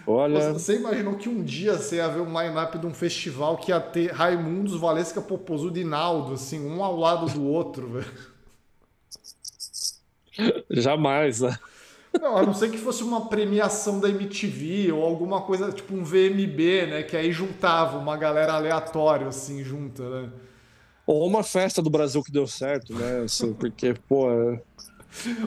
Olha. 0.07 0.53
Você 0.53 0.77
imaginou 0.77 1.15
que 1.15 1.27
um 1.27 1.43
dia 1.43 1.77
você 1.77 1.97
ia 1.97 2.07
ver 2.07 2.21
um 2.21 2.41
line-up 2.41 2.77
de 2.77 2.85
um 2.85 2.93
festival 2.93 3.57
que 3.57 3.71
ia 3.71 3.79
ter 3.79 4.11
Raimundos, 4.11 4.79
Valesca 4.79 5.21
Popozudo 5.21 5.79
e 5.79 5.83
Naldo, 5.83 6.33
assim, 6.33 6.65
um 6.65 6.83
ao 6.83 6.95
lado 6.97 7.25
do 7.33 7.43
outro, 7.43 7.89
velho? 7.89 8.33
Jamais, 10.69 11.41
né? 11.41 11.57
Não, 12.21 12.37
a 12.37 12.43
não 12.43 12.53
ser 12.53 12.69
que 12.69 12.77
fosse 12.77 13.03
uma 13.03 13.27
premiação 13.27 13.99
da 13.99 14.07
MTV 14.09 14.91
ou 14.91 15.03
alguma 15.03 15.41
coisa, 15.41 15.71
tipo 15.71 15.95
um 15.95 16.03
VMB, 16.03 16.87
né? 16.87 17.03
Que 17.03 17.17
aí 17.17 17.31
juntava 17.31 17.97
uma 17.97 18.15
galera 18.15 18.53
aleatória, 18.53 19.27
assim, 19.27 19.63
junta, 19.63 20.07
né? 20.09 20.29
Ou 21.05 21.27
uma 21.27 21.43
festa 21.43 21.81
do 21.81 21.89
Brasil 21.89 22.23
que 22.23 22.31
deu 22.31 22.47
certo, 22.47 22.93
né? 22.93 23.23
Assim, 23.25 23.53
porque, 23.53 23.93
pô. 24.07 24.31
é- 24.31 24.61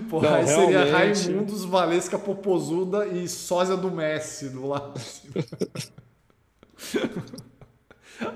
Porra, 0.08 0.30
Não, 0.30 0.36
aí 0.36 0.46
seria 0.46 0.84
realmente. 0.84 1.26
Raimundos, 1.26 1.64
Valesca 1.64 2.18
Popozuda 2.18 3.06
e 3.06 3.28
sósia 3.28 3.76
do 3.76 3.90
Messi 3.90 4.48
do 4.48 4.66
lado. 4.66 5.00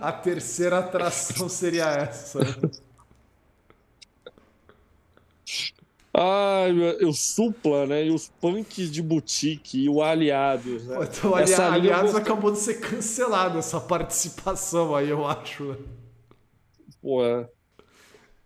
A 0.00 0.12
terceira 0.12 0.78
atração 0.80 1.48
seria 1.48 1.86
essa. 1.86 2.40
Ai, 6.12 6.72
meu- 6.72 7.08
o 7.08 7.12
Supla, 7.12 7.86
né? 7.86 8.06
E 8.06 8.10
os 8.10 8.28
punks 8.40 8.90
de 8.90 9.00
boutique 9.00 9.84
e 9.84 9.88
o 9.88 10.02
Aliados, 10.02 10.84
né? 10.86 10.98
Então, 11.02 11.34
ali, 11.34 11.44
Essa 11.44 11.62
linha 11.68 11.68
eu 11.68 11.72
aliás, 11.74 12.02
gostei. 12.02 12.20
acabou 12.22 12.50
de 12.50 12.58
ser 12.58 12.74
cancelada 12.80 13.58
essa 13.60 13.80
participação 13.80 14.94
aí, 14.96 15.08
eu 15.08 15.24
acho. 15.26 15.76
Pô, 17.00 17.24
é. 17.24 17.48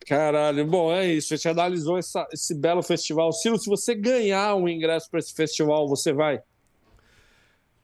Caralho, 0.06 0.66
bom, 0.66 0.92
é 0.92 1.06
isso. 1.14 1.32
A 1.32 1.36
gente 1.38 1.48
analisou 1.48 1.96
essa- 1.96 2.28
esse 2.30 2.54
belo 2.54 2.82
festival. 2.82 3.32
Ciro, 3.32 3.56
se 3.58 3.70
você 3.70 3.94
ganhar 3.94 4.54
um 4.54 4.68
ingresso 4.68 5.08
para 5.10 5.18
esse 5.18 5.32
festival, 5.32 5.88
você 5.88 6.12
vai? 6.12 6.40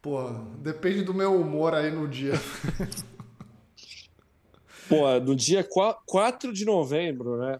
Pô, 0.02 0.28
depende 0.58 1.02
do 1.02 1.14
meu 1.14 1.34
humor 1.40 1.74
aí 1.74 1.90
no 1.90 2.06
dia. 2.06 2.32
Pô, 4.88 5.08
no 5.20 5.34
dia 5.36 5.62
qua- 5.64 5.96
4 6.06 6.52
de 6.52 6.64
novembro, 6.64 7.38
né? 7.38 7.58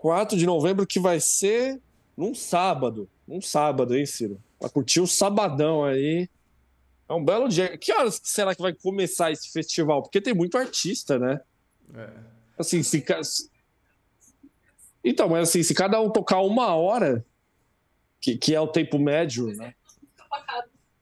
4 0.00 0.34
de 0.38 0.46
novembro 0.46 0.86
que 0.86 0.98
vai 0.98 1.20
ser 1.20 1.78
num 2.16 2.34
sábado. 2.34 3.06
Num 3.28 3.42
sábado, 3.42 3.94
hein, 3.94 4.06
Ciro? 4.06 4.40
Pra 4.58 4.70
curtir 4.70 4.98
o 4.98 5.06
sabadão 5.06 5.84
aí. 5.84 6.26
É 7.06 7.12
um 7.12 7.22
belo 7.22 7.50
dia. 7.50 7.76
Que 7.76 7.92
horas 7.92 8.18
será 8.24 8.54
que 8.54 8.62
vai 8.62 8.72
começar 8.72 9.30
esse 9.30 9.52
festival? 9.52 10.00
Porque 10.02 10.18
tem 10.18 10.32
muito 10.32 10.56
artista, 10.56 11.18
né? 11.18 11.42
É. 11.94 12.08
Assim, 12.58 12.82
se. 12.82 13.04
Então, 15.04 15.28
mas 15.28 15.50
assim, 15.50 15.62
se 15.62 15.74
cada 15.74 16.00
um 16.00 16.08
tocar 16.08 16.40
uma 16.40 16.74
hora, 16.74 17.22
que, 18.18 18.38
que 18.38 18.54
é 18.54 18.60
o 18.60 18.68
tempo 18.68 18.98
médio, 18.98 19.48
né? 19.54 19.74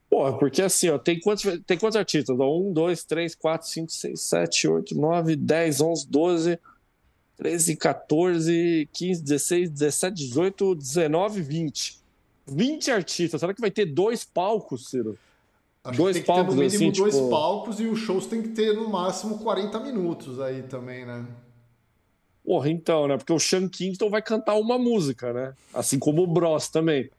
Porra, 0.09 0.37
porque 0.37 0.61
assim, 0.61 0.89
ó, 0.89 0.97
tem 0.97 1.21
quantos, 1.21 1.45
tem 1.65 1.77
quantos 1.77 1.95
artistas? 1.95 2.37
Ó, 2.37 2.53
Um, 2.53 2.73
dois, 2.73 3.05
três, 3.05 3.33
quatro, 3.33 3.65
cinco, 3.65 3.91
seis, 3.93 4.19
sete, 4.23 4.67
oito, 4.67 4.93
nove, 4.93 5.37
dez, 5.37 5.79
onze, 5.79 6.05
doze, 6.05 6.59
treze, 7.39 7.75
14, 7.77 8.89
15, 8.91 9.23
16, 9.23 9.69
17, 9.69 10.15
18, 10.15 10.75
19, 10.75 11.41
20. 11.41 11.99
20 12.45 12.91
artistas. 12.91 13.39
Será 13.39 13.53
que 13.53 13.61
vai 13.61 13.71
ter 13.71 13.85
dois 13.85 14.25
palcos, 14.25 14.89
Ciro? 14.89 15.17
Acho 15.81 15.97
Dois 15.97 16.17
que 16.17 16.23
tem 16.23 16.25
que 16.25 16.27
ter 16.27 16.39
no 16.41 16.45
palcos, 16.45 16.55
mínimo 16.55 16.91
assim, 16.91 17.01
dois 17.01 17.15
tipo- 17.15 17.29
palcos 17.29 17.79
e 17.79 17.85
os 17.85 17.99
shows 17.99 18.25
tem 18.25 18.41
que 18.41 18.49
ter 18.49 18.73
no 18.73 18.89
máximo 18.89 19.39
40 19.39 19.79
minutos 19.79 20.39
aí 20.41 20.63
também, 20.63 21.05
né? 21.05 21.25
Porra, 22.43 22.69
então, 22.69 23.07
né? 23.07 23.17
Porque 23.17 23.31
o 23.31 23.39
Sean 23.39 23.69
Kingston 23.69 24.09
vai 24.09 24.21
cantar 24.21 24.55
uma 24.55 24.77
música, 24.77 25.31
né? 25.31 25.53
Assim 25.73 25.97
como 25.97 26.23
o 26.23 26.27
Bros 26.27 26.67
também. 26.67 27.09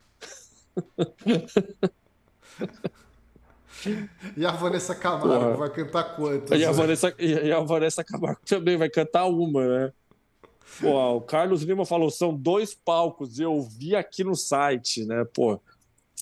E 4.36 4.44
a 4.44 4.51
Vanessa 4.51 4.94
Camargo 4.94 5.28
Porra. 5.28 5.56
vai 5.56 5.70
cantar 5.70 6.05
quantas? 6.14 6.60
E 6.60 6.64
a 6.66 6.70
Vanessa, 6.70 7.14
e 7.18 7.51
a 7.51 7.60
Vanessa 7.60 8.05
Camargo 8.05 8.40
também 8.44 8.76
vai 8.76 8.90
cantar 8.90 9.24
uma, 9.24 9.66
né? 9.66 9.92
Pô, 10.81 11.16
o 11.16 11.20
Carlos 11.20 11.62
Lima 11.62 11.85
falou, 11.85 12.11
são 12.11 12.35
dois 12.35 12.74
palcos, 12.74 13.39
eu 13.39 13.61
vi 13.62 13.95
aqui 13.95 14.24
no 14.24 14.35
site, 14.35 15.05
né? 15.05 15.24
Pô, 15.35 15.61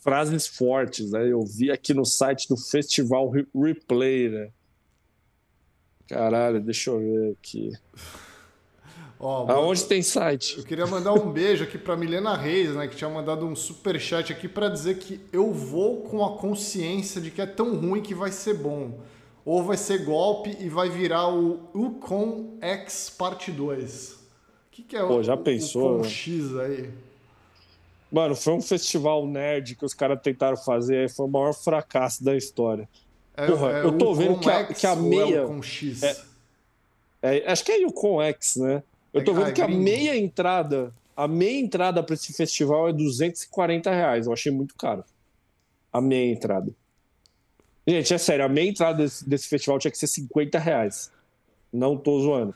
frases 0.03 0.47
fortes, 0.47 1.11
né? 1.13 1.31
Eu 1.31 1.45
vi 1.45 1.71
aqui 1.71 1.93
no 1.95 2.05
site 2.05 2.49
do 2.49 2.57
Festival 2.57 3.29
Re- 3.31 3.47
Replay, 3.55 4.29
né? 4.29 4.51
Caralho, 6.09 6.61
deixa 6.61 6.91
eu 6.91 6.99
ver 6.99 7.37
aqui. 7.39 7.73
Ó, 9.21 9.51
Aonde 9.51 9.85
tem 9.85 10.01
site? 10.01 10.57
Eu 10.59 10.65
queria 10.65 10.87
mandar 10.87 11.13
um 11.13 11.31
beijo 11.33 11.65
aqui 11.65 11.77
pra 11.77 11.97
Milena 11.97 12.37
Reis, 12.37 12.71
né, 12.75 12.87
que 12.87 12.97
tinha 12.97 13.11
mandado 13.11 13.45
um 13.45 13.55
super 13.57 14.01
chat 14.01 14.33
aqui 14.33 14.49
pra 14.49 14.69
dizer 14.69 14.99
que 14.99 15.21
eu 15.33 15.53
vou 15.53 16.03
com 16.03 16.25
a 16.25 16.37
consciência 16.39 17.21
de 17.21 17.31
que 17.31 17.41
é 17.41 17.47
tão 17.47 17.77
ruim 17.77 18.01
que 18.01 18.15
vai 18.15 18.31
ser 18.31 18.55
bom. 18.55 19.01
Ou 19.45 19.63
vai 19.65 19.77
ser 19.77 20.05
golpe 20.05 20.57
e 20.61 20.69
vai 20.69 20.89
virar 20.89 21.29
o 21.29 21.69
Ucon 21.75 22.59
X 22.61 23.11
parte 23.11 23.51
2. 23.51 24.18
O 24.79 24.81
que, 24.81 24.89
que 24.91 24.97
é 24.97 25.01
Pô, 25.05 25.17
o 25.17 25.23
já 25.25 25.35
o 25.35 25.39
pensou, 25.39 25.95
Ucon 25.97 26.03
né? 26.05 26.09
X 26.09 26.57
aí? 26.57 26.91
Mano, 28.13 28.37
foi 28.37 28.53
um 28.55 28.63
festival 28.63 29.27
nerd 29.27 29.75
que 29.75 29.85
os 29.85 29.93
caras 29.93 30.21
tentaram 30.23 30.57
fazer, 30.57 31.11
foi 31.11 31.27
o 31.27 31.29
maior 31.29 31.53
fracasso 31.53 32.23
da 32.23 32.37
história. 32.37 32.89
É, 33.37 33.47
Porra, 33.47 33.73
é 33.73 33.85
eu 33.85 33.99
tô 33.99 34.15
vendo 34.15 34.39
que 34.39 34.49
a- 34.49 34.65
que 34.65 34.87
a 34.87 34.93
ou 34.93 35.03
meia- 35.03 35.37
É 35.39 35.45
Ucon 35.45 35.63
X? 35.63 36.03
É- 36.03 36.17
É, 37.21 37.51
acho 37.51 37.65
que 37.65 37.73
é 37.73 37.85
o 37.85 37.93
Con 37.93 38.23
X, 38.23 38.55
né? 38.57 38.81
Eu 39.13 39.25
tô 39.25 39.33
É- 39.33 39.35
vendo 39.35 39.47
ah, 39.47 39.49
é 39.49 39.53
que 39.53 39.61
a 39.63 39.67
meia 39.67 40.17
entrada, 40.17 40.95
a 41.17 41.27
meia 41.27 41.59
entrada 41.61 42.01
para 42.01 42.15
esse 42.15 42.33
festival 42.33 42.89
é 42.89 42.93
240 42.93 43.91
reais. 43.91 44.27
Eu 44.29 44.33
achei 44.33 44.53
muito 44.53 44.77
caro. 44.77 45.03
A 45.93 46.01
meia 46.01 46.31
entrada. 46.33 46.71
Gente, 47.87 48.15
é 48.15 48.19
sério, 48.19 48.45
a 48.45 48.49
minha 48.49 48.69
entrada 48.71 49.03
desse, 49.03 49.29
desse 49.29 49.49
festival 49.49 49.81
tinha 49.81 49.91
que 49.91 49.99
ser 49.99 50.07
50 50.07 50.61
reais. 50.61 51.11
Não 51.73 51.97
tô 51.97 52.21
zoando. 52.21 52.55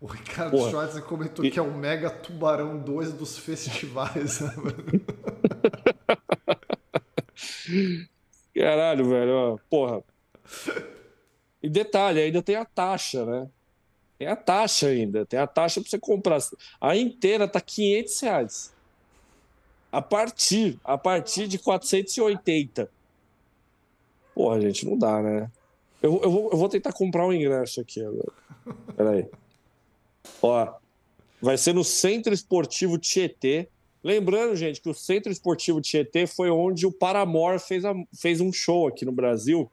O 0.00 0.06
Ricardo 0.06 0.52
Porra. 0.52 0.70
Schwartz 0.70 1.00
comentou 1.00 1.44
e... 1.44 1.50
que 1.50 1.58
é 1.58 1.62
o 1.62 1.72
Mega 1.72 2.08
Tubarão 2.08 2.78
2 2.78 3.12
dos 3.12 3.36
festivais. 3.36 4.40
Né, 4.40 4.54
Caralho, 8.54 9.08
velho. 9.08 9.60
Porra. 9.68 10.02
E 11.62 11.68
detalhe, 11.68 12.20
ainda 12.20 12.42
tem 12.42 12.56
a 12.56 12.64
taxa, 12.64 13.24
né? 13.24 13.48
Tem 14.18 14.28
a 14.28 14.36
taxa 14.36 14.88
ainda. 14.88 15.26
Tem 15.26 15.38
a 15.38 15.46
taxa 15.46 15.80
para 15.80 15.90
você 15.90 15.98
comprar. 15.98 16.38
A 16.80 16.96
inteira 16.96 17.48
tá 17.48 17.60
500 17.60 18.20
reais. 18.20 18.72
A 19.90 20.02
partir, 20.02 20.78
a 20.84 20.96
partir 20.96 21.48
de 21.48 21.58
480. 21.58 22.90
Porra, 24.34 24.60
gente, 24.60 24.86
não 24.86 24.96
dá, 24.96 25.20
né? 25.20 25.50
Eu, 26.00 26.20
eu, 26.22 26.30
vou, 26.30 26.50
eu 26.52 26.58
vou 26.58 26.68
tentar 26.68 26.92
comprar 26.92 27.26
um 27.26 27.32
ingresso 27.32 27.80
aqui 27.80 28.00
agora. 28.00 28.32
Peraí. 28.96 29.28
Ó, 30.42 30.74
vai 31.40 31.56
ser 31.56 31.74
no 31.74 31.84
Centro 31.84 32.32
Esportivo 32.32 32.98
Tietê. 32.98 33.68
Lembrando, 34.02 34.54
gente, 34.54 34.80
que 34.80 34.88
o 34.88 34.94
Centro 34.94 35.30
Esportivo 35.30 35.80
Tietê 35.80 36.26
foi 36.26 36.50
onde 36.50 36.86
o 36.86 36.92
Paramore 36.92 37.58
fez, 37.58 37.84
a, 37.84 37.94
fez 38.14 38.40
um 38.40 38.52
show 38.52 38.86
aqui 38.86 39.04
no 39.04 39.12
Brasil, 39.12 39.70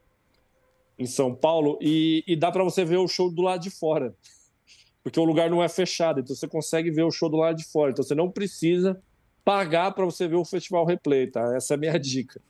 em 0.98 1.06
São 1.06 1.34
Paulo, 1.34 1.78
e, 1.82 2.24
e 2.28 2.36
dá 2.36 2.52
para 2.52 2.64
você 2.64 2.84
ver 2.84 2.98
o 2.98 3.08
show 3.08 3.30
do 3.30 3.42
lado 3.42 3.62
de 3.62 3.70
fora. 3.70 4.14
Porque 5.04 5.20
o 5.20 5.24
lugar 5.24 5.50
não 5.50 5.64
é 5.64 5.70
fechado, 5.70 6.20
então 6.20 6.36
você 6.36 6.48
consegue 6.48 6.90
ver 6.90 7.04
o 7.04 7.12
show 7.12 7.30
do 7.30 7.38
lado 7.38 7.58
de 7.58 7.66
fora. 7.66 7.92
Então 7.92 8.04
você 8.04 8.16
não 8.16 8.32
precisa 8.32 9.00
pagar 9.44 9.92
para 9.92 10.04
você 10.04 10.28
ver 10.28 10.36
o 10.36 10.44
festival 10.44 10.84
replay, 10.86 11.28
tá? 11.28 11.56
Essa 11.56 11.74
é 11.74 11.76
a 11.76 11.78
minha 11.78 11.98
dica. 12.00 12.42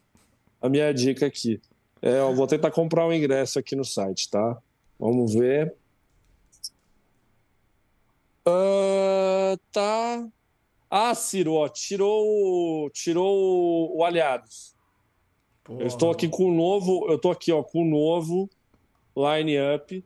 A 0.62 0.70
minha 0.70 0.94
dica 0.94 1.26
aqui. 1.26 1.60
É, 2.02 2.20
eu 2.20 2.34
vou 2.34 2.48
tentar 2.48 2.72
comprar 2.72 3.06
um 3.06 3.14
ingresso 3.14 3.60
aqui 3.60 3.76
no 3.76 3.84
site, 3.84 4.30
tá? 4.30 4.58
Vamos 4.98 5.34
ver. 5.34 5.76
Uh, 8.48 9.58
tá. 9.72 10.28
Ah, 10.90 11.16
Ciro, 11.16 11.54
ó, 11.54 11.68
tirou, 11.68 12.90
tirou 12.92 13.98
o 13.98 14.04
Aliados. 14.04 14.76
Porra. 15.64 15.82
Eu 15.82 15.88
estou 15.88 16.12
aqui 16.12 16.28
com 16.28 16.46
o 16.46 16.54
novo, 16.54 17.08
eu 17.10 17.16
estou 17.16 17.32
aqui, 17.32 17.52
ó, 17.52 17.64
com 17.64 17.82
o 17.82 17.86
novo 17.86 18.50
line-up. 19.18 20.04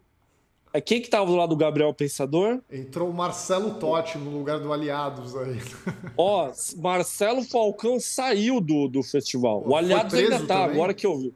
É 0.71 0.79
quem 0.79 1.01
que 1.01 1.09
tava 1.09 1.25
do 1.25 1.35
lado 1.35 1.49
do 1.49 1.57
Gabriel 1.57 1.93
Pensador? 1.93 2.61
Entrou 2.71 3.09
o 3.09 3.13
Marcelo 3.13 3.75
Totti 3.75 4.17
no 4.17 4.29
lugar 4.29 4.59
do 4.59 4.71
Aliados 4.71 5.35
aí. 5.35 5.59
Ó, 6.15 6.51
Marcelo 6.77 7.43
Falcão 7.43 7.99
saiu 7.99 8.61
do, 8.61 8.87
do 8.87 9.01
festival. 9.01 9.63
O 9.65 9.75
Aliados 9.75 10.13
ainda 10.13 10.39
tá, 10.39 10.59
também? 10.59 10.75
agora 10.75 10.93
que 10.93 11.07
eu 11.07 11.17
vi. 11.17 11.33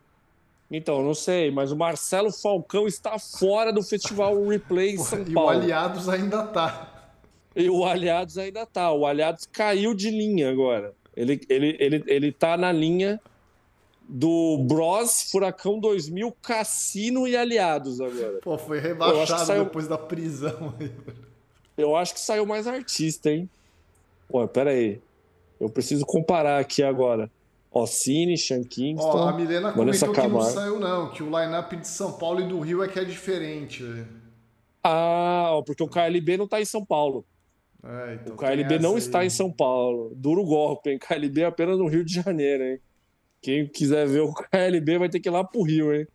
Então, 0.70 1.04
não 1.04 1.14
sei, 1.14 1.52
mas 1.52 1.72
o 1.72 1.76
Marcelo 1.76 2.32
Falcão 2.32 2.88
está 2.88 3.20
fora 3.20 3.72
do 3.74 3.84
Festival 3.84 4.44
Replay 4.48 4.98
São 4.98 5.24
Paulo. 5.26 5.30
E 5.30 5.36
o 5.36 5.50
Aliados 5.50 6.10
ainda 6.10 6.48
tá. 6.48 6.93
E 7.56 7.70
o 7.70 7.86
Aliados 7.86 8.38
ainda 8.38 8.66
tá. 8.66 8.92
O 8.92 9.06
Aliados 9.06 9.48
caiu 9.52 9.94
de 9.94 10.10
linha 10.10 10.50
agora. 10.50 10.94
Ele, 11.16 11.40
ele, 11.48 11.78
ele, 11.80 12.04
ele 12.08 12.32
tá 12.32 12.58
na 12.58 12.72
linha 12.72 13.20
do 14.08 14.58
Bros, 14.68 15.30
Furacão 15.32 15.80
2000, 15.80 16.32
Cassino 16.42 17.28
e 17.28 17.38
Aliados 17.38 18.02
agora. 18.02 18.40
Pô, 18.42 18.58
foi 18.58 18.80
rebaixado 18.80 19.46
saiu... 19.46 19.64
depois 19.66 19.88
da 19.88 19.98
prisão. 19.98 20.74
Eu 21.78 21.96
acho 21.96 22.14
que 22.14 22.20
saiu 22.20 22.46
mais 22.46 22.68
artista, 22.68 23.32
hein? 23.32 23.50
Pô, 24.28 24.48
pera 24.48 24.72
aí. 24.72 25.02
Eu 25.60 25.70
preciso 25.70 26.06
comparar 26.06 26.60
aqui 26.60 26.84
agora. 26.84 27.32
Ossini, 27.72 28.38
Sean 28.38 28.64
Kingston. 28.64 29.08
Ó, 29.08 29.30
a 29.30 29.34
Milena 29.34 29.72
comentou 29.72 30.12
que 30.12 30.28
não 30.28 30.42
saiu, 30.42 30.80
não, 30.80 31.10
que 31.10 31.24
o 31.24 31.26
line-up 31.26 31.76
de 31.76 31.88
São 31.88 32.14
Paulo 32.14 32.42
e 32.42 32.48
do 32.48 32.60
Rio 32.60 32.84
é 32.84 32.88
que 32.88 33.00
é 33.00 33.04
diferente. 33.04 33.84
Ah, 34.84 35.60
porque 35.66 35.82
o 35.82 35.88
KLB 35.88 36.38
não 36.38 36.46
está 36.46 36.62
em 36.62 36.66
São 36.66 36.86
Paulo. 36.86 37.26
É, 37.84 38.14
então 38.16 38.36
o 38.36 38.38
KLB 38.38 38.80
não 38.80 38.94
aí. 38.94 38.98
está 38.98 39.26
em 39.26 39.30
São 39.30 39.52
Paulo. 39.52 40.14
Duro 40.16 40.44
golpe, 40.44 40.90
hein? 40.90 41.00
KLB 41.00 41.42
é 41.42 41.46
apenas 41.46 41.78
no 41.78 41.88
Rio 41.88 42.04
de 42.06 42.14
Janeiro, 42.14 42.64
hein? 42.64 42.80
Quem 43.42 43.68
quiser 43.68 44.08
ver 44.08 44.22
o 44.22 44.34
KLB 44.34 45.00
vai 45.00 45.10
ter 45.10 45.20
que 45.20 45.28
ir 45.28 45.32
lá 45.32 45.44
pro 45.44 45.64
Rio, 45.64 45.94
hein? 45.94 46.08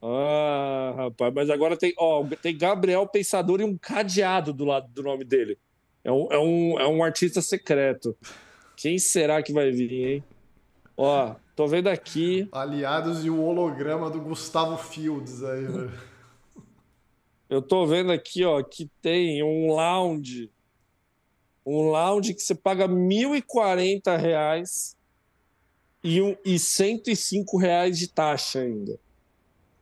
Ah, 0.00 0.94
rapaz, 0.96 1.32
mas 1.34 1.50
agora 1.50 1.76
tem, 1.76 1.94
ó, 1.98 2.22
tem 2.40 2.56
Gabriel 2.56 3.06
Pensador 3.08 3.60
e 3.60 3.64
um 3.64 3.76
cadeado 3.76 4.52
do 4.52 4.64
lado 4.64 4.86
do 4.92 5.02
nome 5.02 5.24
dele. 5.24 5.58
É 6.04 6.12
um, 6.12 6.28
é 6.30 6.38
um, 6.38 6.80
é 6.80 6.86
um 6.86 7.02
artista 7.02 7.40
secreto. 7.40 8.14
Quem 8.76 8.98
será 8.98 9.42
que 9.42 9.52
vai 9.52 9.70
vir, 9.70 9.92
hein? 9.92 10.24
Ó, 10.96 11.34
tô 11.56 11.66
vendo 11.66 11.88
aqui. 11.88 12.46
Aliados 12.52 13.24
e 13.24 13.30
o 13.30 13.42
holograma 13.42 14.10
do 14.10 14.20
Gustavo 14.20 14.76
Fields 14.76 15.42
aí, 15.42 15.64
velho. 15.64 15.92
Eu 17.48 17.62
tô 17.62 17.86
vendo 17.86 18.12
aqui, 18.12 18.44
ó, 18.44 18.62
que 18.62 18.90
tem 19.00 19.42
um 19.42 19.72
lounge. 19.72 20.50
Um 21.66 21.90
lounge 21.90 22.34
que 22.34 22.42
você 22.42 22.54
paga 22.54 22.88
1.040 22.88 24.16
reais 24.16 24.96
e, 26.02 26.20
um, 26.20 26.36
e 26.44 26.58
105 26.58 27.56
reais 27.56 27.98
de 27.98 28.08
taxa 28.08 28.60
ainda. 28.60 28.98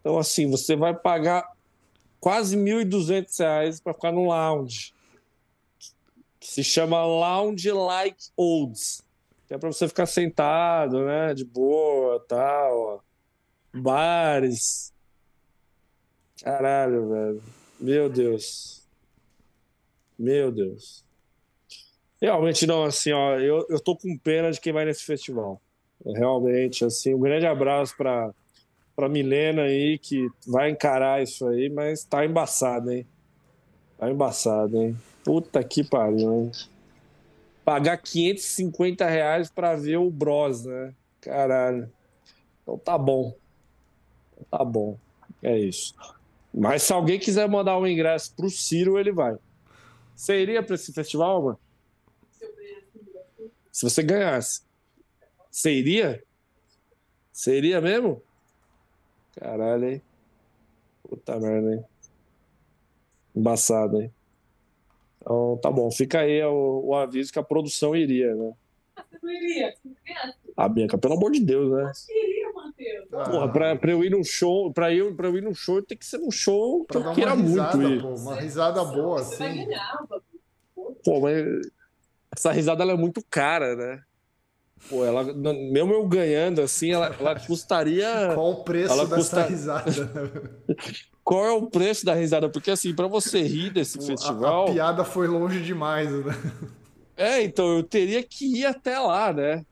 Então, 0.01 0.19
assim, 0.19 0.51
você 0.51 0.77
vai 0.77 0.95
pagar 0.95 1.51
quase 2.21 2.57
1.200 2.57 3.39
reais 3.39 3.81
para 3.81 3.95
ficar 3.95 4.13
no 4.13 4.27
lounge. 4.27 4.95
Que 6.39 6.49
se 6.49 6.65
chama 6.65 7.05
Lounge 7.05 7.71
Like 7.71 8.31
Olds 8.37 9.03
que 9.53 9.57
é 9.57 9.59
para 9.59 9.71
você 9.71 9.87
ficar 9.87 10.07
sentado, 10.07 11.05
né, 11.05 11.35
de 11.35 11.45
boa, 11.45 12.19
tal, 12.27 12.79
ó. 12.79 13.01
bares. 13.71 14.95
Caralho, 16.43 17.11
velho. 17.11 17.43
Meu 17.79 18.09
Deus. 18.09 18.83
Meu 20.19 20.51
Deus. 20.51 21.05
Realmente 22.23 22.67
não, 22.67 22.85
assim, 22.85 23.13
ó, 23.13 23.39
eu, 23.39 23.67
eu 23.69 23.81
tô 23.81 23.97
com 23.97 24.17
pena 24.17 24.51
de 24.51 24.61
quem 24.61 24.73
vai 24.73 24.85
nesse 24.85 25.03
festival. 25.05 25.61
Realmente, 26.07 26.85
assim, 26.85 27.15
um 27.15 27.21
grande 27.21 27.47
abraço 27.47 27.97
para 27.97 28.33
para 28.95 29.09
Milena 29.09 29.63
aí 29.63 29.99
que 29.99 30.29
vai 30.47 30.69
encarar 30.71 31.23
isso 31.23 31.47
aí, 31.47 31.71
mas 31.71 32.05
tá 32.05 32.27
embaçado, 32.27 32.93
hein? 32.93 33.07
Tá 33.97 34.11
embaçado, 34.11 34.77
hein? 34.77 34.95
Puta 35.25 35.65
que 35.65 35.83
pariu, 35.83 36.31
hein? 36.31 36.53
pagar 37.65 37.97
550 37.99 39.09
reais 39.09 39.51
para 39.51 39.75
ver 39.75 39.97
o 39.97 40.11
Bros, 40.11 40.65
né? 40.65 40.95
Caralho. 41.21 41.91
Então 42.63 42.79
tá 42.79 42.99
bom. 42.99 43.35
Tá 44.51 44.65
bom. 44.65 44.99
É 45.43 45.59
isso. 45.59 45.95
Mas 46.53 46.83
se 46.83 46.93
alguém 46.93 47.19
quiser 47.19 47.49
mandar 47.49 47.79
um 47.79 47.87
ingresso 47.87 48.35
pro 48.35 48.51
Ciro, 48.51 48.99
ele 48.99 49.13
vai. 49.13 49.37
Você 50.15 50.41
iria 50.41 50.63
para 50.63 50.75
esse 50.75 50.93
festival, 50.93 51.43
mano? 51.43 51.59
Se 53.73 53.89
você 53.89 54.03
ganhasse. 54.03 54.63
Você 55.51 55.73
iria? 55.73 56.23
Você 57.33 57.57
iria 57.57 57.81
mesmo? 57.81 58.23
Caralho, 59.35 59.89
hein? 59.89 60.03
Puta 61.09 61.41
merda, 61.41 61.75
hein? 61.75 61.85
Embaçado, 63.35 64.03
hein? 64.03 64.13
Então, 65.21 65.59
tá 65.63 65.71
bom, 65.71 65.91
fica 65.91 66.21
aí 66.21 66.43
o, 66.43 66.83
o 66.85 66.95
aviso 66.95 67.33
que 67.33 67.39
a 67.39 67.43
produção 67.43 67.97
iria, 67.97 68.35
né? 68.35 68.53
Você 69.11 69.19
não 69.23 69.33
iria? 69.33 69.75
Ah, 70.57 70.69
Bianca, 70.69 70.99
pelo 70.99 71.15
amor 71.15 71.31
de 71.31 71.41
Deus, 71.41 71.73
né? 71.73 71.85
Acho 71.85 72.07
que 72.07 72.13
iria, 72.13 72.53
Matheus. 72.53 73.09
Ah. 73.13 73.31
Porra, 73.31 73.53
pra, 73.53 73.77
pra 73.77 73.91
eu 73.91 74.05
ir 74.05 74.11
num 74.11 74.25
show, 74.25 74.71
pra 74.73 74.93
eu, 74.93 75.15
pra 75.15 75.29
eu 75.29 75.37
ir 75.39 75.43
num 75.43 75.55
show, 75.55 75.83
tem 75.83 75.97
que 75.97 76.05
ser 76.05 76.21
um 76.21 76.31
show 76.31 76.85
que 76.85 76.97
eu 76.97 77.15
queira 77.15 77.35
risada, 77.35 77.77
muito 77.79 77.95
ir. 77.95 78.03
Pô, 78.03 78.15
uma 78.15 78.37
risada 78.39 78.85
boa, 78.85 79.23
você 79.23 79.43
assim. 79.45 79.57
Vai 79.57 79.67
ganhar, 79.67 80.07
pô, 81.05 81.21
mas 81.21 81.45
essa 82.35 82.51
risada 82.51 82.83
ela 82.83 82.93
é 82.93 82.97
muito 82.97 83.23
cara, 83.29 83.77
né? 83.77 84.03
Pô, 84.89 85.05
ela, 85.05 85.23
mesmo 85.23 85.93
eu 85.93 86.07
ganhando 86.09 86.61
assim, 86.61 86.93
ela, 86.93 87.15
ela 87.19 87.39
custaria. 87.39 88.33
Qual 88.35 88.51
o 88.51 88.65
preço 88.65 88.93
ela 88.93 89.05
dessa 89.05 89.17
custa... 89.17 89.43
risada? 89.43 90.61
qual 91.23 91.47
é 91.47 91.53
o 91.53 91.67
preço 91.67 92.05
da 92.05 92.15
risada? 92.15 92.49
Porque, 92.49 92.71
assim, 92.71 92.95
para 92.95 93.07
você 93.07 93.43
rir 93.43 93.71
desse 93.71 93.99
a, 93.99 94.03
festival. 94.03 94.69
A 94.69 94.73
piada 94.73 95.05
foi 95.05 95.29
longe 95.29 95.63
demais, 95.63 96.11
né? 96.11 96.35
É, 97.17 97.43
então 97.43 97.77
eu 97.77 97.83
teria 97.85 98.23
que 98.23 98.61
ir 98.61 98.67
até 98.67 98.99
lá, 98.99 99.33
né? 99.33 99.65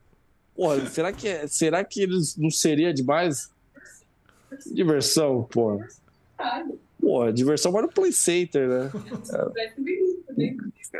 Porra, 0.55 0.85
será 0.87 1.11
que, 1.11 1.27
é, 1.27 1.47
será 1.47 1.83
que 1.83 2.01
eles 2.01 2.37
não 2.37 2.49
seria 2.49 2.93
demais? 2.93 3.49
Diversão, 4.71 5.43
porra. 5.43 5.87
Porra, 6.99 7.33
diversão 7.33 7.71
vai 7.71 7.81
no 7.81 7.89
Play 7.89 8.13
Center, 8.13 8.69
né? 8.69 8.91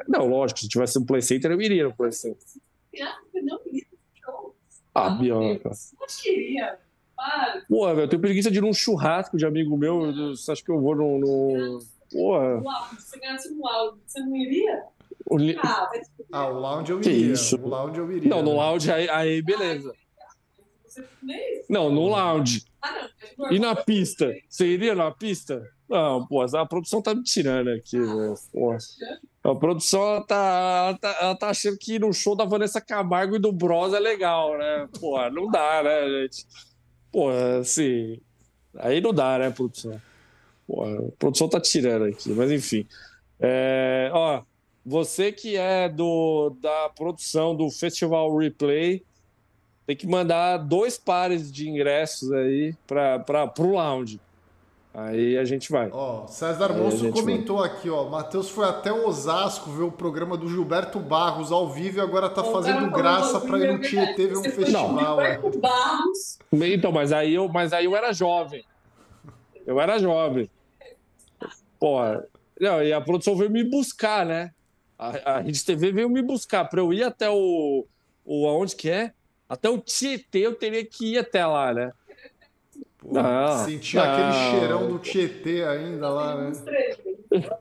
Não, 0.08 0.28
lógico, 0.28 0.60
se 0.60 0.68
tivesse 0.68 0.98
um 0.98 1.06
Play 1.06 1.22
Center, 1.22 1.52
eu 1.52 1.62
iria 1.62 1.86
no 1.86 1.96
Play 1.96 2.12
Center. 2.12 2.44
Ah, 4.94 5.10
Bianca. 5.12 5.72
Não 6.00 6.08
queria. 6.22 6.78
Porra, 7.70 7.96
velho, 7.96 8.06
eu 8.06 8.10
tenho 8.10 8.22
preguiça 8.22 8.52
de 8.52 8.58
ir 8.58 8.62
num 8.62 8.74
churrasco 8.74 9.38
de 9.38 9.46
amigo 9.46 9.78
meu. 9.78 10.36
Você 10.36 10.52
acha 10.52 10.64
que 10.64 10.72
eu 10.72 10.82
vou 10.82 10.96
no. 10.96 11.20
no... 11.20 11.80
Porra. 12.12 12.62
Se 12.98 13.10
você 13.10 13.20
ganhasse 13.20 13.54
um 13.54 13.62
lounge, 13.62 14.02
você 14.06 14.20
não 14.20 14.36
iria? 14.36 14.84
O 15.26 15.38
li... 15.38 15.56
ah, 15.64 15.90
ah, 16.32 16.48
o 16.48 16.60
lounge 16.60 16.92
eu 16.92 17.00
iria. 17.00 17.12
Que 17.12 17.18
isso? 17.18 17.56
O 17.58 17.68
lounge 17.68 18.00
eu 18.00 18.12
iria. 18.12 18.30
Não, 18.30 18.42
no 18.42 18.52
né? 18.52 18.58
lounge 18.58 18.92
aí, 18.92 19.10
aí 19.10 19.42
beleza. 19.42 19.94
Não, 21.70 21.90
no 21.90 22.08
lounge. 22.08 22.66
Ah, 22.82 23.08
não. 23.38 23.52
E 23.52 23.60
na 23.60 23.76
pista? 23.76 24.34
Você 24.50 24.68
iria 24.68 24.94
na 24.94 25.12
pista? 25.12 25.64
Não, 25.92 26.26
pô, 26.26 26.42
a 26.42 26.66
produção 26.66 27.02
tá 27.02 27.14
me 27.14 27.22
tirando 27.22 27.68
aqui, 27.68 28.00
velho. 28.00 28.34
A 29.44 29.54
produção 29.54 30.02
ela 30.02 30.24
tá, 30.24 30.86
ela 30.88 30.98
tá, 30.98 31.18
ela 31.20 31.36
tá 31.36 31.50
achando 31.50 31.78
que 31.78 32.00
no 32.00 32.14
show 32.14 32.34
da 32.34 32.46
Vanessa 32.46 32.80
Camargo 32.80 33.36
e 33.36 33.40
do 33.40 33.52
Bros 33.52 33.94
é 33.94 34.00
legal, 34.00 34.58
né? 34.58 34.88
Pô, 34.98 35.30
não 35.30 35.52
dá, 35.52 35.84
né, 35.84 36.08
gente? 36.08 36.48
Pô, 37.12 37.30
assim. 37.60 38.22
Aí 38.78 39.02
não 39.02 39.14
dá, 39.14 39.38
né, 39.38 39.50
produção? 39.50 40.02
Pô, 40.66 40.86
a 40.86 41.12
produção 41.20 41.50
tá 41.50 41.60
tirando 41.60 42.06
aqui, 42.06 42.30
mas 42.30 42.50
enfim. 42.50 42.88
É, 43.38 44.10
ó, 44.14 44.44
você 44.86 45.30
que 45.30 45.58
é 45.58 45.90
do, 45.90 46.56
da 46.62 46.88
produção 46.96 47.54
do 47.54 47.70
Festival 47.70 48.34
Replay, 48.38 49.04
tem 49.86 49.98
que 49.98 50.08
mandar 50.08 50.56
dois 50.56 50.98
pares 50.98 51.52
de 51.52 51.70
ingressos 51.70 52.32
aí 52.32 52.74
para 52.88 53.54
o 53.60 53.72
lounge. 53.72 54.22
Aí 54.94 55.38
a 55.38 55.46
gente 55.46 55.72
vai. 55.72 55.90
Ó, 55.92 56.28
César 56.28 56.74
Moço 56.74 57.10
comentou 57.12 57.60
vai. 57.60 57.70
aqui, 57.70 57.90
ó. 57.90 58.10
Matheus 58.10 58.50
foi 58.50 58.66
até 58.66 58.92
Osasco 58.92 59.72
ver 59.72 59.84
o 59.84 59.92
programa 59.92 60.36
do 60.36 60.50
Gilberto 60.50 61.00
Barros 61.00 61.50
ao 61.50 61.70
vivo 61.70 62.00
e 62.00 62.02
agora 62.02 62.30
tá 62.30 62.44
fazendo 62.44 62.92
graça 62.92 63.40
para 63.40 63.58
ir 63.60 63.72
no 63.72 63.80
Tietê 63.80 64.28
ver 64.28 64.38
um 64.38 64.44
festival. 64.44 64.92
Não, 64.92 65.22
é. 65.22 65.38
Barros. 65.38 66.40
Então, 66.52 66.92
mas 66.92 67.14
aí 67.14 67.34
eu, 67.34 67.48
mas 67.48 67.72
aí 67.72 67.86
eu 67.86 67.96
era 67.96 68.12
jovem. 68.12 68.66
Eu 69.66 69.80
era 69.80 69.98
jovem. 69.98 70.50
Porra. 71.80 72.26
Não, 72.60 72.84
e 72.84 72.92
a 72.92 73.00
produção 73.00 73.36
veio 73.38 73.50
me 73.50 73.64
buscar, 73.64 74.26
né? 74.26 74.52
A, 75.00 75.36
a 75.36 75.40
Rede 75.40 75.64
TV 75.64 75.94
veio 75.94 76.10
me 76.10 76.22
buscar 76.22 76.66
para 76.66 76.82
eu 76.82 76.92
ir 76.92 77.04
até 77.04 77.30
o, 77.30 77.86
o. 78.26 78.48
Aonde 78.48 78.76
que 78.76 78.90
é? 78.90 79.14
Até 79.48 79.70
o 79.70 79.78
Tietê 79.78 80.40
eu 80.40 80.54
teria 80.54 80.86
que 80.86 81.14
ir 81.14 81.18
até 81.18 81.46
lá, 81.46 81.74
né? 81.74 81.92
Pô, 83.02 83.14
não, 83.14 83.66
sentia 83.66 84.06
não. 84.06 84.12
aquele 84.12 84.32
cheirão 84.52 84.88
do 84.88 85.00
Tietê 85.00 85.64
ainda 85.64 86.08
lá, 86.08 86.36
né? 86.36 86.52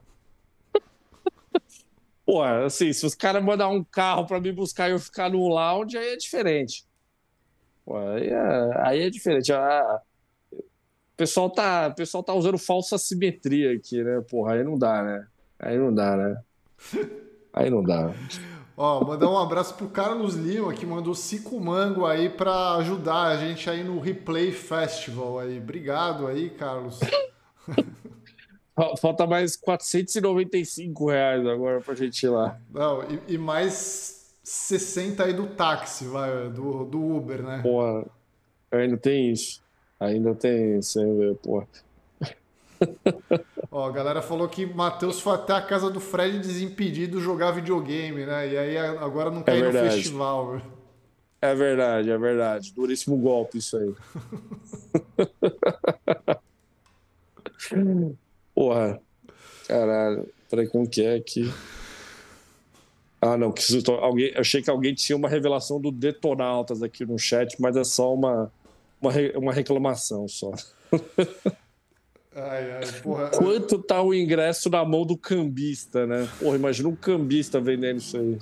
Pô, 2.23 2.43
assim, 2.43 2.93
se 2.93 3.05
os 3.05 3.15
caras 3.15 3.43
mandar 3.43 3.67
um 3.67 3.83
carro 3.83 4.27
para 4.27 4.39
me 4.39 4.51
buscar 4.51 4.87
e 4.87 4.91
eu 4.91 4.99
ficar 4.99 5.31
no 5.31 5.47
lounge, 5.47 5.97
aí 5.97 6.13
é 6.13 6.15
diferente. 6.15 6.85
Pô, 7.83 7.97
aí, 7.97 8.29
é, 8.29 8.71
aí 8.83 9.01
é 9.01 9.09
diferente. 9.09 9.51
Ah, 9.51 9.99
o 10.53 11.17
pessoal 11.17 11.49
tá, 11.49 11.87
o 11.87 11.95
pessoal 11.95 12.23
tá 12.23 12.33
usando 12.35 12.59
falsa 12.59 12.97
simetria 12.99 13.73
aqui, 13.73 14.03
né? 14.03 14.21
Porra, 14.29 14.53
aí 14.53 14.63
não 14.63 14.77
dá, 14.77 15.03
né? 15.03 15.27
Aí 15.59 15.77
não 15.77 15.93
dá, 15.93 16.15
né? 16.15 16.41
Aí 17.53 17.69
não 17.69 17.83
dá. 17.83 18.13
Ó, 18.83 19.05
mandar 19.05 19.29
um 19.29 19.37
abraço 19.37 19.75
pro 19.75 19.87
Carlos 19.87 20.33
Lima, 20.33 20.73
que 20.73 20.87
mandou 20.87 21.13
cinco 21.13 21.59
mango 21.59 22.03
aí 22.03 22.27
para 22.29 22.77
ajudar 22.77 23.27
a 23.27 23.37
gente 23.37 23.69
aí 23.69 23.83
no 23.83 23.99
Replay 23.99 24.51
Festival 24.51 25.37
aí. 25.37 25.59
Obrigado 25.59 26.25
aí, 26.25 26.49
Carlos. 26.49 26.99
Falta 28.99 29.27
mais 29.27 29.55
495 29.55 31.11
reais 31.11 31.45
agora 31.45 31.79
pra 31.79 31.93
gente 31.93 32.23
ir 32.23 32.29
lá. 32.29 32.59
Não, 32.73 33.03
e, 33.03 33.35
e 33.35 33.37
mais 33.37 34.33
60 34.43 35.25
aí 35.25 35.33
do 35.33 35.45
táxi, 35.45 36.05
vai, 36.05 36.49
do, 36.49 36.83
do 36.83 37.17
Uber, 37.17 37.43
né? 37.43 37.59
Porra, 37.61 38.03
ainda 38.71 38.97
tem 38.97 39.31
isso. 39.31 39.61
Ainda 39.99 40.33
tem 40.33 40.79
isso, 40.79 40.99
hein, 40.99 41.37
porra. 41.43 41.67
Ó, 43.73 43.87
a 43.87 43.91
galera 43.91 44.21
falou 44.21 44.49
que 44.49 44.65
Matheus 44.65 45.21
foi 45.21 45.33
até 45.33 45.53
a 45.53 45.61
casa 45.61 45.89
do 45.89 46.01
Fred 46.01 46.39
desimpedido 46.39 47.21
jogar 47.21 47.51
videogame, 47.51 48.25
né? 48.25 48.51
E 48.51 48.57
aí 48.57 48.77
agora 48.77 49.31
não 49.31 49.41
quer 49.41 49.55
é 49.55 49.59
ir 49.59 49.63
no 49.63 49.71
festival. 49.71 50.61
É 51.41 51.55
verdade, 51.55 52.11
é 52.11 52.17
verdade. 52.17 52.73
Duríssimo 52.73 53.15
golpe 53.17 53.59
isso 53.59 53.77
aí. 53.77 53.95
Porra. 58.53 58.99
Caralho. 59.69 60.27
Peraí, 60.49 60.67
como 60.67 60.85
que 60.85 61.01
é 61.01 61.15
aqui? 61.15 61.49
Ah, 63.21 63.37
não. 63.37 63.53
Alguém, 64.01 64.33
eu 64.33 64.41
achei 64.41 64.61
que 64.61 64.69
alguém 64.69 64.93
tinha 64.93 65.15
uma 65.15 65.29
revelação 65.29 65.79
do 65.79 65.93
Detonautas 65.93 66.83
aqui 66.83 67.05
no 67.05 67.17
chat, 67.17 67.55
mas 67.61 67.77
é 67.77 67.85
só 67.85 68.13
uma, 68.13 68.51
uma, 69.01 69.11
uma 69.35 69.53
reclamação 69.53 70.27
só. 70.27 70.51
Ai, 72.33 72.71
ai, 72.71 73.01
porra. 73.01 73.29
Quanto 73.29 73.77
tá 73.77 74.01
o 74.01 74.13
ingresso 74.13 74.69
na 74.69 74.85
mão 74.85 75.05
do 75.05 75.17
cambista, 75.17 76.07
né? 76.07 76.29
Porra, 76.39 76.55
imagina 76.55 76.87
um 76.87 76.95
cambista 76.95 77.59
vendendo 77.59 77.97
isso 77.97 78.17
aí. 78.17 78.39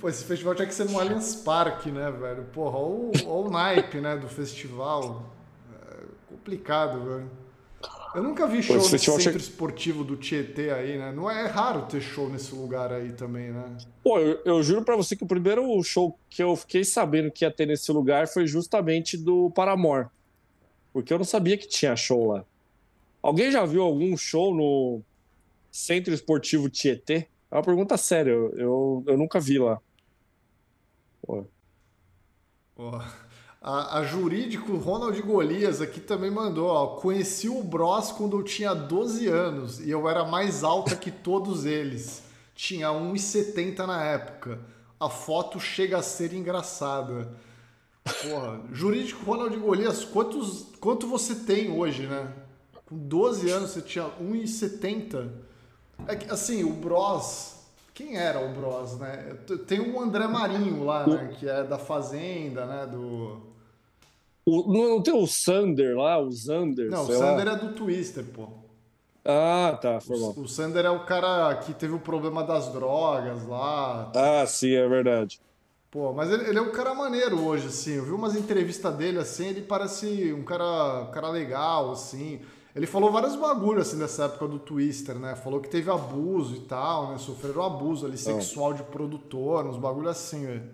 Pô, 0.00 0.08
esse 0.08 0.24
festival 0.24 0.54
tinha 0.56 0.66
que 0.66 0.74
ser 0.74 0.88
no 0.88 0.98
Allianz 0.98 1.36
Parque, 1.36 1.92
né, 1.92 2.10
velho? 2.10 2.44
Porra, 2.52 2.78
ou, 2.78 3.12
ou 3.26 3.46
o 3.46 3.50
naipe, 3.50 4.00
né, 4.00 4.16
do 4.16 4.28
festival. 4.28 5.32
É 5.88 5.96
complicado, 6.28 7.04
velho. 7.04 7.30
Eu 8.14 8.22
nunca 8.22 8.46
vi 8.46 8.62
show 8.62 8.76
no 8.76 8.82
centro 8.82 9.18
che... 9.18 9.36
esportivo 9.38 10.04
do 10.04 10.16
Tietê 10.16 10.70
aí, 10.70 10.98
né? 10.98 11.12
Não 11.12 11.30
é, 11.30 11.44
é 11.44 11.46
raro 11.46 11.86
ter 11.86 12.00
show 12.00 12.28
nesse 12.28 12.54
lugar 12.54 12.92
aí 12.92 13.12
também, 13.12 13.50
né? 13.50 13.76
Pô, 14.02 14.18
eu, 14.18 14.40
eu 14.44 14.62
juro 14.62 14.84
para 14.84 14.96
você 14.96 15.16
que 15.16 15.24
o 15.24 15.26
primeiro 15.26 15.82
show 15.82 16.18
que 16.28 16.42
eu 16.42 16.54
fiquei 16.54 16.84
sabendo 16.84 17.30
que 17.30 17.44
ia 17.44 17.50
ter 17.50 17.66
nesse 17.66 17.90
lugar 17.90 18.28
foi 18.28 18.46
justamente 18.46 19.16
do 19.16 19.50
Paramore. 19.50 20.08
Porque 20.92 21.12
eu 21.12 21.18
não 21.18 21.24
sabia 21.24 21.56
que 21.56 21.66
tinha 21.66 21.96
show 21.96 22.32
lá. 22.32 22.44
Alguém 23.22 23.50
já 23.50 23.64
viu 23.64 23.82
algum 23.82 24.16
show 24.16 24.54
no 24.54 25.00
Centro 25.70 26.12
Esportivo 26.12 26.68
Tietê? 26.68 27.28
É 27.50 27.54
uma 27.56 27.62
pergunta 27.62 27.96
séria, 27.96 28.30
eu, 28.30 28.52
eu, 28.56 29.04
eu 29.06 29.16
nunca 29.16 29.40
vi 29.40 29.58
lá. 29.58 29.80
Pô. 31.22 31.46
Pô. 32.74 33.00
A, 33.62 33.98
a 33.98 34.04
Jurídico 34.04 34.76
Ronald 34.76 35.20
Golias 35.22 35.80
aqui 35.80 36.00
também 36.00 36.32
mandou, 36.32 36.66
ó, 36.66 36.86
conheci 36.96 37.48
o 37.48 37.62
Bros 37.62 38.10
quando 38.10 38.36
eu 38.36 38.42
tinha 38.42 38.74
12 38.74 39.28
anos 39.28 39.78
e 39.78 39.88
eu 39.88 40.08
era 40.08 40.24
mais 40.24 40.64
alta 40.64 40.96
que 40.96 41.12
todos 41.12 41.64
eles. 41.64 42.24
Tinha 42.56 42.88
1,70 42.88 43.86
na 43.86 44.02
época. 44.02 44.58
A 44.98 45.08
foto 45.08 45.60
chega 45.60 45.98
a 45.98 46.02
ser 46.02 46.32
engraçada. 46.32 47.32
Porra, 48.04 48.60
Jurídico 48.72 49.24
Ronald 49.24 49.56
Golias, 49.56 50.04
quantos, 50.04 50.66
quanto 50.80 51.06
você 51.06 51.36
tem 51.36 51.70
hoje, 51.70 52.08
né? 52.08 52.32
Com 52.86 52.98
12 52.98 53.48
anos 53.48 53.70
você 53.70 53.80
tinha 53.80 54.10
1,70. 54.20 55.30
É 56.08 56.16
que, 56.16 56.28
assim, 56.28 56.64
o 56.64 56.72
Bros, 56.72 57.60
quem 57.94 58.16
era 58.16 58.44
o 58.44 58.52
Bros, 58.52 58.98
né? 58.98 59.36
Tem 59.68 59.78
o 59.80 60.00
André 60.00 60.26
Marinho 60.26 60.84
lá, 60.84 61.06
né? 61.06 61.36
Que 61.38 61.48
é 61.48 61.62
da 61.62 61.78
Fazenda, 61.78 62.66
né? 62.66 62.86
Do 62.86 63.51
o, 64.44 64.72
não 64.72 65.02
tem 65.02 65.14
o 65.14 65.26
Sander 65.26 65.96
lá, 65.96 66.18
o 66.18 66.30
Zander? 66.30 66.90
Não, 66.90 67.04
o 67.04 67.06
Sander 67.06 67.46
lá. 67.46 67.52
é 67.52 67.56
do 67.56 67.72
Twister, 67.74 68.24
pô. 68.24 68.48
Ah, 69.24 69.78
tá, 69.80 70.00
foi 70.00 70.18
bom. 70.18 70.34
O, 70.36 70.40
o 70.42 70.48
Sander 70.48 70.84
é 70.84 70.90
o 70.90 71.04
cara 71.04 71.54
que 71.56 71.72
teve 71.72 71.94
o 71.94 72.00
problema 72.00 72.42
das 72.42 72.72
drogas 72.72 73.46
lá. 73.46 74.10
Ah, 74.14 74.44
sim, 74.46 74.74
é 74.74 74.88
verdade. 74.88 75.40
Pô, 75.90 76.12
mas 76.12 76.30
ele, 76.30 76.48
ele, 76.48 76.58
é 76.58 76.62
um 76.62 76.72
cara 76.72 76.94
maneiro 76.94 77.38
hoje, 77.44 77.68
assim. 77.68 77.92
Eu 77.92 78.04
vi 78.04 78.12
umas 78.12 78.34
entrevistas 78.34 78.94
dele, 78.96 79.18
assim, 79.18 79.48
ele 79.48 79.62
parece 79.62 80.32
um 80.32 80.42
cara, 80.42 81.02
um 81.02 81.10
cara 81.12 81.28
legal, 81.28 81.92
assim. 81.92 82.40
Ele 82.74 82.86
falou 82.86 83.12
vários 83.12 83.36
bagulhos, 83.36 83.88
assim, 83.88 83.98
nessa 83.98 84.24
época 84.24 84.48
do 84.48 84.58
Twister, 84.58 85.14
né? 85.16 85.36
Falou 85.36 85.60
que 85.60 85.68
teve 85.68 85.90
abuso 85.90 86.56
e 86.56 86.60
tal, 86.60 87.10
né? 87.10 87.18
Sofreram 87.18 87.62
abuso 87.62 88.06
ali, 88.06 88.16
sexual 88.16 88.72
de 88.72 88.82
produtor, 88.82 89.66
uns 89.66 89.76
bagulhos 89.76 90.12
assim, 90.12 90.46
velho. 90.46 90.70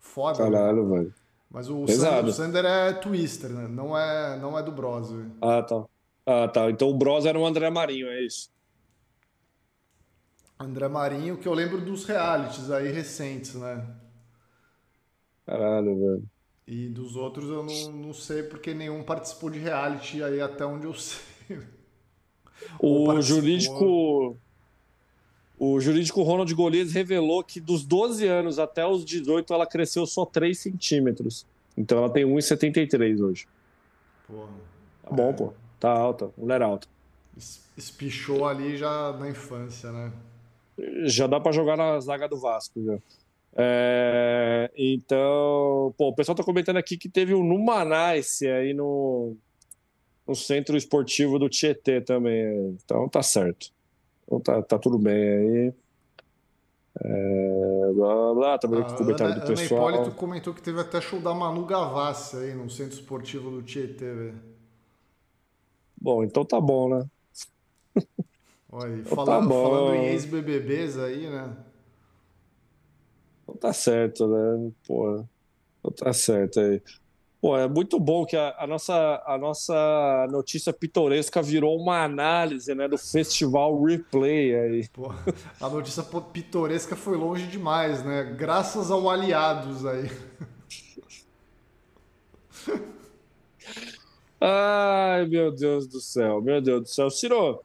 Foda. 0.00 0.38
Caralho, 0.38 0.84
né? 0.88 0.98
velho. 0.98 1.14
Mas 1.50 1.68
o 1.68 1.86
Sander, 1.86 2.24
o 2.24 2.32
Sander, 2.32 2.64
é 2.64 2.92
Twister, 2.92 3.50
né? 3.50 3.66
Não 3.66 3.98
é, 3.98 4.38
não 4.38 4.56
é 4.56 4.62
do 4.62 4.70
Bros. 4.70 5.08
Ah, 5.42 5.62
tá. 5.62 5.84
Ah, 6.24 6.48
tá. 6.48 6.70
Então 6.70 6.88
o 6.88 6.94
Bros 6.94 7.26
era 7.26 7.38
o 7.38 7.44
André 7.44 7.68
Marinho, 7.70 8.06
é 8.08 8.22
isso? 8.22 8.50
André 10.58 10.88
Marinho, 10.88 11.38
que 11.38 11.48
eu 11.48 11.54
lembro 11.54 11.80
dos 11.80 12.04
realities 12.04 12.70
aí 12.70 12.92
recentes, 12.92 13.54
né? 13.54 13.84
Caralho, 15.44 15.98
velho. 15.98 16.30
E 16.66 16.88
dos 16.88 17.16
outros 17.16 17.50
eu 17.50 17.64
não, 17.64 17.92
não 17.92 18.14
sei 18.14 18.44
porque 18.44 18.72
nenhum 18.72 19.02
participou 19.02 19.50
de 19.50 19.58
reality 19.58 20.22
aí 20.22 20.40
até 20.40 20.64
onde 20.64 20.86
eu 20.86 20.94
sei. 20.94 21.58
O 22.78 23.20
jurídico 23.20 24.38
o 25.60 25.78
jurídico 25.78 26.22
Ronald 26.22 26.52
Golias 26.54 26.94
revelou 26.94 27.44
que 27.44 27.60
dos 27.60 27.84
12 27.84 28.26
anos 28.26 28.58
até 28.58 28.86
os 28.86 29.04
18 29.04 29.52
ela 29.52 29.66
cresceu 29.66 30.06
só 30.06 30.24
3 30.24 30.58
centímetros. 30.58 31.46
Então 31.76 31.98
ela 31.98 32.08
tem 32.08 32.24
1,73 32.24 33.20
hoje. 33.20 33.46
Porra. 34.26 34.48
Tá 35.02 35.10
bom, 35.10 35.28
é. 35.28 35.32
pô. 35.34 35.52
Tá 35.78 35.90
alta, 35.90 36.30
mulher 36.38 36.62
alta. 36.62 36.88
Espichou 37.76 38.46
ali 38.46 38.78
já 38.78 39.12
na 39.18 39.28
infância, 39.28 39.92
né? 39.92 40.10
Já 41.04 41.26
dá 41.26 41.38
para 41.38 41.52
jogar 41.52 41.76
na 41.76 42.00
zaga 42.00 42.26
do 42.26 42.38
Vasco, 42.38 42.82
já. 42.82 42.98
É, 43.54 44.70
então, 44.74 45.94
pô, 45.98 46.08
o 46.08 46.14
pessoal 46.14 46.34
tá 46.34 46.42
comentando 46.42 46.78
aqui 46.78 46.96
que 46.96 47.08
teve 47.08 47.34
um 47.34 47.44
Numanice 47.44 48.46
aí 48.48 48.72
no, 48.72 49.36
no 50.26 50.34
centro 50.34 50.74
esportivo 50.74 51.38
do 51.38 51.50
Tietê 51.50 52.00
também. 52.00 52.78
Então 52.82 53.06
tá 53.10 53.22
certo. 53.22 53.70
Então 54.30 54.38
tá, 54.38 54.62
tá 54.62 54.78
tudo 54.78 54.96
bem 54.96 55.12
aí. 55.12 55.74
É, 57.02 57.92
blá, 57.92 58.34
blá, 58.34 58.58
também 58.58 58.80
a 58.80 58.84
comentário 58.84 59.34
Ana, 59.34 59.44
do 59.44 59.46
pessoal. 59.46 59.88
Ana 59.88 59.96
Hipólito 59.96 60.16
comentou 60.16 60.54
que 60.54 60.62
teve 60.62 60.80
até 60.80 61.00
show 61.00 61.20
da 61.20 61.34
Manu 61.34 61.66
Gavassi 61.66 62.36
aí 62.36 62.54
no 62.54 62.70
Centro 62.70 62.94
Esportivo 62.94 63.50
do 63.50 63.60
Tietê, 63.62 64.14
velho. 64.14 64.40
Bom, 66.00 66.22
então 66.22 66.44
tá 66.44 66.60
bom, 66.60 66.88
né? 66.88 67.04
Olha, 68.70 68.94
então 68.94 69.16
falando, 69.16 69.48
tá 69.48 69.54
falando 69.62 69.94
em 69.96 70.06
ex-BBBs 70.06 70.96
aí, 70.96 71.28
né? 71.28 71.56
Então 73.42 73.56
tá 73.56 73.72
certo, 73.72 74.28
né? 74.28 74.70
Pô, 74.86 75.24
então 75.80 75.90
tá 75.90 76.12
certo 76.12 76.60
aí. 76.60 76.80
Pô, 77.40 77.56
é 77.56 77.66
muito 77.66 77.98
bom 77.98 78.26
que 78.26 78.36
a, 78.36 78.54
a, 78.58 78.66
nossa, 78.66 79.22
a 79.24 79.38
nossa 79.38 80.26
notícia 80.30 80.74
pitoresca 80.74 81.40
virou 81.40 81.80
uma 81.80 82.04
análise 82.04 82.74
né, 82.74 82.86
do 82.86 82.98
festival 82.98 83.82
replay 83.82 84.54
aí. 84.54 84.86
Pô, 84.88 85.10
a 85.58 85.68
notícia 85.70 86.02
pitoresca 86.02 86.94
foi 86.94 87.16
longe 87.16 87.46
demais, 87.46 88.04
né? 88.04 88.24
Graças 88.36 88.90
ao 88.90 89.08
Aliados 89.08 89.86
aí. 89.86 90.10
Ai, 94.38 95.26
meu 95.26 95.50
Deus 95.50 95.86
do 95.86 96.00
céu, 96.00 96.42
meu 96.42 96.60
Deus 96.60 96.82
do 96.82 96.88
céu. 96.88 97.10
Ciro, 97.10 97.62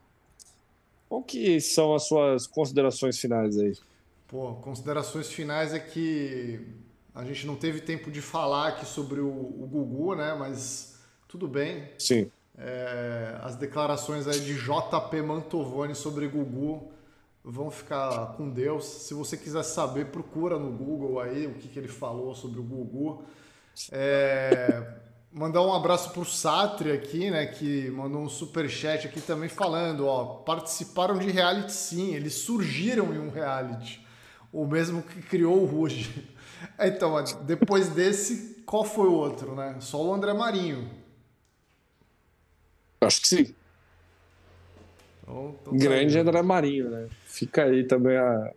qual 1.06 1.22
que 1.22 1.60
são 1.60 1.94
as 1.94 2.08
suas 2.08 2.46
considerações 2.46 3.18
finais 3.18 3.58
aí? 3.58 3.74
Pô, 4.26 4.54
considerações 4.54 5.30
finais 5.30 5.74
é 5.74 5.78
que 5.78 6.66
a 7.16 7.24
gente 7.24 7.46
não 7.46 7.56
teve 7.56 7.80
tempo 7.80 8.10
de 8.10 8.20
falar 8.20 8.68
aqui 8.68 8.84
sobre 8.84 9.20
o, 9.20 9.26
o 9.26 9.66
Gugu, 9.66 10.14
né? 10.14 10.36
Mas 10.38 11.00
tudo 11.26 11.48
bem. 11.48 11.88
Sim. 11.98 12.30
É, 12.58 13.38
as 13.42 13.56
declarações 13.56 14.28
aí 14.28 14.38
de 14.38 14.54
JP 14.54 15.22
Mantovani 15.22 15.94
sobre 15.94 16.28
Gugu 16.28 16.92
vão 17.42 17.70
ficar 17.70 18.34
com 18.36 18.50
Deus. 18.50 18.84
Se 18.84 19.14
você 19.14 19.34
quiser 19.34 19.62
saber, 19.62 20.06
procura 20.06 20.58
no 20.58 20.70
Google 20.70 21.18
aí 21.18 21.46
o 21.46 21.54
que, 21.54 21.68
que 21.68 21.78
ele 21.78 21.88
falou 21.88 22.34
sobre 22.34 22.60
o 22.60 22.62
Gugu. 22.62 23.24
É, 23.90 24.86
mandar 25.32 25.62
um 25.62 25.72
abraço 25.72 26.10
pro 26.10 26.22
Satri 26.22 26.92
aqui, 26.92 27.30
né? 27.30 27.46
Que 27.46 27.90
mandou 27.92 28.20
um 28.20 28.28
super 28.28 28.68
chat 28.68 29.06
aqui 29.06 29.22
também 29.22 29.48
falando, 29.48 30.06
ó, 30.06 30.24
participaram 30.42 31.16
de 31.16 31.30
reality 31.30 31.72
sim, 31.72 32.14
eles 32.14 32.34
surgiram 32.34 33.14
em 33.14 33.18
um 33.18 33.30
reality, 33.30 34.06
o 34.52 34.66
mesmo 34.66 35.02
que 35.02 35.22
criou 35.22 35.62
o 35.62 35.64
Ruge. 35.64 36.35
Então, 36.78 37.22
depois 37.42 37.88
desse, 37.88 38.62
qual 38.66 38.84
foi 38.84 39.08
o 39.08 39.12
outro, 39.12 39.54
né? 39.54 39.76
Só 39.80 40.02
o 40.02 40.12
André 40.12 40.32
Marinho. 40.32 40.90
Acho 43.00 43.20
que 43.20 43.28
sim. 43.28 43.54
Então, 45.22 45.56
então 45.60 45.76
Grande 45.76 46.14
tá 46.14 46.20
André 46.20 46.42
Marinho, 46.42 46.90
né? 46.90 47.08
Fica 47.24 47.64
aí 47.64 47.84
também 47.84 48.16
a, 48.16 48.52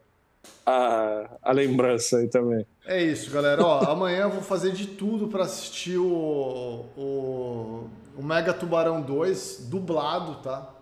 a, 0.66 1.30
a 1.42 1.52
lembrança 1.52 2.18
aí 2.18 2.28
também. 2.28 2.66
É 2.86 3.02
isso, 3.02 3.32
galera. 3.32 3.64
Ó, 3.64 3.92
amanhã 3.92 4.22
eu 4.22 4.30
vou 4.30 4.42
fazer 4.42 4.72
de 4.72 4.88
tudo 4.88 5.28
para 5.28 5.44
assistir 5.44 5.98
o, 5.98 6.86
o, 6.98 7.90
o 8.18 8.24
Mega 8.24 8.54
Tubarão 8.54 9.02
2 9.02 9.68
dublado, 9.70 10.42
tá? 10.42 10.74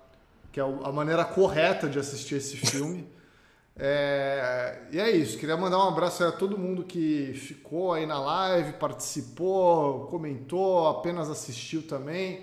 Que 0.52 0.60
é 0.60 0.64
a 0.64 0.91
maneira 0.91 1.23
correta 1.26 1.88
de 1.88 1.99
assistir 1.99 2.35
esse 2.35 2.57
filme. 2.57 3.07
É, 3.80 4.80
e 4.91 4.99
é 4.99 5.12
isso, 5.12 5.38
queria 5.38 5.56
mandar 5.56 5.78
um 5.78 5.88
abraço 5.88 6.24
a 6.24 6.32
todo 6.32 6.58
mundo 6.58 6.84
que 6.84 7.32
ficou 7.36 7.94
aí 7.94 8.08
na 8.08 8.20
live, 8.20 8.74
participou, 8.74 10.08
comentou, 10.08 10.88
apenas 10.88 11.30
assistiu 11.30 11.84
também. 11.84 12.41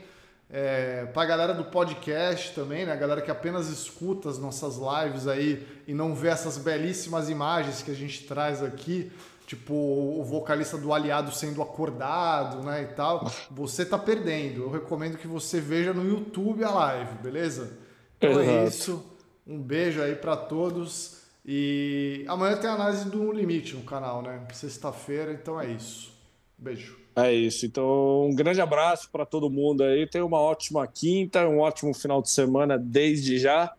É, 0.49 1.07
para 1.07 1.23
a 1.23 1.27
galera 1.27 1.53
do 1.55 1.65
podcast 1.65 2.55
também, 2.55 2.87
né? 2.87 2.93
A 2.93 2.97
galera 2.97 3.21
que 3.21 3.31
apenas 3.31 3.69
escuta 3.69 4.29
as 4.29 4.39
nossas 4.39 4.77
lives 4.77 5.27
aí 5.27 5.67
e 5.89 5.93
não 5.93 6.15
vê 6.15 6.29
essas 6.29 6.57
belíssimas 6.57 7.29
imagens 7.29 7.83
que 7.83 7.91
a 7.91 7.95
gente 7.95 8.25
traz 8.25 8.63
aqui, 8.63 9.11
tipo 9.49 9.75
o 9.75 10.23
vocalista 10.23 10.79
do 10.79 10.93
Aliado 10.93 11.33
sendo 11.33 11.61
acordado, 11.61 12.63
né? 12.63 12.83
E 12.83 12.95
tal. 12.95 13.29
Você 13.51 13.85
tá 13.85 13.99
perdendo. 13.99 14.63
Eu 14.63 14.71
recomendo 14.71 15.19
que 15.19 15.27
você 15.27 15.61
veja 15.61 15.93
no 15.93 16.09
YouTube 16.09 16.63
a 16.63 16.71
live, 16.71 17.15
beleza? 17.21 17.77
Então 18.19 18.39
é 18.39 18.47
é 18.47 18.65
isso. 18.67 19.05
Um 19.45 19.61
beijo 19.61 20.01
aí 20.01 20.15
para 20.15 20.37
todos. 20.37 21.24
E 21.45 22.25
amanhã 22.27 22.57
tem 22.57 22.71
análise 22.71 23.09
do 23.11 23.31
Limite 23.31 23.75
no 23.75 23.83
canal, 23.83 24.23
né? 24.23 24.47
Sexta-feira, 24.53 25.33
então 25.33 25.61
é 25.61 25.71
isso. 25.71 26.13
Beijo. 26.57 26.99
É 27.15 27.33
isso. 27.33 27.67
Então, 27.67 28.27
um 28.27 28.35
grande 28.35 28.61
abraço 28.61 29.11
para 29.11 29.27
todo 29.27 29.51
mundo 29.51 29.85
aí. 29.85 30.09
Tenha 30.09 30.25
uma 30.25 30.41
ótima 30.41 30.87
quinta, 30.87 31.47
um 31.47 31.59
ótimo 31.61 31.93
final 31.93 32.23
de 32.23 32.31
semana 32.31 32.79
desde 32.79 33.39
já. 33.39 33.75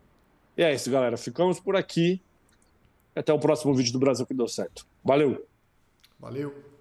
E 0.56 0.62
é 0.62 0.72
isso, 0.72 0.90
galera. 0.90 1.16
Ficamos 1.16 1.58
por 1.58 1.76
aqui. 1.76 2.20
Até 3.14 3.32
o 3.32 3.38
próximo 3.38 3.74
vídeo 3.74 3.92
do 3.92 3.98
Brasil 3.98 4.26
que 4.26 4.34
deu 4.34 4.46
certo. 4.46 4.86
Valeu. 5.02 5.46
Valeu. 6.20 6.75